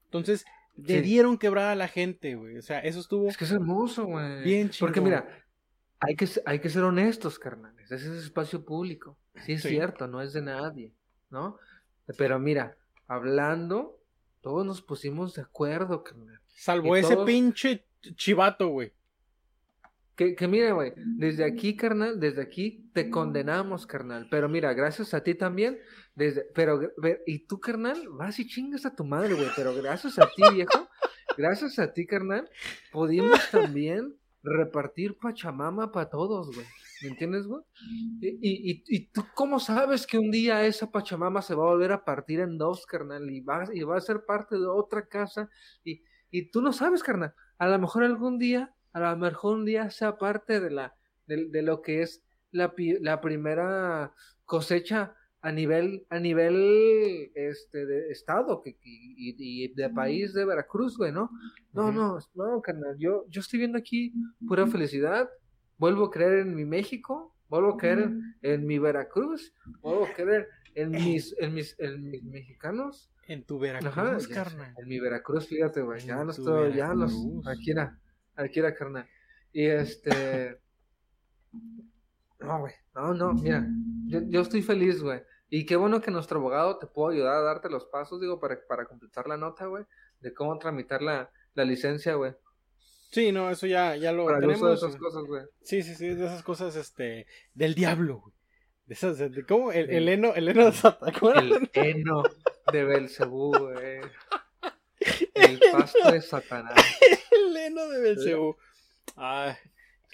Entonces, 0.06 0.46
le 0.76 1.02
dieron 1.02 1.38
quebrada 1.38 1.72
a 1.72 1.76
la 1.76 1.88
gente, 1.88 2.36
güey. 2.36 2.58
O 2.58 2.62
sea, 2.62 2.80
eso 2.80 3.00
estuvo 3.00 3.28
Es 3.30 3.38
que 3.38 3.46
es 3.46 3.52
hermoso, 3.52 4.06
güey. 4.06 4.44
bien 4.44 4.70
Porque 4.78 5.00
chingón. 5.00 5.04
mira, 5.04 5.45
hay 6.00 6.16
que, 6.16 6.28
hay 6.46 6.60
que 6.60 6.70
ser 6.70 6.84
honestos, 6.84 7.40
carnales. 7.40 7.92
Ese 7.92 8.08
es 8.16 8.24
espacio 8.26 8.64
público. 8.66 9.18
Sí 9.46 9.54
es 9.54 9.62
Sí. 9.64 9.70
cierto, 9.70 10.08
no 10.08 10.22
es 10.22 10.34
de 10.34 10.42
nadie, 10.42 10.94
¿no? 11.30 11.58
Pero 12.18 12.40
mira, 12.40 12.78
hablando, 13.08 14.00
todos 14.42 14.66
nos 14.66 14.82
pusimos 14.82 15.34
de 15.36 15.42
acuerdo, 15.42 16.04
carnal. 16.04 16.40
Salvo 16.48 16.96
y 16.96 17.00
ese 17.00 17.14
todos- 17.16 17.26
pinche 17.26 17.86
chivato, 18.16 18.70
güey. 18.70 18.94
Que, 20.16 20.34
que 20.34 20.48
mira, 20.48 20.72
güey, 20.72 20.94
desde 20.96 21.44
aquí, 21.44 21.76
carnal, 21.76 22.22
desde 22.22 22.42
aquí 22.42 22.90
te 22.94 23.10
condenamos, 23.10 23.86
carnal. 23.86 24.28
Pero 24.32 24.48
mira, 24.48 24.74
gracias 24.74 25.14
a 25.14 25.22
ti 25.22 25.36
también, 25.36 25.78
desde, 26.16 26.44
pero, 26.56 26.80
y 27.26 27.40
tú, 27.48 27.60
carnal, 27.60 28.08
vas 28.12 28.40
y 28.40 28.48
chingas 28.48 28.86
a 28.86 28.96
tu 28.96 29.04
madre, 29.04 29.34
güey, 29.34 29.50
pero 29.58 29.74
gracias 29.76 30.18
a 30.18 30.30
ti, 30.34 30.42
viejo, 30.54 30.88
gracias 31.38 31.80
a 31.80 31.92
ti, 31.92 32.06
carnal, 32.06 32.50
pudimos 32.94 33.40
también 33.52 34.16
repartir 34.46 35.18
Pachamama 35.18 35.92
para 35.92 36.10
todos, 36.10 36.54
güey. 36.54 36.66
¿Me 37.02 37.10
entiendes, 37.10 37.46
güey? 37.46 37.62
Y, 38.22 38.72
y, 38.72 38.84
y, 38.88 39.08
tú, 39.08 39.26
¿cómo 39.34 39.60
sabes 39.60 40.08
que 40.08 40.18
un 40.18 40.32
día 40.32 40.66
esa 40.66 40.90
Pachamama 40.92 41.42
se 41.42 41.56
va 41.56 41.64
a 41.64 41.72
volver 41.72 41.92
a 41.92 42.06
partir 42.06 42.40
en 42.40 42.58
dos, 42.58 42.86
carnal? 42.86 43.30
Y 43.30 43.42
va, 43.42 43.66
y 43.74 43.82
va 43.84 43.98
a 43.98 44.02
ser 44.02 44.26
parte 44.26 44.56
de 44.56 44.68
otra 44.68 45.08
casa. 45.08 45.50
Y, 45.84 46.04
y 46.32 46.50
tú 46.52 46.62
no 46.62 46.72
sabes, 46.72 47.04
carnal. 47.04 47.34
A 47.58 47.68
lo 47.68 47.80
mejor 47.80 48.04
algún 48.04 48.40
día, 48.40 48.74
a 48.94 49.00
lo 49.00 49.18
mejor 49.18 49.58
un 49.58 49.66
día 49.66 49.90
sea 49.90 50.18
parte 50.18 50.60
de 50.60 50.72
la 50.72 50.96
de, 51.28 51.48
de 51.50 51.62
lo 51.62 51.82
que 51.82 52.02
es 52.02 52.24
la, 52.52 52.74
la 53.02 53.22
primera 53.22 54.14
cosecha 54.46 55.16
a 55.46 55.52
nivel 55.52 56.08
a 56.10 56.20
nivel 56.20 57.32
este 57.36 57.86
de 57.86 58.10
estado 58.10 58.64
que, 58.64 58.72
y, 58.82 59.36
y 59.38 59.68
de 59.76 59.92
país 59.92 60.34
de 60.34 60.44
Veracruz, 60.44 60.98
güey, 60.98 61.12
¿no? 61.12 61.30
No, 61.72 61.92
no, 61.92 62.18
no, 62.34 62.62
carnal, 62.64 62.98
yo 62.98 63.26
yo 63.30 63.42
estoy 63.42 63.60
viendo 63.60 63.78
aquí 63.78 64.12
pura 64.48 64.66
felicidad. 64.66 65.30
Vuelvo 65.78 66.06
a 66.06 66.12
creer 66.12 66.40
en 66.40 66.56
mi 66.56 66.66
México, 66.66 67.36
vuelvo 67.48 67.74
a 67.74 67.78
creer 67.78 68.00
en, 68.00 68.36
en 68.42 68.66
mi 68.66 68.80
Veracruz, 68.80 69.54
vuelvo 69.82 70.06
a 70.06 70.14
creer 70.14 70.48
en 70.74 70.90
mis 70.90 71.36
en 71.38 71.54
mis 71.54 71.80
en 71.80 72.10
mis 72.10 72.24
mexicanos. 72.24 73.12
En 73.28 73.44
tu 73.44 73.60
Veracruz, 73.60 73.92
Ajá, 73.92 74.14
ya 74.14 74.20
sé, 74.20 74.34
carnal. 74.34 74.74
En 74.80 74.88
mi 74.88 75.00
Veracruz, 75.00 75.48
fíjate, 75.48 75.84
güey. 75.84 76.02
Ya 76.02 76.24
tu 76.24 76.32
estoy, 76.32 76.74
ya 76.74 76.96
los. 76.96 77.14
Aquí 77.46 77.70
era, 77.70 78.00
aquí 78.36 78.60
era, 78.60 78.74
carnal. 78.74 79.08
Y 79.54 79.66
este. 79.66 80.60
No, 82.38 82.60
güey. 82.60 82.74
No, 82.94 83.14
no, 83.14 83.34
mira. 83.34 83.66
Yo, 84.06 84.20
yo 84.28 84.42
estoy 84.42 84.62
feliz, 84.62 85.02
güey. 85.02 85.20
Y 85.58 85.66
qué 85.66 85.78
bueno 85.78 86.02
que 86.02 86.12
nuestro 86.12 86.40
abogado 86.40 86.78
te 86.80 86.86
pudo 86.86 87.12
ayudar 87.12 87.36
a 87.36 87.42
darte 87.42 87.70
los 87.70 87.86
pasos, 87.86 88.20
digo, 88.20 88.42
para, 88.42 88.60
para 88.68 88.84
completar 88.84 89.26
la 89.26 89.38
nota, 89.38 89.68
güey. 89.68 89.86
De 90.20 90.34
cómo 90.34 90.60
tramitar 90.60 91.02
la, 91.02 91.32
la 91.54 91.64
licencia, 91.64 92.16
güey. 92.16 92.34
Sí, 93.10 93.32
no, 93.32 93.50
eso 93.50 93.66
ya, 93.66 93.96
ya 93.96 94.12
lo 94.12 94.26
Para 94.26 94.40
el 94.40 94.50
uso 94.50 94.68
de 94.68 94.76
tenemos. 94.76 94.84
esas 94.84 94.96
cosas, 94.98 95.24
güey. 95.24 95.44
Sí, 95.62 95.82
sí, 95.82 95.96
sí, 95.96 96.10
de 96.10 96.26
esas 96.26 96.44
cosas, 96.44 96.76
este, 96.76 97.26
del 97.54 97.74
diablo, 97.74 98.20
güey. 98.20 98.34
De 98.86 98.96
esas, 98.96 99.18
de, 99.18 99.46
¿cómo? 99.46 99.72
El, 99.72 99.90
el 99.92 100.10
heno, 100.10 100.34
el 100.36 100.50
heno 100.50 100.66
de 100.66 100.74
Satan, 100.74 101.10
¿te 101.10 101.18
acuerdas? 101.18 101.46
El 101.46 101.70
heno 101.72 102.24
de 102.74 102.84
Belcebú, 102.84 103.58
güey. 103.58 104.02
El 105.36 105.62
pasto 105.72 106.12
de 106.12 106.22
Satanás. 106.22 106.76
El 107.32 107.56
heno 107.56 107.88
de 107.88 108.02
Belcebú. 108.02 108.58
Ay, 109.16 109.54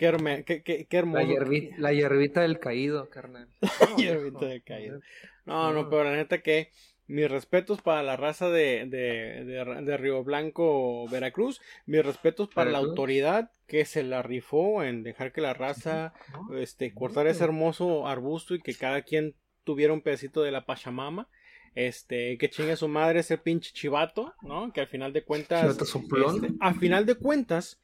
qué, 0.02 0.08
herme- 0.12 0.44
qué, 0.44 0.64
qué, 0.64 0.86
qué 0.90 0.98
hermoso. 0.98 1.22
La 1.22 1.30
hierbita, 1.32 1.76
la 1.78 1.94
hierbita 1.94 2.42
del 2.42 2.58
caído, 2.58 3.08
carnal. 3.12 3.48
hierbita 3.98 4.48
del 4.48 4.64
caído. 4.64 5.00
No, 5.46 5.72
no, 5.74 5.90
pero 5.92 6.06
la 6.06 6.16
neta 6.16 6.42
que 6.42 6.72
mis 7.06 7.30
respetos 7.30 7.82
para 7.84 8.02
la 8.02 8.16
raza 8.18 8.50
de, 8.50 8.86
de, 8.88 9.44
de, 9.46 9.82
de 9.84 9.98
Río 9.98 10.24
Blanco, 10.24 11.08
Veracruz. 11.10 11.62
Mis 11.86 12.04
respetos 12.04 12.50
para 12.50 12.72
la 12.72 12.80
autoridad 12.80 13.52
que 13.68 13.86
se 13.86 14.02
la 14.02 14.24
rifó 14.24 14.82
en 14.84 15.04
dejar 15.04 15.32
que 15.32 15.42
la 15.42 15.54
raza 15.54 16.14
este, 16.58 16.94
cortar 16.94 17.28
ese 17.28 17.44
hermoso 17.44 18.08
arbusto 18.08 18.56
y 18.56 18.62
que 18.62 18.74
cada 18.74 19.04
quien 19.04 19.36
tuviera 19.64 19.94
un 19.94 20.02
pedacito 20.02 20.42
de 20.42 20.52
la 20.52 20.66
Pachamama. 20.66 21.28
este, 21.76 22.38
que 22.38 22.50
chingue 22.50 22.74
a 22.74 22.76
su 22.78 22.88
madre 22.88 23.20
ese 23.22 23.38
pinche 23.38 23.72
chivato, 23.74 24.34
¿no? 24.42 24.74
Que 24.74 24.82
al 24.82 24.88
final 24.88 25.14
de 25.14 25.24
cuentas, 25.24 25.64
este, 25.84 25.86
a 26.60 26.74
final 26.74 27.06
de 27.06 27.16
cuentas, 27.16 27.80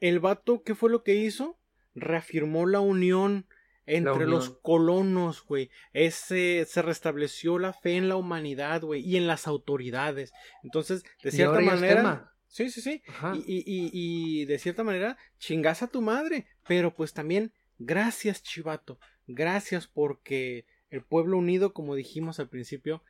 el 0.00 0.20
vato, 0.20 0.62
¿qué 0.62 0.74
fue 0.74 0.90
lo 0.90 1.02
que 1.02 1.16
hizo? 1.16 1.58
Reafirmó 1.94 2.66
la 2.66 2.80
unión 2.80 3.46
entre 3.86 4.12
unión. 4.12 4.30
los 4.30 4.50
colonos, 4.50 5.44
güey. 5.44 5.70
Ese, 5.92 6.64
se 6.66 6.82
restableció 6.82 7.58
la 7.58 7.72
fe 7.72 7.96
en 7.96 8.08
la 8.08 8.16
humanidad, 8.16 8.82
güey, 8.82 9.02
y 9.02 9.16
en 9.16 9.26
las 9.26 9.46
autoridades. 9.46 10.32
Entonces, 10.62 11.02
de 11.22 11.30
cierta 11.30 11.60
manera, 11.60 12.32
sí, 12.46 12.70
sí, 12.70 12.82
sí. 12.82 13.02
Y, 13.34 13.38
y, 13.38 13.64
y, 13.66 13.90
y 13.92 14.44
de 14.44 14.58
cierta 14.58 14.84
manera, 14.84 15.16
chingas 15.38 15.82
a 15.82 15.88
tu 15.88 16.02
madre. 16.02 16.46
Pero 16.66 16.94
pues 16.94 17.14
también, 17.14 17.52
gracias, 17.78 18.42
chivato. 18.42 18.98
Gracias 19.26 19.86
porque 19.86 20.66
el 20.90 21.02
pueblo 21.02 21.38
unido, 21.38 21.72
como 21.72 21.94
dijimos 21.94 22.40
al 22.40 22.48
principio, 22.48 23.02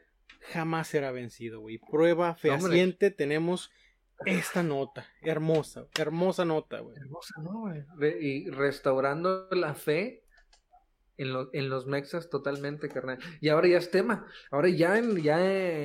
jamás 0.53 0.89
será 0.89 1.11
vencido, 1.11 1.61
güey. 1.61 1.79
Prueba 1.79 2.35
fehaciente, 2.35 3.11
tenemos 3.11 3.71
esta 4.27 4.63
nota. 4.63 5.07
Hermosa, 5.23 5.87
hermosa 5.99 6.45
nota, 6.45 6.81
güey. 6.81 6.97
Hermosa, 6.97 7.35
¿no, 7.43 7.61
güey? 7.61 7.85
Y 8.21 8.51
restaurando 8.51 9.49
la 9.53 9.75
fe 9.75 10.25
en, 11.17 11.33
los 11.33 11.49
en 11.53 11.69
los 11.69 11.87
mexas 11.87 12.29
totalmente, 12.31 12.89
carnal. 12.89 13.19
Y 13.41 13.49
ahora 13.49 13.69
ya 13.69 13.79
es 13.79 13.91
tema. 13.91 14.27
Ahora 14.51 14.69
ya 14.69 14.99
en, 14.99 15.17
ya 15.23 15.39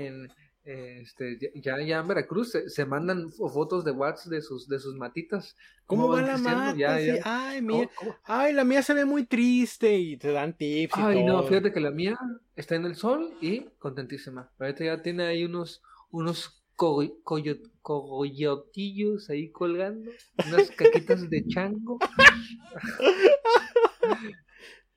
en, 0.06 0.32
este, 0.64 1.38
ya, 1.56 1.80
ya 1.82 2.00
en 2.00 2.08
Veracruz 2.08 2.52
se, 2.52 2.70
se 2.70 2.86
mandan 2.86 3.30
fo- 3.32 3.52
fotos 3.52 3.84
de 3.84 3.92
WhatsApp 3.92 4.32
de 4.32 4.42
sus, 4.42 4.68
de 4.68 4.80
sus 4.80 4.96
matitas. 4.96 5.56
¿Cómo, 5.86 6.08
va 6.08 6.22
van 6.22 6.28
la 6.28 6.38
mata? 6.38 6.78
Ya, 6.78 6.98
Sí, 7.00 7.06
ya. 7.08 7.22
Ay, 7.26 7.62
¿Cómo- 7.62 7.78
mía. 7.80 7.90
cómo? 7.96 8.16
Ay, 8.24 8.54
la 8.54 8.64
mía 8.64 8.82
se 8.82 8.94
ve 8.94 9.06
muy 9.06 9.26
triste 9.26 9.96
y 9.98 10.18
te 10.18 10.32
dan 10.32 10.56
tips 10.56 10.98
y 10.98 11.02
Ay, 11.02 11.24
no, 11.24 11.40
todo. 11.40 11.48
fíjate 11.50 11.72
que 11.74 11.80
la 11.80 11.92
mía 11.92 12.18
está 12.56 12.76
en 12.76 12.86
el 12.86 12.96
sol 12.96 13.34
y 13.42 13.62
contentísima. 13.80 14.50
Ahorita 14.60 14.86
ya 14.86 15.02
tiene 15.02 15.24
ahí 15.26 15.44
unos, 15.44 15.82
unos 16.12 16.62
cogo- 16.84 17.22
coyo- 17.24 17.62
cogoyotillos 17.82 19.30
ahí 19.30 19.50
colgando, 19.52 20.12
unas 20.48 20.70
caquitas 20.72 21.30
de 21.30 21.46
chango, 21.48 21.98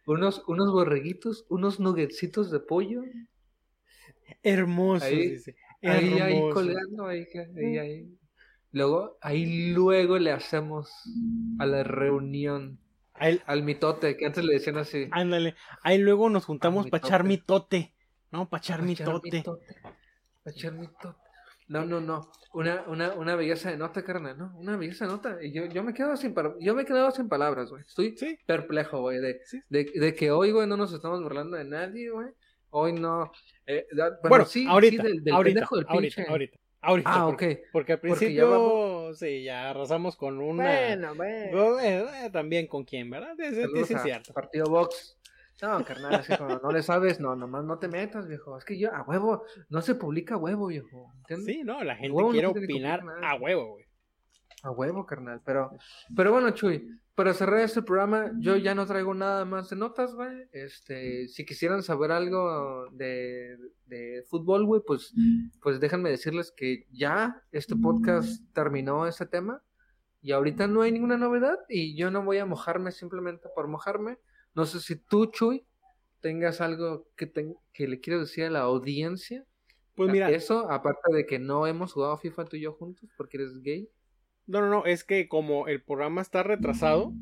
unos, 0.07 0.43
unos 0.49 0.73
borreguitos, 0.73 1.45
unos 1.49 1.79
nuggetsitos 1.81 2.51
de 2.51 2.61
pollo, 2.61 3.03
Hermoso, 4.43 5.05
Ahí- 5.07 5.31
dice. 5.31 5.55
ahí, 5.83 6.41
colgando, 6.53 7.07
ahí, 7.07 7.25
ahí, 7.57 7.79
ahí. 7.79 8.19
Luego, 8.73 9.17
ahí 9.21 9.71
luego 9.73 10.19
le 10.19 10.33
hacemos 10.33 10.91
a 11.61 11.67
la 11.67 11.85
reunión, 11.85 12.79
Ahí- 13.15 13.41
al 13.47 13.63
mitote, 13.63 14.17
que 14.17 14.27
antes 14.27 14.45
le 14.45 14.55
decían 14.55 14.79
así. 14.79 15.07
ándale. 15.13 15.55
Ahí 15.83 15.99
luego 15.99 16.29
nos 16.29 16.45
juntamos 16.45 16.89
para 16.91 17.05
echar 17.07 17.21
tote. 17.23 17.29
mitote. 17.29 17.95
No, 18.33 18.49
para 18.49 18.61
echar 18.61 18.83
mitote. 18.83 19.31
mitote. 19.33 19.77
Pa' 20.45 20.51
echar 20.51 20.73
mitote. 20.75 21.19
No, 21.68 21.84
no, 21.84 22.01
no. 22.01 22.30
Una, 22.52 22.84
una, 22.86 23.12
una 23.14 23.34
belleza 23.34 23.70
de 23.70 23.76
nota, 23.76 24.02
carnal, 24.05 24.38
¿no? 24.38 24.52
Una 24.56 24.76
belleza 24.76 25.05
de 25.06 25.10
nota. 25.12 25.38
Y 25.43 25.52
yo, 25.52 25.66
yo 25.66 25.82
me 25.82 25.93
quedo 25.93 26.16
sin 26.16 26.32
par- 26.32 26.55
yo 26.60 26.74
me 26.74 26.82
he 26.82 26.84
quedado 26.84 27.10
sin 27.10 27.28
palabras, 27.28 27.70
güey. 27.70 27.82
Estoy 27.82 28.16
Sí. 28.16 28.38
perplejo, 28.47 29.01
güey, 29.01 29.18
de, 29.18 29.40
Sí. 29.44 29.60
de, 29.68 29.84
de 29.94 30.14
que 30.14 30.30
hoy, 30.30 30.52
güey, 30.52 30.66
no 30.66 30.76
nos 30.76 30.93
estamos 30.93 31.22
burlando 31.22 31.56
de 31.56 31.64
nadie, 31.64 32.10
güey. 32.10 32.28
Hoy 32.70 32.93
no. 32.93 33.32
eh, 33.66 33.86
da- 33.93 34.10
bueno, 34.10 34.28
Bueno, 34.28 34.44
sí, 34.44 34.64
ahorita, 34.68 35.02
sí, 35.02 35.09
del, 35.09 35.24
del 35.24 35.34
ahorita, 35.34 35.55
pendejo 35.55 35.76
del 35.76 35.86
ahorita, 35.88 36.14
pinche. 36.16 36.30
ahorita, 36.30 36.59
ahorita, 36.82 37.10
Ah, 37.12 37.26
porque, 37.26 37.52
ok. 37.52 37.68
porque 37.72 37.93
al 37.94 37.98
Porque 38.01 38.14
ya 38.14 38.18
principio, 38.20 38.51
vamos- 38.51 39.18
sí, 39.18 39.43
ya 39.43 39.70
arrasamos 39.70 40.16
con 40.16 40.40
una... 40.40 40.64
Bueno, 40.64 41.14
bueno. 41.16 41.72
Bueno, 41.74 42.09
eh, 42.14 42.30
también 42.32 42.66
con 42.68 42.84
quién, 42.84 43.10
¿verdad? 43.10 43.34
Es 43.40 43.90
a 43.94 43.98
cierto. 44.05 44.32
Partido 44.32 44.66
Box. 44.66 45.16
No, 45.62 45.83
carnal, 45.85 46.15
así 46.16 46.37
como 46.37 46.59
no 46.59 46.70
le 46.70 46.83
sabes, 46.83 47.19
no, 47.19 47.35
nomás 47.35 47.65
no 47.65 47.78
te 47.78 47.89
metas, 47.89 48.27
viejo. 48.27 48.59
Es 48.59 48.65
que 48.65 48.78
yo, 48.78 48.93
a 48.95 49.03
huevo, 49.03 49.45
no 49.70 49.81
se 49.81 49.95
publica 49.95 50.35
a 50.35 50.39
huevo, 50.39 50.66
viejo. 50.66 51.12
¿Entiendes? 51.19 51.47
Sí, 51.47 51.62
no, 51.65 51.83
la 51.83 51.97
gente 51.97 52.12
huevo 52.12 52.31
quiere 52.31 52.53
que 52.53 52.65
opinar 52.65 53.03
a 53.23 53.35
huevo, 53.37 53.73
güey. 53.73 53.87
A 54.62 54.70
huevo, 54.70 55.07
carnal. 55.07 55.41
Pero, 55.45 55.70
pero 56.15 56.33
bueno, 56.33 56.51
Chuy, 56.51 57.01
para 57.15 57.33
cerrar 57.33 57.61
este 57.61 57.83
programa, 57.83 58.31
yo 58.39 58.57
ya 58.57 58.74
no 58.74 58.85
traigo 58.85 59.15
nada 59.15 59.47
más 59.47 59.70
de 59.70 59.77
notas, 59.77 60.15
güey. 60.15 60.49
Este, 60.53 61.28
si 61.28 61.47
quisieran 61.47 61.83
saber 61.83 62.12
algo 62.12 62.91
de, 62.93 63.57
de 63.87 64.24
fútbol, 64.28 64.66
güey, 64.66 64.83
pues, 64.87 65.15
pues 65.62 65.81
déjenme 65.81 66.11
decirles 66.11 66.53
que 66.55 66.87
ya 66.91 67.43
este 67.53 67.77
podcast 67.77 68.43
terminó 68.53 69.07
ese 69.07 69.24
tema. 69.24 69.62
Y 70.20 70.33
ahorita 70.33 70.66
no 70.66 70.83
hay 70.83 70.93
ninguna 70.93 71.16
novedad. 71.16 71.59
Y 71.69 71.97
yo 71.97 72.11
no 72.11 72.23
voy 72.23 72.39
a 72.39 72.47
mojarme 72.47 72.93
simplemente 72.93 73.49
por 73.55 73.69
mojarme. 73.69 74.19
No 74.57 74.66
sé 74.66 74.81
si 74.81 74.97
tú, 74.97 75.27
Chuy, 75.27 75.65
tengas 76.20 76.61
algo 76.61 77.07
que, 77.16 77.27
te- 77.27 77.55
que 77.73 77.87
le 77.87 78.01
quieras 78.01 78.23
decir 78.23 78.45
a 78.45 78.51
la 78.51 78.61
audiencia. 78.61 79.45
Pues 79.95 80.11
mira, 80.11 80.31
Eso, 80.31 80.70
aparte 80.70 81.15
de 81.15 81.24
que 81.27 81.39
no 81.39 81.66
hemos 81.66 81.93
jugado 81.93 82.19
FIFA 82.19 82.47
tú 82.47 82.57
y 82.57 82.62
yo 82.62 82.73
juntos 82.73 83.09
porque 83.16 83.37
eres 83.37 83.61
gay. 83.62 83.89
no, 84.47 84.61
no, 84.61 84.69
no, 84.69 84.85
es 84.85 85.05
que 85.05 85.28
como 85.28 85.69
el 85.69 85.83
programa 85.83 86.23
está 86.23 86.43
retrasado, 86.43 87.12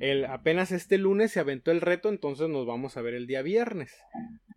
el, 0.00 0.24
apenas 0.24 0.72
este 0.72 0.98
lunes 0.98 1.30
se 1.32 1.40
aventó 1.40 1.70
el 1.70 1.80
reto, 1.80 2.08
entonces 2.08 2.48
nos 2.48 2.66
vamos 2.66 2.96
a 2.96 3.02
ver 3.02 3.14
el 3.14 3.26
día 3.26 3.42
viernes. 3.42 3.92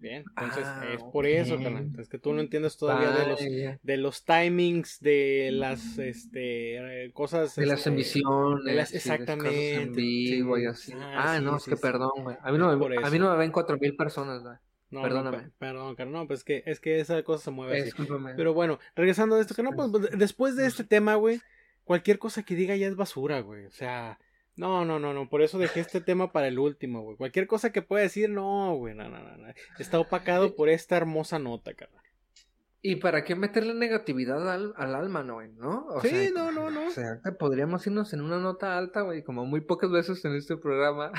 Bien, 0.02 0.23
entonces 0.36 0.64
Ah, 0.65 0.84
es 0.95 1.03
por 1.03 1.28
eso, 1.28 1.57
carnal. 1.61 1.91
Es 1.99 2.10
que 2.10 2.18
tú 2.18 2.34
no 2.34 2.41
entiendes 2.41 2.76
todavía 2.76 3.11
de 3.11 3.28
los 3.28 3.40
de 3.84 3.98
los 3.98 4.26
timings 4.26 4.99
de 4.99 5.49
las 5.53 5.99
este 5.99 7.06
eh, 7.06 7.11
cosas 7.14 7.56
De 7.56 7.68
las 7.68 7.80
este, 7.80 7.90
emisiones. 7.91 8.64
de 8.65 8.73
las- 8.73 8.90
sí, 8.90 8.95
de 8.95 8.99
cosas 8.99 9.19
exactamente, 9.19 9.73
En 9.76 9.94
vivo 9.94 10.57
y 10.57 10.61
sí. 10.61 10.68
así. 10.68 10.94
Ah, 10.95 11.34
Ah, 11.34 11.38
sí, 11.38 11.44
no, 11.45 11.56
es 11.57 11.65
que 11.65 11.78
perdón, 11.78 12.11
güey. 12.23 12.36
A 12.41 12.52
mí 12.52 12.57
no, 12.57 12.76
me, 12.76 12.98
a 12.98 13.10
mí 13.11 13.19
no 13.19 13.30
me 13.32 13.38
ven 13.38 13.52
cuatro 13.52 13.78
mil 13.78 13.95
personas, 13.95 14.41
güey. 14.41 14.56
no, 14.90 15.03
Perdóname. 15.03 15.38
per- 15.38 15.52
perdón, 15.60 15.95
carnal, 15.95 16.22
no, 16.23 16.28
pues 16.28 16.40
es 16.40 16.44
que 16.45 16.64
es 16.65 16.80
que 16.80 16.99
esa 16.99 17.22
cosa 17.23 17.44
se 17.45 17.52
mueve 17.52 17.82
así. 17.84 17.91
Pero 18.36 18.53
bueno, 18.56 18.80
regresando 18.95 19.36
a 19.36 19.40
esto, 19.41 19.53
que 19.53 19.61
no, 19.64 19.72
pues, 19.73 19.91
después 20.18 20.56
de 20.56 20.65
este 20.65 20.84
tema, 20.84 21.14
güey, 21.14 21.40
cualquier 21.84 22.18
cosa 22.18 22.41
que 22.41 22.56
diga 22.56 22.76
ya 22.76 22.88
es 22.88 22.95
basura, 22.95 23.40
güey. 23.41 23.65
O 23.65 23.72
sea, 23.72 24.18
no, 24.56 24.86
no, 24.86 24.99
no, 24.99 25.14
no, 25.14 25.30
por 25.30 25.41
eso 25.41 25.57
dejé 25.57 25.80
este 25.80 26.02
tema 26.02 26.32
para 26.32 26.48
el 26.48 26.60
último, 26.60 27.02
güey. 27.02 27.18
Cualquier 27.18 27.48
cosa 27.48 27.72
que 27.72 27.82
pueda 27.82 28.03
decir, 28.03 28.30
no, 28.30 28.76
güey, 28.76 28.94
no, 28.94 29.10
no, 29.10 29.19
no, 29.19 29.38
no. 29.38 29.48
Está 29.80 29.99
opacado 29.99 30.56
por 30.56 30.69
esta 30.69 30.98
hermosa 30.98 31.40
nota, 31.40 31.73
carnal. 31.73 32.02
¿Y 32.84 32.95
para 32.95 33.23
qué 33.23 33.36
meterle 33.36 33.76
negatividad 33.76 34.52
al, 34.52 34.73
al 34.76 34.95
alma, 34.95 35.23
no, 35.23 35.36
güey? 35.36 35.52
¿No? 35.53 35.86
O 35.88 36.02
Sí, 36.02 36.10
sea, 36.10 36.32
no, 36.32 36.52
no, 36.52 36.72
no. 36.72 36.88
O 36.88 36.90
sea, 36.90 37.19
podríamos 37.40 37.86
irnos 37.86 38.11
en 38.14 38.22
una 38.22 38.40
nota 38.40 38.78
alta, 38.78 39.02
güey, 39.02 39.23
como 39.23 39.45
muy 39.45 39.61
pocas 39.61 39.91
veces 39.91 40.23
en 40.26 40.36
este 40.36 40.57
programa. 40.57 41.11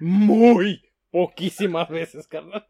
Muy 0.00 0.82
poquísimas 1.10 1.88
veces, 1.88 2.28
carnal. 2.28 2.64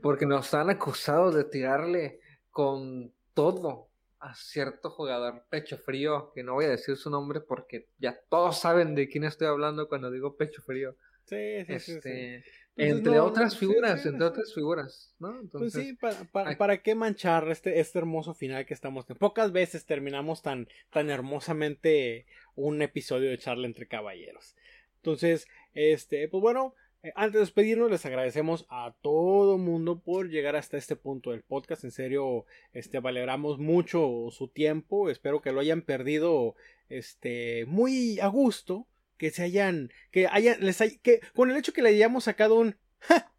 Porque 0.00 0.26
nos 0.26 0.52
han 0.54 0.70
acusado 0.70 1.30
de 1.30 1.44
tirarle 1.44 2.20
con 2.50 3.12
todo 3.34 3.88
a 4.22 4.36
cierto 4.36 4.88
jugador 4.90 5.42
pecho 5.50 5.76
frío, 5.76 6.30
que 6.32 6.44
no 6.44 6.54
voy 6.54 6.66
a 6.66 6.70
decir 6.70 6.96
su 6.96 7.10
nombre 7.10 7.40
porque 7.40 7.88
ya 7.98 8.16
todos 8.28 8.60
saben 8.60 8.94
de 8.94 9.08
quién 9.08 9.24
estoy 9.24 9.48
hablando 9.48 9.88
cuando 9.88 10.12
digo 10.12 10.36
pecho 10.36 10.62
frío. 10.62 10.94
Sí, 11.24 11.64
sí, 11.66 11.80
sí, 11.80 11.92
sí. 11.92 11.98
Este, 11.98 12.44
Entonces, 12.76 12.96
entre 12.98 13.16
no, 13.16 13.24
otras 13.24 13.58
figuras, 13.58 14.00
sí, 14.00 14.08
entre 14.08 14.26
otras 14.26 14.54
figuras, 14.54 15.14
¿no? 15.18 15.32
Pues 15.32 15.42
Entonces, 15.42 15.86
sí, 15.88 15.98
para, 16.30 16.56
para, 16.56 16.82
qué 16.82 16.94
manchar 16.94 17.48
este, 17.50 17.80
este 17.80 17.98
hermoso 17.98 18.32
final 18.32 18.64
que 18.64 18.74
estamos 18.74 19.04
teniendo. 19.04 19.26
Pocas 19.26 19.50
veces 19.50 19.86
terminamos 19.86 20.40
tan, 20.40 20.68
tan 20.90 21.10
hermosamente 21.10 22.26
un 22.54 22.80
episodio 22.80 23.28
de 23.28 23.38
charla 23.38 23.66
entre 23.66 23.88
caballeros. 23.88 24.54
Entonces, 24.98 25.48
este, 25.74 26.28
pues 26.28 26.40
bueno, 26.40 26.76
antes 27.16 27.32
de 27.34 27.40
despedirnos, 27.40 27.90
les 27.90 28.04
agradecemos 28.06 28.66
a 28.70 28.94
todo 29.02 29.58
mundo 29.58 30.00
por 30.00 30.28
llegar 30.28 30.54
hasta 30.56 30.76
este 30.76 30.94
punto 30.96 31.30
del 31.32 31.42
podcast. 31.42 31.82
En 31.84 31.90
serio, 31.90 32.46
este, 32.72 33.00
valoramos 33.00 33.58
mucho 33.58 34.28
su 34.30 34.48
tiempo. 34.48 35.10
Espero 35.10 35.40
que 35.42 35.52
lo 35.52 35.60
hayan 35.60 35.82
perdido, 35.82 36.54
este, 36.88 37.64
muy 37.66 38.20
a 38.20 38.28
gusto. 38.28 38.86
Que 39.18 39.30
se 39.30 39.44
hayan, 39.44 39.90
que 40.10 40.26
hayan, 40.26 40.58
les 40.60 40.80
hay- 40.80 40.98
que 40.98 41.20
con 41.34 41.50
el 41.50 41.56
hecho 41.56 41.72
que 41.72 41.82
le 41.82 41.90
hayamos 41.90 42.24
sacado 42.24 42.56
un, 42.56 42.76
"Ja", 43.00 43.32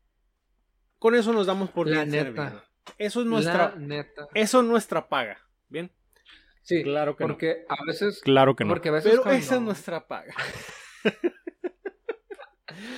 con 0.98 1.14
eso 1.14 1.34
nos 1.34 1.46
damos 1.46 1.70
por 1.72 1.88
La 1.90 2.06
bien 2.06 2.10
neta. 2.12 2.24
servido. 2.50 2.64
Eso 2.98 3.20
es 3.22 3.28
nuestra, 3.28 3.70
la 3.72 3.76
neta. 3.76 4.28
eso 4.34 4.62
es 4.62 4.66
nuestra 4.66 5.10
paga. 5.10 5.40
Bien, 5.68 5.92
Sí, 6.62 6.84
claro 6.84 7.18
que 7.18 7.26
no. 7.26 7.28
porque 7.34 7.66
a 7.68 7.84
veces 7.86 8.22
Claro 8.22 8.56
que 8.56 8.64
no. 8.64 8.70
Porque 8.70 8.88
a 8.90 8.94
veces 8.94 9.12
Pero 9.12 9.24
cuando- 9.24 9.40
esa 9.42 9.56
es 9.56 9.62
nuestra 9.62 10.08
paga. 10.08 10.34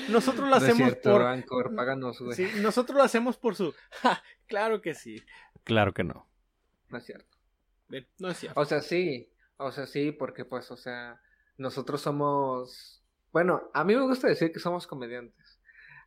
nosotros 0.10 0.46
lo 0.46 0.52
no 0.52 0.56
hacemos 0.56 0.78
cierto, 0.78 1.12
por 1.12 1.22
Anchor, 1.24 1.76
páganos, 1.76 2.20
güey. 2.20 2.36
sí, 2.36 2.48
nosotros 2.62 2.98
lo 2.98 3.04
hacemos 3.04 3.38
por 3.38 3.56
su 3.56 3.74
"Ja, 4.02 4.24
claro 4.48 4.82
que 4.82 4.94
sí. 4.94 5.22
Claro 5.64 5.94
que 5.94 6.04
no. 6.04 6.28
No 6.90 6.98
es 6.98 7.06
cierto. 7.06 7.38
No 8.20 8.30
es 8.30 8.38
cierto. 8.38 8.60
O 8.60 8.66
sea, 8.66 8.82
sí, 8.82 9.30
o 9.58 9.72
sea, 9.72 9.86
sí, 9.88 10.12
porque 10.12 10.46
pues, 10.46 10.70
o 10.72 10.78
sea, 10.78 11.22
nosotros 11.58 12.02
somos, 12.02 13.04
bueno, 13.32 13.70
a 13.74 13.84
mí 13.84 13.96
me 13.96 14.02
gusta 14.02 14.28
decir 14.28 14.52
que 14.52 14.60
somos 14.60 14.88
comediantes. 14.88 15.60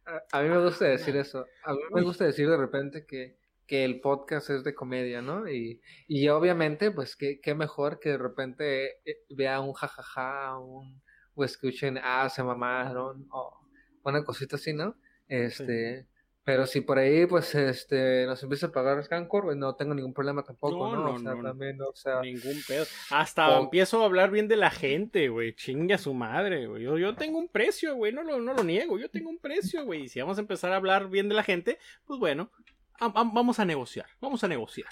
A, 0.07 0.39
a 0.39 0.43
mí 0.43 0.49
me 0.49 0.63
gusta 0.63 0.87
decir 0.87 1.17
eso. 1.17 1.47
A 1.65 1.73
mí 1.73 1.81
me 1.93 2.03
gusta 2.03 2.25
decir 2.25 2.49
de 2.49 2.57
repente 2.57 3.05
que, 3.07 3.39
que 3.67 3.85
el 3.85 4.01
podcast 4.01 4.51
es 4.51 4.65
de 4.65 4.75
comedia, 4.75 5.21
¿no? 5.23 5.49
Y, 5.49 5.81
y 6.07 6.29
obviamente, 6.29 6.91
pues, 6.91 7.17
qué, 7.17 7.41
qué 7.41 7.55
mejor 7.55 8.01
que 8.01 8.11
de 8.11 8.19
repente 8.19 8.99
eh, 9.05 9.25
vea 9.31 9.61
un 9.61 9.73
jajaja, 9.75 10.59
un, 10.59 11.03
o 11.39 11.45
escuchen, 11.45 11.99
ah, 12.03 12.29
se 12.29 12.43
mamaron, 12.43 13.27
o 13.31 13.61
una 14.05 14.25
cosita 14.25 14.57
así, 14.57 14.73
¿no? 14.73 14.97
Este, 15.29 16.07
Pero 16.45 16.67
si 16.67 16.81
por 16.81 16.99
ahí, 16.99 17.27
pues, 17.27 17.55
este, 17.55 18.25
nos 18.25 18.43
empieza 18.43 18.69
a 18.69 18.73
pagar 18.73 19.05
Scancor, 19.05 19.45
pues, 19.45 19.57
no 19.59 19.75
tengo 19.77 19.93
ningún 19.95 20.15
problema 20.15 20.43
tampoco, 20.43 20.95
No, 20.95 20.97
¿no? 20.97 21.05
no, 21.05 21.15
o 21.15 21.19
sea, 21.19 21.35
no. 21.35 21.43
también, 21.43 21.79
o 21.83 21.95
sea, 21.95 22.21
Ningún 22.23 22.57
pedo. 22.67 22.87
Hasta 23.11 23.51
O- 23.59 23.65
empiezo 23.65 24.01
a 24.01 24.07
hablar 24.07 24.31
bien 24.31 24.49
de 24.49 24.57
la 24.57 24.71
gente, 24.71 25.29
güey. 25.29 25.55
Chingue 25.55 25.93
a 25.93 25.99
su 25.99 26.15
madre, 26.15 26.67
güey. 26.67 26.85
Yo, 26.85 26.97
yo 26.97 27.15
tengo 27.17 27.39
un 27.39 27.49
precio, 27.49 27.95
güey. 27.97 28.13
No 28.15 28.23
lo, 28.23 28.41
no 28.41 28.55
lo 28.55 28.65
niego. 28.65 28.99
Yo 28.99 29.11
tengo 29.11 29.29
un 29.29 29.39
precio, 29.39 29.85
güey. 29.85 30.05
Y 30.05 30.09
si 30.09 30.21
vamos 30.23 30.39
a 30.39 30.41
empezar 30.41 30.73
a 30.73 30.77
hablar 30.77 31.11
bien 31.11 31.29
de 31.29 31.35
la 31.35 31.43
gente, 31.43 31.79
pues 32.07 32.19
bueno, 32.19 32.51
a- 32.99 33.05
a- 33.07 33.11
vamos 33.25 33.59
a 33.61 33.67
negociar. 33.67 34.07
Vamos 34.19 34.43
a 34.43 34.49
negociar. 34.49 34.89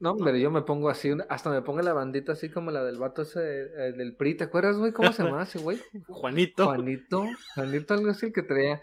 No, 0.00 0.12
hombre, 0.12 0.40
yo 0.40 0.50
me 0.50 0.62
pongo 0.62 0.88
así, 0.90 1.10
hasta 1.28 1.50
me 1.50 1.62
pongo 1.62 1.80
la 1.82 1.92
bandita 1.92 2.32
así 2.32 2.48
como 2.48 2.70
la 2.70 2.82
del 2.82 2.98
vato 2.98 3.22
ese, 3.22 3.40
eh, 3.40 3.92
del 3.96 4.16
PRI, 4.16 4.34
¿te 4.34 4.44
acuerdas, 4.44 4.76
güey? 4.76 4.92
¿Cómo 4.92 5.12
se 5.12 5.22
llama 5.22 5.42
ese 5.44 5.58
güey? 5.58 5.78
Juanito. 6.08 6.64
Juanito, 6.66 7.24
Juanito, 7.54 7.94
algo 7.94 8.10
así 8.10 8.26
el 8.26 8.32
que 8.32 8.42
traía. 8.42 8.80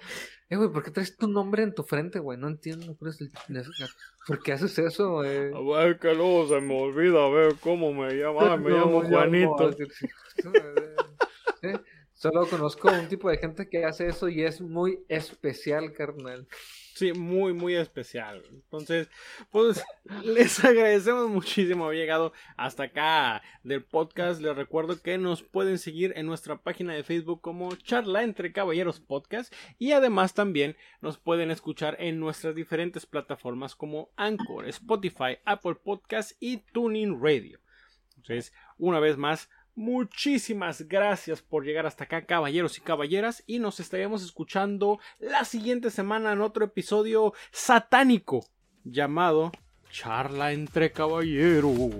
Eh, 0.50 0.56
güey, 0.56 0.70
¿por 0.70 0.82
qué 0.84 0.92
traes 0.92 1.18
tu 1.18 1.28
nombre 1.28 1.64
en 1.64 1.74
tu 1.74 1.84
frente, 1.84 2.20
güey? 2.20 2.38
No 2.38 2.48
entiendo. 2.48 2.96
¿cuál 2.98 3.12
es 3.12 3.20
el- 3.22 3.32
¿Por 4.26 4.42
qué 4.42 4.54
haces 4.54 4.78
eso, 4.80 5.12
güey? 5.16 5.52
A 5.54 5.78
ver, 5.84 6.00
que 6.00 6.14
luego 6.14 6.48
se 6.48 6.62
me 6.62 6.82
olvida, 6.82 7.26
a 7.26 7.30
ver 7.30 7.56
cómo 7.62 7.92
me 7.94 8.14
llama. 8.14 8.56
Me 8.56 8.70
No, 8.70 8.78
llamo 8.78 9.02
Juanito. 9.04 9.74
sí, 9.74 9.86
sí, 9.90 10.08
Solo 12.14 12.48
conozco 12.48 12.90
un 12.92 13.08
tipo 13.08 13.30
de 13.30 13.38
gente 13.38 13.70
que 13.70 13.86
hace 13.86 14.08
eso 14.08 14.28
y 14.28 14.44
es 14.44 14.60
muy 14.60 15.00
especial, 15.08 15.94
carnal. 15.94 16.48
Sí, 16.98 17.14
muy, 17.14 17.54
muy 17.54 17.76
especial. 17.76 18.42
Entonces, 18.50 19.08
pues 19.52 19.86
les 20.26 20.66
agradecemos 20.66 21.30
muchísimo 21.30 21.86
haber 21.86 22.00
llegado 22.00 22.34
hasta 22.56 22.86
acá 22.86 23.44
del 23.62 23.84
podcast. 23.84 24.42
Les 24.42 24.56
recuerdo 24.56 25.00
que 25.00 25.20
nos 25.20 25.44
pueden 25.44 25.78
seguir 25.78 26.14
en 26.16 26.26
nuestra 26.26 26.58
página 26.58 26.96
de 26.96 27.04
Facebook 27.04 27.40
como 27.42 27.76
Charla 27.76 28.24
entre 28.24 28.52
Caballeros 28.52 29.00
Podcast 29.00 29.54
y 29.78 29.92
además 29.92 30.34
también 30.34 30.76
nos 31.00 31.20
pueden 31.20 31.52
escuchar 31.52 31.98
en 32.00 32.20
nuestras 32.20 32.56
diferentes 32.56 33.06
plataformas 33.06 33.76
como 33.76 34.10
Anchor, 34.16 34.68
Spotify, 34.68 35.38
Apple 35.46 35.76
Podcast 35.76 36.32
y 36.40 36.58
Tuning 36.58 37.22
Radio. 37.22 37.60
Entonces, 38.16 38.54
una 38.80 39.00
vez 39.00 39.18
más, 39.18 39.52
muchísimas 39.78 40.82
gracias 40.88 41.42
por 41.42 41.64
llegar 41.64 41.86
hasta 41.86 42.06
acá, 42.06 42.26
caballeros 42.26 42.78
y 42.78 42.82
caballeras, 42.82 43.44
y 43.46 43.60
nos 43.60 43.80
estaremos 43.80 44.24
escuchando 44.24 45.00
la 45.20 45.46
siguiente 45.46 45.92
semana 45.92 46.34
en 46.34 46.42
otro 46.42 46.66
episodio 46.66 47.34
satánico 47.52 48.46
llamado 48.84 49.52
Charla 49.90 50.52
entre 50.52 50.92
Caballeros. 50.92 51.92